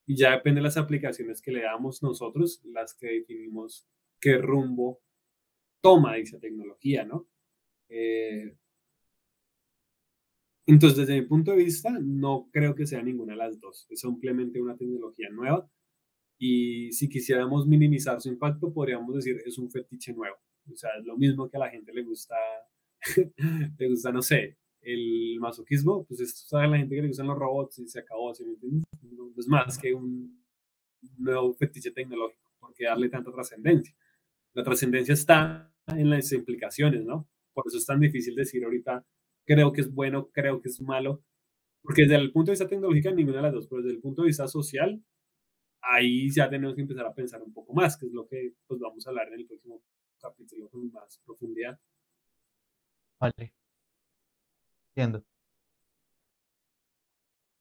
Y 0.05 0.15
ya 0.15 0.31
depende 0.31 0.59
de 0.59 0.63
las 0.63 0.77
aplicaciones 0.77 1.41
que 1.41 1.51
le 1.51 1.63
damos 1.63 2.03
nosotros, 2.03 2.61
las 2.65 2.93
que 2.95 3.07
definimos 3.07 3.88
qué 4.21 4.38
rumbo 4.38 5.01
toma 5.81 6.17
esa 6.17 6.39
tecnología, 6.39 7.03
¿no? 7.05 7.27
Eh, 7.89 8.55
entonces, 10.68 10.99
desde 10.99 11.22
mi 11.22 11.26
punto 11.26 11.52
de 11.52 11.57
vista, 11.57 11.89
no 12.02 12.49
creo 12.52 12.76
que 12.76 12.85
sea 12.85 13.02
ninguna 13.02 13.34
de 13.34 13.38
las 13.38 13.60
dos. 13.60 13.88
Es 13.89 14.02
simplemente 14.02 14.61
una 14.61 14.76
tecnología 14.76 15.30
nueva. 15.30 15.69
Y 16.38 16.91
si 16.91 17.10
quisiéramos 17.10 17.65
minimizar 17.65 18.22
su 18.22 18.30
impacto, 18.30 18.73
podríamos 18.73 19.15
decir 19.15 19.41
es 19.45 19.57
un 19.57 19.72
fetiche 19.72 20.14
nuevo. 20.14 20.35
O 20.72 20.76
sea, 20.76 20.89
es 20.99 21.06
lo 21.06 21.18
mismo 21.18 21.49
que 21.49 21.57
a 21.57 21.61
la 21.61 21.69
gente 21.69 21.94
le 21.94 22.03
gusta, 22.03 22.35
le 23.80 23.89
gusta, 23.89 24.11
no 24.11 24.22
sé, 24.22 24.57
el 24.81 25.38
masoquismo, 25.39 26.06
pues 26.06 26.19
esto 26.19 26.41
sabe 26.48 26.68
la 26.68 26.77
gente 26.77 26.95
que 26.95 27.02
le 27.02 27.07
gustan 27.07 27.27
los 27.27 27.38
robots 27.38 27.80
y 27.80 27.88
se 27.88 27.99
acabó, 27.99 28.34
¿sí 28.34 28.44
me 28.44 28.52
entiendes? 28.52 28.84
No 29.03 29.31
es 29.38 29.48
más 29.48 29.77
que 29.77 29.94
un 29.94 30.44
nuevo 31.18 31.53
fetiche 31.53 31.91
tecnológico, 31.91 32.52
porque 32.60 32.85
darle 32.85 33.10
tanta 33.10 33.31
trascendencia. 33.31 33.95
La 34.53 34.64
trascendencia 34.64 35.14
está 35.14 35.73
en 35.88 36.10
las 36.10 36.31
implicaciones, 36.34 37.06
¿no? 37.06 37.27
Por 37.53 37.65
eso 37.68 37.77
es 37.77 37.85
tan 37.85 37.99
difícil 37.99 38.35
decir 38.35 38.64
ahorita, 38.64 39.06
creo 39.48 39.72
que 39.72 39.82
es 39.82 39.91
bueno, 39.91 40.30
creo 40.32 40.61
que 40.61 40.69
es 40.69 40.82
malo, 40.82 41.24
porque 41.82 42.03
desde 42.03 42.18
el 42.18 42.32
punto 42.32 42.52
de 42.52 42.53
vista 42.53 42.68
tecnológico 42.68 43.11
ninguna 43.11 43.38
de 43.38 43.44
las 43.44 43.53
dos, 43.53 43.68
pero 43.68 43.82
desde 43.82 43.95
el 43.95 44.02
punto 44.02 44.22
de 44.22 44.28
vista 44.28 44.48
social, 44.48 45.02
ahí 45.82 46.30
ya 46.30 46.49
tenemos 46.49 46.76
que 46.76 46.82
empezar 46.82 47.06
a 47.06 47.14
pensar 47.14 47.41
un 47.41 47.53
poco 47.53 47.74
más, 47.74 47.98
que 47.98 48.07
es 48.07 48.11
lo 48.11 48.28
que 48.28 48.53
pues, 48.68 48.80
vamos 48.80 49.07
a 49.07 49.10
hablar 49.10 49.30
en 49.30 49.40
el 49.40 49.48
próximo 49.48 49.82
capítulo 50.19 50.69
con 50.69 50.91
más 50.91 51.22
profundidad. 51.26 51.80
Vale. 53.19 53.53
Entiendo. 54.90 55.24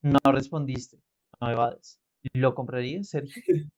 No 0.02 0.18
respondiste, 0.32 1.00
no 1.40 1.50
evades. 1.50 2.00
¿Lo 2.34 2.54
comprarías, 2.54 3.08
Sergio? 3.08 3.42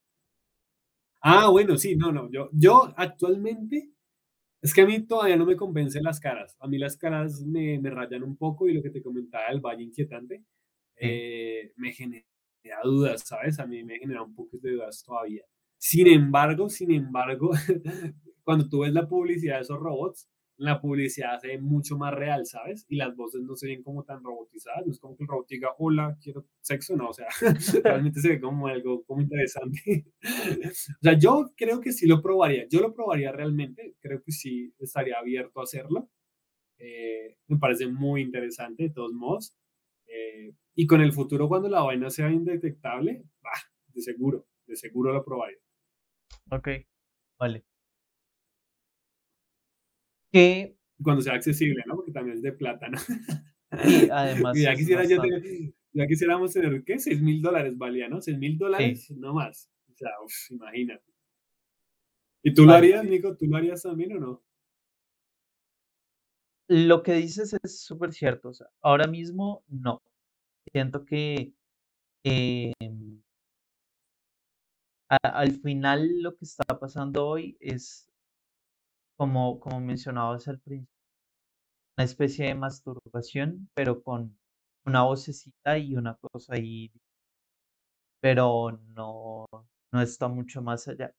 ah, 1.21 1.51
bueno, 1.51 1.77
sí, 1.77 1.95
no, 1.95 2.11
no. 2.11 2.31
Yo, 2.31 2.49
yo 2.53 2.93
actualmente, 2.97 3.91
es 4.61 4.75
que 4.75 4.83
a 4.83 4.87
mí 4.87 5.07
todavía 5.07 5.37
no 5.37 5.47
me 5.47 5.57
convencen 5.57 6.03
las 6.05 6.21
caras. 6.21 6.57
A 6.61 6.67
mí 6.67 6.79
las 6.79 6.97
caras 6.97 7.43
me, 7.45 7.79
me 7.79 7.91
rayan 7.91 8.23
un 8.23 8.37
poco 8.37 8.69
y 8.69 8.75
lo 8.75 8.83
que 8.83 8.91
te 8.91 9.03
comentaba 9.03 9.47
el 9.47 9.61
valle 9.61 9.85
inquietante 9.85 10.43
eh, 10.97 11.73
me 11.77 11.93
genera 11.93 12.25
dudas, 12.83 13.23
¿sabes? 13.27 13.59
A 13.61 13.67
mí 13.67 13.85
me 13.85 13.99
genera 13.99 14.23
un 14.23 14.35
poco 14.35 14.59
de 14.59 14.73
dudas 14.73 15.03
todavía. 15.05 15.43
Sin 15.79 16.09
embargo, 16.09 16.69
sin 16.69 16.91
embargo, 16.93 17.51
cuando 18.43 18.69
tú 18.69 18.81
ves 18.81 18.93
la 18.93 19.09
publicidad 19.09 19.57
de 19.57 19.63
esos 19.63 19.79
robots, 19.79 20.29
la 20.59 20.81
publicidad 20.81 21.39
se 21.41 21.49
ve 21.49 21.59
mucho 21.59 21.97
más 21.97 22.13
real, 22.13 22.45
¿sabes? 22.45 22.85
Y 22.89 22.97
las 22.97 23.15
voces 23.15 23.43
no 23.43 23.55
se 23.57 23.69
ven 23.69 23.83
como 23.83 24.05
tan 24.05 24.23
robotizadas, 24.23 24.85
no 24.85 24.93
es 24.93 24.99
como 24.99 25.17
que 25.17 25.23
el 25.23 25.29
robot 25.29 25.49
diga, 25.49 25.71
hola, 25.79 26.19
quiero 26.21 26.47
sexo, 26.61 26.97
no, 26.97 27.11
o 27.11 27.13
sea, 27.13 27.29
realmente 27.85 28.21
se 28.21 28.31
ve 28.31 28.41
como 28.41 28.67
algo 28.67 29.05
como 29.05 29.23
interesante. 29.23 30.07
o 30.23 31.03
sea, 31.03 31.17
yo 31.17 31.53
creo 31.57 31.81
que 31.81 31.93
sí 31.93 32.07
lo 32.07 32.21
probaría, 32.21 32.67
yo 32.69 32.81
lo 32.81 32.93
probaría 32.93 33.31
realmente, 33.31 33.95
creo 34.01 34.21
que 34.23 34.33
sí 34.33 34.75
estaría 34.81 35.19
abierto 35.19 35.61
a 35.61 35.63
hacerlo. 35.63 36.11
Eh, 36.79 37.37
me 37.47 37.59
parece 37.59 37.87
muy 37.87 38.23
interesante, 38.23 38.85
de 38.85 38.91
todos 38.91 39.13
modos. 39.13 39.57
Eh, 40.07 40.55
y 40.75 40.87
con 40.87 41.01
el 41.01 41.13
futuro, 41.13 41.49
cuando 41.49 41.69
la 41.69 41.83
vaina 41.83 42.11
sea 42.11 42.31
indetectable, 42.31 43.25
bah, 43.43 43.51
de 43.95 44.03
seguro, 44.03 44.47
de 44.67 44.77
seguro 44.77 45.13
lo 45.13 45.25
probaría. 45.25 45.59
Ok, 46.51 46.69
vale 47.39 47.68
que... 50.31 50.77
Cuando 51.03 51.23
sea 51.23 51.35
accesible, 51.35 51.83
¿no? 51.87 51.97
Porque 51.97 52.13
también 52.13 52.37
es 52.37 52.43
de 52.43 52.53
plata, 52.53 52.89
¿no? 52.89 52.99
Y 53.85 54.09
además. 54.11 54.59
ya, 54.59 54.75
quisiera 54.75 55.05
ya 55.05 56.07
quisiéramos 56.07 56.53
tener, 56.53 56.85
¿qué? 56.85 56.99
6 56.99 57.21
mil 57.21 57.43
dólares 57.43 57.77
valía, 57.77 58.09
¿no? 58.09 58.21
6 58.21 58.39
mil 58.39 58.57
dólares, 58.57 59.11
no 59.11 59.35
más. 59.35 59.71
O 59.91 59.97
sea, 59.97 60.11
imagínate. 60.51 61.05
¿Y 62.43 62.55
tú 62.55 62.65
lo 62.65 62.73
harías, 62.73 63.05
Nico? 63.05 63.37
¿Tú 63.37 63.47
lo 63.47 63.57
harías 63.57 63.83
también 63.83 64.17
o 64.17 64.21
no? 64.21 64.43
Lo 66.69 67.03
que 67.03 67.15
dices 67.15 67.57
es 67.63 67.81
súper 67.81 68.13
cierto. 68.13 68.51
O 68.51 68.55
sea, 68.55 68.69
ahora 68.81 69.07
mismo 69.07 69.65
no. 69.69 70.03
Siento 70.73 71.05
que 71.05 71.53
em, 72.25 73.23
al 75.09 75.53
final 75.53 76.23
lo 76.23 76.37
que 76.37 76.45
está 76.45 76.65
pasando 76.79 77.27
hoy 77.27 77.57
es 77.61 78.09
como, 79.19 79.59
como 79.61 79.81
mencionabas 79.81 80.49
al 80.49 80.61
principio, 80.61 80.95
una 81.99 82.05
especie 82.05 82.47
de 82.47 82.55
masturbación, 82.55 83.69
pero 83.75 84.03
con 84.03 84.39
una 84.87 85.03
vocecita 85.03 85.77
y 85.77 85.97
una 85.97 86.17
cosa 86.17 86.55
ahí, 86.55 86.93
pero 88.21 88.71
no, 88.95 89.47
no 89.93 90.01
está 90.01 90.29
mucho 90.29 90.63
más 90.63 90.87
allá. 90.87 91.13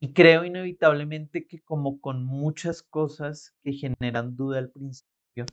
Y 0.00 0.12
creo 0.12 0.44
inevitablemente 0.44 1.46
que 1.46 1.60
como 1.62 2.00
con 2.00 2.24
muchas 2.24 2.82
cosas 2.82 3.54
que 3.64 3.72
generan 3.72 4.36
duda 4.36 4.58
al 4.58 4.70
principio, 4.70 5.46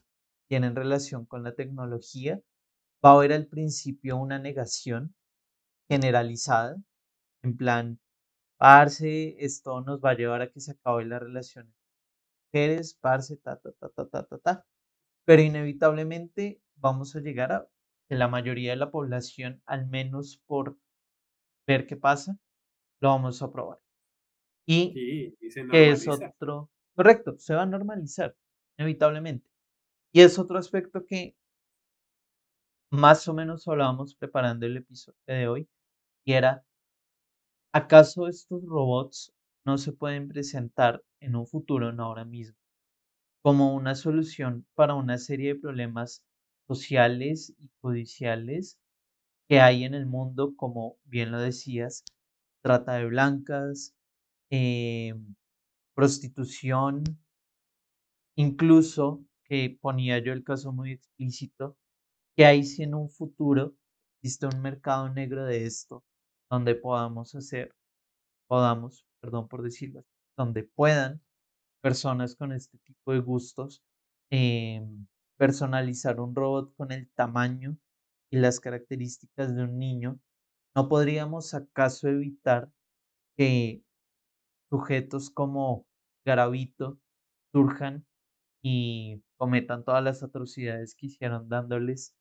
tienen 0.47 0.75
relación 0.75 1.25
con 1.25 1.43
la 1.43 1.55
tecnología, 1.55 2.39
va 3.03 3.11
a 3.11 3.13
haber 3.15 3.33
al 3.33 3.47
principio 3.47 4.17
una 4.17 4.37
negación 4.37 5.15
generalizada, 5.89 6.77
en 7.43 7.57
plan, 7.57 7.99
parce, 8.61 9.35
esto 9.43 9.81
nos 9.81 9.99
va 10.05 10.11
a 10.11 10.15
llevar 10.15 10.41
a 10.43 10.51
que 10.51 10.59
se 10.61 10.73
acabe 10.73 11.05
la 11.05 11.19
relación 11.19 11.73
mujeres, 12.53 12.95
parce, 13.01 13.37
ta, 13.37 13.57
ta, 13.59 13.71
ta, 13.79 13.89
ta, 13.89 14.05
ta, 14.07 14.23
ta, 14.27 14.37
ta. 14.39 14.65
Pero 15.25 15.41
inevitablemente 15.43 16.61
vamos 16.77 17.15
a 17.15 17.21
llegar 17.21 17.51
a 17.53 17.67
que 18.09 18.15
la 18.15 18.27
mayoría 18.29 18.71
de 18.71 18.77
la 18.77 18.91
población, 18.91 19.61
al 19.67 19.87
menos 19.87 20.41
por 20.47 20.77
ver 21.67 21.87
qué 21.87 21.97
pasa, 21.97 22.37
lo 23.01 23.09
vamos 23.09 23.41
a 23.43 23.51
probar. 23.51 23.79
Y 24.67 24.91
Sí, 24.93 25.35
y 25.41 25.51
se 25.51 25.67
que 25.67 25.91
es 25.91 26.07
otro, 26.07 26.69
correcto, 26.95 27.35
se 27.39 27.55
va 27.55 27.63
a 27.63 27.67
normalizar, 27.67 28.35
inevitablemente. 28.77 29.49
Y 30.13 30.21
es 30.21 30.39
otro 30.39 30.59
aspecto 30.59 31.05
que 31.05 31.35
más 32.91 33.27
o 33.27 33.33
menos 33.33 33.67
hablábamos 33.67 34.15
preparando 34.15 34.65
el 34.65 34.77
episodio 34.77 35.17
de 35.25 35.47
hoy, 35.47 35.69
y 36.25 36.33
era, 36.33 36.65
¿acaso 37.73 38.27
estos 38.27 38.63
robots 38.65 39.33
no 39.65 39.77
se 39.77 39.91
pueden 39.93 40.27
presentar 40.27 41.03
en 41.19 41.35
un 41.35 41.47
futuro, 41.47 41.91
no 41.93 42.05
ahora 42.05 42.25
mismo, 42.25 42.57
como 43.43 43.75
una 43.75 43.95
solución 43.95 44.65
para 44.75 44.95
una 44.95 45.17
serie 45.17 45.53
de 45.55 45.59
problemas 45.61 46.23
sociales 46.67 47.53
y 47.59 47.69
judiciales 47.81 48.79
que 49.49 49.61
hay 49.61 49.83
en 49.85 49.93
el 49.95 50.05
mundo, 50.07 50.55
como 50.55 50.97
bien 51.05 51.31
lo 51.31 51.39
decías, 51.39 52.03
trata 52.63 52.93
de 52.95 53.05
blancas, 53.07 53.95
em, 54.51 55.35
prostitución, 55.95 57.03
incluso 58.35 59.23
que 59.45 59.77
ponía 59.81 60.19
yo 60.19 60.33
el 60.33 60.43
caso 60.43 60.71
muy 60.73 60.91
explícito, 60.93 61.77
que 62.35 62.45
hay 62.45 62.63
si 62.63 62.83
en 62.83 62.95
un 62.95 63.09
futuro 63.09 63.75
existe 64.21 64.47
un 64.47 64.61
mercado 64.61 65.09
negro 65.09 65.45
de 65.45 65.65
esto, 65.65 66.03
donde 66.51 66.75
podamos 66.75 67.33
hacer, 67.33 67.73
podamos, 68.47 69.07
perdón 69.21 69.47
por 69.47 69.63
decirlo, 69.63 70.03
donde 70.37 70.63
puedan 70.63 71.21
personas 71.81 72.35
con 72.35 72.51
este 72.51 72.77
tipo 72.79 73.13
de 73.13 73.19
gustos 73.19 73.81
em, 74.31 75.07
personalizar 75.37 76.19
un 76.19 76.35
robot 76.35 76.75
con 76.75 76.91
el 76.91 77.09
tamaño 77.11 77.77
y 78.31 78.37
las 78.37 78.59
características 78.59 79.55
de 79.55 79.63
un 79.63 79.79
niño, 79.79 80.19
¿no 80.75 80.89
podríamos 80.89 81.53
acaso 81.53 82.09
evitar 82.09 82.71
que 83.37 83.83
sujetos 84.69 85.29
como 85.29 85.87
Garavito 86.25 86.99
surjan 87.53 88.05
y 88.63 89.23
cometan 89.37 89.83
todas 89.85 90.03
las 90.03 90.23
atrocidades 90.23 90.95
que 90.95 91.07
hicieron 91.07 91.49
dándoles 91.49 92.15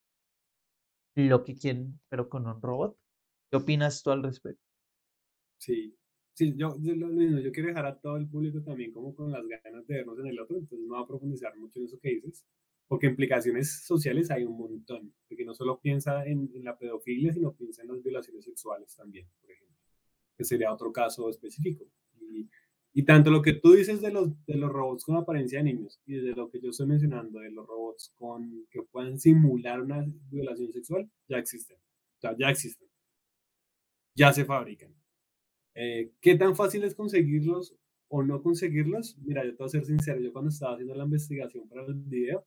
lo 1.14 1.44
que 1.44 1.54
quieren, 1.56 2.00
pero 2.08 2.28
con 2.28 2.46
un 2.46 2.60
robot? 2.62 2.96
¿Qué 3.50 3.56
opinas 3.56 4.02
tú 4.02 4.10
al 4.10 4.22
respecto? 4.22 4.62
Sí, 5.58 5.94
sí, 6.34 6.54
yo, 6.56 6.76
quiero 7.52 7.68
dejar 7.68 7.86
a 7.86 7.98
todo 8.00 8.16
el 8.16 8.28
público 8.28 8.62
también 8.62 8.92
como 8.92 9.14
con 9.14 9.30
las 9.32 9.44
ganas 9.46 9.86
de 9.86 9.94
vernos 9.96 10.18
en 10.20 10.26
el 10.28 10.40
otro, 10.40 10.56
entonces 10.56 10.86
no 10.86 10.94
voy 10.94 11.04
a 11.04 11.06
profundizar 11.06 11.56
mucho 11.56 11.78
en 11.78 11.86
eso 11.86 11.98
que 12.00 12.10
dices, 12.10 12.46
porque 12.86 13.08
implicaciones 13.08 13.84
sociales 13.84 14.30
hay 14.30 14.44
un 14.44 14.56
montón, 14.56 15.12
porque 15.28 15.44
no 15.44 15.54
solo 15.54 15.80
piensa 15.80 16.24
en, 16.24 16.50
en 16.54 16.64
la 16.64 16.78
pedofilia, 16.78 17.32
sino 17.32 17.52
piensa 17.52 17.82
en 17.82 17.88
las 17.88 18.02
violaciones 18.02 18.44
sexuales 18.44 18.94
también, 18.96 19.26
por 19.40 19.50
ejemplo, 19.50 19.76
que 20.36 20.44
sería 20.44 20.72
otro 20.72 20.92
caso 20.92 21.28
específico. 21.28 21.84
Y, 22.20 22.48
y 22.92 23.04
tanto 23.04 23.30
lo 23.30 23.42
que 23.42 23.54
tú 23.54 23.72
dices 23.72 24.00
de 24.00 24.10
los, 24.10 24.30
de 24.46 24.56
los 24.56 24.70
robots 24.70 25.04
con 25.04 25.16
apariencia 25.16 25.58
de 25.58 25.64
niños 25.64 26.00
y 26.06 26.14
de 26.14 26.32
lo 26.32 26.50
que 26.50 26.60
yo 26.60 26.70
estoy 26.70 26.86
mencionando 26.86 27.40
de 27.40 27.50
los 27.50 27.66
robots 27.66 28.12
con 28.16 28.66
que 28.70 28.82
puedan 28.82 29.18
simular 29.18 29.80
una 29.80 30.04
violación 30.30 30.72
sexual, 30.72 31.08
ya 31.28 31.38
existen. 31.38 31.76
O 31.76 32.20
sea, 32.20 32.36
ya 32.36 32.50
existen. 32.50 32.89
Ya 34.14 34.32
se 34.32 34.44
fabrican. 34.44 34.94
Eh, 35.74 36.12
¿Qué 36.20 36.34
tan 36.36 36.56
fácil 36.56 36.84
es 36.84 36.94
conseguirlos 36.94 37.76
o 38.08 38.22
no 38.22 38.42
conseguirlos? 38.42 39.16
Mira, 39.18 39.44
yo 39.44 39.52
te 39.52 39.56
voy 39.58 39.66
a 39.66 39.70
ser 39.70 39.84
sincero, 39.86 40.20
yo 40.20 40.32
cuando 40.32 40.50
estaba 40.50 40.74
haciendo 40.74 40.94
la 40.94 41.04
investigación 41.04 41.68
para 41.68 41.86
el 41.86 41.94
video, 41.94 42.46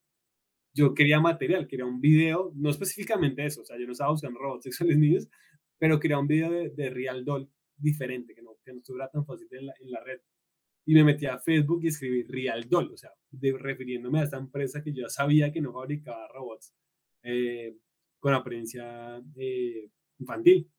yo 0.74 0.94
quería 0.94 1.20
material, 1.20 1.68
quería 1.68 1.86
un 1.86 2.02
video, 2.02 2.52
no 2.56 2.70
específicamente 2.70 3.46
eso, 3.46 3.62
o 3.62 3.66
sea, 3.66 3.78
yo 3.78 3.86
no 3.86 3.94
estaba 3.94 4.12
buscando 4.12 4.40
robots 4.40 4.64
sexuales 4.64 4.98
niños, 4.98 5.30
pero 5.78 6.00
quería 6.00 6.20
un 6.20 6.28
video 6.28 6.52
de, 6.52 6.70
de 6.70 6.90
Real 6.90 7.24
Doll 7.26 7.50
diferente, 7.78 8.34
que 8.34 8.42
no, 8.42 8.52
que 8.64 8.74
no 8.74 8.80
estuviera 8.80 9.10
tan 9.10 9.26
fácil 9.26 9.48
en 9.52 9.68
la, 9.68 9.74
en 9.80 9.92
la 9.92 10.04
red. 10.04 10.20
Y 10.86 10.96
me 10.96 11.04
metí 11.04 11.26
a 11.26 11.40
Facebook 11.40 11.82
y 11.84 11.88
escribí 11.88 12.24
Real 12.24 12.68
Doll, 12.70 12.92
o 12.94 12.98
sea, 12.98 13.12
de, 13.32 13.54
refiriéndome 13.58 14.20
a 14.20 14.24
esta 14.24 14.38
empresa 14.38 14.84
que 14.84 14.94
yo 14.94 15.08
sabía 15.10 15.52
que 15.52 15.62
no 15.62 15.72
fabricaba 15.74 16.28
robots 16.28 16.74
eh, 17.24 17.78
con 18.20 18.34
apariencia 18.34 19.22
eh, 19.36 19.90
infantil. 20.20 20.70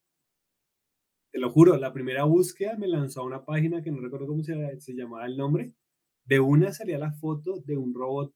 Te 1.35 1.41
lo 1.41 1.51
juro, 1.51 1.77
la 1.77 1.93
primera 1.93 2.23
búsqueda 2.23 2.77
me 2.77 2.87
lanzó 2.87 3.23
a 3.23 3.25
una 3.25 3.45
página 3.45 3.83
que 3.83 3.91
no 3.91 4.01
recuerdo 4.01 4.29
cómo 4.29 4.45
se, 4.45 4.81
se 4.81 4.95
llamaba 4.95 5.27
el 5.27 5.37
nombre. 5.37 5.75
De 6.25 6.39
una 6.39 6.73
salía 6.73 6.97
la 6.97 7.11
foto 7.11 7.61
de 7.67 7.77
un 7.77 7.93
robot 7.93 8.33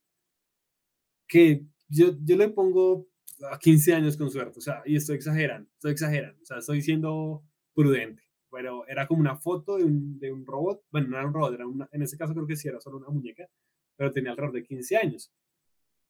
que 1.25 1.65
yo, 1.87 2.17
yo 2.21 2.35
le 2.35 2.49
pongo 2.49 3.07
a 3.49 3.57
15 3.57 3.93
años 3.93 4.17
con 4.17 4.29
suerte, 4.29 4.59
o 4.59 4.61
sea, 4.61 4.83
y 4.85 4.97
estoy 4.97 5.15
exagerando, 5.15 5.69
estoy 5.75 5.93
exagerando, 5.93 6.41
o 6.41 6.45
sea, 6.45 6.57
estoy 6.57 6.81
siendo 6.81 7.45
prudente, 7.73 8.21
pero 8.51 8.85
era 8.85 9.07
como 9.07 9.21
una 9.21 9.37
foto 9.37 9.77
de 9.77 9.85
un, 9.85 10.19
de 10.19 10.33
un 10.33 10.45
robot, 10.45 10.83
bueno, 10.91 11.07
no 11.07 11.17
era 11.19 11.27
un 11.27 11.33
robot, 11.33 11.53
era 11.53 11.67
una, 11.67 11.87
en 11.93 12.01
ese 12.01 12.17
caso 12.17 12.33
creo 12.33 12.47
que 12.47 12.57
sí 12.57 12.67
era 12.67 12.81
solo 12.81 12.97
una 12.97 13.07
muñeca, 13.07 13.47
pero 13.95 14.11
tenía 14.11 14.31
alrededor 14.31 14.55
de 14.55 14.65
15 14.65 14.97
años. 14.97 15.31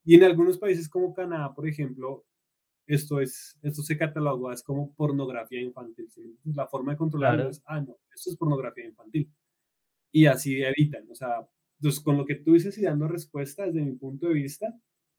Y 0.03 0.15
en 0.15 0.23
algunos 0.23 0.57
países 0.57 0.89
como 0.89 1.13
Canadá, 1.13 1.53
por 1.53 1.67
ejemplo, 1.67 2.25
esto, 2.89 3.21
es, 3.21 3.57
esto 3.61 3.83
se 3.83 3.97
cataloga 3.97 4.51
es 4.51 4.63
como 4.63 4.93
pornografía 4.95 5.61
infantil. 5.61 6.09
¿sí? 6.09 6.35
La 6.55 6.67
forma 6.67 6.93
de 6.93 6.97
controlarlo 6.97 7.37
Claro, 7.37 7.49
es, 7.51 7.61
ah, 7.65 7.79
no, 7.81 7.97
esto 8.13 8.31
es 8.31 8.35
pornografía 8.35 8.85
infantil. 8.85 9.31
Y 10.11 10.25
así 10.25 10.61
evitan, 10.63 11.09
o 11.11 11.13
sea, 11.13 11.47
entonces 11.77 12.03
con 12.03 12.17
lo 12.17 12.25
que 12.25 12.35
tú 12.35 12.53
dices 12.53 12.75
y 12.79 12.81
dando 12.81 13.07
respuesta 13.07 13.67
desde 13.67 13.81
mi 13.81 13.91
punto 13.93 14.27
de 14.27 14.33
vista, 14.33 14.73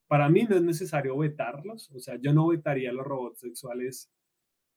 para 0.08 0.28
mí 0.28 0.42
no 0.42 0.56
es 0.56 0.62
necesario 0.62 1.16
vetarlos, 1.16 1.92
o 1.92 2.00
sea, 2.00 2.16
yo 2.20 2.32
no 2.32 2.48
vetaría 2.48 2.92
los 2.92 3.06
robots 3.06 3.38
sexuales 3.38 4.10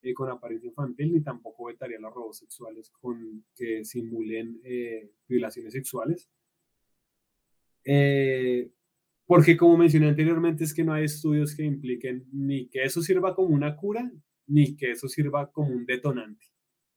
eh, 0.04 0.14
con 0.14 0.30
apariencia 0.30 0.68
infantil, 0.68 1.14
ni 1.14 1.22
tampoco 1.22 1.66
vetaría 1.66 1.98
los 2.00 2.14
robots 2.14 2.38
sexuales 2.38 2.92
con, 2.92 3.44
que 3.56 3.84
simulen 3.84 4.62
eh, 4.64 5.10
violaciones 5.28 5.74
sexuales. 5.74 6.30
Eh, 7.84 8.70
porque 9.34 9.58
como 9.58 9.78
mencioné 9.78 10.10
anteriormente, 10.10 10.64
es 10.64 10.76
que 10.76 10.84
no 10.84 10.94
hay 10.94 11.06
estudios 11.06 11.56
que 11.56 11.64
impliquen 11.64 12.24
ni 12.32 12.70
que 12.70 12.84
eso 12.84 13.02
sirva 13.02 13.34
como 13.34 13.56
una 13.56 13.76
cura, 13.76 14.12
ni 14.46 14.76
que 14.76 14.92
eso 14.92 15.08
sirva 15.08 15.52
como 15.52 15.74
un 15.74 15.88
detonante 15.88 16.46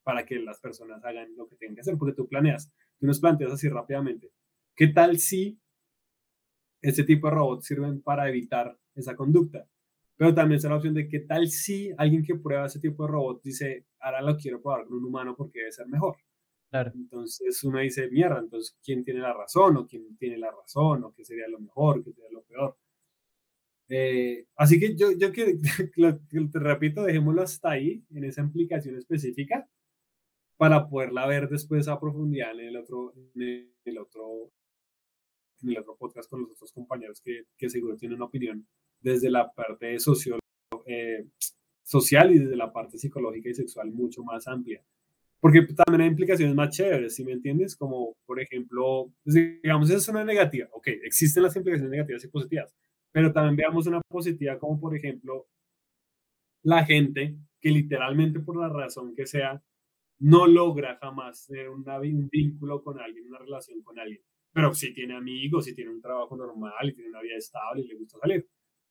para 0.03 0.27
que 0.27 0.39
las 0.41 0.61
personas 0.61 1.03
hagan 1.03 1.35
lo 1.35 1.49
que 1.49 1.57
tienen 1.57 1.75
que 1.75 1.81
hacer, 1.81 1.97
porque 1.97 2.15
tú 2.15 2.29
planeas, 2.29 2.71
tú 2.99 3.07
nos 3.07 3.21
planteas 3.21 3.53
así 3.53 3.71
rápidamente, 3.71 4.33
¿qué 4.77 4.89
tal 4.89 5.19
si 5.19 5.59
este 6.83 7.05
tipo 7.05 7.29
de 7.29 7.37
robots 7.37 7.65
sirven 7.65 8.03
para 8.03 8.29
evitar 8.29 8.79
esa 8.95 9.17
conducta? 9.17 9.67
Pero 10.17 10.35
también 10.35 10.57
está 10.57 10.69
la 10.69 10.77
opción 10.77 10.93
de 10.93 11.09
qué 11.09 11.21
tal 11.21 11.49
si 11.49 11.91
alguien 11.97 12.23
que 12.23 12.35
prueba 12.35 12.67
ese 12.67 12.81
tipo 12.81 13.07
de 13.07 13.13
robot 13.13 13.43
dice, 13.43 13.87
ahora 13.99 14.21
lo 14.21 14.37
quiero 14.37 14.61
probar 14.61 14.85
con 14.85 14.99
un 14.99 15.07
humano 15.07 15.35
porque 15.35 15.61
debe 15.61 15.73
ser 15.73 15.87
mejor. 15.87 16.19
Claro, 16.71 16.93
Entonces 16.95 17.63
uno 17.65 17.81
dice, 17.81 18.09
mierda, 18.09 18.39
entonces, 18.39 18.77
¿quién 18.85 19.05
tiene 19.05 19.21
la 19.21 19.33
razón? 19.33 19.77
¿O 19.77 19.87
quién 19.87 20.17
tiene 20.17 20.39
la 20.39 20.51
razón? 20.51 21.05
¿O 21.05 21.13
qué 21.15 21.25
sería 21.25 21.49
lo 21.49 21.61
mejor? 21.61 22.03
¿Qué 22.05 22.13
sería 22.13 22.31
lo 22.31 22.43
peor? 22.43 22.77
Eh, 23.89 24.47
así 24.57 24.81
que 24.81 24.97
yo, 24.97 25.13
yo 25.13 25.33
que, 25.33 25.59
te 26.53 26.59
repito, 26.59 27.05
dejémoslo 27.05 27.43
hasta 27.43 27.71
ahí, 27.71 28.03
en 28.11 28.25
esa 28.25 28.43
implicación 28.43 28.97
específica, 28.97 29.69
para 30.57 30.89
poderla 30.89 31.27
ver 31.27 31.49
después 31.49 31.89
a 31.89 32.01
profundidad 32.01 32.53
en 32.53 32.61
el 32.61 32.77
otro, 32.77 33.13
en 33.35 33.71
el 33.85 33.99
otro, 33.99 34.51
en 35.63 35.71
el 35.71 35.79
otro 35.79 35.97
podcast 35.97 36.29
con 36.31 36.43
los 36.43 36.53
otros 36.53 36.73
compañeros 36.73 37.21
que, 37.21 37.45
que 37.57 37.69
seguro 37.71 37.97
tienen 37.97 38.17
una 38.17 38.27
opinión 38.27 38.67
desde 39.01 39.31
la 39.31 39.53
parte 39.53 39.99
socio, 40.01 40.39
eh, 40.87 41.27
social 41.83 42.35
y 42.35 42.39
desde 42.39 42.57
la 42.57 42.73
parte 42.73 42.99
psicológica 42.99 43.51
y 43.51 43.55
sexual 43.55 43.91
mucho 43.93 44.25
más 44.25 44.49
amplia. 44.49 44.83
Porque 45.41 45.63
también 45.63 46.03
hay 46.03 46.09
implicaciones 46.09 46.55
más 46.55 46.71
chéveres, 46.71 47.15
¿sí 47.15 47.25
me 47.25 47.33
entiendes? 47.33 47.77
Como, 47.77 48.17
por 48.27 48.41
ejemplo, 48.41 49.13
pues, 49.23 49.35
digamos, 49.63 49.89
esa 49.91 49.99
es 49.99 50.09
una 50.09 50.25
negativa. 50.25 50.69
Ok, 50.73 50.89
existen 51.05 51.43
las 51.43 51.55
implicaciones 51.57 51.91
negativas 51.91 52.25
y 52.25 52.29
positivas, 52.29 52.75
pero 53.13 53.33
también 53.33 53.57
veamos 53.57 53.87
una 53.87 54.01
positiva 54.09 54.59
como, 54.59 54.81
por 54.81 54.97
ejemplo, 54.97 55.47
la 56.63 56.85
gente 56.85 57.37
que 57.61 57.71
literalmente 57.71 58.41
por 58.41 58.57
la 58.57 58.69
razón 58.69 59.15
que 59.15 59.27
sea, 59.27 59.63
no 60.19 60.47
logra 60.47 60.97
jamás 61.01 61.47
tener 61.47 61.69
una, 61.69 61.99
un 62.01 62.29
vínculo 62.29 62.83
con 62.83 62.99
alguien, 63.01 63.27
una 63.29 63.39
relación 63.39 63.83
con 63.83 63.99
alguien. 63.99 64.21
Pero 64.53 64.73
sí 64.75 64.95
tiene 64.95 65.15
amigos, 65.17 65.67
sí 65.67 65.75
tiene 65.75 65.91
un 65.91 66.01
trabajo 66.01 66.37
normal, 66.37 66.89
y 66.89 66.95
tiene 66.95 67.11
una 67.11 67.21
vida 67.21 67.37
estable 67.37 67.83
y 67.83 67.89
le 67.89 67.97
gusta 67.97 68.19
salir. 68.19 68.49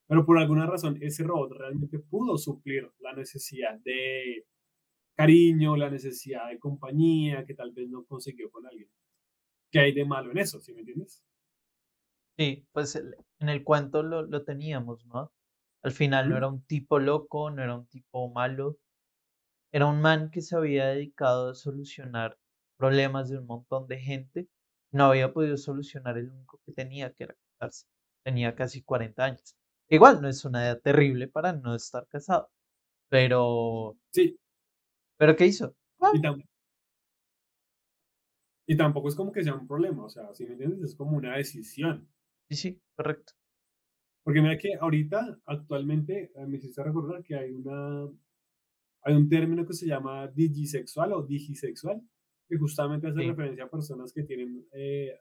pero 0.08 0.24
por 0.24 0.38
alguna 0.38 0.66
razón 0.66 0.98
ese 1.00 1.24
robot 1.24 1.52
realmente 1.52 1.98
pudo 1.98 2.38
suplir 2.38 2.90
la 3.00 3.12
necesidad 3.12 3.78
de 3.80 4.44
cariño, 5.16 5.76
la 5.76 5.90
necesidad 5.90 6.48
de 6.48 6.58
compañía 6.58 7.44
que 7.46 7.54
tal 7.54 7.72
vez 7.72 7.88
no 7.88 8.04
consiguió 8.04 8.50
con 8.50 8.66
alguien. 8.66 8.88
¿Qué 9.70 9.80
hay 9.80 9.92
de 9.94 10.04
malo 10.04 10.30
en 10.30 10.38
eso? 10.38 10.60
¿Sí 10.60 10.72
me 10.72 10.80
entiendes? 10.80 11.24
Sí, 12.38 12.66
pues 12.72 12.96
en 12.96 13.48
el 13.48 13.64
cuento 13.64 14.02
lo, 14.02 14.22
lo 14.22 14.44
teníamos, 14.44 15.04
¿no? 15.06 15.32
Al 15.82 15.92
final 15.92 16.28
no 16.28 16.36
era 16.36 16.48
un 16.48 16.62
tipo 16.64 16.98
loco, 16.98 17.50
no 17.50 17.62
era 17.62 17.76
un 17.76 17.86
tipo 17.86 18.30
malo, 18.30 18.78
era 19.72 19.86
un 19.86 20.00
man 20.00 20.30
que 20.30 20.40
se 20.42 20.56
había 20.56 20.86
dedicado 20.86 21.50
a 21.50 21.54
solucionar 21.54 22.38
problemas 22.76 23.28
de 23.30 23.38
un 23.38 23.46
montón 23.46 23.86
de 23.86 23.98
gente, 23.98 24.48
no 24.92 25.04
había 25.06 25.32
podido 25.32 25.56
solucionar 25.56 26.18
el 26.18 26.30
único 26.30 26.60
que 26.64 26.72
tenía, 26.72 27.12
que 27.12 27.24
era 27.24 27.36
casarse. 27.58 27.86
Tenía 28.24 28.54
casi 28.54 28.82
40 28.82 29.24
años. 29.24 29.54
Igual 29.88 30.20
no 30.20 30.28
es 30.28 30.44
una 30.44 30.64
edad 30.66 30.80
terrible 30.80 31.28
para 31.28 31.52
no 31.52 31.74
estar 31.74 32.06
casado, 32.08 32.50
pero... 33.08 33.96
Sí. 34.12 34.36
¿Pero 35.18 35.36
qué 35.36 35.46
hizo? 35.46 35.74
Y, 38.68 38.76
tampoco 38.76 39.08
es 39.08 39.14
como 39.14 39.32
que 39.32 39.44
sea 39.44 39.54
un 39.54 39.66
problema, 39.66 40.04
o 40.04 40.10
sea, 40.10 40.34
si 40.34 40.44
me 40.44 40.52
entiendes, 40.52 40.82
es 40.82 40.94
como 40.96 41.16
una 41.16 41.36
decisión. 41.36 42.08
Sí, 42.48 42.56
sí, 42.56 42.82
correcto. 42.96 43.32
Porque 44.24 44.42
mira 44.42 44.58
que 44.58 44.74
ahorita, 44.74 45.38
actualmente, 45.46 46.32
eh, 46.34 46.46
me 46.46 46.56
hiciste 46.56 46.82
recordar 46.82 47.22
que 47.22 47.36
hay 47.36 47.52
una, 47.52 48.08
hay 49.02 49.14
un 49.14 49.28
término 49.28 49.64
que 49.64 49.72
se 49.72 49.86
llama 49.86 50.26
digisexual 50.28 51.12
o 51.12 51.22
digisexual, 51.22 52.02
que 52.48 52.58
justamente 52.58 53.06
hace 53.06 53.22
referencia 53.22 53.64
a 53.64 53.70
personas 53.70 54.12
que 54.12 54.24
tienen 54.24 54.66
eh, 54.72 55.16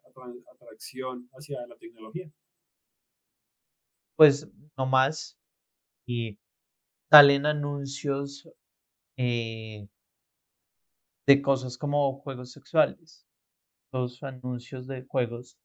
atracción 0.51 1.29
hacia 1.33 1.65
la 1.67 1.77
tecnología. 1.77 2.31
Pues 4.15 4.49
no 4.77 4.85
más. 4.85 5.37
Y 6.07 6.39
salen 7.09 7.45
anuncios 7.45 8.49
eh, 9.17 9.87
de 11.27 11.41
cosas 11.41 11.77
como 11.77 12.19
juegos 12.19 12.51
sexuales. 12.51 13.25
Los 13.91 14.21
anuncios 14.23 14.87
de 14.87 15.05
juegos 15.05 15.57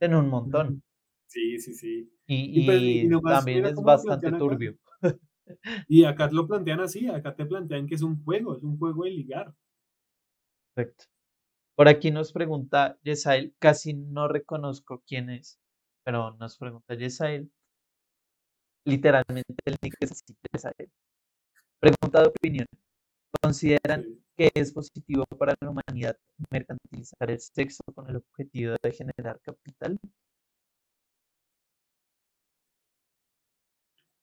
en 0.00 0.14
un 0.14 0.28
montón. 0.28 0.82
Sí, 1.26 1.58
sí, 1.58 1.74
sí. 1.74 2.12
Y, 2.26 2.66
pues, 2.66 3.22
también 3.24 3.66
es 3.66 3.76
bastante 3.76 4.30
turbio. 4.32 4.76
Y 5.88 6.04
acá 6.04 6.30
lo 6.30 6.46
plantean 6.46 6.80
así, 6.80 7.08
acá 7.08 7.34
te 7.34 7.44
plantean 7.44 7.86
que 7.86 7.96
es 7.96 8.02
un 8.02 8.22
juego, 8.24 8.56
es 8.56 8.62
un 8.62 8.78
juego 8.78 9.04
de 9.04 9.10
ligar. 9.10 9.52
Perfecto. 10.74 11.06
Por 11.76 11.88
aquí 11.88 12.10
nos 12.10 12.32
pregunta 12.32 12.98
Yesael, 13.02 13.54
casi 13.58 13.94
no 13.94 14.28
reconozco 14.28 15.02
quién 15.06 15.30
es, 15.30 15.58
pero 16.04 16.36
nos 16.36 16.56
pregunta 16.58 16.94
Yesael. 16.94 17.50
Literalmente 18.84 19.54
el 19.64 19.76
nick 19.82 19.96
es 20.00 20.12
así, 20.12 20.36
Yesael. 20.52 20.90
Pregunta 21.82 22.22
de 22.22 22.28
opinión. 22.28 22.66
¿Consideran 23.42 24.04
que 24.36 24.52
es 24.54 24.72
positivo 24.72 25.24
para 25.36 25.56
la 25.60 25.68
humanidad 25.68 26.16
mercantilizar 26.48 27.28
el 27.28 27.40
sexo 27.40 27.82
con 27.92 28.08
el 28.08 28.16
objetivo 28.18 28.76
de 28.80 28.92
generar 28.92 29.40
capital? 29.40 29.98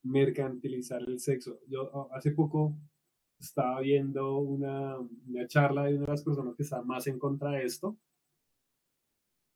Mercantilizar 0.03 1.01
el 1.01 1.19
sexo. 1.19 1.59
Yo 1.67 1.89
oh, 1.91 2.09
hace 2.13 2.31
poco 2.31 2.77
estaba 3.37 3.81
viendo 3.81 4.37
una, 4.37 4.97
una, 4.97 5.45
charla 5.47 5.83
de 5.83 5.95
una 5.95 6.05
de 6.05 6.11
las 6.11 6.23
personas 6.23 6.55
que 6.55 6.63
está 6.63 6.81
más 6.81 7.07
en 7.07 7.19
contra 7.19 7.51
de 7.51 7.65
esto. 7.65 7.97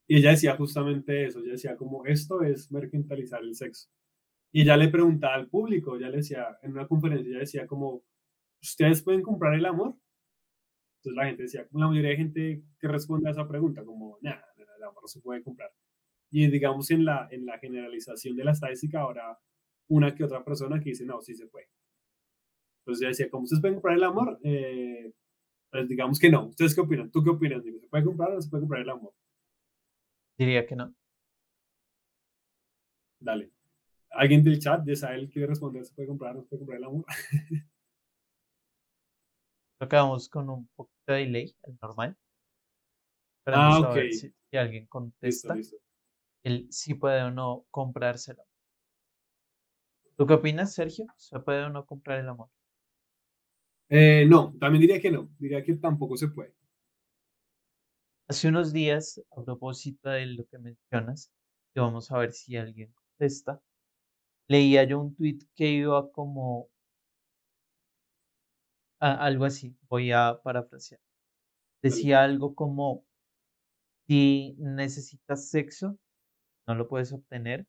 Y 0.06 0.18
ella 0.18 0.32
decía 0.32 0.54
justamente 0.58 1.24
eso, 1.24 1.38
ella 1.38 1.52
decía 1.52 1.74
como 1.74 2.04
esto 2.04 2.42
es 2.42 2.70
mercantilizar 2.70 3.42
el 3.42 3.54
sexo. 3.54 3.88
Y 4.54 4.62
ella 4.62 4.76
le 4.76 4.86
preguntaba 4.86 5.34
al 5.34 5.48
público, 5.48 5.98
ya 5.98 6.08
le 6.08 6.18
decía, 6.18 6.56
en 6.62 6.70
una 6.70 6.86
conferencia, 6.86 7.28
ella 7.28 7.40
decía 7.40 7.66
como, 7.66 8.04
¿ustedes 8.62 9.02
pueden 9.02 9.20
comprar 9.20 9.54
el 9.54 9.66
amor? 9.66 9.96
Entonces 10.98 11.16
la 11.16 11.26
gente 11.26 11.42
decía, 11.42 11.66
la 11.72 11.88
mayoría 11.88 12.10
de 12.10 12.16
gente 12.16 12.62
que 12.78 12.86
responde 12.86 13.28
a 13.28 13.32
esa 13.32 13.48
pregunta, 13.48 13.84
como, 13.84 14.16
nada, 14.20 14.46
el 14.56 14.82
amor 14.84 15.02
no 15.02 15.08
se 15.08 15.20
puede 15.20 15.42
comprar. 15.42 15.72
Y 16.30 16.46
digamos 16.48 16.88
en 16.92 17.04
la, 17.04 17.26
en 17.32 17.44
la 17.46 17.58
generalización 17.58 18.36
de 18.36 18.44
la 18.44 18.52
estadística, 18.52 19.00
ahora 19.00 19.36
una 19.88 20.14
que 20.14 20.22
otra 20.22 20.44
persona 20.44 20.78
que 20.78 20.90
dice, 20.90 21.04
no, 21.04 21.20
sí 21.20 21.34
se 21.34 21.48
puede. 21.48 21.68
Entonces 22.82 23.02
ya 23.02 23.08
decía, 23.08 23.28
¿cómo 23.30 23.42
ustedes 23.42 23.60
pueden 23.60 23.74
comprar 23.74 23.96
el 23.96 24.04
amor? 24.04 24.38
Eh, 24.44 25.12
pues 25.68 25.88
digamos 25.88 26.20
que 26.20 26.30
no. 26.30 26.46
¿Ustedes 26.46 26.76
qué 26.76 26.80
opinan? 26.80 27.10
¿Tú 27.10 27.24
qué 27.24 27.30
opinas? 27.30 27.64
¿Se 27.64 27.88
puede 27.88 28.04
comprar 28.04 28.30
o 28.30 28.34
no 28.34 28.40
se 28.40 28.50
puede 28.50 28.62
comprar 28.62 28.82
el 28.82 28.90
amor? 28.90 29.12
Diría 30.38 30.64
que 30.64 30.76
no. 30.76 30.94
Dale. 33.18 33.53
¿Alguien 34.16 34.42
del 34.44 34.58
chat 34.58 34.82
de 34.84 34.96
Sael 34.96 35.28
quiere 35.28 35.48
responder? 35.48 35.84
¿Se 35.84 35.94
puede 35.94 36.08
comprar 36.08 36.32
o 36.32 36.34
no 36.36 36.42
se 36.42 36.48
puede 36.48 36.60
comprar 36.60 36.78
el 36.78 36.84
amor? 36.84 37.04
Acabamos 39.80 40.28
con 40.28 40.48
un 40.48 40.68
poquito 40.74 41.12
de 41.12 41.18
delay, 41.18 41.56
el 41.64 41.78
normal. 41.82 42.16
ah, 43.46 43.80
ok. 43.80 44.10
Si, 44.12 44.32
alguien 44.56 44.86
contesta, 44.86 45.56
él 46.44 46.68
sí 46.70 46.94
puede 46.94 47.22
o 47.22 47.30
no 47.30 47.66
comprárselo. 47.70 48.44
¿Tú 50.16 50.26
qué 50.26 50.34
opinas, 50.34 50.74
Sergio? 50.74 51.06
¿Se 51.16 51.40
puede 51.40 51.64
o 51.64 51.70
no 51.70 51.84
comprar 51.84 52.20
el 52.20 52.28
amor? 52.28 52.48
Eh, 53.88 54.24
no, 54.28 54.54
también 54.58 54.80
diría 54.80 55.00
que 55.00 55.10
no, 55.10 55.28
diría 55.38 55.62
que 55.62 55.74
tampoco 55.74 56.16
se 56.16 56.28
puede. 56.28 56.54
Hace 58.28 58.48
unos 58.48 58.72
días, 58.72 59.20
a 59.36 59.42
propósito 59.42 60.08
de 60.08 60.26
lo 60.26 60.46
que 60.46 60.58
mencionas, 60.58 61.30
que 61.74 61.80
vamos 61.80 62.10
a 62.10 62.18
ver 62.18 62.32
si 62.32 62.56
alguien 62.56 62.92
contesta, 62.92 63.60
leía 64.48 64.84
yo 64.84 65.00
un 65.00 65.14
tweet 65.14 65.38
que 65.54 65.68
iba 65.68 66.10
como 66.12 66.68
algo 69.00 69.44
así, 69.44 69.76
voy 69.88 70.12
a 70.12 70.40
parafrasear. 70.42 71.00
Decía 71.82 72.22
algo 72.22 72.54
como, 72.54 73.04
si 74.06 74.56
necesitas 74.58 75.50
sexo, 75.50 75.98
no 76.66 76.74
lo 76.74 76.88
puedes 76.88 77.12
obtener, 77.12 77.66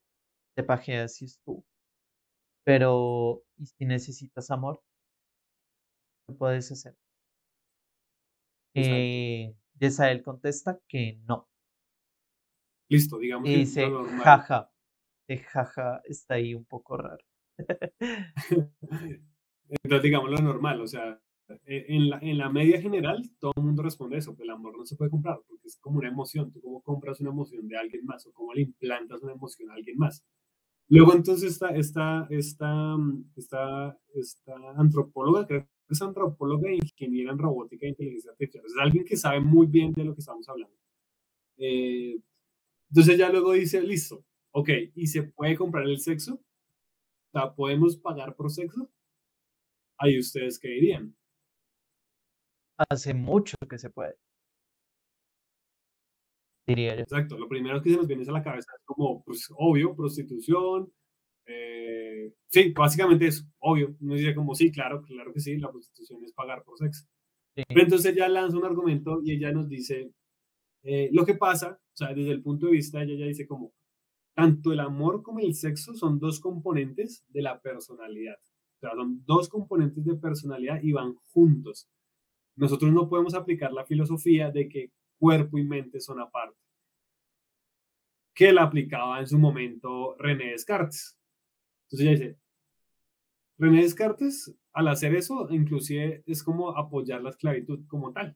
te 0.55 0.63
pajeas 0.63 1.15
si 1.15 1.25
estuvo. 1.25 1.65
Pero, 2.63 3.43
¿y 3.57 3.65
si 3.65 3.85
necesitas 3.85 4.49
amor? 4.49 4.81
puedes 6.39 6.71
hacer? 6.71 6.97
Eh, 8.73 9.55
Yesael 9.79 10.23
contesta 10.23 10.79
que 10.87 11.19
no. 11.27 11.47
Listo, 12.89 13.19
digamos. 13.19 13.47
Y 13.47 13.55
dice, 13.57 13.87
jaja. 14.23 14.71
De 15.27 15.37
jaja 15.37 16.01
está 16.05 16.35
ahí 16.35 16.53
un 16.53 16.65
poco 16.65 16.97
raro. 16.97 17.23
Entonces, 19.67 20.03
digamos 20.03 20.29
lo 20.29 20.37
normal, 20.37 20.81
o 20.81 20.87
sea, 20.87 21.19
e, 21.65 21.85
en 21.95 22.09
la, 22.09 22.19
en 22.19 22.37
la 22.37 22.49
media 22.49 22.81
general, 22.81 23.23
todo 23.39 23.53
el 23.57 23.63
mundo 23.63 23.83
responde 23.83 24.17
eso, 24.17 24.35
que 24.35 24.43
el 24.43 24.51
amor 24.51 24.77
no 24.77 24.85
se 24.85 24.95
puede 24.95 25.09
comprar, 25.11 25.39
porque 25.47 25.67
es 25.67 25.77
como 25.79 25.99
una 25.99 26.09
emoción. 26.09 26.51
Tú 26.51 26.61
cómo 26.61 26.81
compras 26.81 27.19
una 27.21 27.31
emoción 27.31 27.67
de 27.67 27.77
alguien 27.77 28.05
más 28.05 28.25
o 28.27 28.33
cómo 28.33 28.53
le 28.53 28.61
implantas 28.61 29.21
una 29.23 29.33
emoción 29.33 29.71
a 29.71 29.75
alguien 29.75 29.97
más. 29.97 30.23
Luego 30.87 31.13
entonces 31.13 31.53
está 31.53 31.75
esta, 31.75 32.27
esta, 32.29 32.95
esta, 33.35 33.97
esta 34.13 34.53
antropóloga, 34.77 35.47
creo 35.47 35.67
es 35.89 36.01
antropóloga 36.01 36.69
e 36.69 36.75
ingeniera 36.75 37.31
en 37.31 37.37
robótica 37.37 37.85
e 37.85 37.89
inteligencia 37.89 38.31
artificial. 38.31 38.65
Es 38.65 38.73
alguien 38.79 39.05
que 39.05 39.17
sabe 39.17 39.39
muy 39.39 39.67
bien 39.67 39.93
de 39.93 40.03
lo 40.03 40.13
que 40.13 40.21
estamos 40.21 40.47
hablando. 40.49 40.75
Eh, 41.57 42.17
entonces 42.89 43.17
ya 43.17 43.29
luego 43.29 43.53
dice, 43.53 43.81
listo, 43.81 44.23
ok, 44.55 44.69
¿y 44.95 45.07
se 45.07 45.23
puede 45.23 45.57
comprar 45.57 45.85
el 45.85 45.99
sexo? 45.99 46.35
O 46.35 47.31
sea, 47.33 47.53
¿podemos 47.53 47.97
pagar 47.97 48.35
por 48.35 48.49
sexo? 48.49 48.89
Ahí 49.99 50.17
ustedes 50.17 50.57
qué 50.59 50.69
dirían. 50.69 51.13
Hace 52.89 53.13
mucho 53.13 53.57
que 53.69 53.77
se 53.77 53.89
puede. 53.89 54.15
Diría 56.67 56.95
yo. 56.95 57.01
Exacto, 57.01 57.37
lo 57.37 57.49
primero 57.49 57.81
que 57.81 57.89
se 57.89 57.97
nos 57.97 58.07
viene 58.07 58.23
a 58.27 58.31
la 58.31 58.43
cabeza 58.43 58.71
es 58.75 58.83
como, 58.85 59.23
pues, 59.23 59.47
obvio, 59.57 59.93
prostitución, 59.93 60.91
eh, 61.45 62.33
sí, 62.47 62.71
básicamente 62.71 63.27
es 63.27 63.45
obvio. 63.59 63.95
Uno 63.99 64.15
dice 64.15 64.33
como, 64.33 64.55
sí, 64.55 64.71
claro, 64.71 65.03
claro 65.03 65.33
que 65.33 65.41
sí, 65.41 65.57
la 65.57 65.69
prostitución 65.69 66.23
es 66.23 66.31
pagar 66.31 66.63
por 66.63 66.77
sexo. 66.77 67.05
Pero 67.53 67.81
entonces 67.81 68.13
ella 68.13 68.29
lanza 68.29 68.57
un 68.57 68.65
argumento 68.65 69.21
y 69.21 69.33
ella 69.33 69.51
nos 69.51 69.67
dice, 69.67 70.11
eh, 70.83 71.09
lo 71.11 71.25
que 71.25 71.35
pasa, 71.35 71.77
o 71.77 71.97
sea, 71.97 72.13
desde 72.13 72.31
el 72.31 72.41
punto 72.41 72.67
de 72.67 72.73
vista, 72.73 73.03
ella 73.03 73.15
ya 73.15 73.25
dice 73.25 73.45
como, 73.45 73.73
tanto 74.35 74.73
el 74.73 74.81
amor 74.81 75.23
como 75.23 75.39
el 75.39 75.55
sexo 75.55 75.95
son 75.95 76.19
dos 76.19 76.39
componentes 76.39 77.25
de 77.29 77.41
la 77.41 77.59
personalidad. 77.61 78.37
O 78.81 78.89
son 78.95 79.23
dos 79.25 79.49
componentes 79.49 80.05
de 80.05 80.15
personalidad 80.15 80.79
y 80.83 80.91
van 80.91 81.15
juntos. 81.33 81.89
Nosotros 82.55 82.91
no 82.91 83.09
podemos 83.09 83.33
aplicar 83.33 83.71
la 83.71 83.85
filosofía 83.85 84.51
de 84.51 84.69
que 84.69 84.91
cuerpo 85.17 85.57
y 85.57 85.63
mente 85.63 85.99
son 85.99 86.19
aparte, 86.19 86.57
que 88.33 88.51
la 88.51 88.63
aplicaba 88.63 89.19
en 89.19 89.27
su 89.27 89.39
momento 89.39 90.15
René 90.17 90.51
Descartes. 90.51 91.17
Entonces 91.85 92.07
ella 92.07 92.11
dice, 92.11 92.39
René 93.57 93.81
Descartes, 93.83 94.53
al 94.73 94.89
hacer 94.89 95.15
eso, 95.15 95.47
inclusive 95.49 96.23
es 96.25 96.43
como 96.43 96.77
apoyar 96.77 97.21
la 97.21 97.29
esclavitud 97.29 97.85
como 97.87 98.11
tal, 98.11 98.35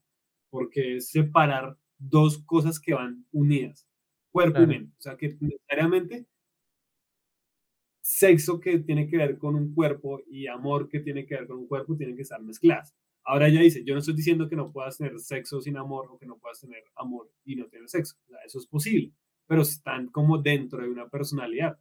porque 0.50 0.98
es 0.98 1.10
separar 1.10 1.78
dos 1.98 2.40
cosas 2.46 2.80
que 2.80 2.94
van 2.94 3.26
unidas, 3.32 3.89
cuerpo 4.32 4.62
y 4.62 4.68
mente. 4.68 4.94
O 4.98 5.02
sea, 5.02 5.18
que 5.18 5.38
necesariamente 5.40 6.28
sexo 8.02 8.60
que 8.60 8.80
tiene 8.80 9.08
que 9.08 9.18
ver 9.18 9.38
con 9.38 9.56
un 9.56 9.74
cuerpo 9.74 10.22
y 10.28 10.48
amor 10.48 10.90
que 10.90 11.00
tiene 11.00 11.26
que 11.26 11.36
ver 11.36 11.48
con 11.48 11.60
un 11.60 11.68
cuerpo 11.68 11.96
tienen 11.96 12.16
que 12.16 12.24
estar 12.24 12.42
mezcladas. 12.42 12.96
Ahora 13.24 13.48
ella 13.48 13.62
dice, 13.62 13.84
yo 13.84 13.94
no 13.94 14.00
estoy 14.00 14.16
diciendo 14.16 14.50
que 14.50 14.56
no 14.56 14.72
puedas 14.72 14.98
tener 14.98 15.20
sexo 15.20 15.62
sin 15.62 15.78
amor 15.78 16.08
o 16.10 16.18
que 16.18 16.26
no 16.26 16.38
puedas 16.40 16.60
tener 16.60 16.84
amor 16.96 17.32
y 17.46 17.56
no 17.56 17.68
tener 17.68 17.88
sexo. 17.88 18.16
eso 18.44 18.58
es 18.58 18.66
posible, 18.66 19.14
pero 19.46 19.62
están 19.62 20.08
como 20.08 20.40
dentro 20.40 20.82
de 20.82 20.90
una 20.90 21.08
personalidad. 21.08 21.78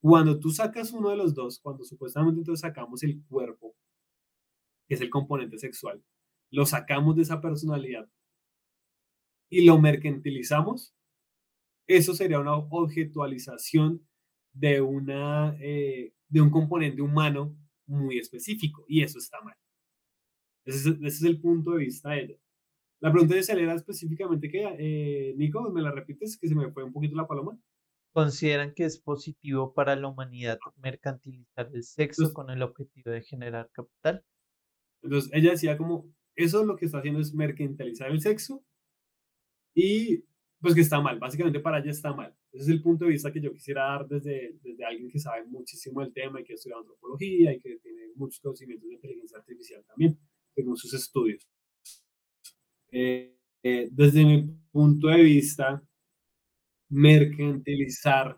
Cuando 0.00 0.40
tú 0.40 0.48
sacas 0.50 0.92
uno 0.92 1.10
de 1.10 1.16
los 1.16 1.34
dos, 1.34 1.60
cuando 1.60 1.84
supuestamente 1.84 2.38
entonces 2.40 2.62
sacamos 2.62 3.02
el 3.02 3.22
cuerpo, 3.28 3.74
que 4.88 4.94
es 4.94 5.00
el 5.02 5.10
componente 5.10 5.58
sexual, 5.58 6.02
lo 6.50 6.64
sacamos 6.64 7.16
de 7.16 7.22
esa 7.22 7.40
personalidad 7.42 8.08
y 9.50 9.66
lo 9.66 9.78
mercantilizamos, 9.78 10.94
eso 11.96 12.14
sería 12.14 12.38
una 12.38 12.54
objetualización 12.54 14.06
de, 14.52 14.80
una, 14.80 15.56
eh, 15.60 16.14
de 16.28 16.40
un 16.40 16.50
componente 16.50 17.02
humano 17.02 17.56
muy 17.86 18.18
específico 18.18 18.84
y 18.88 19.02
eso 19.02 19.18
está 19.18 19.40
mal. 19.42 19.56
Ese 20.64 20.96
es, 21.02 21.22
el 21.22 21.40
punto 21.40 21.72
de 21.72 21.84
vista 21.84 22.10
de 22.10 22.20
ella. 22.22 22.36
La 23.00 23.10
pregunta 23.10 23.34
de 23.34 23.62
era 23.62 23.74
específicamente 23.74 24.50
que, 24.50 24.62
eh, 24.78 25.34
Nico, 25.36 25.68
¿me 25.70 25.82
la 25.82 25.90
repites? 25.90 26.38
Que 26.38 26.48
se 26.48 26.54
me 26.54 26.70
fue 26.70 26.84
un 26.84 26.92
poquito 26.92 27.16
la 27.16 27.26
paloma. 27.26 27.58
¿Consideran 28.12 28.74
que 28.74 28.84
es 28.84 29.00
positivo 29.00 29.72
para 29.72 29.96
la 29.96 30.08
humanidad 30.08 30.58
mercantilizar 30.76 31.70
el 31.72 31.82
sexo 31.82 32.32
con 32.32 32.50
el 32.50 32.62
objetivo 32.62 33.10
de 33.10 33.22
generar 33.22 33.70
capital? 33.72 34.24
Entonces, 35.02 35.30
ella 35.32 35.52
decía 35.52 35.78
como, 35.78 36.12
eso 36.36 36.64
lo 36.64 36.76
que 36.76 36.86
está 36.86 36.98
haciendo 36.98 37.20
es 37.20 37.34
mercantilizar 37.34 38.10
el 38.10 38.20
sexo 38.20 38.62
y 39.74 40.24
pues 40.60 40.74
que 40.74 40.82
está 40.82 41.00
mal, 41.00 41.18
básicamente 41.18 41.60
para 41.60 41.78
ella 41.78 41.90
está 41.90 42.12
mal. 42.12 42.34
Ese 42.52 42.64
es 42.64 42.68
el 42.68 42.82
punto 42.82 43.04
de 43.04 43.12
vista 43.12 43.32
que 43.32 43.40
yo 43.40 43.52
quisiera 43.52 43.84
dar 43.84 44.06
desde, 44.06 44.58
desde 44.62 44.84
alguien 44.84 45.10
que 45.10 45.18
sabe 45.18 45.44
muchísimo 45.46 46.00
del 46.00 46.12
tema 46.12 46.40
y 46.40 46.44
que 46.44 46.54
estudia 46.54 46.76
antropología 46.76 47.52
y 47.52 47.60
que 47.60 47.78
tiene 47.78 48.12
muchos 48.14 48.40
conocimientos 48.40 48.88
de 48.88 48.94
inteligencia 48.94 49.38
artificial 49.38 49.84
también, 49.86 50.18
según 50.54 50.76
sus 50.76 50.92
estudios. 50.92 51.48
Eh, 52.92 53.36
eh, 53.62 53.88
desde 53.90 54.24
mi 54.24 54.42
punto 54.70 55.08
de 55.08 55.22
vista, 55.22 55.82
mercantilizar 56.90 58.36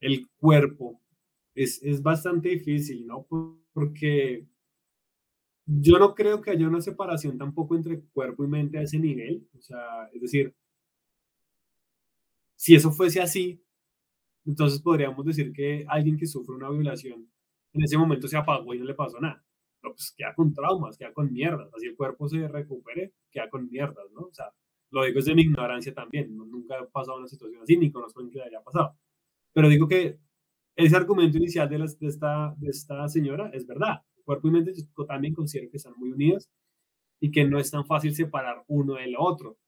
el 0.00 0.28
cuerpo 0.36 1.00
es, 1.54 1.82
es 1.82 2.02
bastante 2.02 2.50
difícil, 2.50 3.06
¿no? 3.06 3.26
Porque 3.72 4.46
yo 5.66 5.98
no 5.98 6.14
creo 6.14 6.40
que 6.42 6.50
haya 6.50 6.66
una 6.66 6.80
separación 6.80 7.38
tampoco 7.38 7.76
entre 7.76 8.02
cuerpo 8.12 8.44
y 8.44 8.48
mente 8.48 8.78
a 8.78 8.82
ese 8.82 8.98
nivel. 8.98 9.48
O 9.56 9.60
sea, 9.60 10.08
es 10.12 10.20
decir, 10.20 10.54
si 12.62 12.76
eso 12.76 12.92
fuese 12.92 13.20
así, 13.20 13.60
entonces 14.46 14.80
podríamos 14.80 15.26
decir 15.26 15.52
que 15.52 15.84
alguien 15.88 16.16
que 16.16 16.28
sufre 16.28 16.54
una 16.54 16.70
violación 16.70 17.28
en 17.72 17.82
ese 17.82 17.98
momento 17.98 18.28
se 18.28 18.36
apagó 18.36 18.72
y 18.72 18.78
no 18.78 18.84
le 18.84 18.94
pasó 18.94 19.18
nada. 19.18 19.44
Pero 19.80 19.94
pues 19.94 20.14
queda 20.16 20.32
con 20.32 20.54
traumas, 20.54 20.96
queda 20.96 21.12
con 21.12 21.32
mierdas. 21.32 21.74
Así 21.74 21.86
el 21.86 21.96
cuerpo 21.96 22.28
se 22.28 22.46
recupere, 22.46 23.14
queda 23.32 23.50
con 23.50 23.68
mierdas, 23.68 24.04
¿no? 24.12 24.20
O 24.26 24.32
sea, 24.32 24.52
lo 24.92 25.02
digo 25.02 25.16
desde 25.16 25.34
mi 25.34 25.42
ignorancia 25.42 25.92
también. 25.92 26.36
nunca 26.36 26.78
he 26.78 26.86
pasado 26.86 27.18
una 27.18 27.26
situación 27.26 27.62
así, 27.64 27.76
ni 27.76 27.90
conozco 27.90 28.20
a 28.20 28.22
alguien 28.22 28.32
que 28.32 28.38
le 28.38 28.56
haya 28.56 28.62
pasado. 28.62 28.96
Pero 29.52 29.68
digo 29.68 29.88
que 29.88 30.20
ese 30.76 30.94
argumento 30.94 31.38
inicial 31.38 31.68
de, 31.68 31.78
de, 31.78 32.06
esta, 32.06 32.54
de 32.58 32.70
esta 32.70 33.08
señora 33.08 33.50
es 33.52 33.66
verdad. 33.66 34.02
Cuerpo 34.24 34.46
y 34.46 34.50
mente 34.52 34.72
yo 34.72 35.04
también 35.04 35.34
considero 35.34 35.68
que 35.68 35.78
están 35.78 35.94
muy 35.96 36.12
unidos 36.12 36.48
y 37.18 37.32
que 37.32 37.44
no 37.44 37.58
es 37.58 37.72
tan 37.72 37.84
fácil 37.86 38.14
separar 38.14 38.62
uno 38.68 38.94
del 38.94 39.16
otro. 39.18 39.58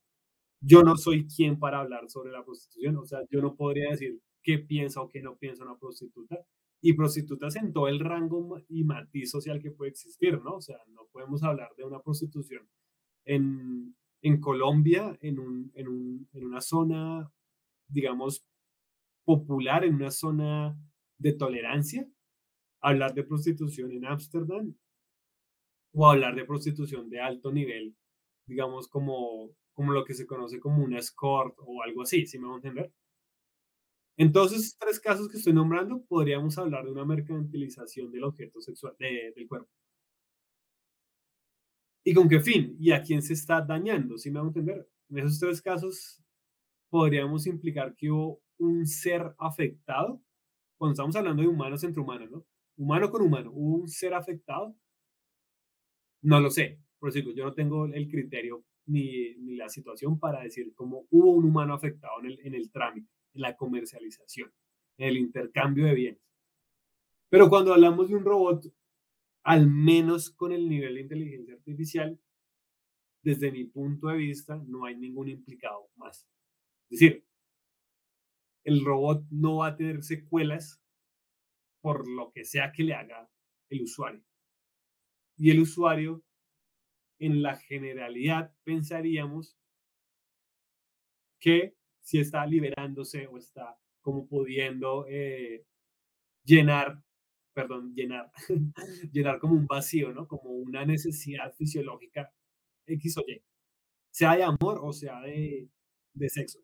Yo 0.67 0.83
no 0.83 0.97
soy 0.97 1.27
quien 1.27 1.59
para 1.59 1.81
hablar 1.81 2.09
sobre 2.09 2.33
la 2.33 2.45
prostitución, 2.45 2.97
o 2.97 3.05
sea, 3.05 3.21
yo 3.31 3.43
no 3.43 3.55
podría 3.55 3.91
decir 3.91 4.19
qué 4.43 4.59
piensa 4.59 5.03
o 5.03 5.11
qué 5.11 5.21
no 5.23 5.37
piensa 5.37 5.65
una 5.65 5.77
prostituta. 5.77 6.39
Y 6.81 6.93
prostitutas 6.93 7.57
en 7.57 7.73
todo 7.73 7.89
el 7.89 8.01
rango 8.01 8.61
y 8.69 8.85
matiz 8.85 9.31
social 9.31 9.61
que 9.61 9.71
puede 9.71 9.91
existir, 9.91 10.41
¿no? 10.43 10.57
O 10.57 10.61
sea, 10.61 10.77
no 10.89 11.07
podemos 11.13 11.43
hablar 11.43 11.71
de 11.77 11.85
una 11.85 12.01
prostitución 12.01 12.69
en, 13.25 13.97
en 14.23 14.41
Colombia, 14.41 15.17
en, 15.21 15.39
un, 15.39 15.73
en, 15.75 15.89
un, 15.89 16.29
en 16.33 16.45
una 16.45 16.61
zona, 16.61 17.31
digamos, 17.89 18.47
popular, 19.25 19.85
en 19.85 19.95
una 19.95 20.11
zona 20.11 20.79
de 21.19 21.33
tolerancia, 21.33 22.07
hablar 22.81 23.15
de 23.15 23.25
prostitución 23.25 23.91
en 23.93 24.05
Ámsterdam 24.05 24.75
o 25.95 26.11
hablar 26.11 26.35
de 26.35 26.45
prostitución 26.45 27.09
de 27.09 27.21
alto 27.21 27.51
nivel, 27.51 27.97
digamos 28.47 28.89
como, 28.89 29.51
como 29.75 29.93
lo 29.93 30.05
que 30.05 30.15
se 30.15 30.27
conoce 30.27 30.61
como 30.61 30.83
una 30.83 30.99
escort 30.99 31.55
o 31.59 31.83
algo 31.83 32.03
así, 32.03 32.27
si 32.27 32.39
me 32.39 32.47
van 32.47 32.55
a 32.55 32.57
entender. 32.57 32.93
Entonces, 34.17 34.77
tres 34.79 35.01
casos 35.01 35.29
que 35.29 35.39
estoy 35.39 35.53
nombrando, 35.53 36.05
podríamos 36.07 36.57
hablar 36.57 36.85
de 36.85 36.93
una 36.93 37.05
mercantilización 37.05 38.11
del 38.13 38.25
objeto 38.25 38.61
sexual, 38.61 38.95
del 38.99 39.49
cuerpo. 39.49 39.69
¿Y 42.05 42.15
con 42.15 42.29
qué 42.29 42.41
fin? 42.41 42.77
¿Y 42.79 42.93
a 42.93 43.03
quién 43.03 43.23
se 43.23 43.33
está 43.33 43.61
dañando? 43.61 44.17
Si 44.19 44.31
me 44.31 44.39
van 44.39 44.47
a 44.47 44.51
entender. 44.51 44.89
En 45.11 45.19
esos 45.19 45.39
tres 45.41 45.61
casos, 45.61 46.23
podríamos 46.91 47.47
implicar 47.47 47.95
que 47.97 48.11
hubo 48.11 48.41
un 48.59 48.87
ser 48.87 49.35
afectado, 49.39 50.23
cuando 50.79 50.93
estamos 50.93 51.17
hablando 51.17 51.43
de 51.43 51.49
humanos 51.49 51.83
entre 51.83 52.01
humanos, 52.01 52.31
¿no? 52.31 52.47
humano 52.77 53.11
con 53.11 53.23
humano, 53.23 53.51
¿hubo 53.53 53.79
un 53.79 53.89
ser 53.89 54.15
afectado? 54.15 54.77
No 56.23 56.41
lo 56.41 56.51
sé, 56.51 56.81
eso 57.03 57.19
yo 57.33 57.45
no 57.45 57.53
tengo 57.53 57.87
el 57.87 58.09
criterio 58.09 58.65
ni, 58.87 59.35
ni, 59.37 59.57
la 59.57 59.69
situación 59.69 60.19
para 60.19 60.43
decir 60.43 60.73
cómo 60.75 61.07
hubo 61.11 61.33
un 61.33 61.45
humano 61.45 61.75
afectado 61.75 62.21
en 62.21 62.27
el, 62.27 62.41
en 62.47 62.55
el 62.55 62.71
trámite, 62.71 63.11
en 63.33 63.43
la 63.43 63.57
comercialización, 63.57 64.53
en 64.99 65.09
el 65.09 65.17
intercambio 65.17 65.87
de 65.87 65.95
bienes. 65.95 66.23
Pero 67.29 67.49
cuando 67.49 67.73
hablamos 67.73 68.09
de 68.09 68.17
un 68.17 68.25
robot, 68.25 68.67
al 69.45 69.69
menos 69.69 70.31
con 70.31 70.53
el 70.53 70.69
nivel 70.69 70.95
de 70.95 71.01
inteligencia 71.03 71.55
artificial, 71.55 72.21
desde 73.23 73.51
mi 73.51 73.65
punto 73.65 74.09
de 74.09 74.17
vista, 74.17 74.57
no 74.67 74.85
hay 74.85 74.97
ningún 74.97 75.29
implicado 75.29 75.89
más. 75.97 76.29
Es 76.91 77.01
decir, 77.01 77.25
el 78.65 78.85
robot 78.85 79.25
no 79.31 79.57
va 79.57 79.69
a 79.69 79.77
tener 79.77 80.03
secuelas 80.03 80.81
por 81.81 82.09
lo 82.09 82.33
que 82.33 82.45
sea 82.45 82.73
que 82.73 82.83
le 82.83 82.95
haga 82.95 83.31
el 83.69 83.83
usuario. 83.83 84.25
Y 85.37 85.51
el 85.51 85.61
usuario, 85.61 86.24
en 87.27 87.43
la 87.43 87.57
generalidad, 87.57 88.53
pensaríamos 88.65 89.57
que 91.41 91.75
si 92.01 92.19
está 92.19 92.47
liberándose 92.47 93.27
o 93.27 93.39
está 93.39 93.79
como 94.01 94.27
pudiendo 94.27 95.07
eh, 95.09 95.65
llenar, 96.45 97.03
perdón, 97.55 97.95
llenar, 97.95 98.31
llenar 99.13 99.39
como 99.39 99.55
un 99.55 99.67
vacío, 99.67 100.13
¿no? 100.13 100.29
Como 100.29 100.51
una 100.51 100.85
necesidad 100.85 101.55
fisiológica 101.55 102.33
X 102.87 103.19
o 103.19 103.25
Y, 103.27 103.43
sea 104.11 104.37
de 104.37 104.43
amor 104.43 104.81
o 104.83 104.93
sea 104.93 105.21
de, 105.23 105.69
de 106.15 106.29
sexo. 106.29 106.61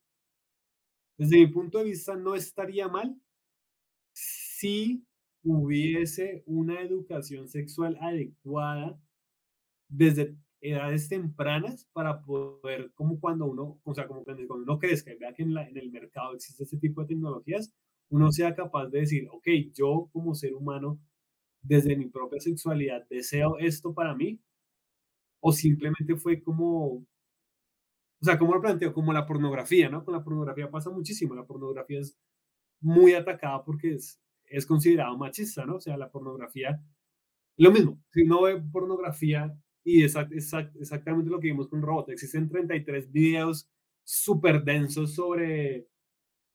Desde 1.16 1.38
mi 1.38 1.46
punto 1.48 1.78
de 1.78 1.84
vista, 1.84 2.16
no 2.16 2.34
estaría 2.34 2.88
mal 2.88 3.18
si 4.12 5.06
hubiese 5.42 6.42
una 6.46 6.80
educación 6.80 7.48
sexual 7.48 7.96
adecuada 8.00 9.00
desde 9.88 10.36
edades 10.60 11.08
tempranas 11.08 11.86
para 11.92 12.22
poder, 12.22 12.92
como 12.94 13.18
cuando 13.18 13.46
uno, 13.46 13.80
o 13.82 13.94
sea, 13.94 14.06
como 14.06 14.24
cuando 14.24 14.42
uno 14.54 14.78
crezca 14.78 15.12
y 15.12 15.18
vea 15.18 15.32
que 15.32 15.42
en, 15.42 15.54
la, 15.54 15.66
en 15.66 15.76
el 15.76 15.90
mercado 15.90 16.34
existe 16.34 16.64
este 16.64 16.78
tipo 16.78 17.00
de 17.00 17.08
tecnologías, 17.08 17.72
uno 18.10 18.30
sea 18.30 18.54
capaz 18.54 18.88
de 18.88 19.00
decir, 19.00 19.28
ok, 19.30 19.46
yo 19.72 20.08
como 20.12 20.34
ser 20.34 20.54
humano, 20.54 21.00
desde 21.62 21.96
mi 21.96 22.06
propia 22.08 22.40
sexualidad, 22.40 23.06
deseo 23.08 23.58
esto 23.58 23.94
para 23.94 24.14
mí, 24.14 24.40
o 25.40 25.52
simplemente 25.52 26.16
fue 26.16 26.42
como, 26.42 26.96
o 26.96 27.06
sea, 28.22 28.38
como 28.38 28.54
lo 28.54 28.60
planteo, 28.60 28.92
como 28.92 29.12
la 29.12 29.26
pornografía, 29.26 29.88
¿no? 29.88 30.04
Con 30.04 30.14
la 30.14 30.22
pornografía 30.22 30.70
pasa 30.70 30.90
muchísimo, 30.90 31.34
la 31.34 31.46
pornografía 31.46 32.00
es 32.00 32.18
muy 32.80 33.14
atacada 33.14 33.64
porque 33.64 33.94
es, 33.94 34.20
es 34.44 34.66
considerado 34.66 35.16
machista, 35.16 35.64
¿no? 35.64 35.76
O 35.76 35.80
sea, 35.80 35.96
la 35.96 36.10
pornografía, 36.10 36.82
lo 37.56 37.70
mismo, 37.70 38.02
si 38.12 38.24
no 38.24 38.42
ve 38.42 38.60
pornografía 38.60 39.54
y 39.84 40.04
es 40.04 40.16
exactamente 40.16 41.30
lo 41.30 41.40
que 41.40 41.48
vimos 41.48 41.68
con 41.68 41.82
Robot, 41.82 42.10
existen 42.10 42.48
33 42.48 43.10
videos 43.10 43.68
súper 44.04 44.62
densos 44.64 45.14
sobre, 45.14 45.86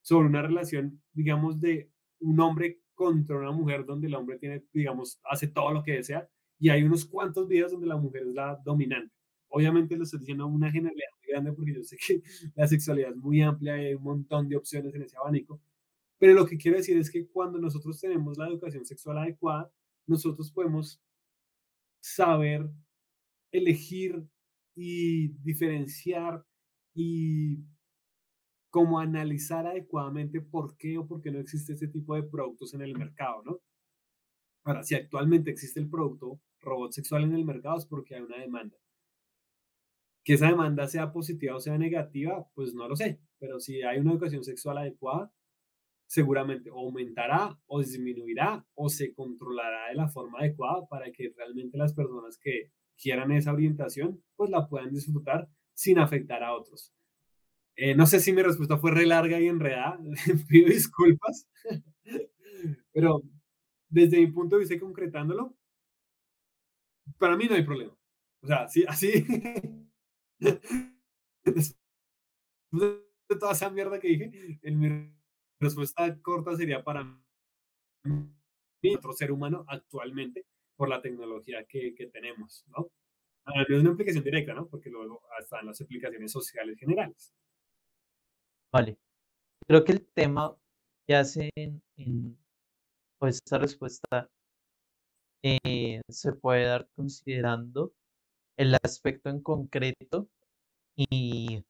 sobre 0.02 0.28
una 0.28 0.42
relación, 0.42 1.02
digamos, 1.14 1.60
de 1.60 1.90
un 2.20 2.40
hombre 2.40 2.82
contra 2.94 3.38
una 3.38 3.52
mujer 3.52 3.86
donde 3.86 4.08
el 4.08 4.16
hombre 4.16 4.38
tiene, 4.38 4.64
digamos, 4.74 5.20
hace 5.24 5.48
todo 5.48 5.72
lo 5.72 5.84
que 5.84 5.94
desea 5.94 6.30
y 6.60 6.70
hay 6.70 6.84
unos 6.84 7.06
cuantos 7.06 7.48
videos 7.48 7.72
donde 7.72 7.88
la 7.88 7.98
mujer 7.98 8.24
es 8.24 8.34
la 8.34 8.56
dominante. 8.64 9.14
Obviamente 9.50 9.96
lo 9.96 10.04
estoy 10.04 10.20
diciendo 10.20 10.48
una 10.48 10.72
generalidad 10.72 11.08
muy 11.18 11.32
grande 11.32 11.54
porque 11.54 11.74
yo 11.74 11.84
sé 11.84 11.98
que 11.98 12.22
la 12.56 12.68
sexualidad 12.68 13.12
es 13.12 13.18
muy 13.18 13.42
amplia 13.42 13.82
y 13.82 13.88
hay 13.88 13.94
un 13.96 14.04
montón 14.04 14.48
de 14.50 14.58
opciones 14.58 14.94
en 14.96 15.04
ese 15.04 15.18
abanico, 15.18 15.62
pero 16.18 16.34
lo 16.34 16.46
que 16.46 16.58
quiero 16.58 16.78
decir 16.78 16.98
es 16.98 17.12
que 17.12 17.28
cuando 17.28 17.60
nosotros 17.60 18.00
tenemos 18.00 18.38
la 18.38 18.48
educación 18.48 18.86
sexual 18.86 19.18
adecuada, 19.18 19.72
nosotros 20.08 20.52
podemos 20.52 21.02
saber 22.00 22.70
elegir 23.58 24.28
y 24.76 25.30
diferenciar 25.42 26.46
y 26.94 27.60
como 28.70 29.00
analizar 29.00 29.66
adecuadamente 29.66 30.42
por 30.42 30.76
qué 30.78 30.98
o 30.98 31.08
por 31.08 31.22
qué 31.22 31.32
no 31.32 31.40
existe 31.40 31.74
este 31.74 31.88
tipo 31.88 32.16
de 32.16 32.24
productos 32.24 32.74
en 32.74 32.82
el 32.82 32.98
mercado, 32.98 33.42
¿no? 33.44 33.62
Ahora, 34.66 34.84
si 34.84 34.96
actualmente 34.96 35.52
existe 35.52 35.80
el 35.80 35.90
producto 35.90 36.42
robot 36.60 36.92
sexual 36.92 37.24
en 37.24 37.34
el 37.34 37.46
mercado 37.46 37.78
es 37.78 37.86
porque 37.86 38.16
hay 38.16 38.22
una 38.22 38.38
demanda. 38.38 38.76
Que 40.24 40.34
esa 40.34 40.48
demanda 40.48 40.88
sea 40.88 41.14
positiva 41.14 41.56
o 41.56 41.60
sea 41.60 41.78
negativa, 41.78 42.48
pues 42.56 42.74
no 42.74 42.88
lo 42.90 42.96
sé, 42.96 43.22
pero 43.40 43.60
si 43.60 43.84
hay 43.84 44.00
una 44.00 44.12
educación 44.12 44.44
sexual 44.44 44.80
adecuada, 44.80 45.32
seguramente 46.08 46.70
aumentará 46.70 47.58
o 47.68 47.80
disminuirá 47.80 48.66
o 48.74 48.90
se 48.90 49.14
controlará 49.14 49.90
de 49.90 49.96
la 49.96 50.08
forma 50.10 50.40
adecuada 50.40 50.86
para 50.88 51.12
que 51.12 51.34
realmente 51.36 51.78
las 51.78 51.94
personas 51.94 52.38
que 52.38 52.72
quieran 53.02 53.32
esa 53.32 53.54
orientación, 53.54 54.22
pues 54.36 54.50
la 54.50 54.68
puedan 54.68 54.92
disfrutar 54.94 55.48
sin 55.74 56.00
afectar 56.00 56.44
a 56.44 56.54
otros. 56.54 56.94
Eh, 57.76 57.96
no 57.96 58.06
sé 58.08 58.20
si 58.22 58.32
mi 58.34 58.42
respuesta 58.42 58.78
fue 58.78 58.92
re 58.92 59.06
larga 59.06 59.40
y 59.40 59.48
enredada, 59.48 60.00
pido 60.50 60.70
disculpas, 60.70 61.48
pero 62.94 63.22
desde 63.90 64.20
mi 64.20 64.28
punto 64.28 64.56
de 64.56 64.62
vista 64.62 64.80
concretándolo, 64.80 65.56
para 67.18 67.36
mí 67.38 67.46
no 67.50 67.56
hay 67.56 67.64
problema. 67.64 67.96
O 68.42 68.48
sea, 68.48 68.68
sí, 68.68 68.84
así, 68.88 69.26
de 70.40 70.60
toda 73.40 73.54
esa 73.54 73.70
mierda 73.70 74.00
que 74.00 74.08
dije, 74.08 74.60
en 74.62 74.80
mi 74.80 75.12
respuesta 75.60 76.18
corta 76.22 76.56
sería 76.56 76.84
para 76.84 77.04
mí, 78.04 78.96
otro 78.96 79.14
ser 79.14 79.32
humano 79.32 79.66
actualmente, 79.68 80.46
por 80.76 80.90
la 80.90 81.02
tecnología 81.02 81.66
que, 81.66 81.94
que 81.96 82.08
tenemos, 82.08 82.66
¿no? 82.68 82.92
No 83.46 83.62
es 83.62 83.82
una 83.82 83.92
implicación 83.92 84.24
directa, 84.24 84.54
¿no? 84.54 84.68
Porque 84.68 84.90
luego 84.90 85.22
están 85.40 85.68
las 85.68 85.80
aplicaciones 85.80 86.32
sociales 86.32 86.80
generales. 86.80 87.32
Vale. 88.72 88.98
Creo 89.68 89.84
que 89.84 89.92
el 89.94 90.08
tema 90.08 90.56
que 91.08 91.16
hace 91.16 91.50
en 91.56 92.38
pues 93.20 93.36
esta 93.36 93.58
respuesta 93.58 94.30
eh, 95.44 96.02
se 96.10 96.34
puede 96.34 96.66
dar 96.66 96.88
considerando 96.96 97.94
el 98.58 98.76
aspecto 98.84 99.30
en 99.30 99.42
concreto 99.42 100.28
y, 100.96 101.64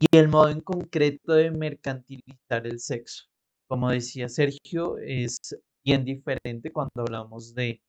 y 0.00 0.16
el 0.16 0.28
modo 0.28 0.50
en 0.50 0.60
concreto 0.60 1.32
de 1.32 1.50
mercantilizar 1.50 2.66
el 2.66 2.80
sexo. 2.80 3.26
Como 3.68 3.90
decía 3.90 4.28
Sergio, 4.28 4.98
es 4.98 5.38
bien 5.84 6.04
diferente 6.04 6.72
cuando 6.72 7.02
hablamos 7.02 7.54
de 7.54 7.82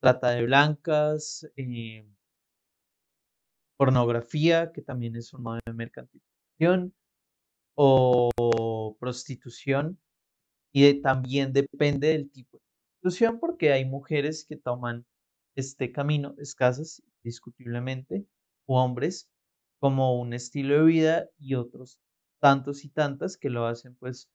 trata 0.00 0.30
de 0.30 0.44
blancas, 0.44 1.48
eh, 1.56 2.06
pornografía, 3.76 4.72
que 4.72 4.82
también 4.82 5.16
es 5.16 5.32
un 5.32 5.42
modo 5.42 5.60
de 5.66 5.72
mercantilización, 5.72 6.94
o 7.74 8.96
prostitución, 9.00 9.98
y 10.72 11.02
también 11.02 11.52
depende 11.52 12.08
del 12.08 12.30
tipo 12.30 12.58
de 12.58 12.64
prostitución, 13.00 13.40
porque 13.40 13.72
hay 13.72 13.84
mujeres 13.84 14.44
que 14.44 14.56
toman 14.56 15.06
este 15.56 15.92
camino, 15.92 16.34
escasas, 16.38 17.02
discutiblemente, 17.24 18.26
o 18.66 18.80
hombres, 18.82 19.28
como 19.80 20.20
un 20.20 20.34
estilo 20.34 20.76
de 20.76 20.84
vida, 20.84 21.30
y 21.38 21.54
otros 21.54 21.98
tantos 22.40 22.84
y 22.84 22.88
tantas 22.90 23.36
que 23.36 23.50
lo 23.50 23.66
hacen 23.66 23.94
pues 23.96 24.28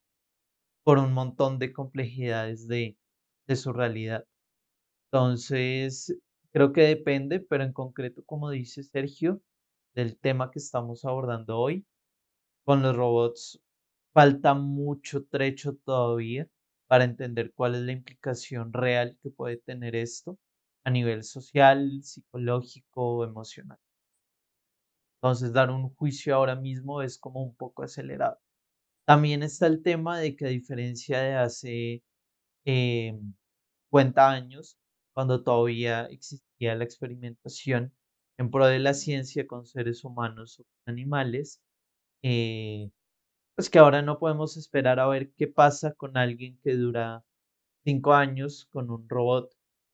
por 0.88 1.00
un 1.00 1.12
montón 1.12 1.60
de 1.60 1.74
complejidades 1.74 2.66
de, 2.66 2.98
de 3.46 3.56
su 3.58 3.74
realidad. 3.74 4.26
Entonces, 5.12 6.18
creo 6.54 6.74
que 6.74 6.84
depende, 6.84 7.42
pero 7.42 7.66
en 7.66 7.74
concreto, 7.74 8.24
como 8.26 8.52
dice 8.52 8.84
Sergio, 8.84 9.42
del 9.96 10.18
tema 10.18 10.50
que 10.50 10.60
estamos 10.60 11.04
abordando 11.06 11.60
hoy, 11.60 11.86
con 12.66 12.84
los 12.84 12.96
robots 12.96 13.60
falta 14.14 14.54
mucho 14.54 15.26
trecho 15.26 15.76
todavía 15.86 16.48
para 16.88 17.04
entender 17.04 17.54
cuál 17.54 17.76
es 17.76 17.82
la 17.82 17.94
implicación 17.94 18.74
real 18.74 19.18
que 19.22 19.30
puede 19.32 19.58
tener 19.58 19.96
esto 19.98 20.40
a 20.86 20.92
nivel 20.92 21.24
social, 21.26 22.02
psicológico 22.04 23.26
emocional. 23.26 23.80
Entonces, 25.22 25.54
dar 25.54 25.70
un 25.70 25.94
juicio 25.94 26.34
ahora 26.34 26.56
mismo 26.56 27.04
es 27.04 27.20
como 27.20 27.44
un 27.44 27.54
poco 27.56 27.84
acelerado. 27.84 28.40
También 29.08 29.42
está 29.42 29.68
el 29.68 29.82
tema 29.84 30.20
de 30.20 30.36
que 30.36 30.48
a 30.48 30.50
diferencia 30.50 31.22
de 31.22 31.36
hace 31.36 32.04
50 32.66 33.22
em, 33.92 34.14
años, 34.18 34.78
cuando 35.14 35.44
todavía 35.44 36.08
existía 36.08 36.76
la 36.76 36.84
experimentación 36.84 37.94
en 38.38 38.52
pro 38.52 38.68
de 38.68 38.80
la 38.80 38.94
ciencia 38.94 39.48
con 39.48 39.66
seres 39.66 40.04
humanos 40.04 40.60
o 40.60 40.66
animales, 40.86 41.62
eh, 42.22 42.92
pues 43.56 43.70
que 43.70 43.80
ahora 43.80 44.02
no 44.02 44.20
podemos 44.20 44.58
esperar 44.58 45.00
a 45.00 45.08
ver 45.08 45.32
qué 45.38 45.48
pasa 45.48 45.94
con 45.94 46.18
alguien 46.18 46.60
que 46.62 46.76
dura 46.76 47.24
cinco 47.86 48.14
años 48.14 48.68
con 48.72 48.92
un 48.92 49.08
robot 49.08 49.50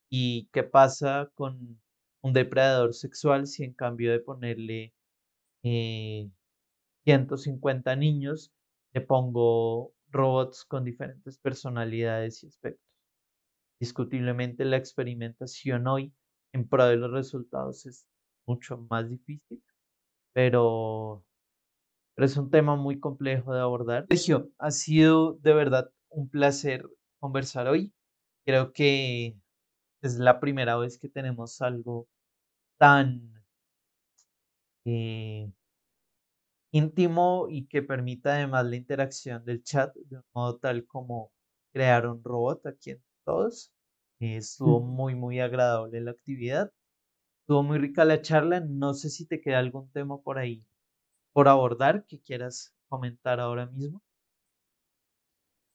y 0.09 0.49
qué 0.53 0.63
pasa 0.63 1.29
con 1.35 1.79
un 2.21 2.33
depredador 2.33 2.95
sexual 2.95 3.45
si 3.45 3.63
en 3.63 3.73
cambio 3.73 4.11
de 4.11 4.21
ponerle 4.21 4.91
150 5.63 7.93
eh, 7.93 7.97
niños, 7.97 8.51
le 8.93 9.01
pongo 9.01 9.93
robots 10.09 10.63
con 10.65 10.83
diferentes 10.83 11.37
personalidades 11.39 12.43
y 12.43 12.47
aspectos. 12.47 12.87
Discutiblemente 13.79 14.63
la 14.65 14.77
experimentación 14.77 15.87
hoy 15.87 16.13
en 16.53 16.67
pro 16.67 16.85
de 16.85 16.97
los 16.97 17.11
resultados 17.11 17.85
es 17.85 18.05
mucho 18.45 18.77
más 18.89 19.09
difícil, 19.09 19.63
pero, 20.33 21.25
es 22.17 22.37
un 22.37 22.51
tema 22.51 22.75
muy 22.75 22.99
complejo 22.99 23.53
de 23.53 23.61
abordar. 23.61 24.05
Sergio, 24.09 24.51
ha 24.59 24.71
sido 24.71 25.33
de 25.41 25.53
verdad 25.53 25.91
un 26.09 26.29
placer 26.29 26.87
conversar 27.19 27.67
hoy. 27.67 27.91
Creo 28.45 28.71
que 28.71 29.35
es 30.01 30.19
la 30.19 30.39
primera 30.39 30.77
vez 30.77 30.99
que 30.99 31.09
tenemos 31.09 31.61
algo 31.61 32.07
tan 32.77 33.33
eh, 34.85 35.51
íntimo 36.73 37.47
y 37.49 37.67
que 37.67 37.83
permita 37.83 38.33
además 38.33 38.65
la 38.65 38.75
interacción 38.75 39.45
del 39.45 39.63
chat 39.63 39.95
de 39.95 40.17
un 40.17 40.23
modo 40.33 40.57
tal 40.57 40.85
como 40.87 41.31
crear 41.71 42.07
un 42.07 42.23
robot 42.23 42.65
aquí 42.65 42.91
en 42.91 43.03
todos. 43.23 43.71
estuvo 44.19 44.81
muy, 44.81 45.13
muy 45.15 45.39
agradable 45.39 46.01
la 46.01 46.11
actividad. 46.11 46.73
Estuvo 47.41 47.61
muy 47.61 47.77
rica 47.77 48.05
la 48.05 48.21
charla. 48.21 48.59
No 48.59 48.95
sé 48.95 49.09
si 49.09 49.27
te 49.27 49.39
queda 49.39 49.59
algún 49.59 49.91
tema 49.91 50.19
por 50.19 50.39
ahí 50.39 50.65
por 51.31 51.47
abordar 51.47 52.05
que 52.07 52.19
quieras 52.19 52.73
comentar 52.87 53.39
ahora 53.39 53.67
mismo. 53.67 54.01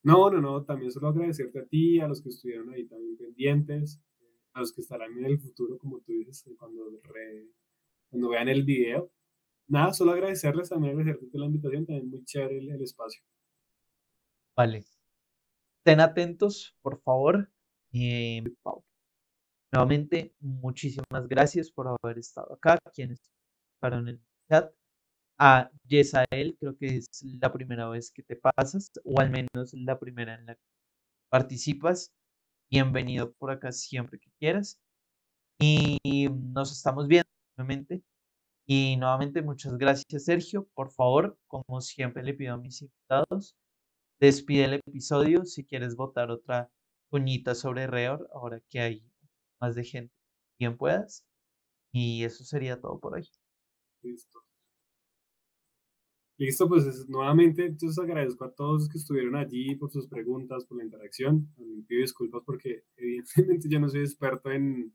No, 0.03 0.31
no, 0.31 0.41
no. 0.41 0.65
También 0.65 0.91
solo 0.91 1.09
agradecerte 1.09 1.61
a 1.61 1.67
ti, 1.67 2.01
a 2.01 2.09
los 2.09 2.21
que 2.23 2.31
estuvieron 2.31 2.71
ahí 2.71 2.87
también 2.87 3.17
pendientes, 3.17 4.01
a 4.53 4.61
los 4.61 4.73
que 4.73 4.81
estarán 4.81 5.17
en 5.17 5.27
el 5.27 5.39
futuro, 5.39 5.79
como 5.79 6.01
tú 6.01 6.13
dices, 6.13 6.45
cuando, 6.59 6.83
cuando 8.11 8.29
vean 8.31 8.49
el 8.49 8.65
video. 8.65 9.13
Nada, 9.69 9.93
solo 9.93 10.13
agradecerles 10.13 10.71
también, 10.71 10.99
agradecerte 10.99 11.39
la 11.39 11.47
invitación, 11.47 11.87
también 11.87 12.11
muy 12.11 12.25
chévere 12.25 12.59
el 12.59 12.83
espacio. 12.83 13.23
Vale, 14.57 14.85
estén 15.79 16.01
atentos, 16.01 16.77
por 16.83 17.01
favor. 17.03 17.51
Eh, 17.93 18.43
nuevamente, 19.73 20.35
muchísimas 20.41 21.29
gracias 21.29 21.71
por 21.71 21.89
haber 21.89 22.19
estado 22.19 22.55
acá. 22.55 22.79
Quienes 22.95 23.21
en 23.83 24.09
el 24.09 24.21
chat. 24.51 24.73
A 25.41 25.71
Yesael, 25.87 26.57
creo 26.59 26.77
que 26.77 26.97
es 26.97 27.07
la 27.41 27.53
primera 27.53 27.89
vez 27.89 28.11
que 28.11 28.23
te 28.25 28.37
pasas, 28.37 28.91
o 29.05 29.21
al 29.21 29.31
menos 29.31 29.73
la 29.73 29.99
primera 29.99 30.35
en 30.35 30.47
la 30.47 30.55
que 30.57 30.63
participas. 31.31 32.13
Bienvenido 32.71 33.33
por 33.35 33.51
acá 33.53 33.73
siempre 33.73 34.19
que 34.19 34.31
quieras. 34.41 34.81
Y 35.61 36.29
nos 36.31 36.73
estamos 36.73 37.09
viendo 37.09 37.31
nuevamente. 37.57 38.03
Y 38.71 38.99
nuevamente, 38.99 39.41
muchas 39.41 39.79
gracias, 39.79 40.27
Sergio. 40.27 40.69
Por 40.75 40.91
favor, 40.93 41.39
como 41.47 41.81
siempre 41.81 42.23
le 42.23 42.35
pido 42.35 42.53
a 42.53 42.59
mis 42.59 42.83
invitados, 42.83 43.57
despide 44.21 44.65
el 44.65 44.75
episodio 44.75 45.47
si 45.47 45.65
quieres 45.65 45.97
votar 45.97 46.31
otra 46.31 46.71
cuñita 47.09 47.55
sobre 47.55 47.87
Reor, 47.87 48.29
ahora 48.31 48.61
que 48.69 48.81
hay 48.81 49.03
más 49.59 49.75
de 49.75 49.85
gente, 49.85 50.15
bien 50.59 50.77
puedas. 50.77 51.25
Y 51.93 52.25
eso 52.25 52.45
sería 52.45 52.79
todo 52.79 53.01
por 53.01 53.15
hoy. 53.15 53.27
Listo. 54.03 54.45
Listo, 56.37 56.69
pues 56.69 57.09
nuevamente, 57.09 57.65
entonces 57.65 57.99
agradezco 57.99 58.45
a 58.45 58.53
todos 58.53 58.87
que 58.91 58.99
estuvieron 58.99 59.35
allí 59.35 59.77
por 59.77 59.91
sus 59.91 60.07
preguntas, 60.09 60.67
por 60.67 60.77
la 60.77 60.85
interacción. 60.85 61.51
pido 61.89 62.03
disculpas 62.03 62.43
porque 62.45 62.85
evidentemente 62.99 63.67
yo 63.67 63.81
no 63.81 63.89
soy 63.89 64.01
experto 64.01 64.51
en, 64.51 64.95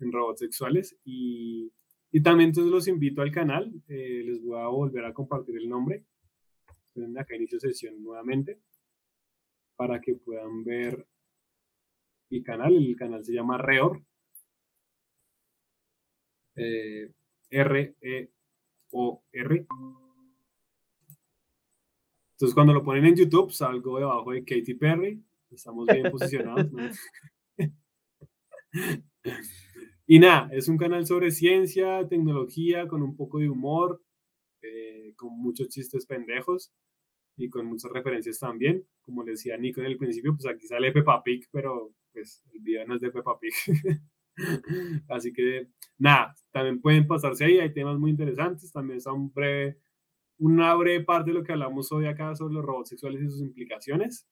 en 0.00 0.12
robots 0.12 0.40
sexuales 0.40 0.98
y, 1.04 1.70
y, 2.12 2.22
también 2.22 2.50
entonces 2.50 2.72
los 2.72 2.88
invito 2.88 3.22
al 3.22 3.30
canal. 3.30 3.72
Eh, 3.88 4.22
les 4.24 4.42
voy 4.42 4.58
a 4.58 4.66
volver 4.66 5.04
a 5.04 5.12
compartir 5.12 5.56
el 5.56 5.68
nombre 5.68 6.04
acá 7.18 7.36
inicio 7.36 7.60
sesión 7.60 8.02
nuevamente 8.02 8.58
para 9.76 10.00
que 10.00 10.14
puedan 10.14 10.64
ver 10.64 11.06
mi 12.30 12.42
canal. 12.42 12.74
El 12.74 12.96
canal 12.96 13.22
se 13.24 13.34
llama 13.34 13.58
Reor. 13.58 14.02
Eh, 16.56 17.12
R-E-O-R. 17.50 18.32
Entonces, 22.32 22.54
cuando 22.54 22.72
lo 22.72 22.82
ponen 22.82 23.06
en 23.06 23.16
YouTube, 23.16 23.52
salgo 23.52 23.98
debajo 23.98 24.32
de 24.32 24.44
Katy 24.44 24.74
Perry. 24.74 25.22
Estamos 25.50 25.86
bien 25.86 26.10
posicionados. 26.10 26.66
y 30.06 30.18
nada, 30.20 30.48
es 30.52 30.68
un 30.68 30.76
canal 30.78 31.04
sobre 31.06 31.32
ciencia, 31.32 32.06
tecnología, 32.08 32.86
con 32.86 33.02
un 33.02 33.16
poco 33.16 33.38
de 33.40 33.48
humor, 33.48 34.02
eh, 34.62 35.14
con 35.16 35.36
muchos 35.36 35.68
chistes 35.68 36.06
pendejos 36.06 36.72
y 37.36 37.48
con 37.50 37.66
muchas 37.66 37.90
referencias 37.90 38.38
también. 38.38 38.86
Como 39.02 39.24
le 39.24 39.32
decía 39.32 39.56
Nico 39.56 39.80
en 39.80 39.86
el 39.86 39.98
principio, 39.98 40.34
pues 40.34 40.46
aquí 40.46 40.66
sale 40.66 40.92
Peppa 40.92 41.22
Pig, 41.24 41.48
pero 41.50 41.92
pues 42.12 42.44
el 42.54 42.60
video 42.60 42.86
no 42.86 42.94
es 42.94 43.00
de 43.00 43.10
Peppa 43.10 43.38
Pig. 43.38 43.52
Así 45.08 45.32
que 45.32 45.68
nada, 45.98 46.34
también 46.52 46.80
pueden 46.80 47.06
pasarse 47.06 47.44
ahí, 47.44 47.58
hay 47.58 47.72
temas 47.72 47.98
muy 47.98 48.10
interesantes, 48.10 48.70
también 48.72 48.98
está 48.98 49.12
un 49.12 49.32
breve, 49.32 49.78
una 50.38 50.74
breve 50.74 51.04
parte 51.04 51.30
de 51.30 51.38
lo 51.38 51.44
que 51.44 51.52
hablamos 51.52 51.90
hoy 51.92 52.06
acá 52.06 52.34
sobre 52.36 52.54
los 52.54 52.64
robots 52.64 52.90
sexuales 52.90 53.22
y 53.22 53.30
sus 53.30 53.40
implicaciones. 53.40 54.26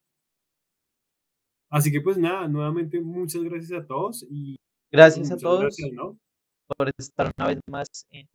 Así 1.71 1.91
que 1.91 2.01
pues 2.01 2.17
nada, 2.19 2.47
nuevamente 2.49 3.01
muchas 3.01 3.43
gracias 3.43 3.73
a 3.73 3.87
todos 3.87 4.25
y 4.31 4.57
gracias 4.95 5.33
a 5.33 5.37
todos 5.37 5.77
por 6.67 6.91
estar 6.97 7.33
una 7.37 7.49
vez 7.49 7.59
más 7.69 7.89
en 8.11 8.29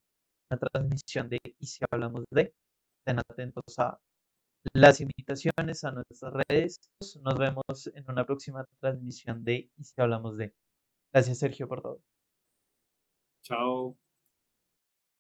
la 0.52 0.58
transmisión 0.58 1.30
de 1.30 1.40
Y 1.58 1.66
si 1.66 1.86
hablamos 1.90 2.26
de, 2.32 2.54
estén 3.00 3.20
atentos 3.20 3.80
a 3.80 3.98
las 4.74 5.00
invitaciones 5.00 5.84
a 5.86 5.92
nuestras 5.92 6.34
redes. 6.50 6.80
Nos 7.22 7.38
vemos 7.38 7.64
en 7.94 8.04
una 8.10 8.26
próxima 8.26 8.66
transmisión 8.82 9.44
de 9.46 9.70
Y 9.78 9.84
si 9.86 10.02
hablamos 10.02 10.38
de. 10.38 10.54
Gracias, 11.14 11.40
Sergio, 11.40 11.68
por 11.68 11.82
todo. 11.82 12.02
Chao. 13.42 14.09